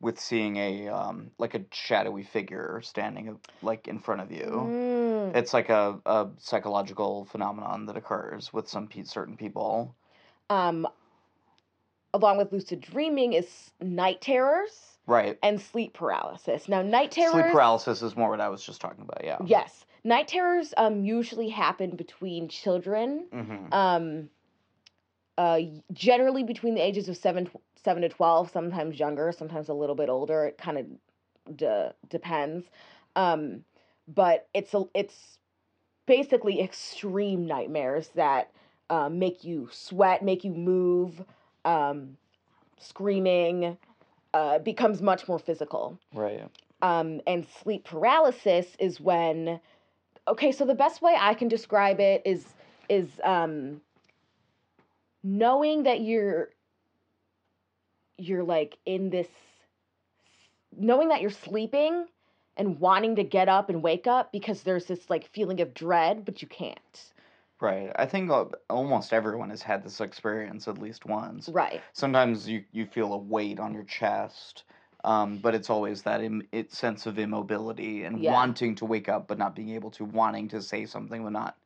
with 0.00 0.20
seeing 0.20 0.56
a 0.58 0.88
um, 0.88 1.30
like 1.38 1.54
a 1.54 1.64
shadowy 1.72 2.22
figure 2.22 2.80
standing 2.82 3.38
like 3.62 3.88
in 3.88 3.98
front 3.98 4.20
of 4.20 4.30
you. 4.30 4.44
Mm. 4.44 5.36
It's 5.36 5.54
like 5.54 5.70
a, 5.70 5.98
a 6.04 6.28
psychological 6.36 7.24
phenomenon 7.24 7.86
that 7.86 7.96
occurs 7.96 8.52
with 8.52 8.68
some 8.68 8.88
pe- 8.88 9.04
certain 9.04 9.38
people. 9.38 9.94
Um, 10.50 10.86
along 12.16 12.38
with 12.38 12.52
lucid 12.52 12.80
dreaming 12.80 13.32
is 13.34 13.70
night 13.80 14.20
terrors 14.20 14.98
Right. 15.06 15.38
and 15.42 15.60
sleep 15.60 15.92
paralysis. 15.94 16.68
Now, 16.68 16.82
night 16.82 17.12
terrors. 17.12 17.32
Sleep 17.32 17.52
paralysis 17.52 18.02
is 18.02 18.16
more 18.16 18.28
what 18.30 18.40
I 18.40 18.48
was 18.48 18.64
just 18.64 18.80
talking 18.80 19.02
about. 19.02 19.22
Yeah. 19.22 19.38
Yes, 19.46 19.84
night 20.02 20.26
terrors 20.28 20.74
um 20.76 21.04
usually 21.04 21.48
happen 21.48 21.94
between 21.94 22.48
children. 22.48 23.26
hmm 23.32 23.72
Um, 23.72 24.30
uh, 25.38 25.60
generally 25.92 26.42
between 26.42 26.74
the 26.74 26.80
ages 26.80 27.08
of 27.08 27.16
seven 27.16 27.48
seven 27.76 28.02
to 28.02 28.08
twelve. 28.08 28.50
Sometimes 28.50 28.98
younger, 28.98 29.30
sometimes 29.32 29.68
a 29.68 29.74
little 29.74 29.94
bit 29.94 30.08
older. 30.08 30.46
It 30.46 30.58
kind 30.58 30.78
of 30.78 31.56
de- 31.56 31.94
depends. 32.08 32.64
Um, 33.14 33.64
but 34.08 34.48
it's 34.54 34.74
a 34.74 34.84
it's 34.94 35.38
basically 36.06 36.60
extreme 36.60 37.46
nightmares 37.46 38.08
that 38.14 38.50
uh, 38.90 39.08
make 39.08 39.44
you 39.44 39.68
sweat, 39.72 40.24
make 40.24 40.42
you 40.44 40.52
move, 40.52 41.24
um, 41.66 42.16
screaming. 42.78 43.76
Uh, 44.34 44.58
becomes 44.58 45.00
much 45.00 45.26
more 45.28 45.38
physical 45.38 45.98
Right. 46.12 46.42
um, 46.82 47.22
and 47.26 47.46
sleep 47.62 47.84
paralysis 47.84 48.66
is 48.78 49.00
when 49.00 49.60
okay 50.28 50.52
so 50.52 50.66
the 50.66 50.74
best 50.74 51.00
way 51.00 51.16
i 51.18 51.32
can 51.32 51.48
describe 51.48 52.00
it 52.00 52.20
is 52.26 52.44
is 52.90 53.08
um, 53.24 53.80
knowing 55.22 55.84
that 55.84 56.02
you're 56.02 56.50
you're 58.18 58.44
like 58.44 58.76
in 58.84 59.08
this 59.08 59.28
knowing 60.76 61.08
that 61.08 61.22
you're 61.22 61.30
sleeping 61.30 62.04
and 62.58 62.78
wanting 62.78 63.16
to 63.16 63.24
get 63.24 63.48
up 63.48 63.70
and 63.70 63.82
wake 63.82 64.06
up 64.06 64.32
because 64.32 64.62
there's 64.62 64.84
this 64.84 65.08
like 65.08 65.26
feeling 65.32 65.62
of 65.62 65.72
dread 65.72 66.26
but 66.26 66.42
you 66.42 66.48
can't 66.48 67.12
Right. 67.60 67.90
I 67.96 68.04
think 68.06 68.30
almost 68.68 69.12
everyone 69.14 69.48
has 69.50 69.62
had 69.62 69.82
this 69.82 70.00
experience 70.00 70.68
at 70.68 70.76
least 70.78 71.06
once. 71.06 71.52
right 71.52 71.84
Sometimes 71.94 72.46
you, 72.48 72.64
you 72.70 72.84
feel 72.86 73.12
a 73.14 73.18
weight 73.18 73.58
on 73.58 73.72
your 73.72 73.84
chest, 73.84 74.64
um, 75.04 75.38
but 75.38 75.54
it's 75.54 75.70
always 75.70 76.02
that 76.02 76.20
Im- 76.22 76.46
it 76.52 76.70
sense 76.72 77.06
of 77.06 77.18
immobility 77.18 78.04
and 78.04 78.22
Yeah. 78.22 78.26
wanting 78.26 78.74
to 78.76 78.84
wake 78.84 79.08
up 79.08 79.26
but 79.26 79.38
not 79.38 79.54
being 79.56 79.70
able 79.70 79.90
to, 79.92 80.04
wanting 80.04 80.48
to 80.48 80.60
say 80.60 80.84
something 80.84 81.24
but 81.24 81.30
not 81.32 81.58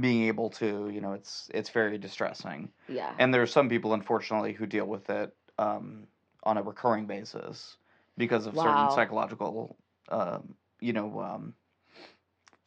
being 0.00 0.24
able 0.24 0.50
to. 0.50 0.88
You 0.90 1.00
know, 1.00 1.12
it's 1.12 1.50
it's 1.54 1.70
very 1.70 1.98
distressing. 1.98 2.72
yeah 2.88 3.18
And 3.18 3.32
there 3.34 3.42
are 3.42 3.46
some 3.46 3.68
people, 3.68 3.94
unfortunately, 3.94 4.54
who 4.54 4.66
deal 4.66 4.86
with 4.86 5.10
it 5.10 5.36
um, 5.58 6.08
on 6.44 6.58
a 6.58 6.62
recurring 6.62 7.06
basis 7.06 7.78
because 8.16 8.46
of 8.46 8.58
Wow. 8.58 8.58
certain 8.58 8.88
psychological, 8.90 9.78
um, 10.08 10.56
you 10.80 10.92
know, 10.92 11.20
um, 11.20 11.54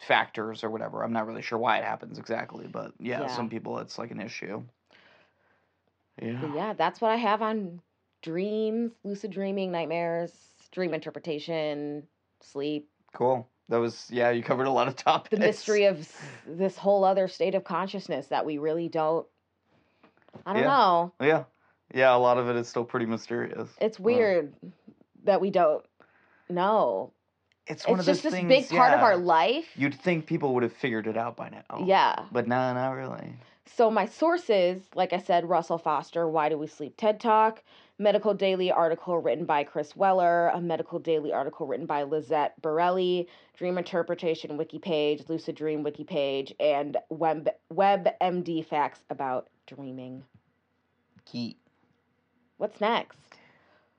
factors 0.07 0.63
or 0.63 0.69
whatever. 0.69 1.03
I'm 1.03 1.13
not 1.13 1.27
really 1.27 1.41
sure 1.41 1.57
why 1.59 1.77
it 1.77 1.83
happens 1.83 2.17
exactly, 2.19 2.67
but 2.67 2.93
yeah, 2.99 3.21
Yeah. 3.21 3.27
some 3.35 3.49
people 3.49 3.79
it's 3.79 3.97
like 3.97 4.11
an 4.11 4.21
issue. 4.21 4.63
Yeah. 6.21 6.37
But 6.41 6.53
yeah 6.53 6.73
that's 6.73 6.99
what 7.01 7.09
i 7.09 7.15
have 7.15 7.41
on 7.41 7.79
dreams 8.21 8.91
lucid 9.03 9.31
dreaming 9.31 9.71
nightmares 9.71 10.31
dream 10.71 10.93
interpretation 10.93 12.03
sleep 12.41 12.87
Cool. 13.13 13.47
That 13.69 13.77
was 13.77 14.07
yeah. 14.11 14.29
You 14.31 14.41
covered 14.43 14.67
a 14.67 14.71
lot 14.71 14.87
of 14.87 14.95
topics. 15.07 15.31
the 15.31 15.37
mystery 15.45 15.85
of 15.85 16.07
this 16.47 16.77
whole 16.77 17.03
other 17.03 17.27
state 17.27 17.55
of 17.55 17.63
consciousness 17.63 18.27
that 18.27 18.45
we 18.45 18.57
really 18.57 18.87
don't 18.89 19.25
I 20.45 20.53
don't 20.53 20.61
Yeah. 20.63 20.67
know. 20.69 21.13
Yeah, 21.21 21.43
yeah. 21.93 22.15
A 22.15 22.17
lot 22.17 22.37
of 22.37 22.47
it 22.49 22.55
is 22.55 22.67
still 22.67 22.85
pretty 22.85 23.05
mysterious. 23.05 23.69
It's 23.79 23.99
Well, 23.99 24.15
weird 24.15 24.53
that 25.25 25.41
we 25.41 25.49
don't 25.49 25.85
know. 26.49 27.11
It's 27.71 27.87
one 27.87 27.99
It's 27.99 28.07
of 28.07 28.13
just 28.13 28.23
those 28.23 28.31
this 28.33 28.39
things. 28.41 28.49
big 28.49 28.69
part 28.69 28.93
of 28.93 28.99
our 28.99 29.15
life. 29.15 29.65
You'd 29.77 29.95
think 29.95 30.25
people 30.25 30.53
would 30.53 30.63
have 30.63 30.73
figured 30.73 31.07
it 31.07 31.15
out 31.15 31.37
by 31.37 31.49
now. 31.49 31.85
Yeah. 31.85 32.25
But 32.31 32.45
no, 32.47 32.73
not 32.73 32.91
really. 32.91 33.33
So 33.65 33.89
my 33.89 34.05
sources, 34.05 34.81
like 34.93 35.13
I 35.13 35.19
said, 35.19 35.47
Russell 35.47 35.77
Foster, 35.77 36.27
Why 36.27 36.49
Do 36.49 36.57
We 36.57 36.67
Sleep 36.67 36.97
TED 36.97 37.21
Talk, 37.21 37.63
Medical 37.97 38.33
Daily 38.33 38.71
article 38.71 39.17
written 39.19 39.45
by 39.45 39.63
Chris 39.63 39.95
Weller, 39.95 40.49
a 40.49 40.59
Medical 40.59 40.99
Daily 40.99 41.31
article 41.31 41.65
written 41.65 41.85
by 41.85 42.03
Lizette 42.03 42.61
Borreli, 42.61 43.27
Dream 43.55 43.77
Interpretation 43.77 44.57
wiki 44.57 44.77
page, 44.79 45.23
Lucid 45.29 45.55
Dream 45.55 45.81
wiki 45.81 46.03
page, 46.03 46.53
and 46.59 46.97
Web 47.09 47.47
WebMD 47.73 48.65
facts 48.65 48.99
about 49.09 49.47
dreaming. 49.65 50.23
Key. 51.25 51.55
What's 52.57 52.81
next? 52.81 53.30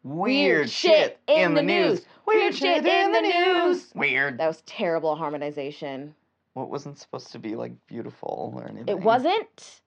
Weird, 0.04 0.68
shit 0.68 1.18
in 1.26 1.54
the 1.54 1.62
news. 1.62 2.04
Weird 2.26 2.54
shit 2.54 2.84
in 2.84 3.12
the 3.12 3.20
news. 3.20 3.90
Weird. 3.94 4.38
That 4.38 4.48
was 4.48 4.62
terrible 4.62 5.14
harmonization. 5.16 6.14
What 6.54 6.70
wasn't 6.70 6.98
supposed 6.98 7.32
to 7.32 7.38
be 7.38 7.54
like 7.54 7.72
beautiful 7.86 8.52
or 8.56 8.64
anything? 8.68 8.88
It 8.88 9.00
wasn't. 9.00 9.80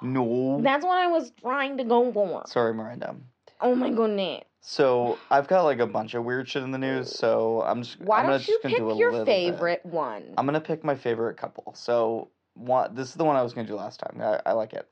No. 0.00 0.60
That's 0.62 0.84
what 0.84 0.98
I 0.98 1.08
was 1.08 1.32
trying 1.40 1.78
to 1.78 1.84
go 1.84 2.12
for. 2.12 2.44
Sorry, 2.46 2.72
Miranda. 2.72 3.16
Oh 3.60 3.74
my 3.74 3.90
goodness. 3.90 4.44
So 4.60 5.18
I've 5.30 5.48
got 5.48 5.62
like 5.64 5.78
a 5.80 5.86
bunch 5.86 6.14
of 6.14 6.24
weird 6.24 6.48
shit 6.48 6.62
in 6.62 6.70
the 6.70 6.78
news. 6.78 7.10
So 7.16 7.62
I'm 7.62 7.82
just. 7.82 8.00
Why 8.00 8.20
I'm 8.20 8.26
don't 8.30 8.46
you 8.46 8.54
just 8.54 8.62
gonna 8.62 8.74
pick 8.74 8.82
do 8.84 8.90
a 8.90 8.96
your 8.96 9.10
little 9.10 9.26
bit. 9.26 9.32
favorite 9.32 9.84
one? 9.84 10.34
I'm 10.38 10.46
gonna 10.46 10.60
pick 10.60 10.84
my 10.84 10.94
favorite 10.94 11.36
couple. 11.36 11.74
So 11.76 12.28
one, 12.54 12.94
this 12.94 13.08
is 13.08 13.14
the 13.14 13.24
one 13.24 13.36
I 13.36 13.42
was 13.42 13.52
gonna 13.54 13.66
do 13.66 13.74
last 13.76 14.00
time. 14.00 14.20
I, 14.20 14.40
I 14.50 14.52
like 14.52 14.72
it. 14.72 14.88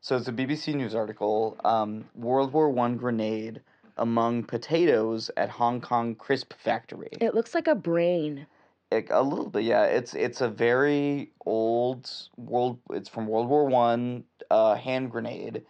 So 0.00 0.16
it's 0.16 0.28
a 0.28 0.32
BBC 0.32 0.74
News 0.74 0.94
article. 0.94 1.56
Um, 1.64 2.04
World 2.14 2.52
War 2.52 2.70
One 2.70 2.96
grenade 2.96 3.60
among 3.98 4.44
potatoes 4.44 5.30
at 5.36 5.50
Hong 5.50 5.80
Kong 5.80 6.14
crisp 6.14 6.52
factory. 6.54 7.10
It 7.20 7.34
looks 7.34 7.54
like 7.54 7.66
a 7.66 7.74
brain. 7.74 8.46
It, 8.90 9.08
a 9.10 9.22
little 9.22 9.50
bit, 9.50 9.64
yeah. 9.64 9.84
It's 9.84 10.14
it's 10.14 10.40
a 10.40 10.48
very 10.48 11.30
old 11.44 12.10
world. 12.36 12.78
It's 12.90 13.08
from 13.08 13.26
World 13.26 13.48
War 13.48 13.66
One. 13.66 14.24
Uh, 14.50 14.76
hand 14.76 15.10
grenade. 15.10 15.62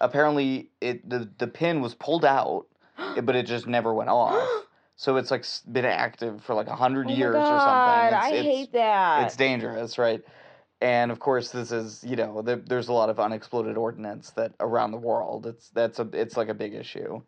Apparently, 0.00 0.70
it 0.80 1.08
the 1.08 1.28
the 1.38 1.46
pin 1.46 1.80
was 1.80 1.94
pulled 1.94 2.24
out, 2.24 2.66
but 3.22 3.34
it 3.34 3.46
just 3.46 3.66
never 3.66 3.94
went 3.94 4.10
off. 4.10 4.66
So 4.96 5.16
it's 5.16 5.30
like 5.30 5.44
been 5.70 5.84
active 5.84 6.42
for 6.42 6.54
like 6.54 6.68
a 6.68 6.76
hundred 6.76 7.08
Oh 7.08 7.14
years 7.14 7.34
God, 7.34 7.54
or 7.54 7.60
something. 7.60 8.18
It's, 8.18 8.26
I 8.26 8.36
it's, 8.36 8.56
hate 8.56 8.72
that. 8.72 9.24
it's 9.24 9.36
dangerous, 9.36 9.98
right? 9.98 10.22
And 10.80 11.10
of 11.10 11.18
course, 11.18 11.50
this 11.50 11.72
is 11.72 12.04
you 12.04 12.16
know 12.16 12.42
there, 12.42 12.56
there's 12.56 12.88
a 12.88 12.92
lot 12.92 13.08
of 13.08 13.18
unexploded 13.18 13.76
ordnance 13.76 14.30
that 14.30 14.52
around 14.60 14.90
the 14.90 14.98
world. 14.98 15.46
It's 15.46 15.70
that's 15.70 15.98
a 15.98 16.08
it's 16.12 16.36
like 16.36 16.48
a 16.48 16.54
big 16.54 16.74
issue. 16.74 17.22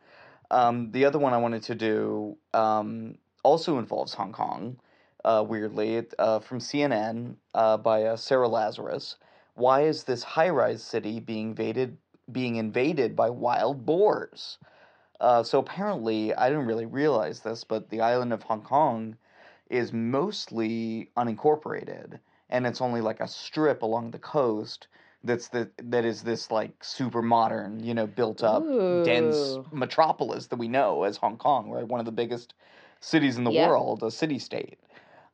Um, 0.50 0.90
the 0.92 1.04
other 1.04 1.18
one 1.18 1.34
I 1.34 1.38
wanted 1.38 1.62
to 1.64 1.74
do 1.74 2.36
um, 2.54 3.18
also 3.42 3.78
involves 3.78 4.14
Hong 4.14 4.32
Kong. 4.32 4.78
Uh, 5.24 5.44
weirdly, 5.46 6.06
uh, 6.18 6.38
from 6.38 6.58
CNN 6.58 7.34
uh, 7.52 7.76
by 7.76 8.04
uh, 8.04 8.16
Sarah 8.16 8.48
Lazarus. 8.48 9.16
Why 9.54 9.82
is 9.82 10.04
this 10.04 10.22
high-rise 10.22 10.82
city 10.82 11.18
being 11.18 11.48
invaded 11.48 11.98
being 12.30 12.56
invaded 12.56 13.16
by 13.16 13.28
wild 13.28 13.84
boars? 13.84 14.58
Uh, 15.20 15.42
so 15.42 15.58
apparently, 15.58 16.32
I 16.34 16.48
didn't 16.48 16.66
really 16.66 16.86
realize 16.86 17.40
this, 17.40 17.64
but 17.64 17.90
the 17.90 18.00
island 18.00 18.32
of 18.32 18.44
Hong 18.44 18.62
Kong 18.62 19.16
is 19.68 19.92
mostly 19.92 21.10
unincorporated, 21.16 22.20
and 22.48 22.66
it's 22.66 22.80
only 22.80 23.00
like 23.00 23.20
a 23.20 23.28
strip 23.28 23.82
along 23.82 24.12
the 24.12 24.18
coast 24.18 24.86
that's 25.24 25.48
the 25.48 25.70
that 25.82 26.04
is 26.04 26.22
this 26.22 26.50
like 26.50 26.82
super 26.84 27.22
modern, 27.22 27.80
you 27.84 27.94
know, 27.94 28.06
built 28.06 28.42
up, 28.44 28.72
dense 29.02 29.58
metropolis 29.72 30.46
that 30.48 30.56
we 30.56 30.68
know 30.68 31.02
as 31.04 31.16
Hong 31.18 31.36
Kong, 31.38 31.70
right? 31.70 31.86
One 31.86 32.00
of 32.00 32.06
the 32.06 32.12
biggest 32.12 32.54
cities 33.00 33.36
in 33.36 33.44
the 33.44 33.50
Yeah. 33.50 33.52
world, 33.52 34.02
a 34.02 34.10
city 34.10 34.38
state. 34.38 34.78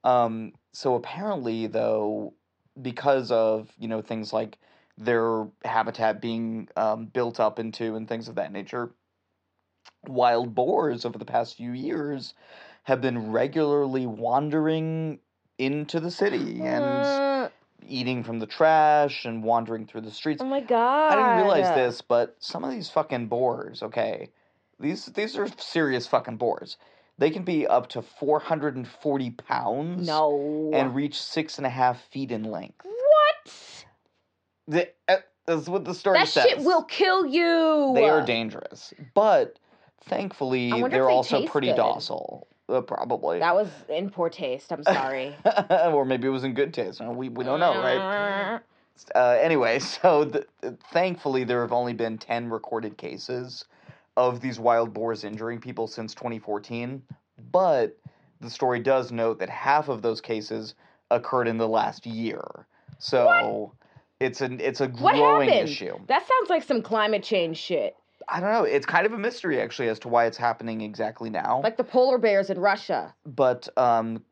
Um, 0.05 0.55
so 0.73 0.95
apparently, 0.95 1.67
though, 1.67 2.35
because 2.83 3.31
of 3.31 3.73
you 3.79 3.89
know 3.89 4.03
things 4.03 4.33
like 4.33 4.59
their 4.99 5.49
habitat 5.65 6.21
being 6.21 6.69
um, 6.77 7.07
built 7.07 7.41
up 7.41 7.59
into 7.59 7.97
and 7.97 8.09
things 8.09 8.29
of 8.29 8.37
that 8.37 8.53
nature, 8.53 8.95
wild 10.07 10.55
boars 10.55 11.05
over 11.05 11.19
the 11.19 11.25
past 11.25 11.57
few 11.57 11.73
years 11.73 12.35
have 12.85 13.01
been 13.01 13.31
regularly 13.33 14.07
wandering 14.07 15.21
into 15.59 16.01
the 16.01 16.11
city 16.11 16.67
and 16.67 17.23
eating 17.87 18.23
from 18.25 18.39
the 18.39 18.47
trash 18.47 19.25
and 19.25 19.43
wandering 19.43 19.87
through 19.87 20.03
the 20.03 20.11
streets. 20.11 20.41
oh 20.43 20.47
my 20.47 20.61
god. 20.61 21.13
I 21.13 21.17
didn't 21.17 21.47
realize 21.47 21.75
this, 21.75 22.01
but 22.01 22.37
some 22.39 22.65
of 22.65 22.71
these 22.71 22.91
fucking 22.91 23.27
boars, 23.29 23.83
okay, 23.83 24.31
these 24.81 25.07
these 25.07 25.37
are 25.37 25.47
serious 25.59 26.07
fucking 26.07 26.37
boars. 26.37 26.77
They 27.17 27.31
can 27.31 27.45
be 27.45 27.67
up 27.67 27.89
to 27.91 28.03
four 28.03 28.41
hundred 28.41 28.77
and 28.77 28.87
forty 28.89 29.31
pounds. 29.31 30.07
No. 30.07 30.71
And 30.75 30.95
reach 30.95 31.21
six 31.23 31.59
and 31.59 31.67
a 31.67 31.71
half 31.71 32.03
feet 32.11 32.33
in 32.33 32.45
length. 32.45 32.85
what? 32.85 33.85
The, 34.67 34.89
uh, 35.09 35.17
that's 35.47 35.69
what 35.69 35.85
the 35.85 35.95
story 35.95 36.19
That 36.19 36.29
says. 36.29 36.45
shit 36.45 36.59
will 36.59 36.83
kill 36.85 37.27
you. 37.27 37.93
They 37.95 38.09
are 38.09 38.25
dangerous, 38.25 38.93
but 39.15 39.59
thankfully 40.07 40.73
I 40.73 40.77
wonder 40.81 40.87
if 40.87 40.91
they're 40.93 41.07
they 41.07 41.13
also 41.13 41.47
pretty 41.47 41.69
good. 41.69 41.77
docile. 41.77 42.49
Uh, 42.69 42.81
probably. 42.81 43.39
That 43.41 43.55
was 43.55 43.69
in 43.89 44.11
poor 44.11 44.31
taste. 44.31 44.73
I'm 44.73 44.85
sorry. 44.85 45.35
or 45.71 46.05
maybe 46.05 46.27
it 46.27 46.31
was 46.31 46.45
in 46.45 46.55
good 46.55 46.73
taste. 46.73 47.01
Uh, 47.01 47.11
We 47.11 47.29
we 47.29 47.45
don't 47.45 47.61
know, 47.61 47.77
right? 47.79 48.61
Uh, 49.15 49.39
anyway, 49.41 49.79
so 49.81 50.25
the, 50.25 50.47
thankfully 50.93 51.45
there 51.45 51.61
have 51.61 51.73
only 51.73 51.93
been 51.93 52.17
ten 52.19 52.49
recorded 52.49 52.97
cases 52.97 53.67
of 54.17 54.41
these 54.41 54.59
wild 54.61 54.95
boars 54.95 55.25
injuring 55.25 55.61
people 55.61 55.89
since 55.89 56.15
2014, 56.15 57.03
but 57.51 57.99
the 58.41 58.49
story 58.49 58.79
does 58.79 59.11
note 59.11 59.41
that 59.41 59.51
half 59.51 59.89
of 59.89 60.03
those 60.03 60.21
cases 60.21 60.75
occurred 61.11 61.49
in 61.49 61.59
the 61.59 61.69
last 61.69 62.07
year. 62.07 62.67
So 62.99 63.73
it's 64.21 64.41
an 64.41 64.61
it's 64.61 64.81
a 64.81 64.87
What 64.89 65.17
growing 65.17 65.51
happened? 65.51 65.69
issue. 65.69 65.99
That 66.07 66.23
sounds 66.27 66.49
like 66.49 66.63
some 66.63 66.81
climate 66.81 67.25
change 67.25 67.59
shit. 67.59 67.97
I 68.29 68.41
don't 68.41 68.53
know. 68.53 68.65
It's 68.65 68.87
kind 68.87 69.07
of 69.07 69.13
a 69.13 69.19
mystery 69.19 69.61
actually 69.61 69.89
as 69.89 69.99
to 70.01 70.09
why 70.09 70.27
it's 70.27 70.37
happening 70.39 70.81
exactly 70.81 71.31
now. 71.31 71.61
Like 71.63 71.77
the 71.77 71.85
polar 71.85 72.19
bears 72.19 72.51
in 72.51 72.59
Russia. 72.59 73.15
but 73.27 73.69
um, 73.79 74.23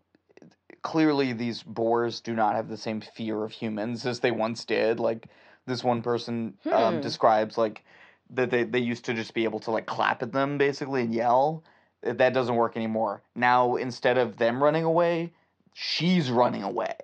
clearly 0.83 1.33
these 1.33 1.63
boars 1.63 2.21
do 2.21 2.35
not 2.35 2.55
have 2.55 2.69
the 2.69 2.77
same 2.77 3.01
fear 3.01 3.45
of 3.45 3.53
humans 3.53 4.05
as 4.07 4.21
they 4.21 4.31
once 4.31 4.65
did. 4.65 4.99
Like 5.01 5.29
this 5.67 5.85
one 5.85 6.03
person 6.03 6.55
um, 6.73 6.97
Hmm. 6.97 7.01
describes, 7.01 7.57
like 7.57 7.85
that 8.31 8.51
they 8.51 8.65
they 8.65 8.79
used 8.79 9.05
to 9.05 9.15
just 9.15 9.35
be 9.35 9.45
able 9.45 9.61
to 9.61 9.71
like 9.71 9.87
clap 9.87 10.23
at 10.23 10.33
them 10.33 10.59
basically 10.59 11.03
and 11.03 11.15
yell. 11.15 11.63
That 12.03 12.33
doesn't 12.35 12.57
work 12.57 12.77
anymore. 12.77 13.23
Now 13.37 13.77
instead 13.77 14.19
of 14.19 14.37
them 14.37 14.63
running 14.63 14.85
away, 14.85 15.33
she's 15.73 16.31
running 16.31 16.63
away. 16.65 16.97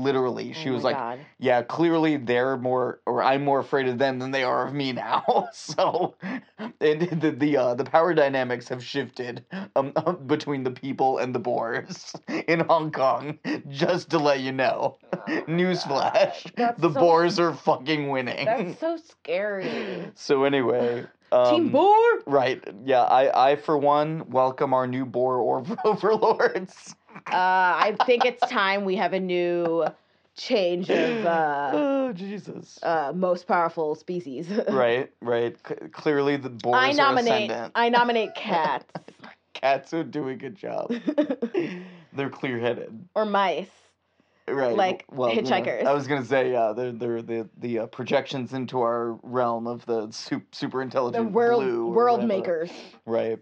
Literally, 0.00 0.52
she 0.52 0.70
Oh 0.70 0.72
was 0.72 0.82
like, 0.84 0.96
God. 0.96 1.20
yeah, 1.38 1.62
clearly 1.62 2.16
they're 2.16 2.56
more, 2.56 3.00
or 3.06 3.22
I'm 3.22 3.44
more 3.44 3.58
afraid 3.60 3.86
of 3.88 3.98
them 3.98 4.18
than 4.18 4.30
they 4.30 4.42
are 4.44 4.66
of 4.66 4.72
me 4.74 4.92
now. 4.92 5.48
so, 5.52 6.14
and 6.58 7.02
the 7.20 7.30
the 7.36 7.56
uh, 7.56 7.74
the 7.74 7.84
power 7.84 8.14
dynamics 8.14 8.68
have 8.68 8.82
shifted 8.82 9.44
um, 9.76 9.92
between 10.26 10.64
the 10.64 10.70
people 10.70 11.18
and 11.18 11.34
the 11.34 11.38
boars 11.38 12.14
in 12.48 12.60
Hong 12.60 12.90
Kong. 12.92 13.38
Just 13.68 14.10
to 14.10 14.18
let 14.18 14.40
you 14.40 14.52
know, 14.52 14.98
newsflash: 15.28 16.46
Oh 16.46 16.50
That's 16.56 16.80
the 16.80 16.92
so- 16.92 17.00
boars 17.00 17.38
are 17.38 17.52
fucking 17.54 18.08
winning. 18.08 18.46
That's 18.46 18.78
so 18.80 18.96
scary. 18.96 20.10
so 20.14 20.44
anyway, 20.44 21.06
um, 21.32 21.54
Team 21.54 21.68
Boar. 21.70 21.96
Right? 22.26 22.62
Yeah, 22.84 23.02
I 23.02 23.50
I 23.52 23.56
for 23.56 23.76
one 23.76 24.24
welcome 24.30 24.72
our 24.74 24.86
new 24.86 25.04
boar 25.04 25.36
or- 25.36 25.64
overlords. 25.84 26.94
Uh, 27.26 27.32
I 27.34 27.96
think 28.06 28.24
it's 28.24 28.40
time 28.48 28.84
we 28.84 28.96
have 28.96 29.12
a 29.12 29.20
new 29.20 29.86
change 30.36 30.90
of 30.90 31.24
uh, 31.26 31.70
oh 31.74 32.12
Jesus. 32.12 32.78
uh, 32.82 33.12
most 33.14 33.46
powerful 33.46 33.94
species. 33.94 34.48
Right, 34.68 35.10
right. 35.20 35.56
C- 35.68 35.74
clearly, 35.92 36.36
the 36.36 36.50
boars 36.50 36.76
I 36.82 36.90
are 36.90 36.94
nominate. 36.94 37.52
I 37.74 37.88
nominate 37.88 38.34
cats 38.34 38.86
Cats 39.54 39.92
would 39.92 40.10
do 40.10 40.28
a 40.28 40.34
good 40.34 40.56
job. 40.56 40.90
they're 42.14 42.30
clear-headed, 42.30 43.08
or 43.14 43.26
mice. 43.26 43.68
right? 44.48 44.74
Like 44.74 45.04
well, 45.10 45.34
you 45.34 45.42
know, 45.42 45.50
hitchhikers. 45.50 45.84
I 45.84 45.92
was 45.92 46.06
gonna 46.06 46.24
say, 46.24 46.52
yeah, 46.52 46.72
they're 46.74 46.92
they're 46.92 47.20
the 47.22 47.48
the 47.58 47.80
uh, 47.80 47.86
projections 47.86 48.54
into 48.54 48.80
our 48.80 49.18
realm 49.22 49.66
of 49.66 49.84
the 49.86 50.10
super, 50.12 50.46
super 50.52 50.78
The 50.78 50.82
intelligent 50.84 51.32
world 51.32 51.62
blue 51.62 51.88
world 51.88 52.20
whatever. 52.22 52.40
makers. 52.40 52.70
Right. 53.04 53.38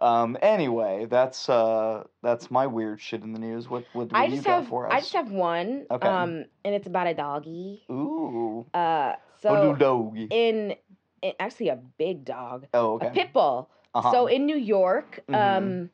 Um. 0.00 0.36
Anyway, 0.42 1.06
that's 1.08 1.48
uh 1.48 2.04
that's 2.22 2.50
my 2.50 2.66
weird 2.66 3.00
shit 3.00 3.22
in 3.22 3.32
the 3.32 3.38
news. 3.38 3.68
What 3.68 3.84
what 3.92 4.08
do 4.08 4.16
I 4.16 4.24
you 4.24 4.32
just 4.36 4.44
got 4.44 4.60
have. 4.60 4.68
for 4.68 4.86
us? 4.86 4.92
I 4.92 5.00
just 5.00 5.12
have 5.14 5.30
one. 5.30 5.86
Okay. 5.90 6.08
Um, 6.08 6.44
and 6.64 6.74
it's 6.74 6.86
about 6.86 7.06
a 7.06 7.14
doggy. 7.14 7.84
Ooh. 7.90 8.66
Uh, 8.74 8.78
a 8.78 9.16
so 9.40 9.74
doggy. 9.74 10.28
in, 10.30 10.74
in 11.22 11.32
actually 11.38 11.68
a 11.68 11.78
big 11.98 12.24
dog, 12.24 12.66
oh, 12.74 12.94
okay. 12.94 13.08
a 13.08 13.10
pit 13.10 13.32
bull. 13.32 13.70
Uh-huh. 13.94 14.10
So 14.10 14.26
in 14.26 14.46
New 14.46 14.56
York, 14.56 15.20
Mhm. 15.28 15.34
um, 15.34 15.90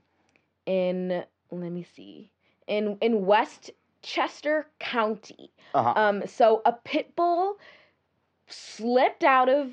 in 0.66 1.24
let 1.51 1.72
me 1.72 1.82
see, 1.82 2.31
in 2.66 2.97
in 3.01 3.27
Westchester 3.27 4.66
County, 4.78 5.52
uh-huh. 5.74 5.93
um, 5.97 6.27
so 6.27 6.62
a 6.64 6.72
pit 6.72 7.14
bull 7.16 7.56
slipped 8.47 9.24
out 9.24 9.48
of 9.48 9.72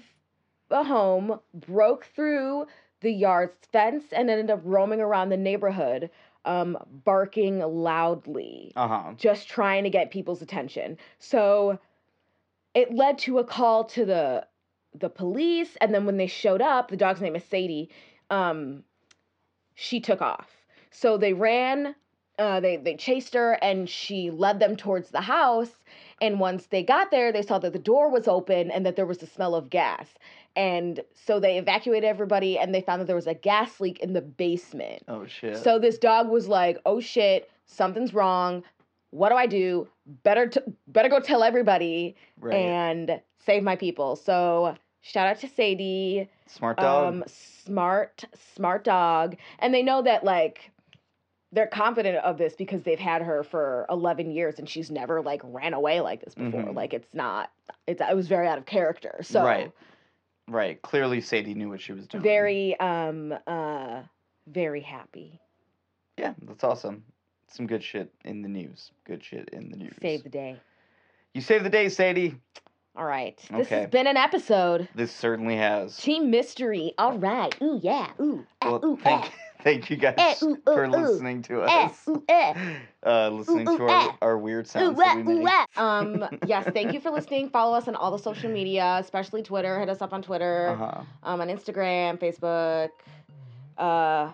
a 0.69 0.83
home, 0.83 1.39
broke 1.53 2.05
through 2.15 2.67
the 3.02 3.11
yard's 3.11 3.65
fence, 3.72 4.06
and 4.11 4.30
ended 4.30 4.49
up 4.49 4.61
roaming 4.64 5.02
around 5.02 5.30
the 5.30 5.38
neighborhood, 5.38 6.10
um, 6.45 6.78
barking 7.03 7.60
loudly 7.60 8.72
uh-huh. 8.76 9.14
just 9.18 9.49
trying 9.49 9.84
to 9.84 9.90
get 9.90 10.11
people's 10.11 10.41
attention. 10.41 10.98
So 11.19 11.80
it 12.74 12.94
led 12.94 13.18
to 13.19 13.40
a 13.40 13.44
call 13.44 13.86
to 13.86 14.06
the 14.06 14.48
the 14.94 15.10
police, 15.10 15.78
and 15.80 15.94
then 15.94 16.06
when 16.06 16.18
they 16.18 16.28
showed 16.28 16.61
up, 16.61 16.90
the 16.90 16.98
dog's 16.98 17.22
name 17.22 17.36
is 17.36 17.44
Sadie. 17.44 17.90
Um, 18.30 18.84
she 19.76 19.99
took 19.99 20.22
off. 20.22 20.49
So 20.90 21.18
they 21.18 21.34
ran. 21.34 21.95
Uh, 22.39 22.59
they 22.59 22.77
they 22.77 22.95
chased 22.95 23.34
her, 23.34 23.53
and 23.61 23.89
she 23.89 24.30
led 24.30 24.59
them 24.59 24.76
towards 24.76 25.09
the 25.09 25.22
house. 25.22 25.72
And 26.22 26.39
once 26.39 26.68
they 26.68 26.84
got 26.84 27.11
there, 27.11 27.31
they 27.31 27.41
saw 27.41 27.59
that 27.59 27.73
the 27.73 27.80
door 27.80 28.09
was 28.09 28.27
open 28.27 28.72
and 28.72 28.85
that 28.85 28.95
there 28.95 29.05
was 29.05 29.19
the 29.19 29.27
smell 29.27 29.53
of 29.55 29.69
gas. 29.69 30.07
And 30.55 31.01
so 31.14 31.39
they 31.39 31.57
evacuated 31.59 32.07
everybody, 32.07 32.57
and 32.57 32.73
they 32.73 32.81
found 32.81 33.01
that 33.01 33.05
there 33.05 33.15
was 33.15 33.27
a 33.27 33.35
gas 33.35 33.80
leak 33.80 33.99
in 33.99 34.14
the 34.14 34.22
basement. 34.22 35.03
Oh 35.07 35.26
shit. 35.27 35.57
So 35.57 35.77
this 35.80 35.97
dog 35.97 36.30
was 36.30 36.47
like, 36.47 36.80
"Oh 36.85 36.99
shit, 36.99 37.49
something's 37.65 38.14
wrong. 38.14 38.64
What 39.11 39.30
do 39.30 39.35
I 39.35 39.45
do? 39.45 39.88
Better 40.23 40.47
t- 40.47 40.61
better 40.88 41.09
go 41.09 41.19
tell 41.19 41.43
everybody 41.43 42.15
right. 42.39 42.55
and 42.55 43.22
save 43.45 43.64
my 43.64 43.76
people." 43.76 44.15
So 44.15 44.76
shout 45.01 45.27
out 45.27 45.39
to 45.41 45.47
Sadie, 45.47 46.27
Smart 46.47 46.77
dog. 46.77 47.14
um, 47.14 47.23
smart 47.27 48.26
smart 48.55 48.84
dog, 48.84 49.38
and 49.59 49.73
they 49.73 49.84
know 49.84 50.01
that 50.01 50.23
like 50.23 50.72
they're 51.52 51.68
confident 51.68 52.18
of 52.18 52.38
this 52.38 52.53
because 52.56 52.84
they've 52.84 52.99
had 52.99 53.22
her 53.22 53.44
for 53.44 53.86
11 53.90 54.32
years 54.32 54.60
and 54.60 54.68
she's 54.68 54.91
never 54.91 55.22
like 55.22 55.41
ran 55.45 55.74
away 55.74 56.02
like 56.02 56.24
this 56.24 56.36
before. 56.36 56.61
Mhm. 56.64 56.76
Like 56.76 56.94
it's 56.94 57.14
not 57.14 57.52
it's 57.88 58.02
it 58.02 58.15
was 58.15 58.28
very 58.28 58.48
out 58.48 58.57
of 58.57 58.65
character. 58.65 59.19
So 59.22 59.44
Right. 59.44 59.72
Right. 60.49 60.82
Clearly, 60.82 61.19
Sadie 61.22 61.53
knew 61.53 61.69
what 61.69 61.82
she 61.82 61.94
was 61.94 62.07
doing. 62.07 62.24
very 62.24 62.80
um 62.80 63.34
uh 63.48 64.02
very 64.48 64.82
happy. 64.82 65.40
Yeah, 66.18 66.34
that's 66.44 66.64
awesome. 66.64 67.03
Some 67.49 67.68
good 67.68 67.84
shit 67.84 68.11
in 68.26 68.41
the 68.41 68.49
news. 68.49 68.91
Good 69.06 69.24
shit 69.24 69.49
in 69.53 69.69
the 69.69 69.78
news. 69.78 69.94
Save 70.02 70.24
the 70.24 70.30
day. 70.30 70.57
You 71.34 71.41
save 71.41 71.64
the 71.64 71.69
day, 71.69 71.88
Sadie. 71.90 72.36
All 72.95 73.06
right. 73.06 73.40
okay. 73.52 73.60
This 73.60 73.69
has 73.69 73.90
been 73.90 74.07
an 74.07 74.18
episode. 74.18 74.90
This 74.95 75.11
certainly 75.11 75.56
has. 75.56 75.95
Team 75.98 76.32
Mystery. 76.32 76.94
All 76.98 77.18
right. 77.19 77.56
Ooh, 77.61 77.80
yeah. 77.84 78.10
Ooh. 78.19 78.44
ah, 78.64 78.72
Well, 78.72 78.86
ooh, 78.86 78.98
thank, 78.98 79.26
ah. 79.26 79.34
thank 79.63 79.89
you 79.89 79.97
guys 79.97 80.15
Eh, 80.17 80.34
for 80.65 80.88
listening 80.88 81.41
to 81.43 81.63
Eh, 81.63 81.67
us. 81.85 82.07
eh. 82.29 82.53
Uh, 83.05 83.29
listening 83.29 83.65
to 83.65 83.84
our, 83.88 84.17
our 84.21 84.38
weird 84.38 84.67
sounds 84.67 84.97
that 84.97 85.15
we 85.17 85.23
make. 85.35 85.47
Um, 85.77 86.25
yes, 86.45 86.67
thank 86.73 86.91
you 86.93 86.99
for 86.99 87.09
listening. 87.09 87.49
Follow 87.49 87.77
us 87.77 87.88
on 87.88 87.95
all 87.95 88.11
the 88.11 88.17
social 88.21 88.49
media, 88.51 88.97
especially 88.99 89.41
Twitter. 89.43 89.79
Hit 89.79 89.88
us 89.89 90.01
up 90.01 90.11
on 90.11 90.21
Twitter, 90.21 90.69
Uh-huh. 90.69 91.03
um, 91.23 91.39
on 91.41 91.47
Instagram, 91.47 92.17
Facebook. 92.19 92.89
Uh, 93.77 94.31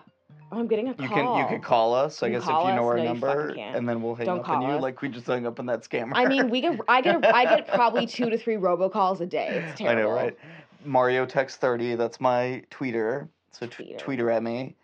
I'm 0.50 0.66
getting 0.66 0.88
a 0.88 0.94
call. 0.94 1.06
You 1.06 1.12
can 1.14 1.38
you 1.38 1.46
can 1.46 1.60
call 1.60 1.94
us, 1.94 2.22
I 2.22 2.30
guess, 2.30 2.42
if 2.42 2.48
you 2.48 2.52
know 2.54 2.60
us? 2.60 2.78
our 2.78 2.96
No, 2.96 3.04
number, 3.04 3.48
and 3.50 3.88
then 3.88 4.02
we'll 4.02 4.14
hang 4.16 4.26
Don't 4.26 4.40
up 4.40 4.48
on 4.48 4.62
you 4.62 4.68
us. 4.68 4.82
like 4.82 5.00
we 5.02 5.08
just 5.08 5.26
hung 5.26 5.46
up 5.46 5.60
on 5.60 5.66
that 5.66 5.82
scammer. 5.82 6.12
I 6.14 6.24
mean, 6.26 6.50
we 6.50 6.60
get 6.60 6.80
I 6.88 7.00
get 7.00 7.24
I 7.24 7.44
get 7.44 7.68
probably 7.68 8.06
two 8.06 8.30
to 8.30 8.38
three 8.38 8.56
robocalls 8.56 9.20
a 9.20 9.26
day. 9.26 9.62
It's 9.68 9.78
terrible. 9.78 10.00
I 10.00 10.04
know, 10.04 10.10
right? 10.10 10.36
Mario 10.84 11.26
text 11.26 11.60
thirty. 11.60 11.94
That's 11.94 12.20
my 12.20 12.62
tweeter. 12.70 13.28
So 13.52 13.66
t- 13.66 13.94
Tweeter. 13.94 14.00
tweeter 14.00 14.34
at 14.34 14.42
me, 14.42 14.74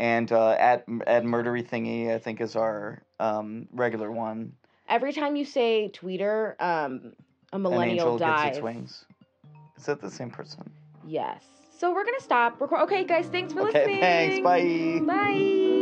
and 0.00 0.32
uh, 0.32 0.50
at 0.52 0.84
at 1.06 1.24
murdery 1.24 1.62
thingy. 1.68 2.12
I 2.12 2.18
think 2.18 2.40
is 2.40 2.56
our 2.56 3.02
um, 3.20 3.68
regular 3.72 4.10
one. 4.10 4.52
Every 4.88 5.12
time 5.12 5.36
you 5.36 5.44
say 5.44 5.92
tweeter, 5.94 6.60
um, 6.60 7.12
a 7.52 7.56
An 7.56 7.62
millennial 7.62 7.90
angel 7.92 8.18
dies. 8.18 8.44
gets 8.44 8.56
its 8.56 8.64
wings. 8.64 9.04
Is 9.76 9.84
that 9.86 10.00
the 10.00 10.10
same 10.10 10.30
person? 10.30 10.68
Yes. 11.06 11.44
So 11.78 11.94
we're 11.94 12.04
gonna 12.04 12.20
stop. 12.20 12.60
Record. 12.60 12.80
Okay, 12.82 13.04
guys. 13.04 13.26
Thanks 13.26 13.52
for 13.52 13.60
Okay, 13.68 13.78
listening. 13.78 14.00
thanks. 14.00 14.42
Bye. 14.42 15.00
Bye. 15.06 15.76